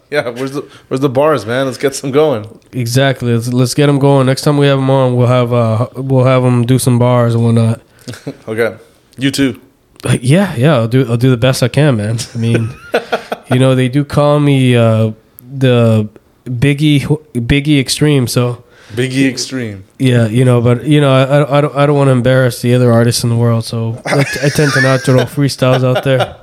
Yeah, 0.10 0.28
where's 0.28 0.52
the 0.52 0.60
where's 0.88 1.00
the 1.00 1.08
bars, 1.08 1.44
man? 1.46 1.66
Let's 1.66 1.78
get 1.78 1.94
some 1.94 2.12
going. 2.12 2.60
Exactly. 2.72 3.32
Let's, 3.34 3.52
let's 3.52 3.74
get 3.74 3.86
them 3.86 3.98
going. 3.98 4.26
Next 4.26 4.42
time 4.42 4.56
we 4.56 4.66
have 4.68 4.78
them 4.78 4.88
on, 4.88 5.16
we'll 5.16 5.26
have 5.26 5.52
uh 5.52 5.88
we'll 5.96 6.24
have 6.24 6.42
them 6.44 6.64
do 6.64 6.78
some 6.78 6.98
bars 6.98 7.34
and 7.34 7.44
whatnot. 7.44 7.80
Okay, 8.48 8.76
you 9.18 9.32
too. 9.32 9.60
Uh, 10.04 10.16
Yeah, 10.20 10.54
yeah. 10.54 10.74
I'll 10.76 10.86
do 10.88 11.04
I'll 11.10 11.16
do 11.16 11.30
the 11.30 11.36
best 11.36 11.62
I 11.64 11.68
can, 11.68 11.96
man. 11.96 12.18
I 12.34 12.38
mean, 12.38 12.70
you 13.50 13.58
know, 13.58 13.74
they 13.74 13.88
do 13.88 14.04
call 14.04 14.38
me 14.38 14.76
uh 14.76 15.10
the 15.42 16.08
Biggie 16.44 17.00
Biggie 17.34 17.80
Extreme. 17.80 18.28
So 18.28 18.62
Biggie 18.94 19.28
Extreme. 19.28 19.82
yeah, 19.98 20.28
you 20.28 20.44
know, 20.44 20.60
but 20.60 20.84
you 20.84 21.00
know, 21.00 21.10
I, 21.12 21.22
I, 21.40 21.58
I 21.58 21.60
don't 21.60 21.74
I 21.74 21.86
don't 21.86 21.96
want 21.96 22.06
to 22.08 22.12
embarrass 22.12 22.62
the 22.62 22.72
other 22.76 22.92
artists 22.92 23.24
in 23.24 23.30
the 23.30 23.36
world. 23.36 23.64
So 23.64 24.00
I, 24.06 24.20
I 24.44 24.48
tend 24.50 24.70
to 24.74 24.80
not 24.82 25.00
throw 25.00 25.24
freestyles 25.24 25.82
out 25.82 26.04
there. 26.04 26.36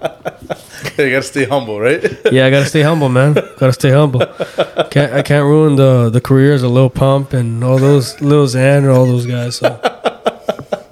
you 0.98 1.10
gotta 1.10 1.24
stay 1.24 1.46
humble, 1.46 1.80
right? 1.80 2.02
Yeah, 2.32 2.46
I 2.46 2.50
gotta 2.50 2.66
stay 2.66 2.82
humble, 2.82 3.10
man. 3.10 3.34
Gotta 3.34 3.74
stay 3.74 3.92
humble. 3.92 4.20
Can't 4.92 5.14
I 5.14 5.22
can't 5.22 5.46
ruin 5.46 5.76
the 5.76 6.10
the 6.10 6.22
careers 6.22 6.64
of 6.64 6.72
Lil 6.72 6.90
Pump 6.90 7.34
and 7.34 7.64
all 7.64 7.78
those 7.78 8.20
Lil 8.22 8.46
Xan 8.46 8.80
and 8.80 8.88
all 8.88 9.06
those 9.06 9.26
guys. 9.26 9.58
So. 9.58 9.80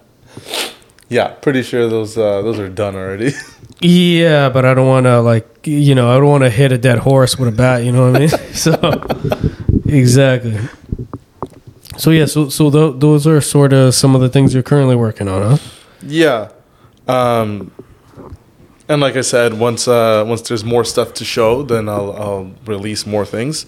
yeah, 1.09 1.29
pretty 1.29 1.63
sure 1.63 1.87
those 1.87 2.17
uh, 2.17 2.41
those 2.41 2.59
are 2.59 2.69
done 2.69 2.95
already. 2.95 3.33
Yeah, 3.83 4.49
but 4.49 4.63
I 4.63 4.75
don't 4.75 4.87
want 4.87 5.07
to 5.07 5.21
like 5.21 5.65
you 5.65 5.95
know 5.95 6.11
I 6.11 6.19
don't 6.19 6.29
want 6.29 6.43
to 6.43 6.51
hit 6.51 6.71
a 6.71 6.77
dead 6.77 6.99
horse 6.99 7.39
with 7.39 7.49
a 7.49 7.51
bat. 7.51 7.83
You 7.83 7.91
know 7.91 8.11
what 8.11 8.15
I 8.15 8.19
mean? 8.19 8.53
so 8.53 8.73
exactly. 9.87 10.59
So 11.97 12.11
yeah, 12.11 12.25
so 12.25 12.49
so 12.49 12.69
th- 12.69 12.99
those 12.99 13.25
are 13.25 13.41
sort 13.41 13.73
of 13.73 13.95
some 13.95 14.13
of 14.13 14.21
the 14.21 14.29
things 14.29 14.53
you're 14.53 14.61
currently 14.61 14.95
working 14.95 15.27
on, 15.27 15.41
huh? 15.41 15.57
yeah, 16.03 16.49
um, 17.07 17.71
and 18.91 19.01
like 19.01 19.15
I 19.15 19.21
said, 19.21 19.53
once 19.53 19.87
uh, 19.87 20.23
once 20.27 20.41
there's 20.41 20.63
more 20.63 20.83
stuff 20.83 21.13
to 21.15 21.25
show, 21.25 21.63
then 21.63 21.87
I'll 21.87 22.11
I'll 22.13 22.51
release 22.65 23.05
more 23.05 23.25
things. 23.25 23.65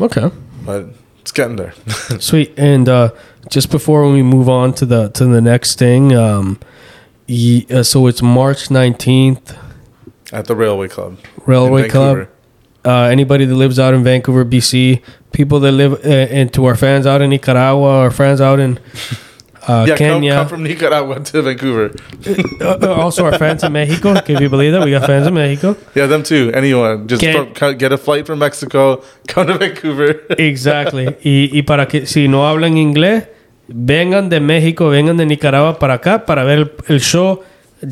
Okay, 0.00 0.30
But 0.64 0.86
it's 1.20 1.32
getting 1.32 1.56
there. 1.56 1.74
sweet. 2.20 2.52
And 2.56 2.88
uh, 2.88 3.10
just 3.50 3.70
before 3.70 4.10
we 4.10 4.22
move 4.22 4.48
on 4.48 4.72
to 4.74 4.86
the 4.86 5.08
to 5.10 5.26
the 5.26 5.40
next 5.40 5.78
thing, 5.78 6.14
um, 6.14 6.58
ye, 7.26 7.66
uh, 7.70 7.82
so 7.82 8.06
it's 8.06 8.22
March 8.22 8.70
nineteenth, 8.70 9.56
At 10.32 10.46
the 10.46 10.56
Railway 10.56 10.88
Club. 10.88 11.18
Railway 11.46 11.88
Club. 11.88 12.28
Uh, 12.84 13.08
anybody 13.10 13.44
that 13.44 13.54
lives 13.56 13.80
out 13.80 13.94
in 13.94 14.04
Vancouver, 14.04 14.44
BC, 14.44 15.02
people 15.32 15.58
that 15.60 15.72
live, 15.72 15.94
uh, 16.04 16.08
and 16.38 16.52
to 16.54 16.66
our 16.66 16.76
fans 16.76 17.04
out 17.04 17.20
in 17.20 17.30
Nicaragua, 17.30 17.98
our 17.98 18.12
friends 18.12 18.40
out 18.40 18.60
in 18.60 18.78
uh, 19.68 19.84
Yeah, 19.86 19.96
come, 19.96 20.20
Kenya, 20.20 20.34
come 20.34 20.48
from 20.48 20.62
Nicaragua 20.62 21.20
to 21.20 21.42
Vancouver. 21.42 21.90
uh, 22.60 22.78
uh, 22.82 22.94
also 22.94 23.24
our 23.24 23.38
fans 23.38 23.62
in 23.64 23.72
Mexico. 23.72 24.14
Can 24.26 24.40
you 24.42 24.48
believe 24.48 24.72
that 24.72 24.84
we 24.84 24.90
got 24.92 25.06
fans 25.06 25.26
in 25.26 25.34
Mexico? 25.34 25.76
Yeah, 25.94 26.06
them 26.06 26.22
too. 26.22 26.50
Anyone, 26.54 27.06
just 27.08 27.22
Can- 27.22 27.54
from, 27.54 27.76
get 27.78 27.92
a 27.92 27.98
flight 27.98 28.26
from 28.26 28.38
Mexico, 28.38 29.02
come 29.28 29.46
to 29.48 29.58
Vancouver. 29.58 30.20
Exactly. 30.38 31.06
Y, 31.24 31.50
y 31.52 31.62
para 31.62 31.86
que 31.88 32.06
si 32.06 32.28
no 32.28 32.46
hablan 32.48 32.76
inglés, 32.76 33.24
vengan 33.68 34.28
de 34.28 34.40
México, 34.40 34.88
vengan 34.90 35.16
de 35.16 35.26
Nicaragua 35.26 35.78
para 35.78 35.94
acá 35.94 36.24
para 36.24 36.44
ver 36.44 36.58
el, 36.58 36.72
el 36.88 37.00
show 37.00 37.42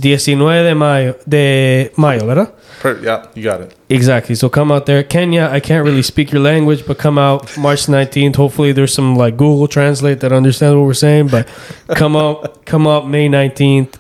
19 0.01 0.65
de 0.65 0.75
mayo, 0.75 1.17
de 1.29 1.91
mayo, 1.97 2.27
¿verdad? 2.27 2.53
Per- 2.81 3.01
yeah, 3.03 3.27
you 3.35 3.43
got 3.43 3.61
it. 3.61 3.75
Exactly. 3.89 4.35
So 4.35 4.49
come 4.49 4.73
out 4.73 4.87
there. 4.87 5.03
Kenya, 5.03 5.49
I 5.51 5.61
can't 5.61 5.85
really 5.85 6.03
speak 6.03 6.33
your 6.33 6.43
language, 6.43 6.85
but 6.87 6.99
come 6.99 7.19
out 7.19 7.57
March 7.57 7.87
19th. 7.87 8.37
Hopefully 8.37 8.73
there's 8.73 8.93
some 8.93 9.17
like 9.17 9.37
Google 9.37 9.69
Translate 9.69 10.21
that 10.21 10.33
understands 10.33 10.77
what 10.77 10.85
we're 10.85 10.95
saying, 10.95 11.29
but 11.29 11.49
come 11.95 12.17
out 12.17 12.65
come 12.67 12.87
out 12.87 13.09
May 13.09 13.29
19th. 13.29 13.95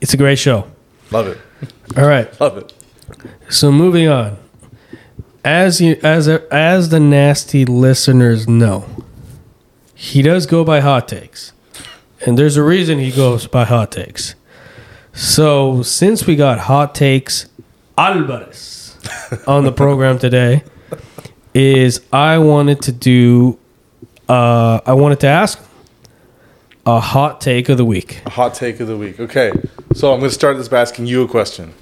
It's 0.00 0.14
a 0.14 0.16
great 0.16 0.38
show. 0.38 0.66
Love 1.10 1.26
it. 1.26 1.38
All 1.96 2.06
right. 2.06 2.28
Love 2.40 2.58
it. 2.58 2.72
So 3.48 3.72
moving 3.72 4.08
on. 4.08 4.36
As 5.44 5.80
you 5.80 5.98
as 6.02 6.28
as 6.28 6.90
the 6.90 7.00
nasty 7.00 7.64
listeners 7.64 8.46
know, 8.46 8.84
he 9.94 10.22
does 10.22 10.46
go 10.46 10.64
by 10.64 10.80
hot 10.80 11.08
takes. 11.08 11.52
And 12.26 12.38
there's 12.38 12.56
a 12.58 12.62
reason 12.62 12.98
he 12.98 13.10
goes 13.10 13.46
by 13.46 13.64
hot 13.64 13.90
takes. 13.92 14.34
So 15.12 15.82
since 15.82 16.26
we 16.26 16.36
got 16.36 16.58
hot 16.58 16.94
takes 16.94 17.48
Alvarez 17.98 18.96
on 19.46 19.64
the 19.64 19.72
program 19.72 20.18
today, 20.18 20.62
is 21.54 22.00
I 22.12 22.38
wanted 22.38 22.82
to 22.82 22.92
do 22.92 23.58
uh 24.28 24.80
I 24.86 24.92
wanted 24.94 25.20
to 25.20 25.26
ask 25.26 25.58
a 26.86 27.00
hot 27.00 27.40
take 27.40 27.68
of 27.68 27.76
the 27.76 27.84
week. 27.84 28.22
A 28.26 28.30
hot 28.30 28.54
take 28.54 28.80
of 28.80 28.86
the 28.88 28.96
week. 28.96 29.20
Okay, 29.20 29.52
so 29.94 30.12
I'm 30.12 30.20
going 30.20 30.30
to 30.30 30.34
start 30.34 30.56
this 30.56 30.68
by 30.68 30.80
asking 30.80 31.06
you 31.06 31.22
a 31.22 31.28
question. 31.28 31.74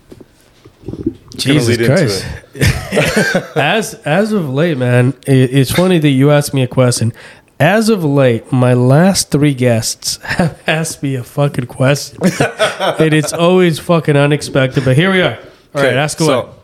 Jesus 1.36 1.76
Christ. 1.76 2.26
as 3.56 3.94
as 4.04 4.32
of 4.32 4.50
late, 4.50 4.76
man, 4.76 5.14
it, 5.26 5.54
it's 5.54 5.70
funny 5.70 5.98
that 5.98 6.08
you 6.08 6.30
asked 6.30 6.52
me 6.52 6.62
a 6.62 6.68
question. 6.68 7.12
As 7.60 7.88
of 7.88 8.04
late, 8.04 8.52
my 8.52 8.72
last 8.72 9.30
three 9.30 9.54
guests 9.54 10.16
have 10.22 10.62
asked 10.66 11.02
me 11.02 11.16
a 11.16 11.24
fucking 11.24 11.66
question, 11.66 12.18
and 12.22 13.12
it's 13.12 13.32
always 13.32 13.78
fucking 13.78 14.16
unexpected. 14.16 14.84
But 14.84 14.96
here 14.96 15.10
we 15.10 15.22
are. 15.22 15.38
All 15.74 15.82
right, 15.82 15.94
ask 15.94 16.20
away. 16.20 16.28
so, 16.28 16.54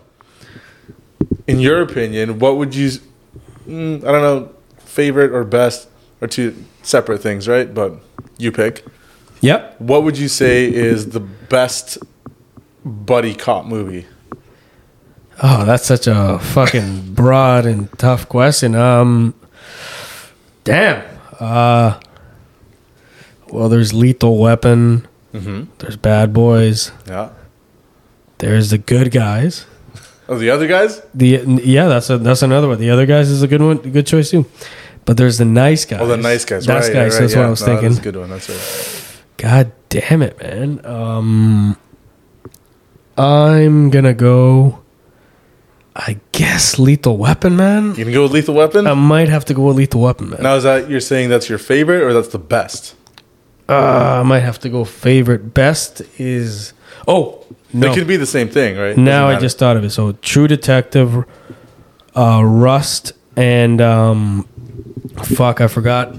in 1.46 1.58
your 1.58 1.82
opinion, 1.82 2.38
what 2.38 2.56
would 2.58 2.74
you? 2.74 2.90
Mm, 3.66 4.04
I 4.04 4.12
don't 4.12 4.22
know, 4.22 4.54
favorite 4.78 5.32
or 5.32 5.42
best 5.44 5.88
are 6.20 6.28
two 6.28 6.54
separate 6.82 7.20
things, 7.20 7.48
right? 7.48 7.72
But 7.72 7.94
you 8.38 8.52
pick. 8.52 8.84
Yep. 9.40 9.80
What 9.80 10.04
would 10.04 10.16
you 10.16 10.28
say 10.28 10.72
is 10.72 11.10
the 11.10 11.20
best 11.20 11.98
buddy 12.84 13.34
cop 13.34 13.66
movie? 13.66 14.06
Oh, 15.42 15.64
that's 15.64 15.84
such 15.84 16.06
a 16.06 16.38
fucking 16.38 17.14
broad 17.14 17.66
and 17.66 17.90
tough 17.98 18.28
question. 18.28 18.74
Um, 18.74 19.34
damn. 20.64 21.04
Uh, 21.38 22.00
well, 23.48 23.68
there's 23.68 23.92
Lethal 23.92 24.38
Weapon. 24.38 25.06
Mm-hmm. 25.32 25.64
There's 25.78 25.96
Bad 25.96 26.32
Boys. 26.32 26.92
Yeah. 27.06 27.30
There's 28.38 28.70
the 28.70 28.78
Good 28.78 29.10
Guys. 29.10 29.66
Oh, 30.28 30.38
the 30.38 30.50
other 30.50 30.66
guys? 30.66 31.02
The 31.12 31.42
yeah, 31.64 31.86
that's 31.86 32.08
a, 32.08 32.16
that's 32.16 32.42
another 32.42 32.66
one. 32.68 32.78
The 32.78 32.90
other 32.90 33.04
guys 33.04 33.28
is 33.28 33.42
a 33.42 33.48
good 33.48 33.60
one, 33.60 33.76
good 33.76 34.06
choice 34.06 34.30
too. 34.30 34.46
But 35.04 35.18
there's 35.18 35.36
the 35.36 35.44
nice 35.44 35.84
guys. 35.84 36.00
Oh, 36.00 36.06
the 36.06 36.16
nice 36.16 36.46
guys. 36.46 36.66
Nice 36.66 36.86
right, 36.88 36.94
guys. 36.94 37.12
right, 37.12 37.20
that's 37.20 37.34
yeah. 37.34 37.40
what 37.40 37.46
I 37.46 37.50
was 37.50 37.60
No, 37.60 37.66
thinking. 37.66 37.88
That's 37.90 37.98
a 37.98 38.02
good 38.02 38.16
one. 38.16 38.30
That's 38.30 38.48
right. 38.48 39.22
God 39.36 39.72
damn 39.90 40.22
it, 40.22 40.40
man. 40.40 40.86
Um, 40.86 41.76
I'm 43.18 43.90
gonna 43.90 44.14
go. 44.14 44.82
I 45.94 46.18
guess 46.34 46.78
Lethal 46.78 47.16
Weapon, 47.16 47.56
man. 47.56 47.94
You 47.94 48.04
can 48.04 48.12
go 48.12 48.22
with 48.22 48.32
Lethal 48.32 48.54
Weapon. 48.54 48.86
I 48.86 48.94
might 48.94 49.28
have 49.28 49.44
to 49.46 49.54
go 49.54 49.62
with 49.62 49.76
Lethal 49.76 50.00
Weapon, 50.00 50.30
man. 50.30 50.42
now, 50.42 50.56
is 50.56 50.64
that 50.64 50.90
you're 50.90 51.00
saying 51.00 51.30
that's 51.30 51.48
your 51.48 51.58
favorite 51.58 52.02
or 52.02 52.12
that's 52.12 52.28
the 52.28 52.38
best? 52.38 52.96
Uh, 53.68 54.20
I 54.20 54.22
might 54.24 54.40
have 54.40 54.58
to 54.60 54.68
go 54.68 54.84
favorite. 54.84 55.54
Best 55.54 56.02
is 56.18 56.74
oh 57.08 57.46
no. 57.72 57.90
It 57.90 57.94
could 57.94 58.06
be 58.06 58.16
the 58.16 58.26
same 58.26 58.48
thing, 58.48 58.76
right? 58.76 58.96
now 58.96 59.28
I 59.28 59.38
just 59.38 59.58
thought 59.58 59.76
of 59.76 59.84
it. 59.84 59.90
So 59.90 60.12
True 60.12 60.48
Detective, 60.48 61.24
uh, 62.14 62.42
Rust, 62.44 63.12
and 63.36 63.80
um, 63.80 64.46
fuck, 65.22 65.60
I 65.60 65.68
forgot. 65.68 66.14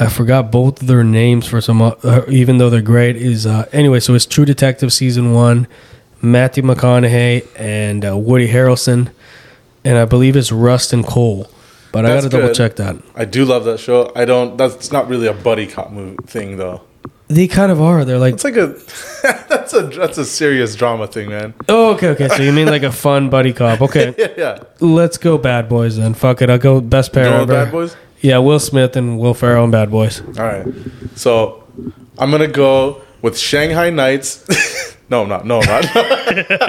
I 0.00 0.08
forgot 0.08 0.52
both 0.52 0.78
their 0.78 1.02
names 1.02 1.46
for 1.46 1.60
some, 1.60 1.82
uh, 1.82 2.22
even 2.28 2.58
though 2.58 2.70
they're 2.70 2.82
great. 2.82 3.16
Is 3.16 3.46
uh, 3.46 3.66
anyway. 3.72 4.00
So 4.00 4.14
it's 4.14 4.26
True 4.26 4.44
Detective 4.44 4.92
season 4.92 5.32
one, 5.32 5.66
Matthew 6.22 6.62
McConaughey 6.62 7.46
and 7.56 8.04
uh, 8.04 8.16
Woody 8.16 8.48
Harrelson, 8.48 9.10
and 9.84 9.98
I 9.98 10.04
believe 10.04 10.36
it's 10.36 10.50
Rust 10.52 10.92
and 10.92 11.06
Cole. 11.06 11.48
But 11.92 12.04
I 12.04 12.08
got 12.08 12.14
That's 12.22 12.26
to 12.26 12.30
double 12.40 12.54
check 12.54 12.76
that. 12.76 12.96
I 13.14 13.24
do 13.24 13.44
love 13.46 13.64
that 13.64 13.80
show. 13.80 14.12
I 14.14 14.24
don't. 14.26 14.58
That's 14.58 14.92
not 14.92 15.08
really 15.08 15.26
a 15.26 15.32
buddy 15.32 15.66
cop 15.66 15.90
movie 15.90 16.16
thing, 16.26 16.56
though. 16.58 16.82
They 17.28 17.46
kind 17.48 17.70
of 17.72 17.80
are. 17.80 18.04
They're 18.04 18.18
like, 18.18 18.34
It's 18.34 18.44
like 18.44 18.56
a 18.56 18.68
that's 19.48 19.72
a 19.74 19.82
that's 19.82 20.16
a 20.18 20.24
serious 20.24 20.74
drama 20.74 21.06
thing, 21.06 21.28
man. 21.30 21.54
oh, 21.68 21.94
okay, 21.94 22.08
okay. 22.08 22.28
So 22.28 22.42
you 22.42 22.52
mean 22.52 22.66
like 22.68 22.82
a 22.82 22.92
fun 22.92 23.28
buddy 23.30 23.52
cop? 23.52 23.80
Okay, 23.82 24.14
Yeah, 24.18 24.28
yeah. 24.36 24.62
let's 24.80 25.18
go 25.18 25.36
Bad 25.38 25.68
Boys 25.68 25.96
then. 25.96 26.14
Fuck 26.14 26.40
it, 26.42 26.48
I'll 26.50 26.58
go 26.58 26.80
best 26.80 27.12
pair 27.12 27.24
with 27.24 27.50
ever. 27.50 27.64
Bad 27.64 27.70
Boys. 27.72 27.96
Yeah, 28.20 28.38
Will 28.38 28.58
Smith 28.58 28.96
and 28.96 29.18
Will 29.18 29.34
Ferrell 29.34 29.64
and 29.64 29.72
Bad 29.72 29.90
Boys. 29.90 30.20
All 30.38 30.44
right. 30.44 30.66
So 31.16 31.64
I'm 32.18 32.30
gonna 32.30 32.48
go 32.48 33.02
with 33.22 33.38
Shanghai 33.38 33.90
Nights. 33.90 34.44
no, 35.10 35.22
I'm 35.22 35.28
not. 35.28 35.46
No, 35.46 35.60
I'm 35.60 35.66
not. 35.66 35.96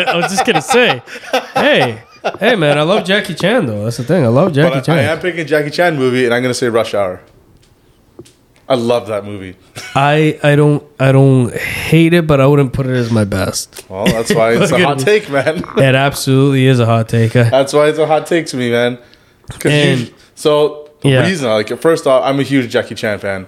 I 0.08 0.16
was 0.16 0.32
just 0.32 0.46
gonna 0.46 0.62
say, 0.62 1.02
hey, 1.56 2.02
hey, 2.40 2.56
man, 2.56 2.78
I 2.78 2.84
love 2.84 3.06
Jackie 3.06 3.34
Chan 3.36 3.66
though. 3.66 3.84
That's 3.84 3.98
the 3.98 4.04
thing. 4.04 4.24
I 4.24 4.28
love 4.28 4.54
Jackie 4.54 4.76
but 4.76 4.90
I, 4.90 5.00
I 5.00 5.02
am 5.04 5.20
picking 5.20 5.46
Jackie 5.48 5.70
Chan 5.72 5.96
movie, 5.98 6.26
and 6.26 6.34
I'm 6.34 6.42
gonna 6.42 6.54
say 6.54 6.70
Rush 6.70 6.94
Hour. 6.94 7.22
I 8.68 8.76
love 8.76 9.08
that 9.08 9.26
movie. 9.26 9.56
I 9.96 10.40
I 10.44 10.56
don't 10.56 10.84
I 11.00 11.12
don't 11.12 11.52
hate 11.54 12.14
it, 12.14 12.28
but 12.28 12.40
I 12.40 12.46
wouldn't 12.48 12.72
put 12.74 12.86
it 12.86 12.96
as 12.96 13.12
my 13.12 13.24
best. 13.26 13.84
Well, 13.90 14.06
that's 14.06 14.34
why 14.34 14.52
it's 14.56 14.72
a 14.72 14.84
hot 14.84 15.00
take, 15.00 15.30
man. 15.30 15.64
It 15.78 15.96
absolutely 15.96 16.66
is 16.68 16.80
a 16.80 16.86
hot 16.86 17.10
take. 17.10 17.34
That's 17.34 17.74
why 17.74 17.88
it's 17.88 17.98
a 18.00 18.06
hot 18.06 18.28
take 18.28 18.46
to 18.48 18.58
me, 18.58 18.72
man. 18.72 19.00
And- 19.66 20.00
you- 20.02 20.14
so 20.36 20.92
the 21.02 21.10
Yeah. 21.10 21.22
reason, 21.28 21.50
like, 21.50 21.68
first 21.82 22.06
off, 22.08 22.24
I'm 22.24 22.40
a 22.40 22.44
huge 22.44 22.70
Jackie 22.72 22.96
Chan 22.96 23.20
fan. 23.20 23.48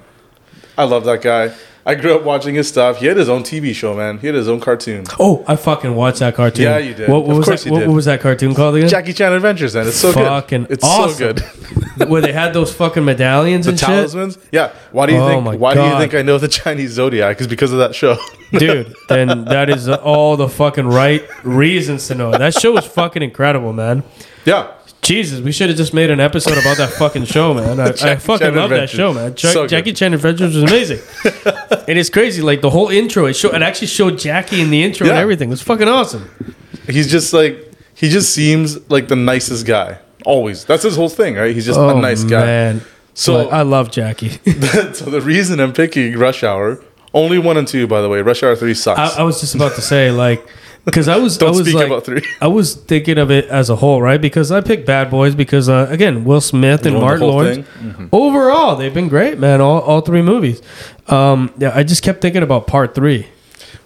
I 0.78 0.84
love 0.86 1.06
that 1.06 1.22
guy. 1.22 1.54
I 1.86 1.96
grew 1.96 2.16
up 2.16 2.24
watching 2.24 2.54
his 2.56 2.68
stuff. 2.68 2.98
He 3.00 3.08
had 3.08 3.18
his 3.18 3.28
own 3.28 3.42
TV 3.44 3.74
show, 3.74 3.96
man. 3.96 4.20
He 4.20 4.28
had 4.28 4.36
his 4.36 4.48
own 4.48 4.60
cartoon. 4.60 5.04
Oh, 5.20 5.44
I 5.48 5.56
fucking 5.56 5.96
watched 5.96 6.20
that 6.20 6.36
cartoon. 6.36 6.66
Yeah, 6.66 6.78
you 6.78 6.94
did. 6.94 7.10
What, 7.10 7.24
what 7.26 7.32
Of 7.32 7.38
was 7.40 7.46
course 7.48 7.64
that? 7.64 7.72
What, 7.72 7.80
did. 7.80 7.88
what 7.88 7.96
was 7.96 8.06
that 8.06 8.22
cartoon 8.22 8.54
called 8.54 8.76
again? 8.76 8.88
Jackie 8.90 9.14
Chan 9.14 9.34
Adventures, 9.34 9.74
and 9.74 9.88
it's 9.88 9.98
so 9.98 10.12
Fucking 10.14 10.64
good. 10.66 10.72
It's 10.72 10.84
awesome. 10.84 11.18
so 11.18 11.34
good. 11.34 12.10
Where 12.10 12.22
they 12.22 12.32
had 12.34 12.54
those 12.54 12.74
fucking 12.74 13.04
medallions 13.04 13.66
The 13.66 13.72
and 13.72 13.80
shit. 13.80 13.88
talismans. 13.88 14.38
Yeah. 14.52 14.72
Why 14.92 15.08
do 15.08 15.14
you 15.14 15.20
Oh 15.20 15.28
think? 15.44 15.60
Why 15.60 15.74
do 15.74 15.82
you 15.84 15.98
think 15.98 16.14
I 16.14 16.22
know 16.22 16.38
the 16.38 16.48
Chinese 16.48 16.92
zodiac? 16.92 17.42
Is 17.42 17.48
because 17.48 17.72
of 17.74 17.80
that 17.80 17.96
show. 17.96 18.18
Dude, 18.52 18.94
then 19.10 19.46
that 19.46 19.70
is 19.70 19.90
all 19.90 20.38
the 20.38 20.50
fucking 20.50 20.88
right 20.88 21.24
reasons 21.44 22.08
to 22.08 22.16
know. 22.16 22.32
That 22.32 22.54
show 22.54 22.74
was 22.74 22.86
fucking 22.86 23.22
incredible, 23.24 23.74
man. 23.74 24.04
yeah. 24.46 24.74
Jesus, 25.04 25.40
we 25.40 25.52
should 25.52 25.68
have 25.68 25.78
just 25.80 25.96
made 25.96 26.12
an 26.12 26.20
episode 26.20 26.60
about 26.60 26.78
that 26.78 26.92
fucking 26.92 27.26
show, 27.26 27.56
man. 27.56 27.80
I, 27.80 27.86
I 28.12 28.16
fucking 28.18 28.46
Chan 28.46 28.56
love 28.56 28.70
that 28.70 28.88
show, 28.88 29.12
man. 29.12 29.34
Ch- 29.34 29.48
So. 29.48 29.66
Jackie 29.66 29.94
Chan 29.94 30.14
Adventures 30.14 30.54
was 30.54 30.62
amazing, 30.62 31.00
and 31.88 31.97
it's 31.97 32.09
crazy. 32.09 32.41
Like 32.41 32.61
the 32.61 32.69
whole 32.69 32.89
intro, 32.89 33.26
it 33.26 33.34
showed. 33.34 33.55
It 33.55 33.61
actually 33.61 33.88
showed 33.88 34.17
Jackie 34.19 34.61
in 34.61 34.69
the 34.69 34.84
intro 34.84 35.07
and 35.07 35.15
Yeah. 35.15 35.22
everything. 35.22 35.49
It 35.49 35.51
was 35.51 35.61
fucking 35.61 35.88
awesome. 35.88 36.30
He's 36.88 37.09
just 37.11 37.34
like 37.34 37.72
he 37.95 38.09
just 38.09 38.34
seems 38.34 38.89
like 38.89 39.07
the 39.07 39.15
nicest 39.15 39.65
guy. 39.65 39.97
Always. 40.26 40.65
That's 40.65 40.84
his 40.84 40.95
whole 40.95 41.09
thing, 41.09 41.36
right? 41.36 41.53
He's 41.55 41.65
just 41.65 41.80
Oh 41.80 41.97
a 41.97 42.01
nice 42.01 42.24
guy. 42.24 42.45
man. 42.45 42.82
So- 43.13 43.43
So 43.45 43.49
I 43.49 43.61
love 43.63 43.91
Jackie. 43.91 44.30
so 44.93 45.05
the 45.09 45.22
reason 45.22 45.59
I'm 45.59 45.74
picking 45.74 46.17
Rush 46.17 46.43
Hour, 46.43 46.84
only 47.13 47.38
one 47.39 47.57
and 47.57 47.67
two, 47.67 47.88
by 47.88 48.01
the 48.01 48.07
way. 48.09 48.22
Rush 48.22 48.41
Hour 48.43 48.55
three 48.55 48.74
sucks. 48.74 48.99
I, 49.17 49.22
I 49.22 49.24
was 49.24 49.41
just 49.41 49.55
about 49.55 49.74
to 49.76 49.82
say 49.82 50.11
like 50.11 50.45
because 50.86 51.08
I 51.08 51.18
was 51.18 51.42
I 51.42 51.50
was 51.50 51.74
like, 51.74 51.88
about 51.88 52.06
three. 52.06 52.22
I 52.40 52.48
was 52.48 52.76
thinking 52.76 53.18
of 53.18 53.30
it 53.32 53.46
as 53.46 53.70
a 53.70 53.76
whole, 53.76 54.02
right? 54.02 54.20
Because 54.20 54.52
I 54.52 54.62
picked 54.62 54.86
Bad 54.86 55.10
Boys 55.12 55.36
because 55.36 55.70
uh, 55.70 55.88
again, 55.90 56.26
Will 56.26 56.42
Smith 56.42 56.86
and 56.86 56.96
You 56.96 57.02
want 57.02 57.20
the 57.20 57.26
Martin 57.26 57.28
Lawrence. 57.28 57.68
thing? 57.68 58.10
Overall, 58.12 58.76
they've 58.76 58.94
been 58.94 59.08
great, 59.08 59.38
man. 59.40 59.62
All, 59.62 59.80
all 59.82 60.02
three 60.02 60.22
movies. 60.22 60.62
Um, 61.08 61.54
yeah, 61.58 61.72
I 61.76 61.84
just 61.84 62.04
kept 62.04 62.22
thinking 62.22 62.44
about 62.44 62.68
part 62.68 62.96
three. 62.96 63.28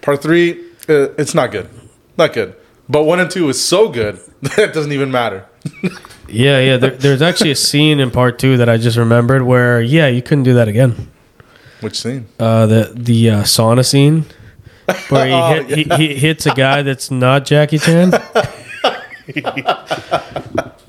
Part 0.02 0.22
three, 0.22 0.54
uh, 0.88 1.10
it's 1.18 1.34
not 1.34 1.52
good, 1.52 1.70
not 2.18 2.34
good. 2.34 2.56
But 2.88 3.04
one 3.04 3.20
and 3.20 3.30
two 3.30 3.50
is 3.50 3.62
so 3.62 3.89
good 3.89 4.20
that 4.41 4.60
it 4.60 4.74
doesn't 4.74 4.91
even 4.91 5.12
matter. 5.12 5.46
Yeah, 6.28 6.60
yeah. 6.60 6.78
There, 6.78 6.89
there's 6.89 7.22
actually 7.22 7.52
a 7.52 7.56
scene 7.56 8.00
in 8.00 8.10
part 8.10 8.39
two 8.39 8.58
that 8.58 8.68
I 8.68 8.78
just 8.78 8.98
remembered 8.98 9.43
where, 9.43 9.80
yeah, 9.80 10.08
you 10.08 10.24
couldn't 10.24 10.43
do 10.43 10.56
that 10.56 10.68
again. 10.68 11.12
Which 11.82 12.02
scene? 12.02 12.26
Uh, 12.39 12.66
the 12.66 12.91
the 12.96 13.30
uh, 13.30 13.43
sauna 13.43 13.86
scene 13.86 14.26
where 15.09 15.25
he, 15.27 15.33
Oh, 15.33 15.63
hit, 15.63 15.91
he, 15.97 16.07
he 16.07 16.15
hits 16.15 16.45
a 16.45 16.53
guy 16.53 16.81
that's 16.81 17.11
not 17.11 17.45
Jackie 17.45 17.79
Chan. 17.79 18.11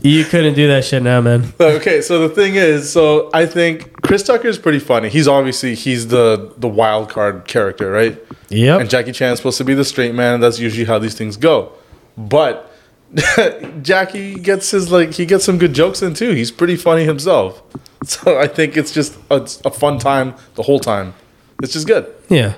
you 0.03 0.25
couldn't 0.25 0.55
do 0.55 0.69
that 0.69 0.85
shit 0.85 1.03
now, 1.03 1.21
man. 1.21 1.53
Okay, 1.61 2.01
so 2.03 2.27
the 2.29 2.35
thing 2.35 2.55
is, 2.55 2.91
so 2.91 3.31
I 3.33 3.47
think 3.47 4.03
Chris 4.03 4.23
Tucker 4.23 4.49
is 4.49 4.59
pretty 4.59 4.79
funny. 4.79 5.09
He's 5.09 5.27
obviously 5.29 5.75
he's 5.75 6.09
the 6.09 6.53
the 6.59 6.69
wild 6.69 7.09
card 7.09 7.47
character, 7.47 7.91
right? 7.91 8.19
Yeah. 8.49 8.79
And 8.79 8.89
Jackie 8.89 9.13
Chan's 9.13 9.39
supposed 9.39 9.59
to 9.59 9.65
be 9.65 9.75
the 9.75 9.85
straight 9.85 10.15
man. 10.15 10.41
That's 10.41 10.59
usually 10.59 10.85
how 10.85 10.99
these 10.99 11.15
things 11.15 11.37
go. 11.37 11.73
But 12.17 12.71
Jackie 13.83 14.35
gets 14.35 14.71
his 14.71 14.91
like 14.93 15.15
he 15.15 15.27
gets 15.27 15.45
some 15.45 15.59
good 15.59 15.73
jokes 15.75 16.03
in 16.03 16.15
too. 16.15 16.33
He's 16.33 16.51
pretty 16.51 16.77
funny 16.77 17.05
himself. 17.05 17.63
So 18.05 18.39
I 18.39 18.47
think 18.47 18.77
it's 18.77 18.93
just 18.93 19.17
a, 19.31 19.49
a 19.65 19.71
fun 19.71 19.99
time 19.99 20.35
the 20.55 20.63
whole 20.63 20.79
time. 20.79 21.15
It's 21.63 21.73
just 21.73 21.87
good. 21.87 22.13
Yeah. 22.29 22.55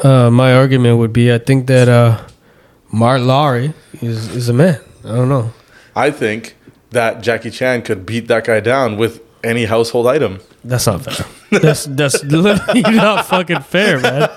Uh, 0.00 0.30
my 0.30 0.54
argument 0.54 0.98
would 0.98 1.12
be 1.12 1.32
I 1.32 1.38
think 1.38 1.66
that 1.66 1.88
uh, 1.88 2.24
Mark 2.92 3.20
Lowry 3.20 3.74
is, 4.00 4.34
is 4.34 4.48
a 4.48 4.52
man. 4.52 4.80
I 5.04 5.08
don't 5.08 5.28
know. 5.28 5.52
I 5.96 6.10
think 6.10 6.56
that 6.90 7.20
Jackie 7.22 7.50
Chan 7.50 7.82
could 7.82 8.06
beat 8.06 8.28
that 8.28 8.44
guy 8.44 8.60
down 8.60 8.96
with 8.96 9.20
any 9.42 9.64
household 9.64 10.06
item. 10.06 10.40
That's 10.64 10.86
not 10.86 11.02
fair. 11.02 11.26
That's 11.60 11.84
that's 11.86 12.22
literally 12.24 12.82
not 12.82 13.26
fucking 13.26 13.60
fair, 13.60 14.00
man. 14.00 14.28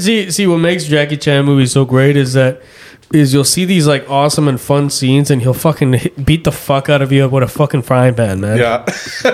See, 0.00 0.30
see, 0.30 0.46
what 0.46 0.58
makes 0.58 0.84
Jackie 0.84 1.16
Chan 1.16 1.44
movies 1.44 1.72
so 1.72 1.84
great 1.84 2.16
is 2.16 2.34
that 2.34 2.62
is 3.12 3.32
you'll 3.32 3.44
see 3.44 3.64
these 3.64 3.86
like 3.86 4.08
awesome 4.08 4.48
and 4.48 4.60
fun 4.60 4.90
scenes, 4.90 5.30
and 5.30 5.42
he'll 5.42 5.54
fucking 5.54 5.92
hit, 5.94 6.24
beat 6.26 6.44
the 6.44 6.52
fuck 6.52 6.88
out 6.88 7.02
of 7.02 7.12
you 7.12 7.28
with 7.28 7.42
a 7.42 7.48
fucking 7.48 7.82
frying 7.82 8.14
pan, 8.14 8.40
man. 8.40 8.58
Yeah. 8.58 8.84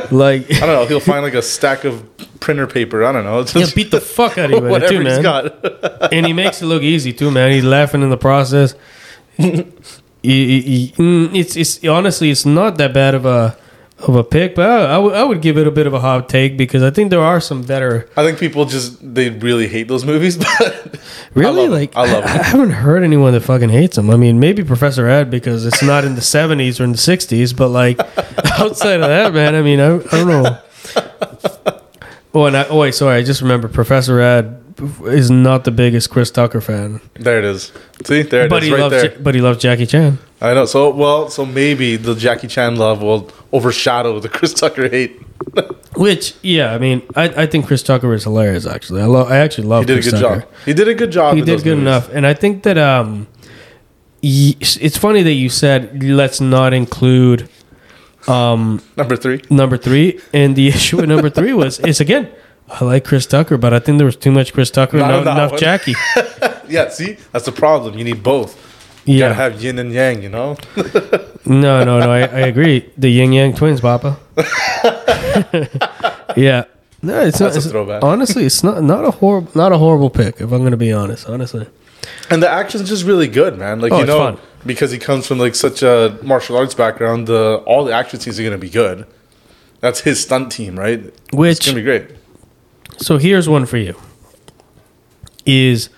like 0.11 0.53
I 0.55 0.61
don't 0.61 0.75
know. 0.75 0.87
He'll 0.87 1.01
find 1.13 1.23
like 1.23 1.35
a 1.35 1.43
stack 1.43 1.85
of 1.85 2.05
printer 2.41 2.67
paper. 2.67 3.05
I 3.05 3.13
don't 3.13 3.25
know. 3.25 3.41
It's 3.41 3.53
he'll 3.53 3.71
beat 3.75 3.91
the 3.91 4.01
fuck 4.01 4.39
out 4.39 4.53
of 4.53 4.63
you 4.63 4.71
with 4.71 4.83
it 4.83 4.89
too, 4.89 5.01
he's 5.01 5.05
man. 5.05 5.23
got. 5.23 6.13
and 6.13 6.27
he 6.27 6.33
makes 6.33 6.63
it 6.63 6.67
look 6.67 6.83
easy 6.83 7.13
too, 7.13 7.31
man. 7.31 7.53
He's 7.53 7.65
laughing 7.65 8.03
in 8.03 8.11
the 8.11 8.17
process. 8.17 8.75
Mm, 9.39 11.35
it's 11.35 11.57
it's 11.57 11.85
honestly 11.85 12.31
it's 12.31 12.45
not 12.45 12.77
that 12.79 12.93
bad 12.93 13.15
of 13.15 13.25
a 13.25 13.57
of 14.01 14.15
a 14.15 14.23
pick, 14.23 14.55
but 14.55 14.67
I, 14.69 14.97
I 14.97 15.25
would 15.25 15.43
give 15.43 15.59
it 15.59 15.67
a 15.67 15.71
bit 15.73 15.87
of 15.87 15.93
a 15.95 15.99
hot 16.01 16.29
take 16.29 16.57
because 16.57 16.83
I 16.85 16.91
think 16.91 17.11
there 17.11 17.21
are 17.21 17.41
some 17.41 17.63
better. 17.63 18.09
I 18.17 18.25
think 18.25 18.39
people 18.39 18.65
just 18.65 18.97
they 19.15 19.31
really 19.31 19.67
hate 19.67 19.89
those 19.89 20.05
movies, 20.05 20.37
but 20.59 21.01
Really, 21.35 21.65
'em. 21.65 21.71
like 21.73 21.97
I 21.97 22.03
love 22.13 22.25
'em. 22.25 22.29
I, 22.31 22.43
haven't 22.43 22.71
heard 22.71 23.03
anyone 23.03 23.33
that 23.33 23.41
fucking 23.41 23.71
hates 23.71 23.97
them. 23.97 24.11
I 24.11 24.17
mean, 24.17 24.39
maybe 24.39 24.63
Professor 24.63 25.09
Ed 25.09 25.31
because 25.31 25.67
it's 25.67 25.83
not 25.83 26.05
in 26.05 26.15
the 26.15 26.21
seventies 26.21 26.79
or 26.81 26.85
in 26.85 26.93
the 26.93 26.99
sixties, 26.99 27.53
but 27.53 27.69
like 27.71 27.99
outside 28.59 29.01
of 29.01 29.09
that, 29.09 29.35
man, 29.35 29.55
I 29.57 29.63
mean, 29.63 29.81
I, 29.81 29.97
I 29.97 29.99
don't 29.99 30.29
know. 30.29 30.59
Oh, 32.35 32.45
and 32.45 32.57
I, 32.57 32.65
oh 32.69 32.79
wait, 32.79 32.95
sorry, 32.95 33.17
I 33.17 33.23
just 33.23 33.41
remember 33.41 33.69
Professor 33.69 34.21
Ed 34.21 34.58
is 35.07 35.31
not 35.31 35.65
the 35.65 35.71
biggest 35.71 36.11
Chris 36.11 36.31
Tucker 36.31 36.61
fan, 36.61 37.01
There 37.15 37.39
it 37.39 37.45
is. 37.45 37.73
See, 38.05 38.23
there 38.23 38.43
it 38.43 38.45
is, 38.47 38.51
but 38.51 38.63
he 38.63 38.71
right 38.73 38.81
loves 38.81 38.95
there. 38.95 39.13
Ja- 39.13 39.19
but 39.21 39.35
he 39.35 39.41
loves 39.41 39.59
Jackie 39.61 39.87
Chan. 39.87 40.19
I 40.41 40.55
know. 40.55 40.67
So 40.67 40.91
well, 40.91 41.29
so 41.31 41.45
maybe 41.45 41.97
the 41.97 42.15
Jackie 42.15 42.47
Chan 42.49 42.77
love 42.77 43.03
will 43.03 43.31
overshadow 43.53 44.21
the 44.21 44.29
Chris 44.37 44.53
Tucker 44.55 44.89
hate. 44.89 45.21
Which, 45.97 46.35
yeah, 46.43 46.73
I 46.75 46.79
mean, 46.79 47.03
I, 47.17 47.25
I 47.43 47.47
think 47.47 47.67
Chris 47.67 47.83
Tucker 47.83 48.13
is 48.15 48.23
hilarious. 48.25 48.67
Actually, 48.67 49.03
I 49.03 49.07
love. 49.07 49.31
I 49.31 49.39
actually 49.39 49.67
love. 49.67 49.83
He 49.83 49.87
did 49.87 49.95
Chris 50.03 50.07
a 50.09 50.11
good 50.13 50.21
Tucker. 50.23 50.41
job. 50.43 50.49
He 50.65 50.75
did 50.75 50.89
a 50.89 50.95
good 50.95 51.11
job. 51.11 51.35
He 51.37 51.41
did 51.43 51.65
good 51.65 51.79
movies. 51.79 51.83
enough, 51.83 52.09
and 52.13 52.25
I 52.27 52.35
think 52.35 52.63
that 52.63 52.79
um, 52.79 53.27
y- 54.23 54.55
it's 54.61 54.97
funny 54.97 55.23
that 55.23 55.33
you 55.33 55.49
said 55.49 56.03
let's 56.05 56.41
not 56.41 56.73
include 56.73 57.49
um 58.29 58.81
Number 58.97 59.17
three. 59.17 59.41
number 59.51 59.77
three, 59.77 60.21
and 60.33 60.55
the 60.55 60.69
issue 60.75 60.99
with 60.99 61.09
number 61.09 61.31
three 61.31 61.53
was 61.53 61.81
is 61.81 62.01
again. 62.01 62.29
I 62.71 62.85
like 62.85 63.05
Chris 63.05 63.27
Tucker, 63.27 63.57
but 63.57 63.73
I 63.73 63.79
think 63.79 63.99
there 63.99 64.05
was 64.07 64.17
too 64.17 64.31
much 64.31 64.53
Chris 64.53 64.71
Tucker 64.71 64.99
and 64.99 65.09
Not 65.09 65.25
not 65.25 65.37
enough 65.37 65.51
one. 65.53 65.61
Jackie. 65.61 65.95
Yeah. 66.69 66.91
See, 66.91 67.17
that's 67.33 67.47
the 67.47 67.53
problem. 67.53 67.97
You 67.97 68.05
need 68.05 68.23
both. 68.23 68.53
You 69.07 69.15
Yeah, 69.15 69.29
gotta 69.31 69.35
have 69.37 69.63
yin 69.63 69.79
and 69.79 69.91
yang. 69.91 70.23
You 70.23 70.29
know. 70.29 70.57
no, 71.47 71.83
no, 71.83 71.99
no. 71.99 72.11
I, 72.13 72.21
I 72.21 72.41
agree. 72.53 72.91
The 72.99 73.09
Yin 73.09 73.33
Yang 73.33 73.55
Twins, 73.55 73.81
Papa. 73.81 74.19
yeah, 76.37 76.65
no, 77.03 77.21
it's 77.21 77.41
not. 77.41 77.53
That's 77.53 77.57
a 77.57 77.59
it's- 77.59 77.71
throwback. 77.71 78.03
Honestly, 78.03 78.45
it's 78.45 78.63
not 78.63 78.83
not 78.83 79.05
a 79.05 79.11
horrible 79.13 79.51
not 79.55 79.73
a 79.73 79.79
horrible 79.79 80.11
pick. 80.11 80.37
If 80.37 80.53
I'm 80.53 80.59
going 80.61 80.73
to 80.73 80.77
be 80.77 80.93
honest, 80.93 81.27
honestly. 81.29 81.67
And 82.31 82.43
the 82.43 82.49
action's 82.51 82.89
just 82.89 83.05
really 83.05 83.29
good, 83.29 83.59
man. 83.59 83.81
Like 83.81 83.93
Oh, 83.93 83.97
you 83.97 84.03
it's 84.03 84.09
know, 84.09 84.19
fun. 84.19 84.39
because 84.67 84.91
he 84.91 84.99
comes 84.99 85.27
from 85.27 85.39
like 85.39 85.55
such 85.55 85.83
a 85.83 86.19
martial 86.23 86.57
arts 86.57 86.75
background, 86.75 87.27
the 87.27 87.63
all 87.67 87.85
the 87.85 87.93
action 87.93 88.21
scenes 88.21 88.39
are 88.39 88.45
gonna 88.45 88.59
be 88.59 88.71
good. 88.71 89.07
That's 89.81 90.01
his 90.01 90.21
stunt 90.21 90.53
team, 90.53 90.79
right? 90.79 90.99
It's 91.01 91.33
Which 91.33 91.65
gonna 91.67 91.77
be 91.77 91.83
great. 91.83 92.11
So 92.97 93.19
here's 93.19 93.49
one 93.49 93.67
for 93.67 93.77
you. 93.77 93.95
Is 95.45 95.91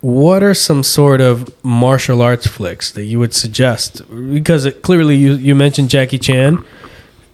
what 0.00 0.42
are 0.42 0.52
some 0.52 0.82
sort 0.82 1.20
of 1.20 1.64
martial 1.64 2.20
arts 2.20 2.46
flicks 2.46 2.90
that 2.92 3.04
you 3.04 3.18
would 3.18 3.32
suggest? 3.32 4.02
Because 4.10 4.66
it, 4.66 4.82
clearly 4.82 5.16
you, 5.16 5.34
you 5.34 5.54
mentioned 5.54 5.88
Jackie 5.88 6.18
Chan, 6.18 6.62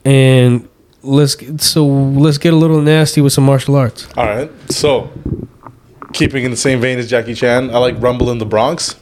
and 0.05 0.69
let's 1.03 1.37
so 1.65 1.85
let's 1.85 2.39
get 2.39 2.53
a 2.53 2.57
little 2.57 2.81
nasty 2.81 3.21
with 3.21 3.33
some 3.33 3.45
martial 3.45 3.75
arts. 3.75 4.07
All 4.17 4.27
right. 4.27 4.51
So, 4.71 5.11
keeping 6.13 6.45
in 6.45 6.51
the 6.51 6.57
same 6.57 6.81
vein 6.81 6.99
as 6.99 7.11
Jackie 7.11 7.35
Chan, 7.35 7.71
I 7.71 7.79
like 7.79 8.01
Rumble 8.01 8.31
in 8.31 8.39
the 8.39 8.47
Bronx. 8.47 8.95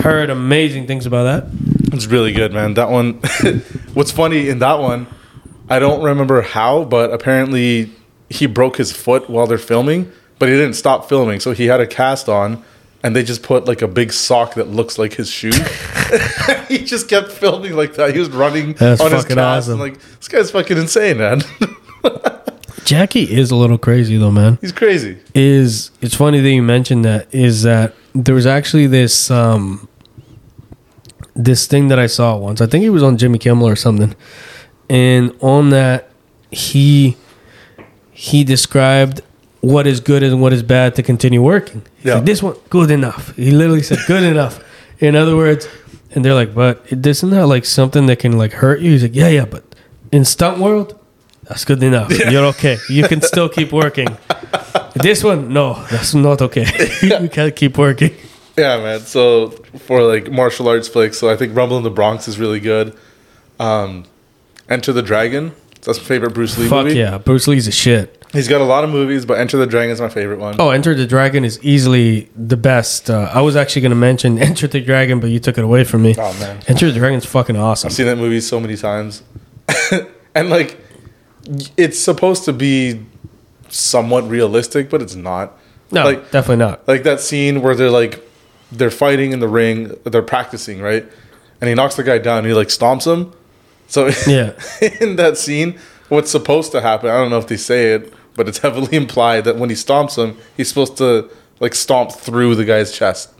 Heard 0.00 0.28
amazing 0.28 0.86
things 0.86 1.06
about 1.06 1.24
that. 1.24 1.46
It's 1.94 2.06
really 2.06 2.32
good, 2.32 2.52
man. 2.52 2.74
That 2.74 2.90
one. 2.90 3.14
what's 3.94 4.10
funny 4.10 4.50
in 4.50 4.58
that 4.58 4.80
one, 4.80 5.06
I 5.70 5.78
don't 5.78 6.02
remember 6.02 6.42
how, 6.42 6.84
but 6.84 7.12
apparently 7.12 7.90
he 8.30 8.46
broke 8.46 8.76
his 8.76 8.92
foot 8.92 9.28
while 9.28 9.46
they're 9.46 9.58
filming, 9.58 10.12
but 10.38 10.48
he 10.48 10.54
didn't 10.54 10.74
stop 10.74 11.08
filming, 11.08 11.40
so 11.40 11.52
he 11.52 11.66
had 11.66 11.80
a 11.80 11.86
cast 11.86 12.28
on, 12.28 12.62
and 13.02 13.14
they 13.14 13.22
just 13.22 13.42
put 13.42 13.66
like 13.66 13.82
a 13.82 13.88
big 13.88 14.12
sock 14.12 14.54
that 14.54 14.68
looks 14.68 14.98
like 14.98 15.14
his 15.14 15.30
shoe. 15.30 15.50
he 16.68 16.78
just 16.84 17.08
kept 17.08 17.30
filming 17.32 17.74
like 17.74 17.94
that. 17.94 18.12
He 18.12 18.18
was 18.20 18.30
running 18.30 18.74
That's 18.74 19.00
on 19.00 19.12
his 19.12 19.24
cast. 19.24 19.38
awesome. 19.38 19.80
And 19.80 19.80
like 19.80 20.00
this 20.00 20.28
guy's 20.28 20.50
fucking 20.50 20.76
insane, 20.76 21.18
man. 21.18 21.42
Jackie 22.84 23.24
is 23.30 23.50
a 23.50 23.56
little 23.56 23.76
crazy 23.76 24.16
though, 24.16 24.30
man. 24.30 24.56
He's 24.60 24.72
crazy. 24.72 25.18
is 25.34 25.90
it's 26.00 26.14
funny 26.14 26.40
that 26.40 26.50
you 26.50 26.62
mentioned 26.62 27.04
that 27.04 27.32
is 27.34 27.62
that 27.64 27.94
there 28.14 28.34
was 28.34 28.46
actually 28.46 28.86
this 28.86 29.30
um 29.30 29.86
this 31.34 31.66
thing 31.66 31.88
that 31.88 31.98
I 31.98 32.06
saw 32.06 32.36
once. 32.36 32.60
I 32.60 32.66
think 32.66 32.84
it 32.84 32.90
was 32.90 33.02
on 33.02 33.16
Jimmy 33.18 33.38
Kimmel 33.38 33.68
or 33.68 33.76
something. 33.76 34.14
And 34.88 35.36
on 35.40 35.70
that 35.70 36.10
he 36.50 37.16
he 38.18 38.42
described 38.42 39.20
what 39.60 39.86
is 39.86 40.00
good 40.00 40.24
and 40.24 40.42
what 40.42 40.52
is 40.52 40.64
bad 40.64 40.96
to 40.96 41.04
continue 41.04 41.40
working. 41.40 41.82
Yeah. 42.02 42.14
like, 42.16 42.24
this 42.24 42.42
one 42.42 42.56
good 42.68 42.90
enough. 42.90 43.32
He 43.36 43.52
literally 43.52 43.84
said 43.84 44.00
good 44.08 44.24
enough. 44.34 44.60
In 44.98 45.14
other 45.14 45.36
words, 45.36 45.68
and 46.10 46.24
they're 46.24 46.34
like, 46.34 46.52
but 46.52 46.84
isn't 46.90 47.30
that 47.30 47.46
like 47.46 47.64
something 47.64 48.06
that 48.06 48.18
can 48.18 48.36
like 48.36 48.54
hurt 48.54 48.80
you? 48.80 48.90
He's 48.90 49.04
like, 49.04 49.14
yeah, 49.14 49.28
yeah, 49.28 49.44
but 49.44 49.62
in 50.10 50.24
stunt 50.24 50.58
world, 50.58 50.98
that's 51.44 51.64
good 51.64 51.80
enough. 51.80 52.10
You're 52.10 52.46
okay. 52.46 52.78
You 52.88 53.06
can 53.06 53.22
still 53.22 53.48
keep 53.48 53.72
working. 53.72 54.08
This 54.94 55.22
one, 55.22 55.52
no, 55.52 55.74
that's 55.92 56.12
not 56.12 56.42
okay. 56.42 56.66
you 57.02 57.28
can't 57.28 57.54
keep 57.54 57.78
working. 57.78 58.16
Yeah, 58.56 58.78
man. 58.78 59.00
So 59.00 59.50
for 59.86 60.02
like 60.02 60.28
martial 60.32 60.66
arts 60.66 60.88
flicks, 60.88 61.18
so 61.18 61.30
I 61.30 61.36
think 61.36 61.54
Rumble 61.54 61.76
in 61.76 61.84
the 61.84 61.90
Bronx 61.90 62.26
is 62.26 62.36
really 62.36 62.58
good. 62.58 62.96
Um, 63.60 64.06
Enter 64.68 64.92
the 64.92 65.02
Dragon. 65.02 65.52
That's 65.88 65.98
my 66.00 66.04
favorite 66.04 66.34
Bruce 66.34 66.58
Lee 66.58 66.68
Fuck 66.68 66.84
movie. 66.84 66.98
yeah, 66.98 67.16
Bruce 67.16 67.48
Lee's 67.48 67.66
a 67.66 67.72
shit. 67.72 68.22
He's 68.34 68.46
got 68.46 68.60
a 68.60 68.64
lot 68.64 68.84
of 68.84 68.90
movies, 68.90 69.24
but 69.24 69.38
Enter 69.38 69.56
the 69.56 69.66
Dragon 69.66 69.90
is 69.90 70.02
my 70.02 70.10
favorite 70.10 70.38
one. 70.38 70.56
Oh, 70.58 70.68
Enter 70.68 70.94
the 70.94 71.06
Dragon 71.06 71.46
is 71.46 71.58
easily 71.64 72.28
the 72.36 72.58
best. 72.58 73.08
Uh, 73.08 73.30
I 73.32 73.40
was 73.40 73.56
actually 73.56 73.80
going 73.80 73.92
to 73.92 73.96
mention 73.96 74.38
Enter 74.50 74.66
the 74.66 74.82
Dragon, 74.82 75.18
but 75.18 75.30
you 75.30 75.38
took 75.40 75.56
it 75.56 75.64
away 75.64 75.84
from 75.84 76.02
me. 76.02 76.14
Oh, 76.18 76.38
man. 76.38 76.60
Enter 76.68 76.92
the 76.92 76.98
Dragon's 76.98 77.24
fucking 77.24 77.56
awesome. 77.56 77.88
I've 77.88 77.94
seen 77.94 78.04
that 78.04 78.18
movie 78.18 78.42
so 78.42 78.60
many 78.60 78.76
times. 78.76 79.22
and 80.34 80.50
like 80.50 80.78
it's 81.78 81.98
supposed 81.98 82.44
to 82.44 82.52
be 82.52 83.06
somewhat 83.70 84.28
realistic, 84.28 84.90
but 84.90 85.00
it's 85.00 85.14
not. 85.14 85.58
No, 85.90 86.04
Like 86.04 86.30
definitely 86.30 86.56
not. 86.66 86.86
like 86.86 87.04
that 87.04 87.20
scene 87.20 87.62
where 87.62 87.74
they're 87.74 87.90
like 87.90 88.22
they're 88.70 88.90
fighting 88.90 89.32
in 89.32 89.40
the 89.40 89.48
ring, 89.48 89.96
they're 90.04 90.20
practicing, 90.20 90.82
right? 90.82 91.06
And 91.62 91.68
he 91.68 91.74
knocks 91.74 91.94
the 91.96 92.02
guy 92.02 92.18
down, 92.18 92.38
and 92.40 92.46
he 92.46 92.52
like 92.52 92.68
stomps 92.68 93.10
him. 93.10 93.32
So 93.88 94.10
Yeah. 94.26 94.52
in 95.00 95.16
that 95.16 95.36
scene, 95.38 95.78
what's 96.08 96.30
supposed 96.30 96.72
to 96.72 96.80
happen, 96.80 97.10
I 97.10 97.14
don't 97.18 97.30
know 97.30 97.38
if 97.38 97.48
they 97.48 97.56
say 97.56 97.92
it, 97.94 98.12
but 98.34 98.46
it's 98.48 98.58
heavily 98.66 98.96
implied 98.96 99.44
that 99.44 99.56
when 99.56 99.70
he 99.70 99.76
stomps 99.76 100.16
him, 100.22 100.36
he's 100.56 100.68
supposed 100.68 100.96
to 100.98 101.28
like 101.60 101.74
stomp 101.74 102.12
through 102.12 102.54
the 102.54 102.64
guy's 102.64 102.92
chest. 102.92 103.30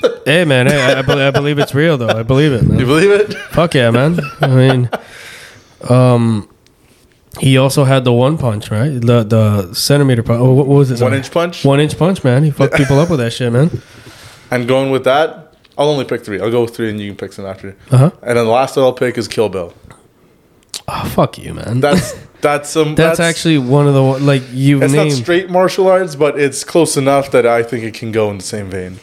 Hey, 0.24 0.44
man, 0.44 0.66
hey, 0.66 0.80
I, 0.80 0.98
I, 0.98 1.02
bel- 1.02 1.18
I 1.20 1.30
believe 1.30 1.58
it's 1.58 1.74
real, 1.74 1.96
though. 1.96 2.08
I 2.08 2.22
believe 2.22 2.52
it, 2.52 2.62
You 2.62 2.86
believe 2.86 3.10
it? 3.10 3.32
Fuck 3.50 3.74
yeah, 3.74 3.90
man. 3.90 4.20
I 4.42 4.46
mean, 4.46 4.90
um, 5.88 6.48
he 7.40 7.56
also 7.58 7.84
had 7.84 8.04
the 8.04 8.12
one 8.12 8.36
punch, 8.38 8.70
right? 8.70 8.90
The 9.00 9.24
the 9.24 9.74
centimeter 9.74 10.22
punch. 10.22 10.40
Oh, 10.40 10.52
what 10.52 10.66
was 10.66 10.90
it? 10.90 11.00
One 11.00 11.14
inch 11.14 11.30
punch. 11.30 11.64
One 11.64 11.80
inch 11.80 11.96
punch, 11.98 12.22
man. 12.24 12.44
He 12.44 12.50
fucked 12.50 12.74
people 12.74 12.98
up 12.98 13.10
with 13.10 13.20
that 13.20 13.32
shit, 13.32 13.52
man. 13.52 13.70
And 14.50 14.68
going 14.68 14.90
with 14.90 15.04
that, 15.04 15.54
I'll 15.76 15.88
only 15.88 16.04
pick 16.04 16.24
three. 16.24 16.40
I'll 16.40 16.50
go 16.50 16.62
with 16.62 16.76
three, 16.76 16.90
and 16.90 17.00
you 17.00 17.10
can 17.10 17.16
pick 17.16 17.32
some 17.32 17.46
after. 17.46 17.76
Uh 17.90 17.96
huh. 17.98 18.10
And 18.22 18.36
then 18.36 18.44
the 18.44 18.50
last 18.52 18.76
one 18.76 18.84
I'll 18.84 18.92
pick 18.92 19.18
is 19.18 19.28
Kill 19.28 19.48
Bill. 19.48 19.72
Oh, 20.90 21.04
fuck 21.14 21.36
you, 21.38 21.52
man. 21.54 21.80
That's 21.80 22.14
that's 22.40 22.70
some. 22.70 22.94
That's, 22.94 23.20
actually 23.20 23.58
one 23.58 23.86
of 23.86 23.94
the 23.94 24.02
like 24.02 24.42
you've 24.52 24.82
It's 24.82 24.92
named. 24.92 25.10
not 25.10 25.18
straight 25.18 25.50
martial 25.50 25.86
arts, 25.88 26.16
but 26.16 26.38
it's 26.40 26.64
close 26.64 26.96
enough 26.96 27.30
that 27.32 27.44
I 27.46 27.62
think 27.62 27.84
it 27.84 27.94
can 27.94 28.10
go 28.10 28.30
in 28.30 28.38
the 28.38 28.44
same 28.44 28.70
vein. 28.70 28.98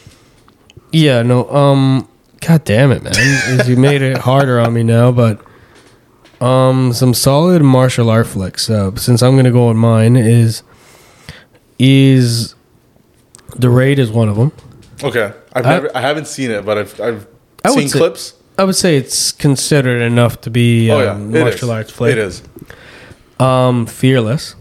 Yeah, 0.92 1.22
no. 1.22 1.48
Um, 1.50 2.08
god 2.40 2.64
damn 2.64 2.90
it, 2.90 3.02
man. 3.02 3.12
Is 3.16 3.68
you 3.68 3.76
made 3.76 4.02
it 4.02 4.18
harder 4.18 4.58
on 4.58 4.72
me 4.74 4.82
now, 4.82 5.12
but 5.12 5.40
um, 6.40 6.92
some 6.92 7.14
solid 7.14 7.62
martial 7.62 8.10
art 8.10 8.26
flicks. 8.26 8.68
Uh, 8.68 8.94
since 8.96 9.22
I'm 9.22 9.36
gonna 9.36 9.52
go 9.52 9.68
on 9.68 9.76
mine 9.76 10.16
is 10.16 10.62
is 11.78 12.54
the 13.56 13.70
raid 13.70 13.98
is 13.98 14.10
one 14.10 14.28
of 14.28 14.36
them. 14.36 14.52
Okay, 15.04 15.32
I've 15.52 15.66
I- 15.66 15.70
never, 15.74 15.96
I 15.96 16.00
haven't 16.00 16.26
seen 16.26 16.50
it, 16.50 16.64
but 16.64 16.78
I've 16.78 17.00
I've 17.00 17.26
I 17.64 17.70
seen 17.70 17.90
clips. 17.90 18.34
I 18.58 18.64
would 18.64 18.76
say 18.76 18.96
it's 18.96 19.32
considered 19.32 20.00
enough 20.02 20.40
to 20.42 20.50
be 20.50 20.90
Oh 20.90 21.00
yeah, 21.02 21.14
martial 21.16 21.68
is. 21.68 21.74
arts 21.74 21.90
flick. 21.92 22.12
It 22.12 22.18
is. 22.18 22.42
Um, 23.38 23.86
Fearless, 23.86 24.54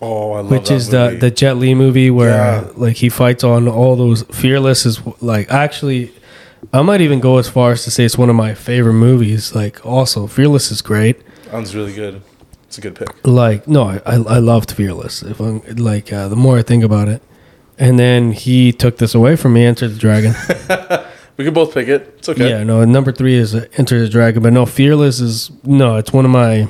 Oh, 0.00 0.32
I 0.32 0.40
love 0.40 0.50
which 0.50 0.70
is 0.70 0.90
movie. 0.92 1.14
the 1.16 1.20
the 1.20 1.30
Jet 1.30 1.56
Li 1.58 1.74
movie 1.74 2.10
where 2.10 2.30
Yeah. 2.30 2.68
like 2.76 2.96
he 2.96 3.08
fights 3.08 3.44
on 3.44 3.68
all 3.68 3.96
those. 3.96 4.22
Fearless 4.30 4.86
is 4.86 5.00
like 5.20 5.50
actually, 5.50 6.12
I 6.72 6.82
might 6.82 7.00
even 7.02 7.20
go 7.20 7.36
as 7.38 7.48
far 7.48 7.72
as 7.72 7.84
to 7.84 7.90
say 7.90 8.04
it's 8.04 8.16
one 8.16 8.30
of 8.30 8.36
my 8.36 8.54
favorite 8.54 8.94
movies. 8.94 9.54
Like 9.54 9.84
also, 9.84 10.26
Fearless 10.26 10.70
is 10.70 10.80
great. 10.82 11.20
sounds 11.50 11.74
really 11.74 11.92
good. 11.94 12.22
It's 12.66 12.78
a 12.78 12.80
good 12.80 12.94
pick. 12.94 13.08
Like 13.26 13.66
no, 13.68 13.82
I 13.82 14.00
I, 14.06 14.14
I 14.14 14.38
loved 14.38 14.70
Fearless. 14.72 15.22
If 15.22 15.38
I'm 15.40 15.60
like 15.76 16.12
uh, 16.12 16.28
the 16.28 16.36
more 16.36 16.58
I 16.58 16.62
think 16.62 16.82
about 16.84 17.08
it, 17.08 17.20
and 17.78 17.98
then 17.98 18.32
he 18.32 18.72
took 18.72 18.96
this 18.98 19.14
away 19.14 19.36
from 19.36 19.52
me. 19.52 19.66
Enter 19.66 19.88
the 19.88 19.98
Dragon. 19.98 20.34
We 21.38 21.44
can 21.44 21.54
both 21.54 21.72
pick 21.72 21.88
it. 21.88 22.14
It's 22.18 22.28
okay. 22.28 22.50
Yeah, 22.50 22.64
no. 22.64 22.84
Number 22.84 23.12
three 23.12 23.36
is 23.36 23.54
Enter 23.54 24.00
the 24.00 24.08
Dragon, 24.08 24.42
but 24.42 24.52
no, 24.52 24.66
Fearless 24.66 25.20
is 25.20 25.50
no. 25.64 25.96
It's 25.96 26.12
one 26.12 26.24
of 26.26 26.30
my 26.30 26.68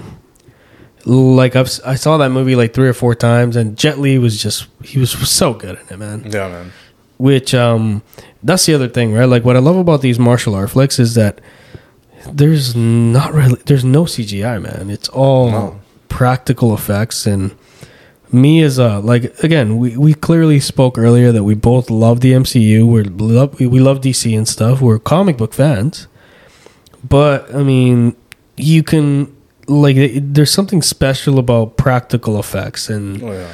like 1.04 1.56
I've 1.56 1.70
I 1.86 1.94
saw 1.94 2.18
that 2.18 2.28
movie 2.30 2.54
like 2.54 2.74
three 2.74 2.88
or 2.88 2.92
four 2.92 3.14
times, 3.14 3.56
and 3.56 3.76
Jet 3.76 3.98
Li 3.98 4.18
was 4.18 4.40
just 4.40 4.66
he 4.84 4.98
was 5.00 5.10
so 5.10 5.54
good 5.54 5.78
in 5.80 5.86
it, 5.88 5.98
man. 5.98 6.22
Yeah, 6.30 6.48
man. 6.48 6.72
Which 7.16 7.54
um, 7.54 8.02
that's 8.42 8.66
the 8.66 8.74
other 8.74 8.88
thing, 8.88 9.12
right? 9.14 9.24
Like 9.24 9.42
what 9.44 9.56
I 9.56 9.60
love 9.60 9.76
about 9.76 10.02
these 10.02 10.18
martial 10.18 10.54
art 10.54 10.70
flicks 10.70 10.98
is 10.98 11.14
that 11.14 11.40
there's 12.30 12.76
not 12.76 13.32
really 13.32 13.60
there's 13.66 13.84
no 13.84 14.04
CGI, 14.04 14.60
man. 14.62 14.90
It's 14.90 15.08
all 15.08 15.50
No. 15.50 15.80
practical 16.08 16.74
effects 16.74 17.26
and. 17.26 17.56
Me 18.30 18.60
as 18.62 18.78
a 18.78 18.84
uh, 18.96 19.00
like 19.00 19.24
again, 19.42 19.78
we, 19.78 19.96
we 19.96 20.12
clearly 20.14 20.60
spoke 20.60 20.98
earlier 20.98 21.32
that 21.32 21.44
we 21.44 21.54
both 21.54 21.88
love 21.90 22.20
the 22.20 22.32
MCU. 22.32 22.86
We're 22.86 23.04
love 23.04 23.58
we, 23.58 23.66
we 23.66 23.80
love 23.80 24.00
DC 24.02 24.36
and 24.36 24.46
stuff. 24.46 24.80
We're 24.82 24.98
comic 24.98 25.38
book 25.38 25.54
fans, 25.54 26.08
but 27.08 27.52
I 27.54 27.62
mean, 27.62 28.16
you 28.56 28.82
can 28.82 29.34
like 29.66 29.96
there's 30.20 30.50
something 30.50 30.82
special 30.82 31.38
about 31.38 31.76
practical 31.78 32.38
effects 32.38 32.90
and 32.90 33.22
Oh 33.22 33.32
yeah. 33.32 33.52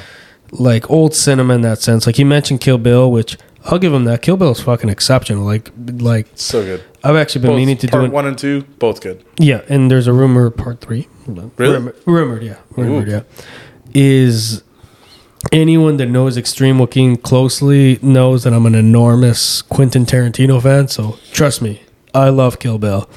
like 0.51 0.89
old 0.89 1.13
cinema 1.13 1.53
in 1.55 1.61
that 1.61 1.79
sense. 1.81 2.05
Like 2.05 2.19
you 2.19 2.25
mentioned 2.25 2.59
Kill 2.59 2.77
Bill, 2.77 3.09
which 3.09 3.37
I'll 3.65 3.79
give 3.79 3.93
him 3.93 4.03
that. 4.05 4.21
Kill 4.21 4.35
Bill 4.37 4.51
is 4.51 4.59
fucking 4.61 4.89
exceptional. 4.89 5.45
Like 5.45 5.71
like 5.99 6.27
So 6.35 6.63
good. 6.63 6.83
I've 7.03 7.15
actually 7.15 7.41
been 7.43 7.51
Both 7.51 7.57
meaning 7.57 7.77
to 7.77 7.87
do 7.87 7.91
part 7.91 8.03
it. 8.05 8.11
one 8.11 8.25
and 8.25 8.37
two, 8.37 8.63
both 8.79 8.99
good. 8.99 9.23
Yeah, 9.39 9.61
and 9.69 9.89
there's 9.91 10.07
a 10.07 10.13
rumor 10.13 10.49
part 10.49 10.81
three. 10.81 11.07
Really? 11.27 11.51
Rumor, 11.75 11.95
rumored, 12.05 12.43
yeah, 12.43 12.57
rumored, 12.71 13.07
Ooh. 13.07 13.11
yeah. 13.11 13.21
Is 13.97 14.61
anyone 15.51 15.97
that 15.97 16.07
knows 16.07 16.37
Extreme 16.37 16.79
Joaquin 16.79 17.15
closely 17.17 17.97
knows 18.01 18.43
that 18.43 18.53
I'm 18.53 18.65
an 18.65 18.75
enormous 18.75 19.61
Quentin 19.61 20.05
Tarantino 20.05 20.61
fan. 20.61 20.87
So 20.89 21.17
trust 21.31 21.61
me, 21.61 21.81
I 22.13 22.29
love 22.29 22.59
Kill 22.59 22.77
Bill. 22.77 23.09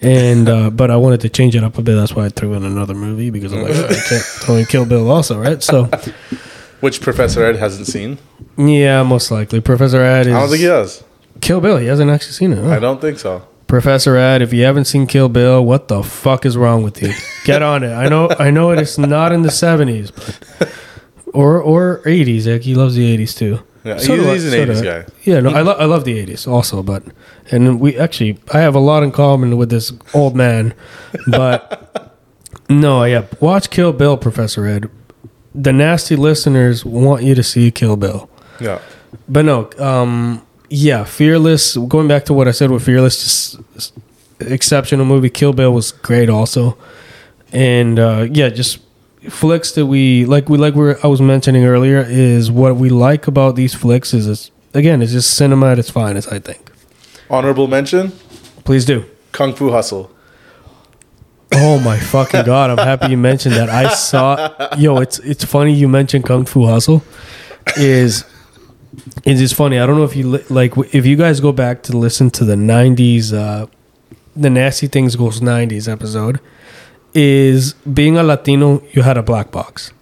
And 0.00 0.48
uh, 0.48 0.70
but 0.70 0.90
I 0.90 0.96
wanted 0.96 1.20
to 1.22 1.28
change 1.28 1.54
it 1.56 1.62
up 1.62 1.78
a 1.78 1.82
bit. 1.82 1.94
That's 1.94 2.14
why 2.14 2.26
I 2.26 2.28
threw 2.28 2.54
in 2.54 2.64
another 2.64 2.94
movie 2.94 3.30
because 3.30 3.52
I'm 3.52 3.62
like, 3.62 3.72
I 3.74 3.94
can't 3.94 4.22
throw 4.22 4.56
in 4.56 4.64
Kill 4.66 4.84
Bill 4.84 5.10
also, 5.10 5.38
right? 5.40 5.62
So 5.62 5.84
Which 6.80 7.00
Professor 7.00 7.44
Ed 7.44 7.56
hasn't 7.56 7.86
seen. 7.86 8.18
yeah, 8.56 9.02
most 9.04 9.30
likely 9.30 9.60
Professor 9.60 10.00
Ed. 10.02 10.26
is 10.26 10.34
I 10.34 10.40
don't 10.40 10.48
think 10.48 10.60
he 10.60 10.66
has. 10.66 11.04
Kill 11.40 11.60
Bill. 11.60 11.76
He 11.78 11.86
hasn't 11.86 12.10
actually 12.10 12.32
seen 12.32 12.52
it. 12.52 12.58
huh? 12.58 12.70
I 12.70 12.78
don't 12.80 13.00
think 13.00 13.18
so. 13.20 13.46
Professor 13.72 14.16
Ed, 14.16 14.42
if 14.42 14.52
you 14.52 14.64
haven't 14.64 14.84
seen 14.84 15.06
Kill 15.06 15.30
Bill, 15.30 15.64
what 15.64 15.88
the 15.88 16.02
fuck 16.02 16.44
is 16.44 16.58
wrong 16.58 16.82
with 16.82 17.00
you? 17.00 17.14
Get 17.46 17.62
on 17.62 17.82
it. 17.82 17.90
I 17.94 18.06
know 18.06 18.28
I 18.38 18.50
know 18.50 18.70
it 18.70 18.78
is 18.78 18.98
not 18.98 19.32
in 19.32 19.40
the 19.40 19.50
seventies, 19.50 20.10
but 20.10 20.70
or 21.32 21.58
or 21.58 22.02
eighties. 22.06 22.46
Like 22.46 22.60
he 22.60 22.74
loves 22.74 22.96
the 22.96 23.06
eighties 23.10 23.34
too. 23.34 23.60
Yeah, 23.82 23.96
So 23.96 24.14
he's, 24.14 24.26
I- 24.26 24.32
he's 24.34 24.52
an 24.52 24.68
80s 24.68 24.80
I. 24.80 24.84
guy. 24.84 25.12
Yeah, 25.24 25.40
no, 25.40 25.50
I, 25.52 25.62
lo- 25.62 25.72
I 25.78 25.86
love 25.86 26.04
the 26.04 26.18
eighties 26.18 26.46
also, 26.46 26.82
but 26.82 27.02
and 27.50 27.80
we 27.80 27.96
actually 27.98 28.38
I 28.52 28.58
have 28.60 28.74
a 28.74 28.78
lot 28.78 29.02
in 29.04 29.10
common 29.10 29.56
with 29.56 29.70
this 29.70 29.90
old 30.12 30.36
man, 30.36 30.74
but 31.26 32.14
no, 32.68 33.04
yeah, 33.04 33.24
watch 33.40 33.70
Kill 33.70 33.94
Bill, 33.94 34.18
Professor 34.18 34.66
Ed. 34.66 34.90
The 35.54 35.72
nasty 35.72 36.14
listeners 36.14 36.84
want 36.84 37.22
you 37.22 37.34
to 37.34 37.42
see 37.42 37.70
Kill 37.70 37.96
Bill. 37.96 38.28
Yeah. 38.60 38.80
But 39.30 39.46
no, 39.46 39.70
um, 39.78 40.42
yeah, 40.72 41.04
Fearless. 41.04 41.76
Going 41.76 42.08
back 42.08 42.24
to 42.24 42.32
what 42.32 42.48
I 42.48 42.50
said 42.50 42.70
with 42.70 42.84
Fearless, 42.84 43.22
just 43.74 43.92
exceptional 44.40 45.04
movie. 45.04 45.28
Kill 45.28 45.52
Bill 45.52 45.72
was 45.72 45.92
great 45.92 46.30
also, 46.30 46.78
and 47.52 47.98
uh, 47.98 48.26
yeah, 48.30 48.48
just 48.48 48.78
flicks 49.28 49.72
that 49.72 49.86
we 49.86 50.24
like. 50.24 50.48
We 50.48 50.56
like. 50.56 50.74
Where 50.74 50.98
I 51.04 51.08
was 51.08 51.20
mentioning 51.20 51.64
earlier 51.64 52.04
is 52.08 52.50
what 52.50 52.76
we 52.76 52.88
like 52.88 53.26
about 53.26 53.54
these 53.54 53.74
flicks 53.74 54.14
is 54.14 54.26
it's, 54.26 54.50
again 54.72 55.02
it's 55.02 55.12
just 55.12 55.34
cinema 55.36 55.72
at 55.72 55.78
its 55.78 55.90
finest. 55.90 56.32
I 56.32 56.38
think. 56.38 56.72
Honorable 57.28 57.66
mention 57.66 58.12
Please 58.64 58.84
do. 58.84 59.04
Kung 59.32 59.54
Fu 59.54 59.70
Hustle. 59.70 60.10
Oh 61.54 61.78
my 61.80 61.98
fucking 61.98 62.44
god! 62.44 62.70
I'm 62.70 62.78
happy 62.78 63.10
you 63.10 63.18
mentioned 63.18 63.56
that. 63.56 63.68
I 63.68 63.92
saw. 63.92 64.74
Yo, 64.78 64.98
it's 64.98 65.18
it's 65.18 65.44
funny 65.44 65.74
you 65.74 65.86
mentioned 65.86 66.24
Kung 66.24 66.46
Fu 66.46 66.64
Hustle. 66.66 67.02
Is 67.76 68.24
it's 69.24 69.40
just 69.40 69.54
funny. 69.54 69.78
I 69.78 69.86
don't 69.86 69.96
know 69.96 70.04
if 70.04 70.14
you 70.16 70.28
li- 70.28 70.44
like 70.50 70.72
if 70.92 71.06
you 71.06 71.16
guys 71.16 71.40
go 71.40 71.52
back 71.52 71.82
to 71.84 71.96
listen 71.96 72.30
to 72.30 72.44
the 72.44 72.54
'90s, 72.56 73.32
uh, 73.32 73.66
the 74.36 74.50
Nasty 74.50 74.86
Things 74.86 75.16
Goes 75.16 75.40
'90s 75.40 75.90
episode. 75.90 76.40
Is 77.14 77.74
being 77.74 78.16
a 78.16 78.22
Latino, 78.22 78.82
you 78.92 79.02
had 79.02 79.18
a 79.18 79.22
black 79.22 79.50
box, 79.50 79.92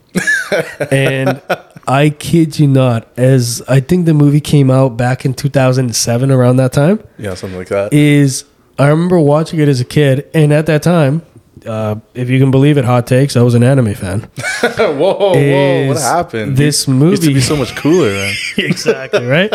and 0.93 1.43
I 1.89 2.11
kid 2.11 2.59
you 2.61 2.69
not. 2.69 3.09
As 3.17 3.63
I 3.67 3.81
think 3.81 4.07
the 4.07 4.15
movie 4.15 4.41
came 4.41 4.71
out 4.71 4.97
back 4.97 5.25
in 5.25 5.35
2007, 5.35 6.31
around 6.31 6.57
that 6.59 6.73
time 6.73 7.03
Yeah, 7.19 7.35
something 7.35 7.59
like 7.59 7.69
that. 7.69 7.93
is 7.93 8.45
I 8.79 8.87
remember 8.89 9.19
watching 9.19 9.59
it 9.59 9.67
as 9.69 9.81
a 9.81 9.85
kid, 9.85 10.31
and 10.35 10.53
at 10.53 10.67
that 10.67 10.85
time, 10.85 11.23
uh, 11.67 11.97
if 12.15 12.31
you 12.31 12.39
can 12.39 12.51
believe 12.51 12.79
it, 12.79 12.85
hot 12.85 13.07
takes, 13.07 13.37
I 13.37 13.43
was 13.43 13.55
an 13.55 13.63
anime 13.63 13.95
fan. 13.95 14.21
whoa, 14.61 14.97
whoa, 14.97 15.89
what 15.89 15.99
happened? 15.99 16.57
This 16.57 16.89
movie 16.89 17.11
Used 17.11 17.23
to 17.25 17.35
be 17.35 17.41
so 17.41 17.57
much 17.57 17.75
cooler, 17.77 18.11
man. 18.11 18.35
exactly 18.59 19.27
right. 19.27 19.53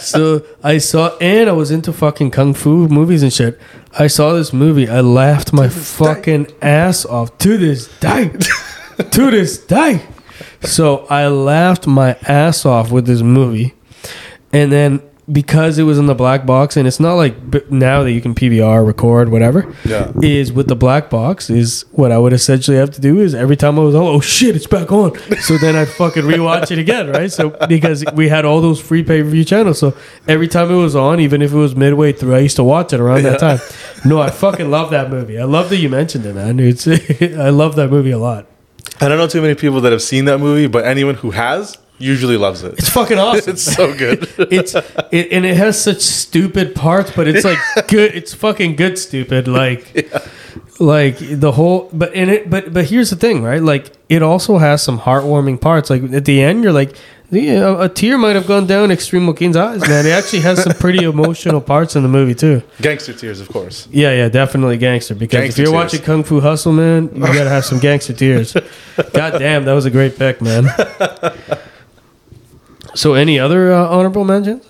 so 0.00 0.44
I 0.62 0.78
saw, 0.78 1.16
and 1.18 1.48
I 1.48 1.52
was 1.52 1.70
into 1.70 1.92
fucking 1.92 2.30
kung 2.30 2.54
fu 2.54 2.88
movies 2.88 3.22
and 3.22 3.32
shit. 3.32 3.60
I 3.98 4.06
saw 4.06 4.32
this 4.32 4.52
movie, 4.52 4.88
I 4.88 5.00
laughed 5.00 5.52
my 5.52 5.68
fucking 5.68 6.52
ass 6.62 7.04
off 7.04 7.36
to 7.38 7.58
this 7.58 7.88
day, 7.98 8.28
to 9.10 9.30
this 9.30 9.58
day. 9.58 10.02
So 10.62 11.06
I 11.06 11.28
laughed 11.28 11.86
my 11.86 12.16
ass 12.22 12.64
off 12.64 12.90
with 12.90 13.06
this 13.06 13.22
movie, 13.22 13.74
and 14.52 14.72
then 14.72 15.02
because 15.30 15.78
it 15.78 15.84
was 15.84 15.98
in 15.98 16.06
the 16.06 16.14
black 16.14 16.44
box, 16.44 16.76
and 16.76 16.86
it's 16.88 16.98
not 16.98 17.14
like 17.14 17.70
now 17.70 18.02
that 18.02 18.10
you 18.10 18.20
can 18.20 18.34
PVR, 18.34 18.84
record, 18.84 19.28
whatever. 19.28 19.72
Yeah. 19.84 20.12
Is 20.20 20.52
with 20.52 20.68
the 20.68 20.74
black 20.74 21.10
box 21.10 21.48
is 21.48 21.84
what 21.92 22.10
I 22.10 22.18
would 22.18 22.32
essentially 22.32 22.76
have 22.76 22.90
to 22.92 23.00
do 23.00 23.20
is 23.20 23.34
every 23.34 23.56
time 23.56 23.78
I 23.78 23.82
was 23.82 23.94
oh, 23.94 24.08
oh 24.08 24.20
shit 24.20 24.56
it's 24.56 24.66
back 24.66 24.90
on. 24.90 25.16
So 25.40 25.58
then 25.58 25.76
I'd 25.76 25.88
fucking 25.88 26.24
rewatch 26.24 26.70
it 26.70 26.78
again 26.78 27.10
right? 27.10 27.30
So 27.30 27.50
because 27.68 28.04
we 28.14 28.28
had 28.28 28.44
all 28.44 28.60
those 28.60 28.80
free 28.80 29.02
pay 29.02 29.22
per 29.22 29.28
view 29.28 29.44
channels. 29.44 29.78
So 29.78 29.96
every 30.26 30.48
time 30.48 30.70
it 30.70 30.76
was 30.76 30.96
on 30.96 31.20
even 31.20 31.42
if 31.42 31.52
it 31.52 31.56
was 31.56 31.76
midway 31.76 32.12
through 32.12 32.34
I 32.34 32.40
used 32.40 32.56
to 32.56 32.64
watch 32.64 32.92
it 32.92 33.00
around 33.00 33.22
that 33.22 33.38
time. 33.40 33.58
No 34.04 34.20
I 34.20 34.30
fucking 34.30 34.70
love 34.70 34.90
that 34.90 35.10
movie. 35.10 35.38
I 35.38 35.44
love 35.44 35.70
that 35.70 35.76
you 35.76 35.88
mentioned 35.88 36.26
it 36.26 36.34
man. 36.34 36.58
It's 36.58 36.86
I 36.88 37.50
love 37.50 37.76
that 37.76 37.90
movie 37.90 38.10
a 38.10 38.18
lot. 38.18 38.46
I 39.00 39.08
don't 39.08 39.18
know 39.18 39.26
too 39.26 39.42
many 39.42 39.54
people 39.54 39.80
that 39.82 39.92
have 39.92 40.02
seen 40.02 40.26
that 40.26 40.38
movie, 40.38 40.66
but 40.66 40.84
anyone 40.84 41.16
who 41.16 41.32
has 41.32 41.76
usually 42.02 42.36
loves 42.36 42.62
it. 42.64 42.74
it's 42.78 42.88
fucking 42.90 43.18
awesome 43.26 43.52
It's 43.52 43.62
so 43.62 43.94
good. 43.96 44.28
it's 44.38 44.74
it, 44.74 45.32
and 45.32 45.44
it 45.46 45.56
has 45.56 45.82
such 45.82 46.00
stupid 46.00 46.74
parts, 46.74 47.10
but 47.14 47.28
it's 47.28 47.44
like 47.44 47.58
good. 47.88 48.14
It's 48.14 48.34
fucking 48.34 48.76
good, 48.76 48.98
stupid. 48.98 49.48
Like, 49.48 50.10
like 50.80 51.16
the 51.18 51.52
whole. 51.52 51.88
But 51.92 52.14
in 52.14 52.28
it, 52.28 52.50
but 52.50 52.72
but 52.72 52.86
here's 52.86 53.10
the 53.10 53.16
thing, 53.16 53.42
right? 53.42 53.62
Like, 53.62 53.92
it 54.08 54.22
also 54.22 54.58
has 54.58 54.82
some 54.82 54.98
heartwarming 55.00 55.60
parts. 55.60 55.90
Like 55.90 56.02
at 56.12 56.24
the 56.24 56.42
end, 56.42 56.62
you're 56.64 56.72
like, 56.72 56.96
yeah, 57.30 57.82
a 57.82 57.88
tear 57.88 58.18
might 58.18 58.36
have 58.36 58.46
gone 58.46 58.66
down 58.66 58.90
Extreme 58.90 59.26
Joaquin's 59.26 59.56
eyes, 59.56 59.80
man. 59.88 60.04
It 60.04 60.10
actually 60.10 60.40
has 60.40 60.62
some 60.62 60.74
pretty 60.74 61.02
emotional 61.04 61.62
parts 61.62 61.96
in 61.96 62.02
the 62.02 62.08
movie 62.08 62.34
too. 62.34 62.62
Gangster 62.82 63.14
tears, 63.14 63.40
of 63.40 63.48
course. 63.48 63.88
Yeah, 63.90 64.12
yeah, 64.12 64.28
definitely 64.28 64.76
gangster. 64.76 65.14
Because 65.14 65.40
Gangster 65.44 65.62
if 65.62 65.66
you're 65.66 65.72
tears. 65.74 65.92
watching 65.92 66.02
Kung 66.04 66.24
Fu 66.24 66.40
Hustle, 66.40 66.72
man, 66.72 67.08
you 67.14 67.20
gotta 67.22 67.48
have 67.48 67.64
some 67.64 67.78
gangster 67.78 68.12
tears. 68.12 68.52
God 69.14 69.38
damn, 69.38 69.64
that 69.64 69.72
was 69.72 69.86
a 69.86 69.90
great 69.90 70.18
pick, 70.18 70.42
man. 70.42 70.66
So, 72.94 73.14
any 73.14 73.38
other 73.38 73.72
uh, 73.72 73.88
honorable 73.88 74.24
mentions? 74.24 74.64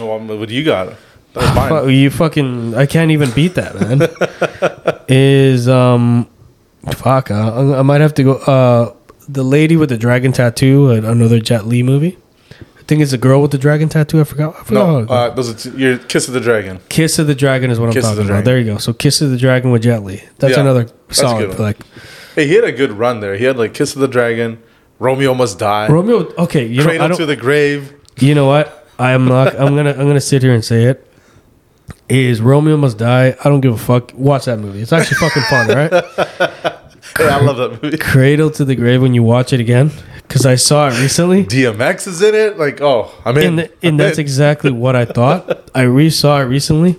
Oh, 0.00 0.16
what 0.18 0.48
do 0.48 0.54
you 0.54 0.64
got? 0.64 0.88
Mine. 1.34 1.68
Fuck, 1.68 1.88
you 1.88 2.10
fucking 2.10 2.74
I 2.74 2.86
can't 2.86 3.12
even 3.12 3.30
beat 3.30 3.54
that, 3.54 3.74
man. 3.80 4.08
is 5.08 5.68
um 5.68 6.28
fuck, 6.92 7.30
uh, 7.30 7.78
I 7.78 7.82
might 7.82 8.00
have 8.00 8.14
to 8.14 8.24
go 8.24 8.32
uh 8.34 8.94
the 9.28 9.44
lady 9.44 9.76
with 9.76 9.90
the 9.90 9.96
dragon 9.96 10.32
tattoo, 10.32 10.90
another 10.90 11.38
Jet 11.38 11.66
Li 11.66 11.84
movie. 11.84 12.18
I 12.78 12.82
think 12.82 13.00
it's 13.00 13.12
a 13.12 13.18
girl 13.18 13.40
with 13.42 13.52
the 13.52 13.58
dragon 13.58 13.88
tattoo. 13.88 14.20
I 14.20 14.24
forgot. 14.24 14.56
I 14.56 14.64
forgot. 14.64 15.08
no, 15.08 15.14
uh, 15.14 15.30
those 15.30 15.50
are 15.66 15.70
t- 15.70 15.78
your 15.78 15.98
Kiss 15.98 16.26
of 16.26 16.34
the 16.34 16.40
Dragon. 16.40 16.80
Kiss 16.88 17.20
of 17.20 17.28
the 17.28 17.36
Dragon 17.36 17.70
is 17.70 17.78
what 17.78 17.92
Kiss 17.92 18.04
I'm 18.04 18.10
of 18.10 18.16
the 18.16 18.22
talking 18.24 18.34
about. 18.34 18.44
There 18.44 18.58
you 18.58 18.64
go. 18.64 18.78
So 18.78 18.92
Kiss 18.92 19.20
of 19.20 19.30
the 19.30 19.36
Dragon 19.38 19.70
with 19.70 19.82
Jet 19.82 20.02
Li. 20.02 20.24
That's 20.38 20.54
Yeah, 20.56 20.62
another 20.62 20.84
that's 21.06 21.18
solid 21.20 21.42
good 21.42 21.48
one. 21.50 21.56
flick. 21.56 21.76
Hey, 22.34 22.48
he 22.48 22.54
had 22.54 22.64
a 22.64 22.72
good 22.72 22.90
run 22.90 23.20
there. 23.20 23.36
He 23.36 23.44
had 23.44 23.56
like 23.56 23.72
Kiss 23.74 23.94
of 23.94 24.00
the 24.00 24.08
Dragon, 24.08 24.60
Romeo 25.00 25.34
Must 25.34 25.58
Die, 25.58 25.88
Romeo. 25.88 26.32
Okay, 26.38 26.66
you 26.66 26.76
know 26.76 26.82
I 26.84 26.86
Cradle 26.86 27.08
don't. 27.08 27.16
to 27.18 27.26
the 27.26 27.34
Grave. 27.36 27.92
You 28.18 28.34
know 28.34 28.46
what? 28.46 28.86
I 28.98 29.12
am 29.12 29.24
not. 29.26 29.58
I'm 29.58 29.74
gonna. 29.74 29.90
I'm 29.92 30.06
gonna 30.06 30.20
sit 30.20 30.42
here 30.42 30.52
and 30.54 30.64
say 30.64 30.84
it. 30.84 31.06
Is 32.08 32.40
Romeo 32.40 32.76
Must 32.76 32.98
Die? 32.98 33.34
I 33.42 33.48
don't 33.48 33.60
give 33.62 33.72
a 33.74 33.78
fuck. 33.78 34.12
Watch 34.14 34.44
that 34.44 34.58
movie. 34.58 34.82
It's 34.82 34.92
actually 34.92 35.16
fucking 35.16 35.42
fun, 35.44 35.68
right? 35.68 36.76
Hey, 37.16 37.26
I 37.28 37.40
love 37.40 37.56
that 37.56 37.82
movie. 37.82 37.96
Cradle 37.98 38.50
to 38.52 38.64
the 38.64 38.76
Grave 38.76 39.02
when 39.02 39.14
you 39.14 39.22
watch 39.24 39.52
it 39.52 39.58
again, 39.58 39.90
because 40.22 40.46
I 40.46 40.54
saw 40.54 40.88
it 40.88 41.00
recently, 41.00 41.44
DMX 41.44 42.06
is 42.06 42.22
in 42.22 42.36
it. 42.36 42.56
Like, 42.56 42.80
oh, 42.80 43.10
I'm 43.24 43.36
in. 43.36 43.46
and 43.58 43.60
I'm 43.62 43.68
and 43.82 44.00
that's 44.00 44.18
exactly 44.18 44.70
what 44.70 44.94
I 44.94 45.06
thought. 45.06 45.68
I 45.74 45.82
re-saw 45.82 46.40
it 46.40 46.44
recently. 46.44 46.96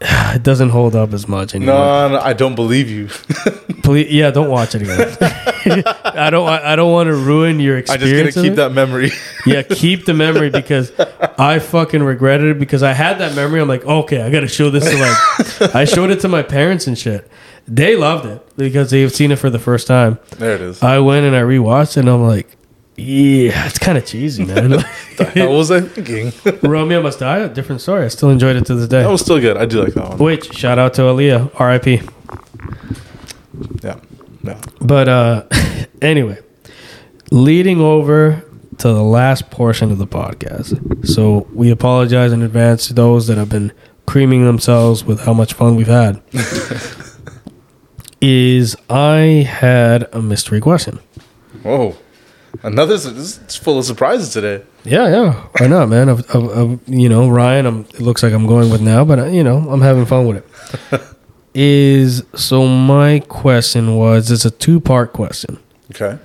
It 0.32 0.44
doesn't 0.44 0.68
hold 0.70 0.94
up 0.94 1.12
as 1.12 1.26
much 1.26 1.54
anymore. 1.56 1.74
no, 1.74 2.08
no, 2.10 2.20
I 2.20 2.32
don't 2.34 2.54
believe 2.54 2.88
you. 2.88 3.08
Please, 3.82 4.10
yeah, 4.12 4.30
don't 4.30 4.48
watch 4.48 4.74
it 4.76 4.82
again. 4.82 5.16
I 6.04 6.30
don't. 6.30 6.48
I 6.48 6.76
don't 6.76 6.92
want 6.92 7.08
to 7.08 7.14
ruin 7.14 7.58
your 7.58 7.78
experience. 7.78 8.12
I 8.12 8.22
just 8.22 8.36
gotta 8.36 8.48
keep 8.48 8.56
that 8.56 8.72
memory. 8.72 9.10
Yeah, 9.44 9.62
keep 9.68 10.04
the 10.04 10.14
memory 10.14 10.48
because 10.50 10.92
I 11.36 11.58
fucking 11.58 12.02
regretted 12.02 12.56
it 12.56 12.58
because 12.60 12.82
I 12.84 12.92
had 12.92 13.18
that 13.18 13.34
memory. 13.34 13.60
I'm 13.60 13.66
like, 13.68 13.84
okay, 13.84 14.22
I 14.22 14.30
got 14.30 14.40
to 14.40 14.48
show 14.48 14.70
this 14.70 14.84
to 14.88 15.60
like. 15.60 15.74
I 15.74 15.84
showed 15.84 16.10
it 16.10 16.20
to 16.20 16.28
my 16.28 16.42
parents 16.44 16.86
and 16.86 16.96
shit. 16.96 17.28
They 17.66 17.96
loved 17.96 18.26
it 18.26 18.56
because 18.56 18.90
they've 18.90 19.12
seen 19.12 19.32
it 19.32 19.36
for 19.36 19.50
the 19.50 19.58
first 19.58 19.86
time. 19.86 20.18
there 20.38 20.54
it 20.54 20.60
is. 20.60 20.82
I 20.82 21.00
went 21.00 21.26
and 21.26 21.34
I 21.36 21.42
rewatched 21.42 21.96
it 21.96 22.00
and 22.00 22.08
I'm 22.08 22.22
like, 22.22 22.56
yeah, 23.00 23.66
it's 23.66 23.78
kind 23.78 23.96
of 23.98 24.04
cheesy, 24.06 24.44
man. 24.44 24.72
What 25.20 25.50
was 25.50 25.70
I 25.70 25.80
thinking? 25.82 26.32
Romeo 26.68 27.02
Must 27.02 27.18
Die, 27.18 27.38
a 27.38 27.48
different 27.48 27.80
story. 27.82 28.04
I 28.04 28.08
still 28.08 28.30
enjoyed 28.30 28.56
it 28.56 28.64
to 28.66 28.74
this 28.74 28.88
day. 28.88 29.02
that 29.02 29.10
was 29.10 29.20
still 29.20 29.38
good. 29.38 29.56
I 29.58 29.66
do 29.66 29.82
like 29.84 29.92
that 29.94 30.08
one. 30.08 30.18
Which 30.18 30.52
shout 30.54 30.78
out 30.78 30.94
to 30.94 31.02
Aaliyah, 31.02 31.50
R.I.P. 31.60 32.00
Yeah, 33.82 33.96
yeah. 34.42 34.60
But 34.80 35.08
uh 35.08 35.42
anyway, 36.02 36.38
leading 37.30 37.80
over 37.80 38.42
to 38.78 38.88
the 38.88 39.02
last 39.02 39.50
portion 39.50 39.90
of 39.90 39.98
the 39.98 40.06
podcast. 40.06 41.06
So 41.06 41.46
we 41.52 41.70
apologize 41.70 42.32
in 42.32 42.42
advance 42.42 42.86
to 42.88 42.94
those 42.94 43.26
that 43.26 43.36
have 43.36 43.50
been 43.50 43.72
creaming 44.06 44.44
themselves 44.46 45.04
with 45.04 45.20
how 45.20 45.34
much 45.34 45.52
fun 45.52 45.76
we've 45.76 45.86
had. 45.86 46.22
is 48.22 48.74
I 48.88 49.46
had 49.48 50.08
a 50.14 50.22
mystery 50.22 50.60
question. 50.60 50.98
Whoa. 51.62 51.96
Another. 52.62 52.94
It's 52.94 53.56
full 53.56 53.78
of 53.78 53.84
surprises 53.84 54.32
today. 54.32 54.62
Yeah, 54.84 55.08
yeah. 55.08 55.46
Why 55.58 55.66
not, 55.68 55.88
man? 55.88 56.08
I've, 56.08 56.24
I've, 56.34 56.50
I've- 56.58 56.78
you 56.86 57.08
know, 57.08 57.28
Ryan. 57.28 57.66
I'm, 57.66 57.80
it 57.80 58.00
looks 58.00 58.22
like 58.22 58.32
I'm 58.32 58.46
going 58.46 58.70
with 58.70 58.80
now, 58.80 59.04
but 59.04 59.18
uh, 59.18 59.24
you 59.26 59.44
know, 59.44 59.58
I'm 59.70 59.80
having 59.80 60.04
fun 60.06 60.26
with 60.26 60.36
it. 60.92 61.00
Is 61.52 62.22
so 62.34 62.66
my 62.68 63.18
question 63.28 63.96
was 63.96 64.30
it's 64.30 64.44
a 64.44 64.52
two 64.52 64.78
part 64.80 65.12
question. 65.12 65.58
Okay. 65.90 66.16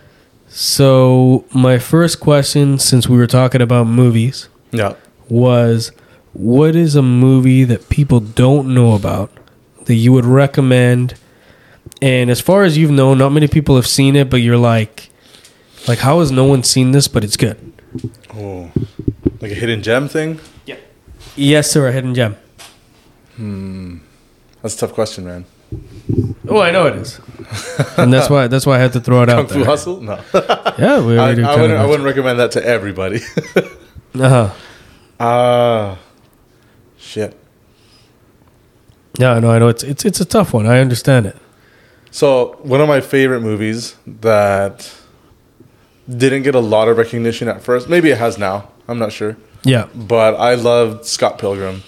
So 0.48 1.46
my 1.54 1.80
first 1.80 2.20
question, 2.20 2.78
since 2.80 3.10
we 3.10 3.18
were 3.18 3.26
talking 3.28 3.60
about 3.62 3.86
movies, 3.88 4.50
Yeah. 4.72 4.94
was 5.28 5.92
what 6.34 6.76
is 6.76 6.96
a 6.96 7.02
movie 7.02 7.64
that 7.64 7.90
people 7.90 8.20
don't 8.20 8.74
know 8.74 8.94
about 8.94 9.32
that 9.86 9.96
you 9.96 10.14
would 10.14 10.26
recommend? 10.26 11.16
And 12.02 12.30
as 12.30 12.40
far 12.40 12.64
as 12.64 12.78
you've 12.78 12.92
known, 12.92 13.18
not 13.18 13.32
many 13.32 13.48
people 13.48 13.76
have 13.78 13.88
seen 13.88 14.16
it, 14.16 14.30
but 14.30 14.38
you're 14.38 14.58
like, 14.58 15.10
like 15.88 16.00
how 16.00 16.20
has 16.20 16.32
no 16.32 16.46
one 16.46 16.64
seen 16.64 16.92
this? 16.92 17.08
But 17.08 17.24
it's 17.24 17.38
good. 17.38 17.58
Oh, 18.34 18.72
like 19.42 19.52
a 19.52 19.56
hidden 19.56 19.82
gem 19.84 20.08
thing. 20.08 20.40
Yeah. 20.66 20.78
Yes, 21.36 21.72
sir. 21.72 21.88
A 21.88 21.92
hidden 21.92 22.14
gem. 22.16 22.36
Hmm. 23.36 23.98
That's 24.62 24.76
a 24.76 24.80
tough 24.80 24.94
question, 24.94 25.26
man. 25.26 25.46
Oh, 26.48 26.60
I 26.60 26.72
know 26.72 26.86
it 26.88 26.96
is, 26.96 27.20
and 27.98 28.14
that's 28.14 28.30
why 28.30 28.48
that's 28.48 28.66
why 28.66 28.76
I 28.76 28.80
had 28.80 28.94
to 28.94 29.00
throw 29.00 29.24
it 29.24 29.28
Kung 29.28 29.40
out 29.40 29.50
Fu 29.50 29.60
there. 29.60 29.66
Hustle? 29.66 30.02
No. 30.02 30.20
Yeah, 30.78 31.06
we 31.06 31.18
I, 31.18 31.20
already. 31.20 31.44
I 31.44 31.56
wouldn't. 31.62 31.80
I 31.80 31.86
wouldn't 31.86 32.06
recommend 32.06 32.40
that 32.40 32.52
to 32.52 32.66
everybody. 32.66 33.22
Uh-huh. 34.16 34.50
Ah, 35.20 35.98
shit. 36.98 37.38
Yeah, 39.20 39.40
no, 39.40 39.52
I 39.52 39.60
know 39.60 39.68
it's 39.68 39.84
it's 39.84 40.06
it's 40.06 40.22
a 40.22 40.26
tough 40.26 40.54
one. 40.54 40.66
I 40.66 40.80
understand 40.80 41.26
it. 41.26 41.36
So 42.12 42.58
one 42.64 42.80
of 42.80 42.88
my 42.88 43.02
favorite 43.02 43.42
movies 43.42 43.96
that 44.08 44.90
didn't 46.10 46.44
get 46.44 46.56
a 46.56 46.60
lot 46.60 46.88
of 46.88 46.98
recognition 46.98 47.48
at 47.48 47.62
first. 47.64 47.90
Maybe 47.90 48.10
it 48.12 48.18
has 48.18 48.38
now. 48.38 48.70
I'm 48.88 49.00
not 49.00 49.12
sure. 49.12 49.36
Yeah, 49.64 49.88
But 49.96 50.36
I 50.36 50.54
loved 50.54 51.06
Scott 51.06 51.40
Pilgrim, 51.40 51.82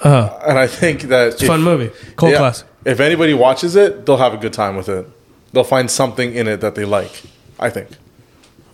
uh-huh. 0.00 0.40
and 0.48 0.58
I 0.58 0.66
think 0.66 1.02
that 1.02 1.28
it's 1.34 1.42
a 1.42 1.46
fun 1.46 1.62
movie, 1.62 1.90
cult 2.16 2.32
yeah, 2.32 2.38
classic. 2.38 2.66
If 2.84 2.98
anybody 2.98 3.32
watches 3.32 3.76
it, 3.76 4.04
they'll 4.06 4.16
have 4.16 4.34
a 4.34 4.38
good 4.38 4.52
time 4.52 4.74
with 4.76 4.88
it. 4.88 5.06
They'll 5.52 5.62
find 5.62 5.88
something 5.88 6.34
in 6.34 6.48
it 6.48 6.60
that 6.60 6.74
they 6.74 6.84
like. 6.84 7.22
I 7.60 7.70
think. 7.70 7.90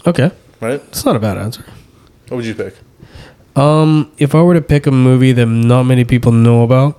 Okay, 0.07 0.31
Right? 0.61 0.81
it's 0.89 1.05
not 1.05 1.15
a 1.15 1.19
bad 1.19 1.37
answer. 1.37 1.63
What 2.29 2.39
would 2.39 2.47
you 2.47 2.55
pick? 2.55 2.75
Um, 3.55 4.11
if 4.17 4.35
I 4.35 4.41
were 4.41 4.55
to 4.55 4.63
pick 4.63 4.87
a 4.87 4.91
movie 4.91 5.33
that 5.33 5.45
not 5.47 5.83
many 5.83 6.05
people 6.05 6.33
know 6.33 6.63
about, 6.63 6.99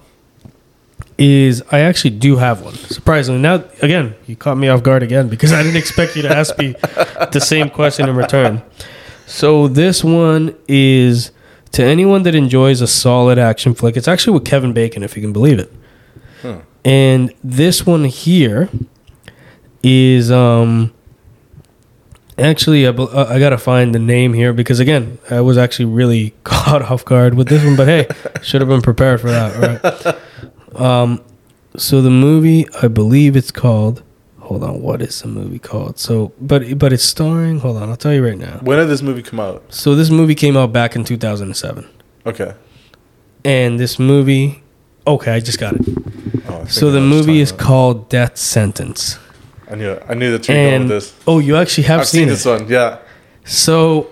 is 1.20 1.62
I 1.70 1.82
actually 1.82 2.12
do 2.12 2.38
have 2.38 2.62
one. 2.62 2.74
Surprisingly, 2.74 3.42
now 3.42 3.64
again, 3.82 4.16
you 4.26 4.36
caught 4.36 4.58
me 4.58 4.70
off 4.70 4.82
guard 4.82 5.04
again 5.04 5.28
because 5.28 5.52
I 5.52 5.62
didn't 5.62 5.78
expect 5.84 6.16
you 6.16 6.22
to 6.24 6.30
ask 6.30 6.58
me 6.58 6.76
the 7.32 7.40
same 7.40 7.70
question 7.70 8.08
in 8.08 8.16
return. 8.16 8.64
So 9.28 9.68
this 9.68 10.04
one 10.04 10.56
is 10.68 11.32
to 11.74 11.84
anyone 11.84 12.24
that 12.24 12.34
enjoys 12.34 12.82
a 12.82 12.88
solid 12.88 13.38
action 13.38 13.76
flick. 13.76 13.98
It's 13.98 14.08
actually 14.08 14.34
with 14.34 14.46
Kevin 14.46 14.74
Bacon, 14.74 15.04
if 15.04 15.16
you 15.16 15.22
can 15.22 15.34
believe 15.34 15.60
it. 15.60 15.72
And 16.86 17.34
this 17.44 17.86
one 17.86 18.06
here 18.06 18.70
is 19.84 20.32
um 20.32 20.94
actually 22.38 22.88
I, 22.88 22.92
uh, 22.92 23.28
I 23.30 23.40
gotta 23.40 23.58
find 23.58 23.94
the 23.94 24.00
name 24.00 24.34
here 24.34 24.54
because 24.54 24.80
again 24.80 25.20
I 25.30 25.42
was 25.42 25.58
actually 25.58 25.86
really 25.86 26.34
caught 26.44 26.82
off 26.84 27.04
guard 27.04 27.34
with 27.34 27.50
this 27.50 27.64
one, 27.64 27.76
but 27.76 27.88
hey, 27.88 28.08
should 28.42 28.62
have 28.62 28.70
been 28.70 28.82
prepared 28.82 29.20
for 29.20 29.30
that, 29.30 29.84
right? 29.84 30.16
Um, 30.76 31.22
so 31.78 32.02
the 32.02 32.10
movie 32.10 32.66
I 32.82 32.88
believe 32.88 33.36
it's 33.36 33.52
called. 33.52 34.04
Hold 34.40 34.64
on, 34.64 34.82
what 34.82 35.02
is 35.02 35.22
the 35.22 35.28
movie 35.28 35.60
called? 35.60 36.00
So, 36.00 36.32
but 36.42 36.78
but 36.80 36.92
it's 36.92 37.04
starring. 37.04 37.60
Hold 37.60 37.78
on, 37.78 37.90
I'll 37.90 37.96
tell 37.98 38.14
you 38.14 38.26
right 38.26 38.38
now. 38.38 38.60
When 38.64 38.80
did 38.80 38.88
this 38.88 39.02
movie 39.04 39.22
come 39.22 39.40
out? 39.40 39.64
So 39.74 39.94
this 39.96 40.10
movie 40.10 40.34
came 40.36 40.58
out 40.58 40.74
back 40.74 40.96
in 40.96 41.04
2007, 41.04 41.88
Okay. 42.26 42.54
and 43.46 43.80
this 43.80 44.00
movie. 44.00 44.64
Okay, 45.06 45.32
I 45.34 45.40
just 45.40 45.60
got 45.60 45.76
it. 45.76 45.82
Oh, 46.48 46.66
So 46.66 46.92
the 46.92 47.02
movie 47.02 47.40
is 47.42 47.52
called 47.52 48.10
Death 48.10 48.38
Sentence. 48.38 49.18
I 49.72 49.76
knew 49.76 49.92
it. 49.92 50.04
I 50.10 50.14
knew 50.16 50.32
that 50.32 50.48
you 50.48 50.56
were 50.56 50.70
going 50.70 50.80
with 50.82 50.90
this. 50.90 51.14
oh, 51.28 51.38
you 51.40 51.56
actually 51.56 51.84
have 51.84 52.02
I've 52.02 52.08
seen, 52.08 52.22
seen 52.22 52.30
this 52.30 52.46
one. 52.46 52.68
Yeah. 52.68 53.00
So, 53.46 54.08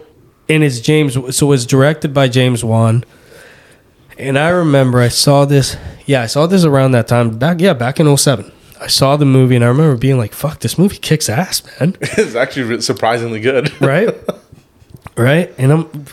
and 0.48 0.64
it's 0.64 0.80
James. 0.80 1.36
So 1.36 1.52
it's 1.52 1.66
directed 1.66 2.14
by 2.14 2.28
James 2.28 2.64
Wan. 2.64 3.04
And 4.20 4.38
I 4.38 4.50
remember 4.50 5.00
I 5.00 5.08
saw 5.10 5.46
this. 5.46 5.78
Yeah, 6.08 6.24
I 6.24 6.26
saw 6.26 6.48
this 6.48 6.64
around 6.64 6.94
that 6.94 7.08
time. 7.08 7.38
Back, 7.38 7.60
yeah, 7.60 7.74
back 7.74 8.00
in 8.00 8.18
07. 8.18 8.52
I 8.80 8.88
saw 8.88 9.18
the 9.18 9.26
movie 9.26 9.56
and 9.56 9.64
I 9.64 9.68
remember 9.68 9.98
being 9.98 10.18
like, 10.18 10.34
"Fuck, 10.34 10.62
this 10.62 10.78
movie 10.78 10.98
kicks 10.98 11.30
ass, 11.30 11.62
man!" 11.80 11.96
It's 12.02 12.36
actually 12.36 12.82
surprisingly 12.82 13.40
good. 13.40 13.72
Right? 13.82 14.16
right? 15.16 15.54
And 15.58 15.72
I'm 15.72 16.06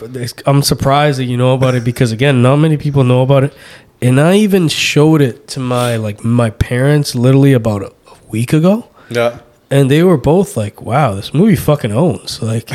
I'm 0.45 0.61
surprised 0.63 1.19
that 1.19 1.25
you 1.25 1.37
know 1.37 1.53
about 1.53 1.75
it 1.75 1.83
because 1.83 2.11
again, 2.11 2.41
not 2.41 2.57
many 2.57 2.77
people 2.77 3.03
know 3.03 3.21
about 3.21 3.43
it. 3.43 3.53
And 4.01 4.19
I 4.19 4.35
even 4.35 4.67
showed 4.67 5.21
it 5.21 5.47
to 5.49 5.59
my 5.59 5.95
like 5.95 6.23
my 6.23 6.49
parents 6.49 7.15
literally 7.15 7.53
about 7.53 7.81
a, 7.83 7.91
a 8.11 8.17
week 8.29 8.51
ago 8.51 8.89
yeah. 9.09 9.39
and 9.69 9.89
they 9.89 10.03
were 10.03 10.17
both 10.17 10.57
like, 10.57 10.81
"Wow, 10.81 11.15
this 11.15 11.33
movie 11.33 11.55
fucking 11.55 11.91
owns." 11.91 12.41
Like, 12.41 12.69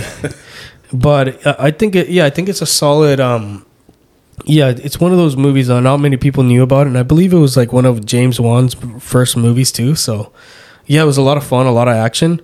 but 0.92 1.44
uh, 1.46 1.56
I 1.58 1.70
think 1.72 1.96
it, 1.96 2.08
yeah, 2.08 2.24
I 2.26 2.30
think 2.30 2.48
it's 2.48 2.62
a 2.62 2.66
solid. 2.66 3.20
um 3.20 3.66
Yeah, 4.44 4.68
it's 4.70 4.98
one 5.00 5.12
of 5.12 5.18
those 5.18 5.36
movies 5.36 5.68
that 5.68 5.80
not 5.82 5.98
many 5.98 6.16
people 6.16 6.42
knew 6.42 6.62
about, 6.62 6.86
and 6.86 6.96
I 6.98 7.02
believe 7.02 7.32
it 7.32 7.38
was 7.38 7.56
like 7.56 7.72
one 7.72 7.84
of 7.84 8.04
James 8.06 8.40
Wan's 8.40 8.74
first 8.98 9.36
movies 9.36 9.70
too. 9.72 9.94
So, 9.94 10.32
yeah, 10.86 11.02
it 11.02 11.06
was 11.06 11.16
a 11.18 11.22
lot 11.22 11.36
of 11.36 11.44
fun, 11.44 11.66
a 11.66 11.72
lot 11.72 11.88
of 11.88 11.94
action. 11.94 12.40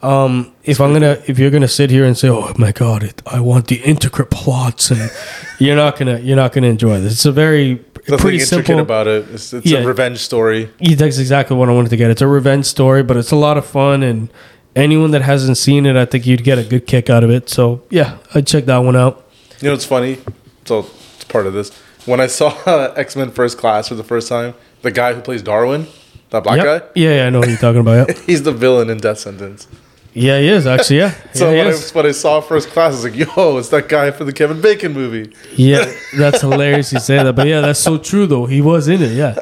Um, 0.00 0.52
if 0.62 0.80
I'm 0.80 0.92
gonna, 0.92 1.20
if 1.26 1.38
you're 1.40 1.50
gonna 1.50 1.66
sit 1.66 1.90
here 1.90 2.04
and 2.04 2.16
say, 2.16 2.28
"Oh 2.28 2.52
my 2.56 2.70
god, 2.70 3.02
it, 3.02 3.20
I 3.26 3.40
want 3.40 3.66
the 3.66 3.76
intricate 3.82 4.30
plots," 4.30 4.90
and 4.92 5.10
you're 5.58 5.74
not 5.74 5.98
gonna, 5.98 6.20
you're 6.20 6.36
not 6.36 6.52
gonna 6.52 6.68
enjoy 6.68 7.00
this. 7.00 7.14
It's 7.14 7.24
a 7.26 7.32
very 7.32 7.84
Nothing 8.08 8.18
pretty 8.18 8.38
intricate 8.38 8.66
simple 8.66 8.78
about 8.80 9.08
it. 9.08 9.26
It's, 9.32 9.52
it's 9.52 9.66
Yeah. 9.66 9.78
a 9.80 9.86
revenge 9.86 10.18
story. 10.18 10.70
yeah, 10.78 10.94
that's 10.94 11.18
exactly 11.18 11.56
what 11.56 11.68
I 11.68 11.72
wanted 11.72 11.88
to 11.90 11.96
get. 11.96 12.10
It's 12.12 12.22
a 12.22 12.28
revenge 12.28 12.66
story, 12.66 13.02
but 13.02 13.16
it's 13.16 13.32
a 13.32 13.36
lot 13.36 13.58
of 13.58 13.66
fun, 13.66 14.04
and 14.04 14.28
anyone 14.76 15.10
that 15.10 15.22
hasn't 15.22 15.56
seen 15.58 15.84
it, 15.84 15.96
I 15.96 16.04
think 16.04 16.26
you'd 16.26 16.44
get 16.44 16.58
a 16.58 16.62
good 16.64 16.86
kick 16.86 17.10
out 17.10 17.24
of 17.24 17.30
it. 17.30 17.48
So 17.48 17.82
yeah, 17.90 18.18
I'd 18.34 18.46
check 18.46 18.66
that 18.66 18.78
one 18.78 18.94
out. 18.94 19.26
You 19.60 19.68
know 19.68 19.74
it's 19.74 19.84
funny? 19.84 20.18
So 20.64 20.86
part 21.28 21.46
of 21.46 21.52
this. 21.52 21.70
When 22.06 22.20
I 22.20 22.26
saw 22.26 22.92
X 22.96 23.16
Men 23.16 23.30
First 23.30 23.58
Class 23.58 23.88
for 23.88 23.94
the 23.94 24.04
first 24.04 24.28
time, 24.28 24.54
the 24.82 24.90
guy 24.90 25.12
who 25.14 25.20
plays 25.20 25.42
Darwin, 25.42 25.86
that 26.30 26.42
black 26.44 26.56
Yep. 26.58 26.64
guy, 26.64 26.88
Yeah, 26.94 27.16
yeah, 27.16 27.26
I 27.26 27.30
know 27.30 27.40
what 27.40 27.48
you're 27.48 27.58
talking 27.58 27.80
about. 27.80 28.08
Yeah, 28.08 28.14
he's 28.26 28.42
the 28.42 28.52
villain 28.52 28.90
in 28.90 28.98
Death 28.98 29.18
Sentence. 29.18 29.66
yeah, 30.14 30.38
he 30.40 30.48
is 30.48 30.66
actually. 30.66 30.98
Yeah, 30.98 31.14
So 31.34 31.46
yeah, 31.50 31.64
he 31.64 31.68
when, 31.68 31.74
I, 31.74 31.78
when 31.92 32.06
I 32.06 32.12
saw 32.12 32.40
First 32.40 32.70
Class, 32.70 32.92
I 32.92 32.96
was 32.96 33.04
like, 33.04 33.36
"Yo, 33.36 33.58
it's 33.58 33.68
that 33.70 33.88
guy 33.88 34.10
for 34.10 34.24
the 34.24 34.32
Kevin 34.32 34.60
Bacon 34.60 34.92
movie." 34.92 35.32
yeah, 35.56 35.92
that's 36.16 36.40
hilarious 36.40 36.92
you 36.92 37.00
say 37.00 37.16
that, 37.22 37.34
but 37.34 37.46
yeah, 37.46 37.60
that's 37.60 37.80
so 37.80 37.98
true 37.98 38.26
though. 38.26 38.46
He 38.46 38.60
was 38.62 38.88
in 38.88 39.02
it. 39.02 39.12
Yeah. 39.12 39.34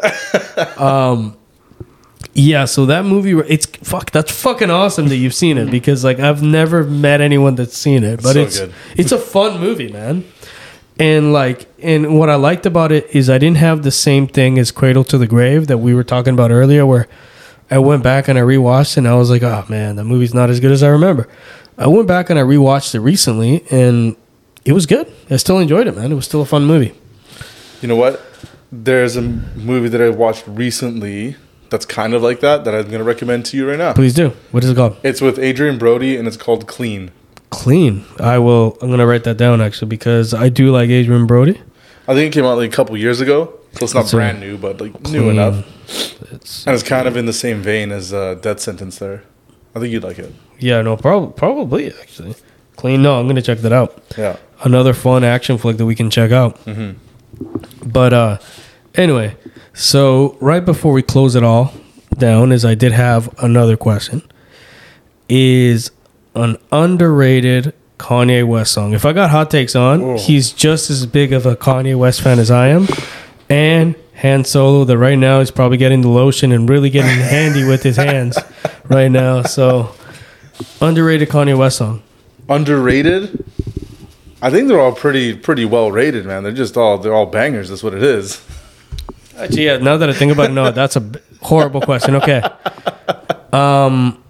Um. 0.76 1.36
Yeah, 2.38 2.66
so 2.66 2.84
that 2.86 3.06
movie, 3.06 3.32
it's 3.48 3.64
fuck. 3.66 4.10
That's 4.10 4.30
fucking 4.42 4.70
awesome 4.70 5.08
that 5.08 5.16
you've 5.16 5.32
seen 5.34 5.56
it 5.56 5.70
because 5.70 6.04
like 6.04 6.18
I've 6.20 6.42
never 6.42 6.84
met 6.84 7.22
anyone 7.22 7.54
that's 7.54 7.76
seen 7.76 8.04
it, 8.04 8.22
but 8.22 8.34
So 8.34 8.40
it's 8.40 8.60
good. 8.60 8.74
it's 8.96 9.12
a 9.12 9.18
fun 9.18 9.58
movie, 9.58 9.90
man. 9.90 10.24
And 10.98 11.32
like, 11.32 11.68
and 11.82 12.18
what 12.18 12.30
I 12.30 12.36
liked 12.36 12.64
about 12.64 12.90
it 12.90 13.06
is 13.14 13.28
I 13.28 13.38
didn't 13.38 13.58
have 13.58 13.82
the 13.82 13.90
same 13.90 14.26
thing 14.26 14.58
as 14.58 14.70
Cradle 14.70 15.04
to 15.04 15.18
the 15.18 15.26
Grave 15.26 15.66
that 15.66 15.78
we 15.78 15.94
were 15.94 16.04
talking 16.04 16.32
about 16.32 16.50
earlier, 16.50 16.86
where 16.86 17.06
I 17.70 17.78
went 17.78 18.02
back 18.02 18.28
and 18.28 18.38
I 18.38 18.42
rewatched 18.42 18.96
and 18.96 19.06
I 19.06 19.14
was 19.14 19.28
like, 19.28 19.42
oh 19.42 19.64
man, 19.68 19.96
that 19.96 20.04
movie's 20.04 20.32
not 20.32 20.50
as 20.50 20.60
good 20.60 20.72
as 20.72 20.82
I 20.82 20.88
remember. 20.88 21.28
I 21.76 21.86
went 21.88 22.08
back 22.08 22.30
and 22.30 22.38
I 22.38 22.42
rewatched 22.42 22.94
it 22.94 23.00
recently 23.00 23.64
and 23.70 24.16
it 24.64 24.72
was 24.72 24.86
good. 24.86 25.12
I 25.30 25.36
still 25.36 25.58
enjoyed 25.58 25.86
it, 25.86 25.96
man. 25.96 26.10
It 26.12 26.14
was 26.14 26.24
still 26.24 26.40
a 26.40 26.46
fun 26.46 26.64
movie. 26.64 26.94
You 27.82 27.88
know 27.88 27.96
what? 27.96 28.22
There's 28.72 29.16
a 29.16 29.22
movie 29.22 29.88
that 29.88 30.00
I 30.00 30.08
watched 30.08 30.44
recently 30.46 31.36
that's 31.70 31.84
kind 31.84 32.14
of 32.14 32.22
like 32.22 32.40
that 32.40 32.64
that 32.64 32.74
I'm 32.74 32.86
going 32.86 32.98
to 32.98 33.04
recommend 33.04 33.44
to 33.46 33.56
you 33.56 33.68
right 33.68 33.78
now. 33.78 33.92
Please 33.92 34.14
do. 34.14 34.30
What 34.50 34.64
is 34.64 34.70
it 34.70 34.76
called? 34.76 34.96
It's 35.02 35.20
with 35.20 35.38
Adrien 35.38 35.78
Brody 35.78 36.16
and 36.16 36.26
it's 36.26 36.36
called 36.36 36.66
Clean. 36.66 37.10
Clean. 37.50 38.04
I 38.18 38.38
will. 38.38 38.76
I'm 38.80 38.90
gonna 38.90 39.06
write 39.06 39.24
that 39.24 39.36
down 39.36 39.60
actually 39.60 39.88
because 39.88 40.34
I 40.34 40.48
do 40.48 40.70
like 40.70 40.90
Adrien 40.90 41.26
Brody. 41.26 41.60
I 42.08 42.14
think 42.14 42.32
it 42.32 42.38
came 42.38 42.44
out 42.44 42.56
like 42.58 42.72
a 42.72 42.74
couple 42.76 42.96
years 42.96 43.20
ago, 43.20 43.52
so 43.72 43.84
it's 43.84 43.94
not 43.94 44.02
It's 44.04 44.12
brand 44.12 44.40
new, 44.40 44.56
but 44.58 44.80
like 44.80 45.00
new 45.08 45.30
enough. 45.30 45.64
It's 46.32 46.66
And 46.66 46.74
it's 46.74 46.82
kind 46.82 47.06
of 47.08 47.16
in 47.16 47.26
the 47.26 47.32
same 47.32 47.62
vein 47.62 47.90
as 47.92 48.12
uh, 48.12 48.34
Death 48.34 48.60
Sentence. 48.60 48.98
There, 48.98 49.22
I 49.74 49.80
think 49.80 49.92
you'd 49.92 50.02
like 50.04 50.18
it. 50.18 50.32
yeah, 50.58 50.82
no, 50.82 50.96
probably 50.96 51.32
probably 51.34 51.92
actually. 52.00 52.34
Clean. 52.76 53.00
No, 53.00 53.18
I'm 53.18 53.26
gonna 53.26 53.42
check 53.42 53.58
that 53.58 53.72
out. 53.72 54.02
Yeah. 54.18 54.36
Another 54.62 54.92
fun 54.92 55.24
action 55.24 55.56
flick 55.58 55.76
that 55.78 55.86
we 55.86 55.94
can 55.94 56.10
check 56.10 56.30
out. 56.32 56.58
But 57.84 58.12
uh, 58.12 58.38
anyway, 58.94 59.36
so 59.74 60.36
right 60.40 60.64
before 60.64 60.92
we 60.92 61.02
close 61.02 61.34
it 61.36 61.42
all 61.44 61.72
down, 62.18 62.52
is 62.52 62.64
I 62.64 62.74
did 62.74 62.92
have 62.92 63.32
another 63.42 63.76
question. 63.76 64.22
Is 65.28 65.90
an 66.36 66.56
underrated 66.70 67.72
Kanye 67.98 68.46
West 68.46 68.72
song? 68.72 68.92
If 68.92 69.04
I 69.04 69.12
got 69.12 69.30
hot 69.30 69.50
takes 69.50 69.74
on, 69.74 70.02
Oh. 70.02 70.18
he's 70.18 70.52
just 70.52 70.90
as 70.90 71.06
big 71.06 71.32
of 71.32 71.46
a 71.46 71.56
Kanye 71.56 71.96
West 71.96 72.20
fan 72.22 72.38
as 72.38 72.50
I 72.50 72.68
am, 72.68 72.86
and 73.48 73.94
Han 74.20 74.44
Solo. 74.44 74.84
That 74.84 74.98
right 74.98 75.18
now 75.18 75.40
is 75.40 75.50
probably 75.50 75.76
getting 75.78 76.02
the 76.02 76.08
lotion 76.08 76.52
and 76.52 76.68
really 76.68 76.90
getting 76.90 77.10
handy 77.20 77.64
with 77.64 77.82
his 77.82 77.96
hands 77.96 78.38
right 78.88 79.10
now. 79.10 79.42
So 79.42 79.94
underrated 80.80 81.28
Kanye 81.28 81.56
West 81.56 81.78
song. 81.78 82.02
Underrated. 82.48 83.44
I 84.42 84.50
think 84.50 84.68
they're 84.68 84.80
all 84.80 84.92
pretty 84.92 85.34
pretty 85.34 85.64
well 85.64 85.90
rated, 85.90 86.26
man. 86.26 86.42
They're 86.42 86.52
just 86.52 86.76
all 86.76 86.98
they're 86.98 87.14
all 87.14 87.26
bangers. 87.26 87.68
That's 87.70 87.82
what 87.82 87.94
it 87.94 88.02
is. 88.02 88.40
Actually, 89.38 89.64
yeah. 89.66 89.78
Now 89.78 89.96
that 89.96 90.08
I 90.08 90.12
think 90.12 90.32
about 90.32 90.50
it, 90.50 90.52
no, 90.52 90.70
that's 90.70 90.96
a 90.96 91.10
horrible 91.42 91.80
question. 91.80 92.14
Okay. 92.16 92.42
Um, 93.52 94.22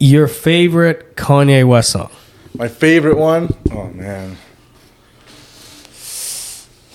your 0.00 0.26
favorite 0.26 1.14
Kanye 1.16 1.64
West 1.66 1.90
song? 1.90 2.10
My 2.56 2.66
favorite 2.68 3.16
one. 3.16 3.54
Oh 3.70 3.88
man. 3.90 4.36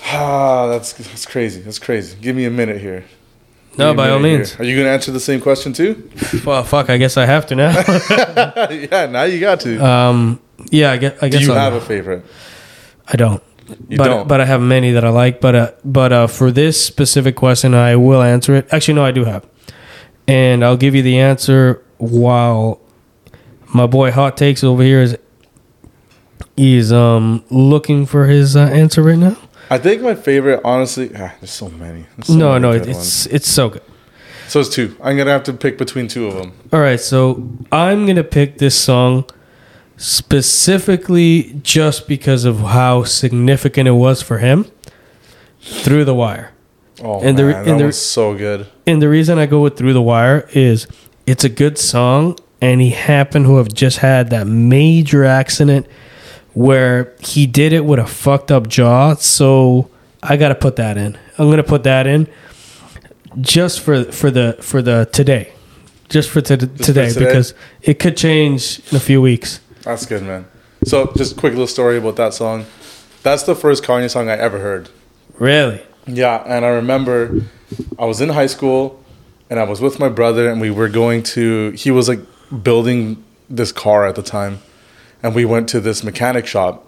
Ah, 0.08 0.68
that's 0.68 0.94
that's 0.94 1.26
crazy. 1.26 1.62
That's 1.62 1.80
crazy. 1.80 2.18
Give 2.22 2.36
me 2.36 2.46
a 2.46 2.52
minute 2.52 2.80
here. 2.80 3.06
Give 3.72 3.80
No, 3.80 3.94
by 3.94 4.10
all 4.10 4.20
means. 4.20 4.54
here. 4.54 4.62
Are 4.62 4.66
you 4.70 4.76
gonna 4.78 4.90
answer 4.90 5.12
the 5.12 5.20
same 5.20 5.42
question 5.42 5.74
too? 5.74 6.10
Well, 6.46 6.64
fuck. 6.64 6.90
I 6.90 6.98
guess 6.98 7.18
I 7.18 7.26
have 7.26 7.46
to 7.48 7.56
now. 7.56 7.72
yeah, 8.70 9.08
now 9.08 9.24
you 9.24 9.40
got 9.40 9.62
to. 9.62 9.84
um, 9.84 10.40
yeah, 10.72 10.92
I 10.92 10.98
guess. 10.98 11.24
I 11.24 11.30
Do 11.30 11.40
you 11.40 11.52
I'll- 11.54 11.60
have 11.60 11.74
a 11.74 11.82
favorite? 11.82 12.24
I 13.08 13.16
don't. 13.18 13.42
You 13.90 13.98
but 13.98 14.06
don't. 14.06 14.28
but 14.28 14.42
I 14.42 14.46
have 14.46 14.62
many 14.62 14.92
that 14.92 15.04
I 15.04 15.10
like. 15.10 15.42
But 15.42 15.56
uh, 15.56 15.72
but 15.84 16.14
uh, 16.14 16.28
for 16.28 16.52
this 16.52 16.84
specific 16.84 17.36
question, 17.36 17.74
I 17.74 17.96
will 17.96 18.22
answer 18.22 18.54
it. 18.56 18.68
Actually, 18.72 18.94
no, 18.96 19.04
I 19.06 19.12
do 19.12 19.26
have, 19.26 19.44
and 20.28 20.64
I'll 20.64 20.78
give 20.78 20.94
you 20.94 21.02
the 21.02 21.18
answer 21.20 21.84
while 21.98 22.80
my 23.76 23.86
boy 23.86 24.10
Hot 24.12 24.38
Takes 24.38 24.64
over 24.64 24.82
here 24.82 25.02
is 25.02 25.18
is 26.58 26.92
um 26.94 27.44
looking 27.50 28.06
for 28.06 28.26
his 28.28 28.56
uh, 28.56 28.62
answer 28.62 29.04
right 29.04 29.18
now. 29.18 29.38
I 29.70 29.78
think 29.80 30.02
my 30.02 30.16
favorite, 30.16 30.62
honestly, 30.64 31.10
ah, 31.16 31.34
there's 31.42 31.50
so 31.52 31.70
many. 31.70 32.06
There's 32.16 32.28
so 32.28 32.36
no, 32.36 32.50
many 32.54 32.62
no, 32.62 32.72
it's 32.72 32.88
ones. 32.88 33.28
it's 33.28 33.48
so 33.50 33.70
good. 33.70 33.82
so 34.48 34.60
it's 34.62 34.70
two. 34.70 34.96
I'm 35.04 35.18
gonna 35.18 35.32
have 35.32 35.44
to 35.44 35.54
pick 35.54 35.78
between 35.78 36.08
two 36.08 36.28
of 36.28 36.36
them. 36.36 36.54
All 36.72 36.80
right, 36.80 37.00
so 37.00 37.50
I'm 37.72 38.06
gonna 38.06 38.24
pick 38.24 38.58
this 38.60 38.78
song 38.80 39.26
specifically 39.98 41.60
just 41.64 42.08
because 42.08 42.46
of 42.46 42.60
how 42.60 43.04
significant 43.04 43.88
it 43.88 43.92
was 43.94 44.22
for 44.22 44.38
him. 44.38 44.66
Through 45.62 46.06
the 46.06 46.14
wire. 46.14 46.52
Oh 47.02 47.22
And 47.22 47.38
the- 47.38 47.44
man, 47.46 47.56
and 47.56 47.68
that 47.68 47.78
the- 47.80 47.86
was 47.86 48.00
so 48.00 48.36
good. 48.36 48.68
And 48.88 49.02
the 49.02 49.10
reason 49.10 49.40
I 49.40 49.48
go 49.48 49.62
with 49.62 49.76
Through 49.78 49.94
the 49.94 50.02
Wire 50.02 50.48
is 50.54 50.86
it's 51.26 51.44
a 51.44 51.50
good 51.50 51.78
song, 51.80 52.38
and 52.66 52.82
he 52.82 52.90
happened 52.90 53.46
to 53.46 53.58
have 53.58 53.72
just 53.72 54.00
had 54.00 54.32
that 54.32 54.48
major 54.48 55.24
accident 55.24 55.86
where 56.54 57.14
he 57.20 57.46
did 57.46 57.74
it 57.74 57.86
with 57.86 58.00
a 58.00 58.08
fucked 58.08 58.52
up 58.52 58.68
jaw. 58.68 59.14
So 59.16 59.92
I 60.24 60.36
got 60.36 60.50
to 60.50 60.56
put 60.56 60.78
that 60.78 60.98
in. 60.98 61.16
I'm 61.38 61.50
gonna 61.50 61.64
put 61.64 61.84
that 61.84 62.08
in 62.08 62.28
just 63.40 63.82
for 63.82 64.06
for 64.06 64.32
the 64.32 64.58
for 64.62 64.82
the 64.82 65.08
today, 65.12 65.54
just 66.10 66.30
for 66.30 66.42
to, 66.42 66.58
today, 66.58 67.10
today? 67.10 67.14
because 67.20 67.54
it 67.82 68.00
could 68.00 68.18
change 68.18 68.80
in 68.90 68.98
a 68.98 69.00
few 69.00 69.22
weeks. 69.22 69.60
That's 69.84 70.06
good, 70.06 70.24
man. 70.24 70.48
So 70.86 71.12
just 71.16 71.34
a 71.34 71.36
quick 71.36 71.52
little 71.52 71.68
story 71.68 71.98
about 71.98 72.16
that 72.16 72.34
song. 72.34 72.66
That's 73.22 73.44
the 73.44 73.56
first 73.56 73.84
Kanye 73.84 74.10
song 74.10 74.30
I 74.30 74.38
ever 74.38 74.60
heard. 74.60 74.90
Really? 75.38 75.84
Yeah, 76.08 76.42
and 76.46 76.64
I 76.66 76.70
remember 76.70 77.42
I 78.00 78.06
was 78.06 78.22
in 78.22 78.30
high 78.30 78.48
school 78.48 79.04
and 79.50 79.60
I 79.60 79.64
was 79.64 79.82
with 79.82 80.00
my 80.00 80.10
brother 80.10 80.50
and 80.50 80.62
we 80.62 80.72
were 80.72 80.90
going 80.90 81.22
to 81.36 81.72
he 81.72 81.92
was 81.92 82.08
like 82.08 82.20
building 82.64 83.24
this 83.50 83.72
car 83.72 84.06
at 84.06 84.16
the 84.16 84.24
time 84.24 84.60
and 85.24 85.34
we 85.36 85.46
went 85.46 85.70
to 85.70 85.80
this 85.80 86.04
mechanic 86.04 86.46
shop. 86.48 86.84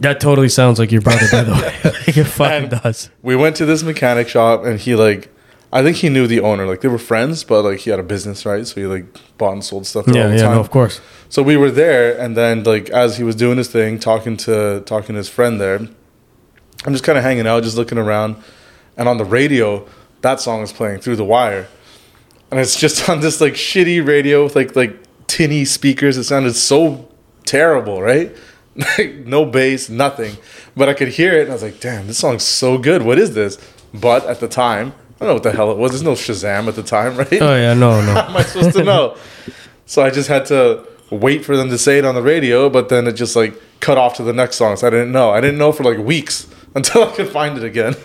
That 0.00 0.20
totally 0.20 0.48
sounds 0.48 0.78
like 0.78 0.90
your 0.92 1.00
brother, 1.00 1.26
by 1.30 1.42
the 1.44 1.52
way. 1.52 1.80
like 2.06 2.16
it 2.16 2.24
fucking 2.24 2.68
does. 2.70 3.10
We 3.22 3.36
went 3.36 3.56
to 3.56 3.66
this 3.66 3.82
mechanic 3.82 4.28
shop 4.28 4.64
and 4.64 4.78
he 4.80 4.94
like 4.94 5.28
I 5.72 5.82
think 5.82 5.96
he 5.98 6.08
knew 6.08 6.26
the 6.26 6.40
owner. 6.40 6.64
Like 6.66 6.80
they 6.80 6.88
were 6.88 6.98
friends, 6.98 7.44
but 7.44 7.62
like 7.62 7.80
he 7.80 7.90
had 7.90 7.98
a 7.98 8.02
business, 8.04 8.46
right? 8.46 8.66
So 8.66 8.80
he 8.80 8.86
like 8.86 9.04
bought 9.36 9.52
and 9.52 9.64
sold 9.64 9.86
stuff 9.86 10.06
there 10.06 10.14
all 10.14 10.20
Yeah, 10.20 10.28
the 10.28 10.36
yeah, 10.36 10.42
time. 10.42 10.54
no, 10.54 10.60
of 10.60 10.70
course. 10.70 11.00
So 11.28 11.42
we 11.42 11.56
were 11.56 11.70
there, 11.72 12.16
and 12.18 12.36
then 12.36 12.62
like 12.62 12.88
as 12.90 13.16
he 13.16 13.24
was 13.24 13.34
doing 13.34 13.58
his 13.58 13.68
thing, 13.68 13.98
talking 13.98 14.36
to 14.38 14.80
talking 14.86 15.14
to 15.14 15.18
his 15.18 15.28
friend 15.28 15.60
there, 15.60 15.80
I'm 16.84 16.92
just 16.92 17.02
kind 17.04 17.18
of 17.18 17.24
hanging 17.24 17.46
out, 17.48 17.62
just 17.64 17.76
looking 17.76 17.98
around, 17.98 18.36
and 18.96 19.08
on 19.08 19.18
the 19.18 19.24
radio, 19.24 19.86
that 20.22 20.40
song 20.40 20.62
is 20.62 20.72
playing 20.72 21.00
through 21.00 21.16
the 21.16 21.24
wire, 21.24 21.66
and 22.50 22.60
it's 22.60 22.78
just 22.78 23.08
on 23.08 23.20
this 23.20 23.40
like 23.40 23.54
shitty 23.54 24.06
radio 24.06 24.44
with 24.44 24.56
like 24.56 24.76
like 24.76 24.96
tinny 25.26 25.64
speakers. 25.64 26.16
It 26.16 26.24
sounded 26.24 26.54
so 26.54 27.08
terrible, 27.44 28.02
right? 28.02 28.34
Like 28.98 29.14
no 29.24 29.46
bass, 29.46 29.88
nothing, 29.88 30.36
but 30.76 30.86
I 30.86 30.92
could 30.92 31.08
hear 31.08 31.32
it, 31.32 31.44
and 31.44 31.50
I 31.50 31.54
was 31.54 31.62
like, 31.62 31.80
"Damn, 31.80 32.08
this 32.08 32.18
song's 32.18 32.42
so 32.42 32.76
good. 32.76 33.00
What 33.00 33.18
is 33.18 33.32
this?" 33.32 33.56
But 33.94 34.26
at 34.26 34.40
the 34.40 34.48
time, 34.48 34.92
I 35.18 35.24
don't 35.24 35.28
know 35.28 35.34
what 35.34 35.44
the 35.44 35.52
hell 35.52 35.70
it 35.70 35.78
was. 35.78 35.92
There's 35.92 36.02
no 36.02 36.12
Shazam 36.12 36.68
at 36.68 36.74
the 36.74 36.82
time, 36.82 37.16
right? 37.22 37.40
Oh 37.40 37.56
yeah, 37.56 37.72
no, 37.72 38.02
no. 38.02 38.12
How 38.14 38.28
am 38.28 38.36
I 38.36 38.42
supposed 38.42 38.76
to 38.76 38.84
know? 38.84 39.16
so 39.86 40.02
I 40.02 40.10
just 40.10 40.28
had 40.28 40.44
to 40.46 40.86
wait 41.10 41.42
for 41.42 41.56
them 41.56 41.70
to 41.70 41.78
say 41.78 41.96
it 41.96 42.04
on 42.04 42.14
the 42.14 42.20
radio, 42.20 42.68
but 42.68 42.90
then 42.90 43.06
it 43.06 43.12
just 43.12 43.34
like 43.34 43.54
cut 43.80 43.96
off 43.96 44.16
to 44.16 44.22
the 44.22 44.34
next 44.34 44.56
song. 44.56 44.76
So 44.76 44.86
I 44.86 44.90
didn't 44.90 45.10
know. 45.12 45.30
I 45.30 45.40
didn't 45.40 45.56
know 45.56 45.72
for 45.72 45.84
like 45.84 45.96
weeks 45.96 46.46
until 46.74 47.04
I 47.04 47.12
could 47.16 47.28
find 47.28 47.56
it 47.56 47.64
again. 47.64 47.96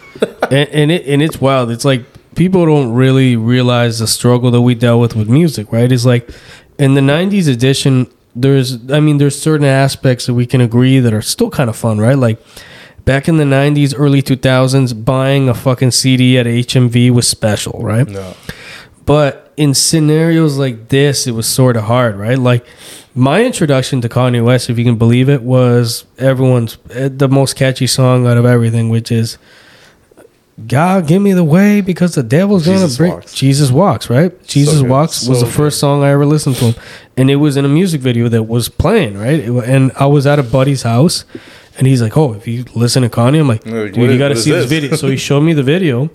and, 0.49 0.69
and 0.69 0.91
it 0.91 1.05
and 1.05 1.22
it's 1.22 1.41
wild. 1.41 1.69
It's 1.69 1.84
like 1.84 2.05
people 2.36 2.66
don't 2.66 2.94
really 2.94 3.36
realize 3.36 3.99
the 3.99 4.08
struggle 4.08 4.52
that 4.52 4.62
we 4.62 4.76
dealt 4.76 5.02
with 5.02 5.16
with 5.16 5.30
music, 5.30 5.72
right? 5.72 5.91
It's 5.91 6.06
like 6.06 6.30
in 6.78 6.94
the 6.94 7.02
'90s 7.02 7.52
edition, 7.52 8.08
there's, 8.36 8.90
I 8.91 8.99
mean, 8.99 9.18
there's 9.18 9.40
certain 9.40 9.66
aspects 9.66 10.26
that 10.26 10.34
we 10.34 10.45
can 10.45 10.62
agree 10.62 10.99
that 10.99 11.14
are 11.14 11.22
still 11.22 11.49
kind 11.49 11.70
of 11.70 11.76
fun, 11.76 11.99
right? 11.99 12.18
Like 12.18 12.41
back 13.06 13.28
in 13.28 13.38
the 13.38 13.44
'90s, 13.44 13.94
early 13.98 14.22
2000s, 14.22 15.06
buying 15.06 15.49
a 15.49 15.53
fucking 15.53 15.91
CD 15.91 16.38
at 16.38 16.45
HMV 16.45 17.12
was 17.12 17.28
special, 17.28 17.80
right? 17.82 18.08
no. 18.08 18.36
But 19.06 19.52
in 19.58 19.74
scenarios 19.74 20.58
like 20.58 20.90
this, 20.90 21.28
it 21.28 21.32
was 21.32 21.48
sort 21.48 21.76
of 21.76 21.84
hard, 21.84 22.16
right? 22.16 22.38
Like 22.38 22.66
my 23.14 23.44
introduction 23.44 23.99
to 24.02 24.10
Kanye 24.10 24.44
West, 24.44 24.70
if 24.70 24.78
you 24.78 24.86
can 24.86 24.98
believe 24.98 25.28
it, 25.28 25.41
was 25.41 26.06
everyone's 26.18 26.78
eh, 26.91 27.10
the 27.12 27.28
most 27.28 27.56
catchy 27.56 27.88
song 27.88 28.26
out 28.28 28.38
of 28.38 28.45
everything, 28.45 28.90
which 28.90 29.12
is 29.12 29.38
"God 30.67 31.07
Give 31.07 31.21
Me 31.21 31.33
the 31.33 31.43
Way" 31.43 31.81
because 31.81 32.15
the 32.15 32.23
devil's 32.23 32.65
gonna 32.65 32.79
Jesus 32.79 32.97
bring 32.97 33.11
Walks. 33.13 33.33
Jesus 33.33 33.71
walks, 33.71 34.09
right? 34.09 34.47
Jesus 34.47 34.81
good. 34.81 34.89
walks 34.89 35.27
was 35.27 35.39
So 35.39 35.45
the 35.45 35.51
first 35.51 35.79
song 35.79 36.03
I 36.03 36.09
ever 36.09 36.25
listened 36.25 36.55
to 36.57 36.71
him, 36.71 36.83
and 37.17 37.29
it 37.29 37.38
was 37.38 37.57
in 37.57 37.65
a 37.65 37.69
music 37.69 38.01
video 38.01 38.27
that 38.29 38.43
was 38.43 38.69
playing, 38.69 39.17
right? 39.17 39.39
It 39.39 39.49
and 39.49 39.91
I 39.95 40.05
was 40.05 40.25
at 40.27 40.39
a 40.39 40.43
buddy's 40.43 40.83
house. 40.83 41.25
And 41.77 41.88
he's 41.88 42.01
like, 42.01 42.17
"Oh, 42.17 42.33
if 42.33 42.47
you 42.49 42.65
listen 42.75 43.01
to 43.01 43.09
Kanye, 43.09 43.39
I'm 43.39 43.47
like, 43.47 43.63
dude, 43.63 43.95
what 43.95 44.09
you 44.09 44.17
got 44.17 44.27
to 44.27 44.35
see 44.35 44.51
this 44.51 44.69
this? 44.69 44.81
video." 44.81 44.97
So 44.97 45.07
he 45.07 45.15
showed 45.27 45.39
me 45.41 45.53
the 45.53 45.63
video, 45.63 46.11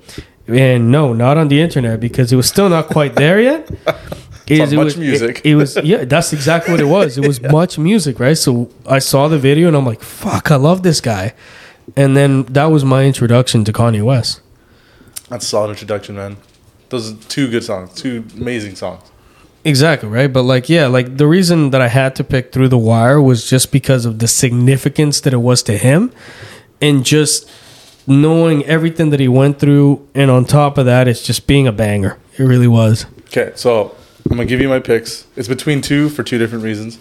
and 0.47 0.93
no, 0.93 1.15
not 1.15 1.39
on 1.39 1.49
the 1.49 1.61
internet 1.61 1.99
because 1.99 2.31
it 2.31 2.37
was 2.37 2.47
still 2.47 2.69
not 2.69 2.89
quite 2.89 3.15
there 3.15 3.41
yet. 3.41 3.69
Is 4.49 4.73
it 4.73 4.77
Much 4.77 4.85
was, 4.85 4.97
Music. 4.97 5.41
It, 5.41 5.53
it 5.53 5.55
was 5.57 5.77
yeah, 5.83 6.05
that's 6.05 6.33
exactly 6.33 6.73
what 6.73 6.81
it 6.81 6.85
was. 6.85 7.19
It 7.19 7.27
was 7.27 7.39
MuchMusic, 7.57 8.21
right? 8.21 8.39
So 8.39 8.71
I 8.87 9.01
saw 9.01 9.27
the 9.29 9.39
video 9.39 9.67
and 9.69 9.77
I'm 9.77 9.87
like, 9.87 10.03
"Fuck, 10.03 10.51
I 10.53 10.57
love 10.57 10.83
this 10.85 11.01
guy," 11.01 11.35
and 11.97 12.17
then 12.17 12.45
that 12.45 12.67
was 12.67 12.85
my 12.85 13.05
introduction 13.05 13.65
to 13.65 13.73
Kanye 13.73 14.03
West. 14.03 14.41
That's 15.29 15.45
a 15.45 15.49
solid 15.49 15.71
introduction, 15.71 16.17
man. 16.17 16.37
Those 16.89 17.13
are 17.13 17.17
two 17.29 17.51
good 17.51 17.65
songs, 17.65 17.95
two 17.95 18.25
amazing 18.37 18.77
songs. 18.77 19.03
Exactly 19.65 20.09
right, 20.09 20.33
but 20.33 20.43
like 20.43 20.69
yeah, 20.69 20.87
like 20.87 21.17
the 21.17 21.27
reason 21.27 21.71
that 21.71 21.81
I 21.81 21.89
had 21.89 22.15
to 22.17 22.25
pick 22.25 22.53
Through 22.53 22.69
the 22.69 22.79
Wire 22.79 23.21
was 23.21 23.49
just 23.51 23.73
because 23.73 24.05
of 24.07 24.21
the 24.21 24.29
significance 24.29 25.21
that 25.23 25.33
it 25.33 25.39
was 25.39 25.63
to 25.65 25.77
him, 25.77 26.13
and 26.81 27.05
just 27.05 27.51
knowing 28.07 28.65
everything 28.67 29.11
that 29.11 29.19
he 29.19 29.27
went 29.27 29.59
through, 29.59 30.07
and 30.15 30.31
on 30.31 30.45
top 30.45 30.79
of 30.79 30.87
that, 30.87 31.09
it's 31.09 31.23
just 31.23 31.49
being 31.49 31.67
a 31.67 31.73
banger. 31.73 32.17
It 32.39 32.45
really 32.45 32.69
was, 32.69 33.07
Okay, 33.27 33.51
so 33.57 33.97
I'm 34.31 34.37
gonna 34.37 34.45
give 34.45 34.61
you 34.61 34.69
my 34.69 34.79
picks. 34.79 35.27
It's 35.35 35.49
between 35.49 35.81
two 35.81 36.11
for 36.11 36.23
two 36.23 36.39
different 36.39 36.63
reasons. 36.63 36.99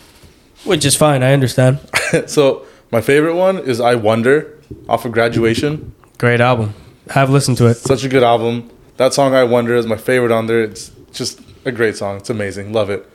which 0.64 0.84
is 0.86 0.96
fine. 0.96 1.22
I 1.22 1.34
understand. 1.34 1.78
so 2.26 2.66
my 2.92 3.02
favorite 3.02 3.36
one 3.36 3.60
is 3.60 3.80
"I 3.80 3.94
Wonder" 3.94 4.55
off 4.90 5.06
of 5.06 5.12
Graduation. 5.12 5.94
Great 6.18 6.42
album. 6.42 6.74
Have 7.10 7.30
listened 7.30 7.58
to 7.58 7.68
it. 7.68 7.76
Such 7.76 8.04
a 8.04 8.10
good 8.10 8.24
album. 8.24 8.70
That 8.98 9.14
song 9.14 9.34
"I 9.36 9.44
Wonder" 9.44 9.76
is 9.76 9.86
my 9.86 9.98
favorite 9.98 10.32
on 10.32 10.48
there. 10.48 10.62
It's 10.62 10.92
just 11.12 11.40
a 11.66 11.72
great 11.72 11.96
song. 11.98 12.18
It's 12.18 12.30
amazing. 12.30 12.74
Love 12.74 12.90
it. 12.90 13.08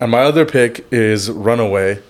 And 0.00 0.10
my 0.10 0.20
other 0.20 0.44
pick 0.46 0.86
is 0.90 1.30
"Runaway." 1.30 2.00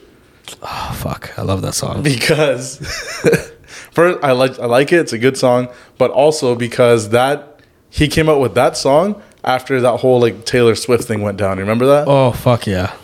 Oh 0.63 0.97
fuck, 0.99 1.37
I 1.39 1.43
love 1.43 1.63
that 1.63 1.75
song. 1.75 2.03
because 2.03 2.77
first 3.93 4.23
I 4.23 4.33
like 4.33 4.59
I 4.59 4.67
like 4.67 4.93
it. 4.93 5.01
It's 5.01 5.13
a 5.13 5.19
good 5.19 5.37
song, 5.39 5.69
but 5.99 6.11
also 6.11 6.55
because 6.55 7.09
that 7.11 7.61
he 7.91 8.09
came 8.09 8.29
out 8.29 8.41
with 8.41 8.55
that 8.55 8.77
song 8.77 9.21
after 9.43 9.81
that 9.81 9.99
whole 9.99 10.21
like 10.21 10.45
Taylor 10.45 10.75
Swift 10.75 11.05
thing 11.05 11.23
went 11.23 11.39
down. 11.39 11.57
You 11.57 11.63
remember 11.63 11.87
that? 11.87 12.07
Oh 12.07 12.33
fuck 12.33 12.67
yeah. 12.67 12.95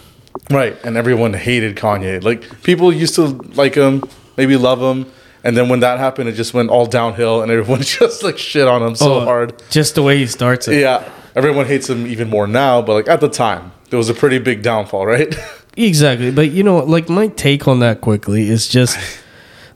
Right. 0.50 0.76
And 0.84 0.96
everyone 0.96 1.32
hated 1.32 1.76
Kanye. 1.76 2.22
Like 2.22 2.62
people 2.62 2.92
used 2.92 3.14
to 3.16 3.26
like 3.54 3.74
him, 3.74 4.02
maybe 4.36 4.56
love 4.56 4.80
him, 4.80 5.10
and 5.44 5.56
then 5.56 5.68
when 5.68 5.80
that 5.80 5.98
happened, 5.98 6.28
it 6.28 6.32
just 6.32 6.52
went 6.54 6.70
all 6.70 6.86
downhill, 6.86 7.42
and 7.42 7.50
everyone 7.50 7.82
just 7.98 8.22
like 8.22 8.38
shit 8.38 8.66
on 8.68 8.82
him 8.82 8.94
so 8.94 9.14
Oh, 9.20 9.24
hard. 9.24 9.62
Just 9.70 9.94
the 9.94 10.02
way 10.02 10.18
he 10.18 10.26
starts 10.26 10.68
it. 10.68 10.80
Yeah. 10.80 11.08
Everyone 11.36 11.66
hates 11.66 11.88
him 11.88 12.06
even 12.06 12.28
more 12.28 12.46
now, 12.46 12.82
but 12.82 12.94
like 12.94 13.08
at 13.08 13.20
the 13.20 13.28
time, 13.28 13.72
there 13.90 13.98
was 13.98 14.08
a 14.08 14.14
pretty 14.14 14.38
big 14.38 14.62
downfall, 14.62 15.06
right? 15.06 15.34
Exactly. 15.76 16.32
But 16.32 16.50
you 16.50 16.64
know, 16.64 16.78
like 16.78 17.08
my 17.08 17.28
take 17.28 17.68
on 17.68 17.78
that 17.78 18.00
quickly 18.00 18.48
is 18.48 18.66
just 18.66 18.98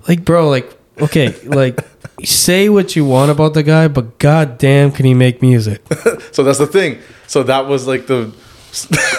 like, 0.08 0.24
bro, 0.24 0.48
like, 0.50 0.68
okay, 1.00 1.32
like 1.44 1.78
say 2.24 2.68
what 2.68 2.96
you 2.96 3.04
want 3.04 3.30
about 3.30 3.54
the 3.54 3.62
guy, 3.62 3.86
but 3.86 4.18
goddamn, 4.18 4.90
can 4.90 5.06
he 5.06 5.14
make 5.14 5.40
music? 5.40 5.82
So 6.32 6.42
that's 6.42 6.58
the 6.58 6.66
thing. 6.66 6.98
So 7.28 7.44
that 7.44 7.66
was 7.68 7.86
like 7.86 8.08
the 8.08 8.34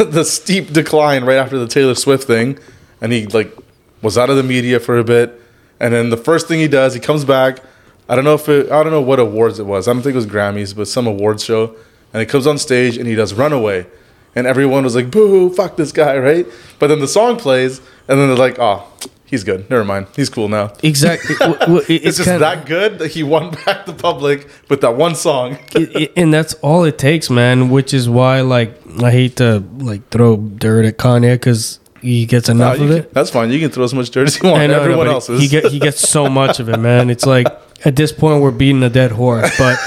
the 0.05 0.25
steep 0.25 0.73
decline 0.73 1.23
right 1.23 1.37
after 1.37 1.57
the 1.57 1.65
Taylor 1.67 1.95
Swift 1.95 2.25
thing, 2.25 2.59
and 2.99 3.13
he 3.13 3.25
like 3.27 3.55
was 4.01 4.17
out 4.17 4.29
of 4.29 4.35
the 4.35 4.43
media 4.43 4.79
for 4.81 4.97
a 4.99 5.03
bit, 5.03 5.41
and 5.79 5.93
then 5.93 6.09
the 6.09 6.17
first 6.17 6.47
thing 6.47 6.59
he 6.59 6.67
does, 6.67 6.93
he 6.93 6.99
comes 6.99 7.25
back. 7.25 7.59
I 8.07 8.15
don't 8.15 8.23
know 8.23 8.35
if 8.35 8.47
it, 8.49 8.71
I 8.71 8.83
don't 8.83 8.91
know 8.91 9.01
what 9.01 9.19
awards 9.19 9.57
it 9.59 9.65
was. 9.65 9.87
I 9.87 9.93
don't 9.93 10.01
think 10.03 10.13
it 10.13 10.17
was 10.17 10.27
Grammys, 10.27 10.75
but 10.75 10.87
some 10.87 11.07
awards 11.07 11.43
show, 11.43 11.75
and 12.13 12.19
he 12.21 12.25
comes 12.25 12.45
on 12.47 12.57
stage 12.57 12.97
and 12.97 13.07
he 13.07 13.15
does 13.15 13.33
Runaway, 13.33 13.87
and 14.35 14.45
everyone 14.47 14.83
was 14.83 14.95
like, 14.95 15.09
"Boo, 15.11 15.49
fuck 15.53 15.75
this 15.77 15.91
guy," 15.91 16.17
right? 16.29 16.45
But 16.79 16.87
then 16.87 16.99
the 16.99 17.07
song 17.07 17.37
plays, 17.37 17.79
and 18.07 18.19
then 18.19 18.27
they're 18.27 18.37
like, 18.37 18.57
"Oh, 18.59 18.83
he's 19.25 19.43
good. 19.43 19.67
Never 19.71 19.83
mind. 19.83 20.05
He's 20.15 20.29
cool 20.29 20.47
now." 20.49 20.71
Exactly. 20.83 21.35
W- 21.39 21.57
w- 21.59 21.79
it- 21.89 22.05
It's 22.05 22.17
just 22.17 22.29
kinda- 22.29 22.39
that 22.39 22.67
good 22.67 22.99
that 22.99 23.09
he 23.11 23.23
won 23.23 23.49
back 23.65 23.87
the 23.87 23.93
public 23.93 24.47
with 24.69 24.81
that 24.81 24.95
one 24.95 25.15
song. 25.15 25.57
it- 25.73 25.95
it- 25.95 26.13
and 26.15 26.31
that's 26.31 26.53
all 26.61 26.83
it 26.83 26.99
takes, 26.99 27.29
man. 27.31 27.69
Which 27.69 27.91
is 27.91 28.07
why, 28.07 28.41
like, 28.41 28.79
I 29.01 29.09
hate 29.09 29.37
to 29.37 29.63
like 29.79 30.07
throw 30.09 30.37
dirt 30.37 30.85
at 30.85 30.97
Kanye 30.99 31.33
because 31.33 31.79
he 32.05 32.25
gets 32.25 32.47
enough 32.49 32.77
you 32.77 32.83
of 32.85 32.89
can- 32.89 32.97
it. 32.99 33.13
that's 33.13 33.29
fine. 33.29 33.51
You 33.51 33.59
can 33.59 33.69
throw 33.71 33.83
as 33.83 33.93
much 33.93 34.09
dirt 34.11 34.27
as 34.27 34.41
you 34.41 34.49
want. 34.49 34.67
Know, 34.69 34.79
Everyone 34.79 35.07
but 35.07 35.13
else 35.13 35.27
he, 35.27 35.33
is. 35.33 35.41
he 35.41 35.47
get 35.47 35.65
he 35.71 35.79
gets 35.79 35.99
so 36.07 36.29
much 36.29 36.59
of 36.59 36.69
it, 36.69 36.77
man. 36.77 37.09
It's 37.09 37.25
like 37.25 37.47
at 37.83 37.95
this 37.95 38.11
point 38.11 38.41
we're 38.41 38.51
beating 38.51 38.83
a 38.83 38.89
dead 38.89 39.11
horse, 39.11 39.51
but 39.57 39.77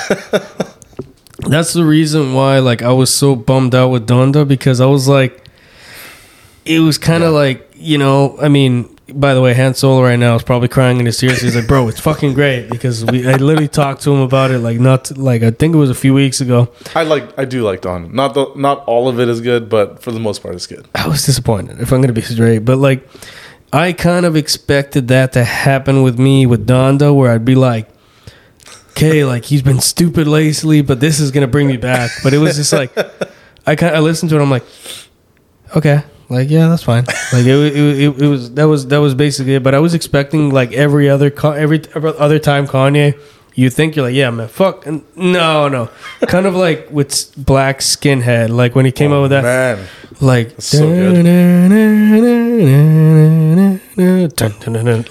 that's 1.49 1.73
the 1.73 1.85
reason 1.85 2.35
why 2.35 2.59
like 2.59 2.83
I 2.83 2.93
was 2.93 3.13
so 3.15 3.35
bummed 3.37 3.75
out 3.75 3.89
with 3.89 4.07
Donda 4.09 4.47
because 4.47 4.81
I 4.81 4.87
was 4.87 5.09
like, 5.09 5.45
it 6.65 6.81
was 6.81 6.99
kind 6.99 7.23
of 7.25 7.33
like 7.33 7.69
you 7.75 7.99
know, 7.99 8.37
I 8.41 8.49
mean. 8.49 8.95
By 9.13 9.33
the 9.33 9.41
way, 9.41 9.55
Han 9.55 9.73
Solo 9.73 10.03
right 10.03 10.19
now 10.19 10.35
is 10.37 10.43
probably 10.43 10.69
crying 10.69 11.01
in 11.01 11.07
his 11.07 11.17
tears. 11.17 11.41
He's 11.41 11.57
like, 11.57 11.67
"Bro, 11.67 11.89
it's 11.89 11.99
fucking 12.01 12.35
great," 12.35 12.69
because 12.69 13.05
we 13.07 13.27
I 13.27 13.37
literally 13.37 13.67
talked 13.69 14.03
to 14.03 14.13
him 14.13 14.21
about 14.21 14.51
it 14.51 14.59
like 14.59 14.79
not 14.79 15.17
like 15.17 15.43
I 15.43 15.51
think 15.51 15.75
it 15.75 15.79
was 15.79 15.89
a 15.89 15.95
few 15.95 16.13
weeks 16.13 16.43
ago. 16.43 16.69
I 16.95 17.05
like. 17.05 17.39
I 17.39 17.47
do 17.47 17.63
like 17.63 17.81
Don. 17.81 18.15
Not 18.15 18.35
the. 18.35 18.53
Not 18.55 18.85
all 18.85 19.09
of 19.09 19.19
it 19.19 19.29
is 19.29 19.41
good, 19.41 19.71
but 19.71 20.03
for 20.03 20.13
the 20.13 20.21
most 20.21 20.43
part, 20.43 20.55
it's 20.55 20.67
good. 20.67 20.87
I 20.95 21.09
was 21.09 21.25
disappointed, 21.25 21.81
if 21.81 21.91
I'm 21.91 22.01
going 22.01 22.09
to 22.09 22.13
be 22.13 22.21
straight. 22.21 22.67
But 22.67 22.77
like, 22.77 23.09
I 23.73 23.95
kind 23.95 24.27
of 24.27 24.37
expected 24.37 25.09
that 25.09 25.33
to 25.33 25.45
happen 25.45 26.03
with 26.03 26.19
me 26.19 26.45
with 26.45 26.67
Donda, 26.67 27.15
where 27.15 27.31
I'd 27.31 27.47
be 27.47 27.55
like, 27.55 27.89
okay, 28.91 29.25
like 29.25 29.47
he's 29.47 29.63
been 29.63 29.81
stupid 29.81 30.27
lately, 30.27 30.83
but 30.83 31.01
this 31.01 31.19
is 31.19 31.31
going 31.31 31.47
to 31.47 31.51
bring 31.51 31.67
me 31.67 31.79
back. 31.79 32.11
But 32.23 32.35
it 32.35 32.39
was 32.39 32.57
just 32.57 32.73
like, 32.75 32.93
I 33.67 33.75
kind 33.75 33.97
I 33.97 34.01
listened 34.01 34.31
to 34.31 34.39
it, 34.39 34.43
I'm 34.43 34.51
like, 34.51 34.65
okay. 35.75 36.03
Like 36.31 36.51
yeah, 36.51 36.69
that's 36.69 36.83
fine. 36.83 37.05
Like 37.33 37.47
it, 37.47 37.77
it, 37.77 37.77
it, 37.77 38.23
it 38.23 38.29
was 38.29 38.53
that 38.53 38.65
was 38.65 38.87
that 38.89 38.99
was 38.99 39.15
basically 39.15 39.55
it. 39.55 39.63
But 39.63 39.75
I 39.75 39.79
was 39.79 39.95
expecting 39.95 40.51
like 40.51 40.73
every 40.73 41.09
other 41.09 41.33
every, 41.45 41.83
other 41.95 42.39
time 42.39 42.67
Kanye, 42.67 43.19
you 43.55 43.71
think 43.71 43.97
you're 43.97 44.05
like 44.07 44.15
yeah 44.15 44.31
man 44.31 44.47
fuck 44.47 44.87
and 44.87 45.03
no 45.17 45.69
no, 45.69 45.91
kind 46.27 46.47
of 46.47 46.55
like 46.55 46.89
with 46.91 47.33
black 47.37 47.81
skinhead 47.81 48.51
like 48.51 48.75
when 48.75 48.85
he 48.85 48.93
came 48.93 49.11
out 49.11 49.17
oh, 49.17 49.23
with 49.23 49.31
that 49.33 49.43
Man, 49.43 49.89
like 50.21 50.55
so 50.61 50.87
good. 50.87 51.25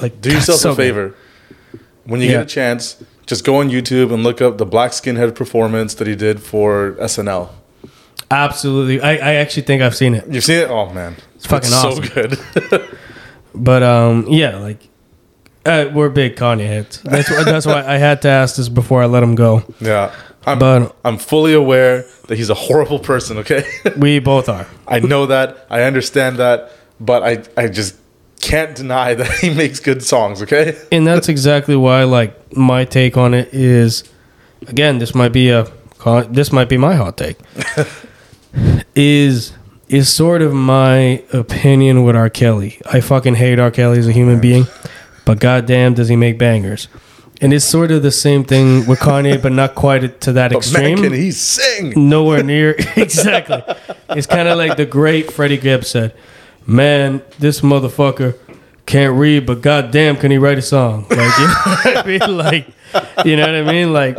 like 0.02 0.22
do 0.22 0.31
yourself 0.31 0.60
so 0.60 0.72
a 0.72 0.76
good. 0.76 0.77
favor. 0.77 1.15
When 2.06 2.22
you 2.22 2.27
Yeah. 2.27 2.34
get 2.38 2.41
a 2.44 2.45
chance, 2.45 3.03
just 3.26 3.44
go 3.44 3.57
on 3.57 3.69
YouTube 3.69 4.14
and 4.14 4.23
look 4.23 4.41
up 4.41 4.57
the 4.57 4.65
Black 4.65 4.91
Skinhead 4.91 5.35
performance 5.35 5.94
that 5.95 6.07
he 6.07 6.15
did 6.15 6.41
for 6.41 6.95
SNL. 7.02 7.49
Absolutely, 8.30 8.99
I, 9.02 9.12
I 9.14 9.34
actually 9.36 9.64
think 9.64 9.82
I've 9.82 9.95
seen 9.95 10.14
it, 10.14 10.28
You've 10.28 10.44
seen 10.44 10.60
it? 10.60 10.70
Oh 10.70 10.91
man, 10.94 11.16
it's 11.36 11.45
fucking 11.45 11.70
so 11.70 11.90
awesome. 11.90 12.06
good. 12.06 12.40
but 13.56 13.84
um, 13.84 14.26
yeah, 14.30 14.58
like 14.58 14.88
uh, 15.66 15.90
we're 15.94 16.10
big 16.10 16.36
Kanye 16.36 16.68
heads. 16.68 17.02
That's 17.02 17.30
why, 17.30 17.44
that's 17.44 17.66
why 17.66 17.86
I 17.86 17.98
had 17.98 18.22
to 18.24 18.30
ask 18.30 18.56
this 18.58 18.70
before 18.70 19.02
I 19.02 19.06
let 19.06 19.24
him 19.24 19.36
go. 19.36 19.64
yeah, 19.80 20.14
I'm. 20.45 20.60
But 20.60 20.95
I'm 21.06 21.18
fully 21.18 21.54
aware 21.54 22.04
that 22.28 22.38
he's 22.38 22.49
a 22.49 22.54
horrible 22.56 22.99
person. 22.99 23.38
Okay, 23.40 23.64
we 23.98 24.20
both 24.20 24.49
are. 24.49 24.68
I 24.88 24.99
know 24.99 25.26
that. 25.28 25.66
I 25.70 25.84
understand 25.84 26.38
that, 26.38 26.72
but 26.99 27.24
I 27.24 27.44
I 27.62 27.68
just 27.68 27.95
can't 28.41 28.76
deny 28.76 29.14
that 29.14 29.32
he 29.41 29.54
makes 29.54 29.80
good 29.80 30.04
songs. 30.04 30.41
Okay. 30.41 30.78
and 30.91 31.06
that's 31.08 31.30
exactly 31.30 31.76
why 31.76 32.04
like 32.04 32.56
my 32.56 32.86
take 32.86 33.18
on 33.18 33.34
it 33.34 33.49
is 33.54 34.04
again 34.68 34.99
this 34.99 35.16
might 35.16 35.34
be 35.34 35.49
a 35.49 35.68
this 36.30 36.52
might 36.52 36.70
be 36.70 36.78
my 36.78 36.95
hot 36.95 37.18
take 37.18 37.38
is 38.96 39.54
is 39.90 40.14
sort 40.14 40.42
of 40.42 40.54
my 40.54 41.24
opinion 41.32 42.04
with 42.04 42.16
R. 42.16 42.30
Kelly. 42.30 42.80
I 42.92 43.00
fucking 43.00 43.36
hate 43.36 43.58
R. 43.60 43.72
Kelly 43.72 44.00
as 44.00 44.08
a 44.08 44.12
human 44.12 44.42
being, 44.42 44.66
but 45.26 45.40
goddamn 45.40 45.94
does 45.94 46.10
he 46.10 46.16
make 46.16 46.38
bangers. 46.38 46.90
And 47.40 47.54
it's 47.54 47.64
sort 47.64 47.92
of 47.92 48.02
the 48.02 48.12
same 48.12 48.44
thing 48.44 48.86
with 48.88 49.00
Kanye, 49.00 49.40
but 49.42 49.52
not 49.52 49.76
quite 49.76 50.20
to 50.22 50.34
that 50.34 50.52
But 50.52 50.58
extreme. 50.58 50.96
man, 50.96 51.04
can 51.04 51.14
he 51.14 51.32
sing? 51.32 51.94
Nowhere 52.10 52.44
near 52.54 52.72
exactly. 52.98 53.62
It's 54.10 54.28
kind 54.28 54.48
of 54.48 54.58
like 54.58 54.76
the 54.76 54.86
great 54.86 55.32
Freddie 55.32 55.58
Gibbs 55.58 55.88
said, 55.88 56.14
"Man, 56.66 57.22
this 57.40 57.62
motherfucker 57.62 58.36
can't 58.88 59.16
read, 59.18 59.46
but 59.46 59.62
goddamn, 59.62 60.18
can 60.18 60.32
he 60.32 60.38
write 60.38 60.58
a 60.58 60.62
song?" 60.64 61.06
Like, 61.10 61.38
you 61.38 61.48
know 61.48 61.54
what 61.64 61.98
I 61.98 62.04
mean? 62.08 62.38
Like, 62.38 62.68
you 63.26 63.36
know 63.38 63.46
what 63.46 63.56
I 63.56 63.72
mean? 63.72 63.94
Like, 63.94 64.18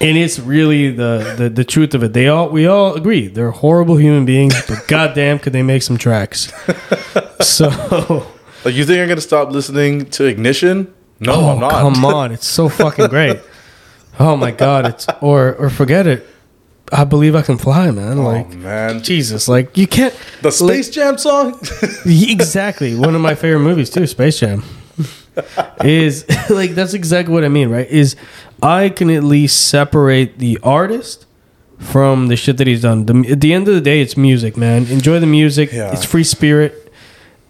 and 0.00 0.16
it's 0.18 0.38
really 0.38 0.90
the, 0.90 1.34
the 1.38 1.48
the 1.48 1.64
truth 1.64 1.94
of 1.94 2.02
it. 2.02 2.12
They 2.12 2.28
all 2.28 2.48
we 2.48 2.66
all 2.66 2.94
agree 2.94 3.28
they're 3.28 3.50
horrible 3.50 3.96
human 3.96 4.24
beings, 4.24 4.54
but 4.66 4.84
goddamn, 4.88 5.38
could 5.38 5.52
they 5.52 5.62
make 5.62 5.82
some 5.82 5.96
tracks? 5.98 6.52
So, 7.40 7.68
Like 8.64 8.74
you 8.74 8.84
think 8.84 9.00
I'm 9.00 9.08
gonna 9.08 9.20
stop 9.20 9.50
listening 9.50 10.06
to 10.10 10.24
Ignition? 10.24 10.92
No, 11.20 11.34
oh 11.34 11.48
I'm 11.50 11.60
not. 11.60 11.72
come 11.72 12.04
on, 12.04 12.32
it's 12.36 12.46
so 12.46 12.68
fucking 12.68 13.08
great. 13.08 13.38
Oh 14.18 14.36
my 14.36 14.50
god, 14.50 14.86
it's 14.86 15.06
or 15.20 15.54
or 15.54 15.70
forget 15.70 16.06
it. 16.06 16.26
I 16.92 17.04
believe 17.04 17.34
I 17.34 17.42
can 17.42 17.56
fly, 17.58 17.90
man. 17.90 18.18
Oh 18.18 18.22
Like. 18.24 18.50
man, 18.50 19.02
Jesus, 19.02 19.48
like 19.48 19.76
you 19.76 19.86
can't. 19.86 20.14
the 20.42 20.50
Space 20.52 20.90
Jam 20.90 21.16
song. 21.18 21.58
exactly 22.06 22.94
one 22.94 23.14
of 23.14 23.20
my 23.20 23.34
favorite 23.34 23.60
movies 23.60 23.90
too, 23.90 24.06
Space 24.06 24.38
Jam. 24.40 24.62
Is 25.84 26.24
like 26.50 26.72
that's 26.72 26.94
exactly 26.94 27.32
what 27.34 27.44
I 27.44 27.48
mean, 27.48 27.68
right? 27.70 27.88
Is 27.88 28.16
I 28.62 28.88
can 28.88 29.10
at 29.10 29.24
least 29.24 29.68
separate 29.68 30.38
the 30.38 30.58
artist 30.62 31.26
from 31.78 32.28
the 32.28 32.36
shit 32.36 32.56
that 32.58 32.66
he's 32.66 32.82
done. 32.82 33.06
The, 33.06 33.32
at 33.32 33.40
the 33.40 33.52
end 33.52 33.68
of 33.68 33.74
the 33.74 33.80
day, 33.80 34.00
it's 34.00 34.16
music, 34.16 34.56
man. 34.56 34.86
Enjoy 34.86 35.18
the 35.20 35.26
music. 35.26 35.72
Yeah. 35.72 35.92
It's 35.92 36.04
free 36.04 36.24
spirit, 36.24 36.92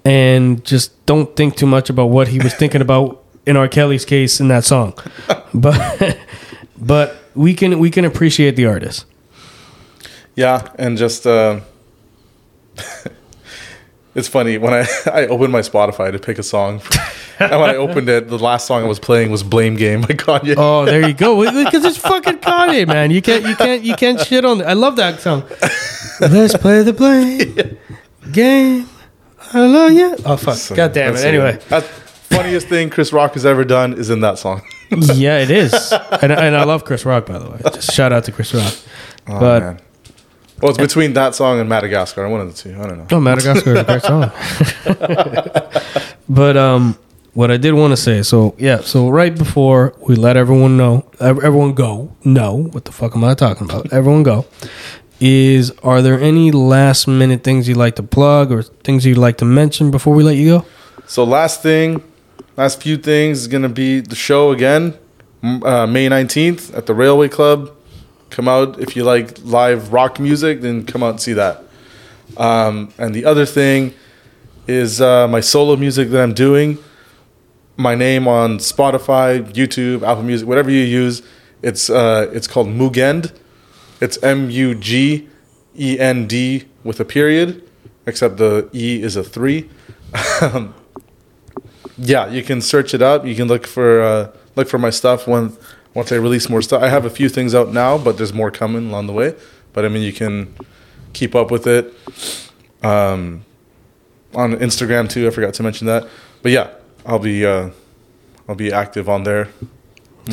and 0.04 0.64
just 0.64 1.04
don't 1.06 1.34
think 1.36 1.56
too 1.56 1.66
much 1.66 1.90
about 1.90 2.06
what 2.06 2.28
he 2.28 2.38
was 2.38 2.54
thinking 2.54 2.80
about 2.80 3.22
in 3.46 3.56
R. 3.56 3.68
Kelly's 3.68 4.04
case 4.04 4.40
in 4.40 4.48
that 4.48 4.64
song. 4.64 4.94
But 5.56 6.18
but 6.76 7.16
we 7.36 7.54
can 7.54 7.78
we 7.78 7.88
can 7.88 8.04
appreciate 8.04 8.56
the 8.56 8.66
artist. 8.66 9.04
yeah, 10.34 10.68
and 10.76 10.98
just 10.98 11.26
uh, 11.28 11.60
it's 14.16 14.26
funny 14.26 14.58
when 14.58 14.74
I 14.74 14.86
I 15.06 15.26
opened 15.26 15.52
my 15.52 15.60
Spotify 15.60 16.10
to 16.10 16.18
pick 16.18 16.38
a 16.38 16.42
song, 16.42 16.80
and 17.40 17.60
when 17.60 17.70
I 17.70 17.76
opened 17.76 18.08
it, 18.08 18.28
the 18.28 18.38
last 18.38 18.66
song 18.66 18.82
I 18.84 18.86
was 18.86 18.98
playing 18.98 19.30
was 19.30 19.42
"Blame 19.42 19.76
Game" 19.76 20.00
by 20.02 20.08
Kanye. 20.08 20.54
Oh, 20.56 20.84
there 20.84 21.06
you 21.06 21.14
go. 21.14 21.40
Because 21.64 21.84
it's 21.84 21.96
fucking 21.98 22.38
Kanye, 22.38 22.86
man. 22.86 23.10
You 23.10 23.22
can't, 23.22 23.44
you 23.46 23.56
can't, 23.56 23.82
you 23.82 23.94
can't 23.94 24.20
shit 24.20 24.44
on. 24.44 24.60
it. 24.60 24.64
I 24.64 24.74
love 24.74 24.96
that 24.96 25.20
song. 25.20 25.44
Let's 26.20 26.56
play 26.56 26.82
the 26.82 26.92
blame 26.92 27.76
game. 28.32 28.88
I 29.52 29.66
love 29.66 29.92
you. 29.92 30.16
Oh 30.24 30.36
fuck! 30.36 30.56
So- 30.56 30.74
God 30.76 30.92
damn 30.92 31.14
it. 31.14 31.24
Anyway, 31.24 31.58
that's 31.68 31.86
funniest 31.86 32.68
thing 32.68 32.90
Chris 32.90 33.12
Rock 33.12 33.34
has 33.34 33.44
ever 33.46 33.64
done 33.64 33.92
is 33.94 34.10
in 34.10 34.20
that 34.20 34.38
song. 34.38 34.62
yeah, 35.14 35.38
it 35.38 35.50
is, 35.50 35.92
and, 36.22 36.32
and 36.32 36.56
I 36.56 36.64
love 36.64 36.84
Chris 36.84 37.04
Rock 37.04 37.26
by 37.26 37.38
the 37.38 37.50
way. 37.50 37.58
Just 37.72 37.92
shout 37.92 38.12
out 38.12 38.24
to 38.24 38.32
Chris 38.32 38.52
Rock. 38.54 38.74
Oh, 39.28 39.40
But- 39.40 39.62
man. 39.62 39.80
Well, 40.62 40.70
it's 40.70 40.78
between 40.78 41.14
that 41.14 41.34
song 41.34 41.58
and 41.58 41.68
Madagascar. 41.68 42.26
One 42.28 42.40
of 42.40 42.46
the 42.46 42.54
two. 42.56 42.80
I 42.80 42.86
don't 42.86 42.98
know. 42.98 43.06
Oh, 43.10 43.20
Madagascar 43.20 43.74
is 43.74 43.80
a 43.80 43.84
great 43.84 44.02
song. 44.02 44.30
but 46.28 46.56
um, 46.56 46.96
what 47.34 47.50
I 47.50 47.56
did 47.56 47.74
want 47.74 47.90
to 47.92 47.96
say, 47.96 48.22
so 48.22 48.54
yeah, 48.58 48.80
so 48.80 49.08
right 49.08 49.36
before 49.36 49.94
we 50.06 50.14
let 50.14 50.36
everyone 50.36 50.76
know, 50.76 51.04
everyone 51.20 51.74
go, 51.74 52.14
know 52.24 52.54
what 52.54 52.84
the 52.84 52.92
fuck 52.92 53.14
am 53.16 53.24
I 53.24 53.34
talking 53.34 53.68
about? 53.68 53.92
Everyone 53.92 54.22
go. 54.22 54.46
Is 55.20 55.72
are 55.82 56.00
there 56.02 56.20
any 56.20 56.50
last 56.50 57.06
minute 57.06 57.44
things 57.44 57.68
you'd 57.68 57.76
like 57.76 57.96
to 57.96 58.02
plug 58.02 58.52
or 58.52 58.62
things 58.62 59.04
you'd 59.04 59.18
like 59.18 59.38
to 59.38 59.44
mention 59.44 59.90
before 59.90 60.14
we 60.14 60.22
let 60.22 60.36
you 60.36 60.58
go? 60.58 60.66
So 61.06 61.24
last 61.24 61.62
thing, 61.62 62.02
last 62.56 62.80
few 62.80 62.96
things 62.96 63.40
is 63.40 63.48
gonna 63.48 63.68
be 63.68 64.00
the 64.00 64.16
show 64.16 64.50
again, 64.52 64.94
uh, 65.42 65.86
May 65.86 66.08
nineteenth 66.08 66.74
at 66.74 66.86
the 66.86 66.94
Railway 66.94 67.28
Club. 67.28 67.72
Come 68.30 68.48
out 68.48 68.80
if 68.80 68.96
you 68.96 69.04
like 69.04 69.38
live 69.44 69.92
rock 69.92 70.18
music, 70.18 70.60
then 70.60 70.84
come 70.86 71.02
out 71.02 71.10
and 71.10 71.20
see 71.20 71.34
that. 71.34 71.62
Um, 72.36 72.92
and 72.98 73.14
the 73.14 73.24
other 73.24 73.46
thing 73.46 73.94
is 74.66 75.00
uh, 75.00 75.28
my 75.28 75.40
solo 75.40 75.76
music 75.76 76.10
that 76.10 76.22
I'm 76.22 76.34
doing. 76.34 76.78
My 77.76 77.96
name 77.96 78.28
on 78.28 78.58
Spotify, 78.58 79.44
YouTube, 79.52 80.02
Apple 80.02 80.22
Music, 80.22 80.46
whatever 80.46 80.70
you 80.70 80.82
use. 80.82 81.22
It's 81.60 81.90
uh, 81.90 82.30
it's 82.32 82.46
called 82.46 82.68
Mugend. 82.68 83.32
It's 84.00 84.22
M 84.22 84.48
U 84.48 84.76
G 84.76 85.28
E 85.76 85.98
N 85.98 86.28
D 86.28 86.66
with 86.84 87.00
a 87.00 87.04
period, 87.04 87.68
except 88.06 88.36
the 88.36 88.70
E 88.72 89.02
is 89.02 89.16
a 89.16 89.24
three. 89.24 89.68
yeah, 91.98 92.28
you 92.28 92.44
can 92.44 92.60
search 92.60 92.94
it 92.94 93.02
up. 93.02 93.26
You 93.26 93.34
can 93.34 93.48
look 93.48 93.66
for 93.66 94.02
uh, 94.02 94.30
look 94.54 94.68
for 94.68 94.78
my 94.78 94.90
stuff 94.90 95.26
when 95.26 95.56
once 95.94 96.12
I 96.12 96.16
release 96.16 96.48
more 96.48 96.62
stuff. 96.62 96.80
I 96.80 96.88
have 96.88 97.04
a 97.04 97.10
few 97.10 97.28
things 97.28 97.56
out 97.56 97.72
now, 97.72 97.98
but 97.98 98.18
there's 98.18 98.32
more 98.32 98.52
coming 98.52 98.88
along 98.88 99.08
the 99.08 99.12
way. 99.12 99.34
But 99.72 99.84
I 99.84 99.88
mean, 99.88 100.04
you 100.04 100.12
can 100.12 100.54
keep 101.12 101.34
up 101.34 101.50
with 101.50 101.66
it. 101.66 101.92
Um, 102.84 103.44
on 104.32 104.52
Instagram 104.56 105.08
too. 105.08 105.26
I 105.26 105.30
forgot 105.30 105.54
to 105.54 105.62
mention 105.62 105.86
that. 105.86 106.08
But 106.42 106.52
yeah, 106.52 106.70
I'll 107.06 107.18
be 107.18 107.44
uh, 107.44 107.70
I'll 108.48 108.54
be 108.54 108.72
active 108.72 109.08
on 109.08 109.24
there 109.24 109.48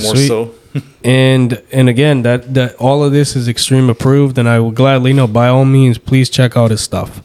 more 0.01 0.15
Sweet. 0.15 0.27
so. 0.27 0.55
And 1.03 1.61
and 1.73 1.89
again, 1.89 2.21
that 2.21 2.53
that 2.53 2.75
all 2.75 3.03
of 3.03 3.11
this 3.11 3.35
is 3.35 3.49
extreme 3.49 3.89
approved, 3.89 4.37
and 4.37 4.47
I 4.47 4.59
will 4.59 4.71
gladly 4.71 5.11
know. 5.11 5.27
By 5.27 5.47
all 5.49 5.65
means, 5.65 5.97
please 5.97 6.29
check 6.29 6.55
out 6.55 6.71
his 6.71 6.79
stuff. 6.79 7.21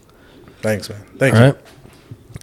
Thanks, 0.62 0.89
man. 0.90 1.01
Thank 1.18 1.35
All 1.35 1.40
you. 1.40 1.47
right. 1.52 1.56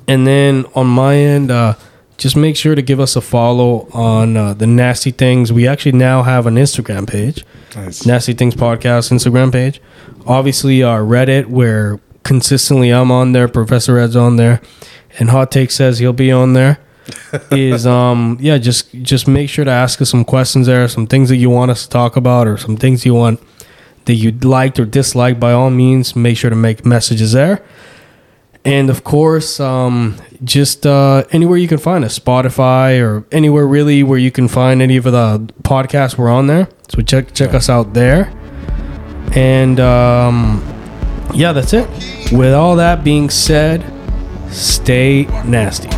And 0.08 0.26
then 0.26 0.66
on 0.76 0.88
my 0.88 1.16
end, 1.18 1.52
uh, 1.52 1.74
just 2.18 2.38
make 2.38 2.56
sure 2.56 2.76
to 2.76 2.82
give 2.82 3.02
us 3.02 3.18
a 3.18 3.22
follow 3.22 3.90
on 3.92 4.38
uh, 4.38 4.54
the 4.54 4.68
Nasty 4.68 5.12
Things. 5.12 5.52
We 5.52 5.68
actually 5.68 5.94
now 5.94 6.22
have 6.24 6.46
an 6.46 6.56
Instagram 6.56 7.06
page, 7.06 7.44
Nice. 7.76 8.06
Nasty 8.06 8.34
Things 8.34 8.56
Podcast 8.56 9.12
Instagram 9.12 9.52
page. 9.52 9.82
Obviously, 10.26 10.84
our 10.84 11.02
Reddit, 11.02 11.48
where 11.48 12.00
consistently 12.24 12.92
I'm 12.92 13.12
on 13.12 13.34
there, 13.34 13.50
Professor 13.50 13.98
Ed's 13.98 14.16
on 14.16 14.38
there, 14.38 14.62
and 15.20 15.32
Hot 15.32 15.52
Take 15.52 15.72
says 15.72 16.00
he'll 16.00 16.14
be 16.14 16.32
on 16.32 16.54
there. 16.54 16.80
Is 17.52 17.86
um 17.86 18.38
yeah 18.40 18.58
just 18.58 18.92
just 19.02 19.28
make 19.28 19.50
sure 19.50 19.66
to 19.66 19.72
ask 19.72 20.02
us 20.02 20.10
some 20.10 20.24
questions 20.24 20.68
there 20.68 20.88
some 20.88 21.06
things 21.06 21.28
that 21.28 21.36
you 21.36 21.50
want 21.50 21.70
us 21.70 21.84
to 21.84 21.90
talk 21.90 22.16
about 22.16 22.48
or 22.48 22.58
some 22.58 22.78
things 22.78 23.06
you 23.06 23.14
want 23.14 23.40
that 24.06 24.16
you 24.16 24.32
liked 24.32 24.80
or 24.80 24.86
disliked 24.86 25.40
by 25.40 25.52
all 25.52 25.70
means 25.70 26.16
make 26.16 26.38
sure 26.38 26.50
to 26.50 26.56
make 26.56 26.86
messages 26.86 27.32
there. 27.32 27.64
And 28.66 28.90
of 28.90 29.04
course 29.04 29.60
um, 29.60 30.18
just 30.44 30.86
uh, 30.86 31.24
anywhere 31.32 31.58
you 31.58 31.68
can 31.68 31.78
find 31.78 32.06
us 32.06 32.18
spotify 32.18 33.02
or 33.02 33.26
anywhere 33.32 33.68
really 33.68 34.04
where 34.04 34.20
you 34.20 34.32
can 34.32 34.48
find 34.48 34.82
any 34.82 34.98
of 34.98 35.04
the 35.04 35.54
podcasts 35.64 36.18
we're 36.18 36.32
on 36.32 36.48
there. 36.48 36.70
So 36.88 37.02
check 37.02 37.34
check 37.34 37.54
us 37.54 37.70
out 37.70 37.94
there. 37.94 38.32
And 39.36 39.80
um, 39.80 40.64
yeah 41.34 41.52
that's 41.52 41.74
it. 41.74 41.90
With 42.32 42.54
all 42.54 42.76
that 42.78 43.04
being 43.04 43.30
said 43.30 43.84
stay 44.50 45.24
nasty 45.46 45.90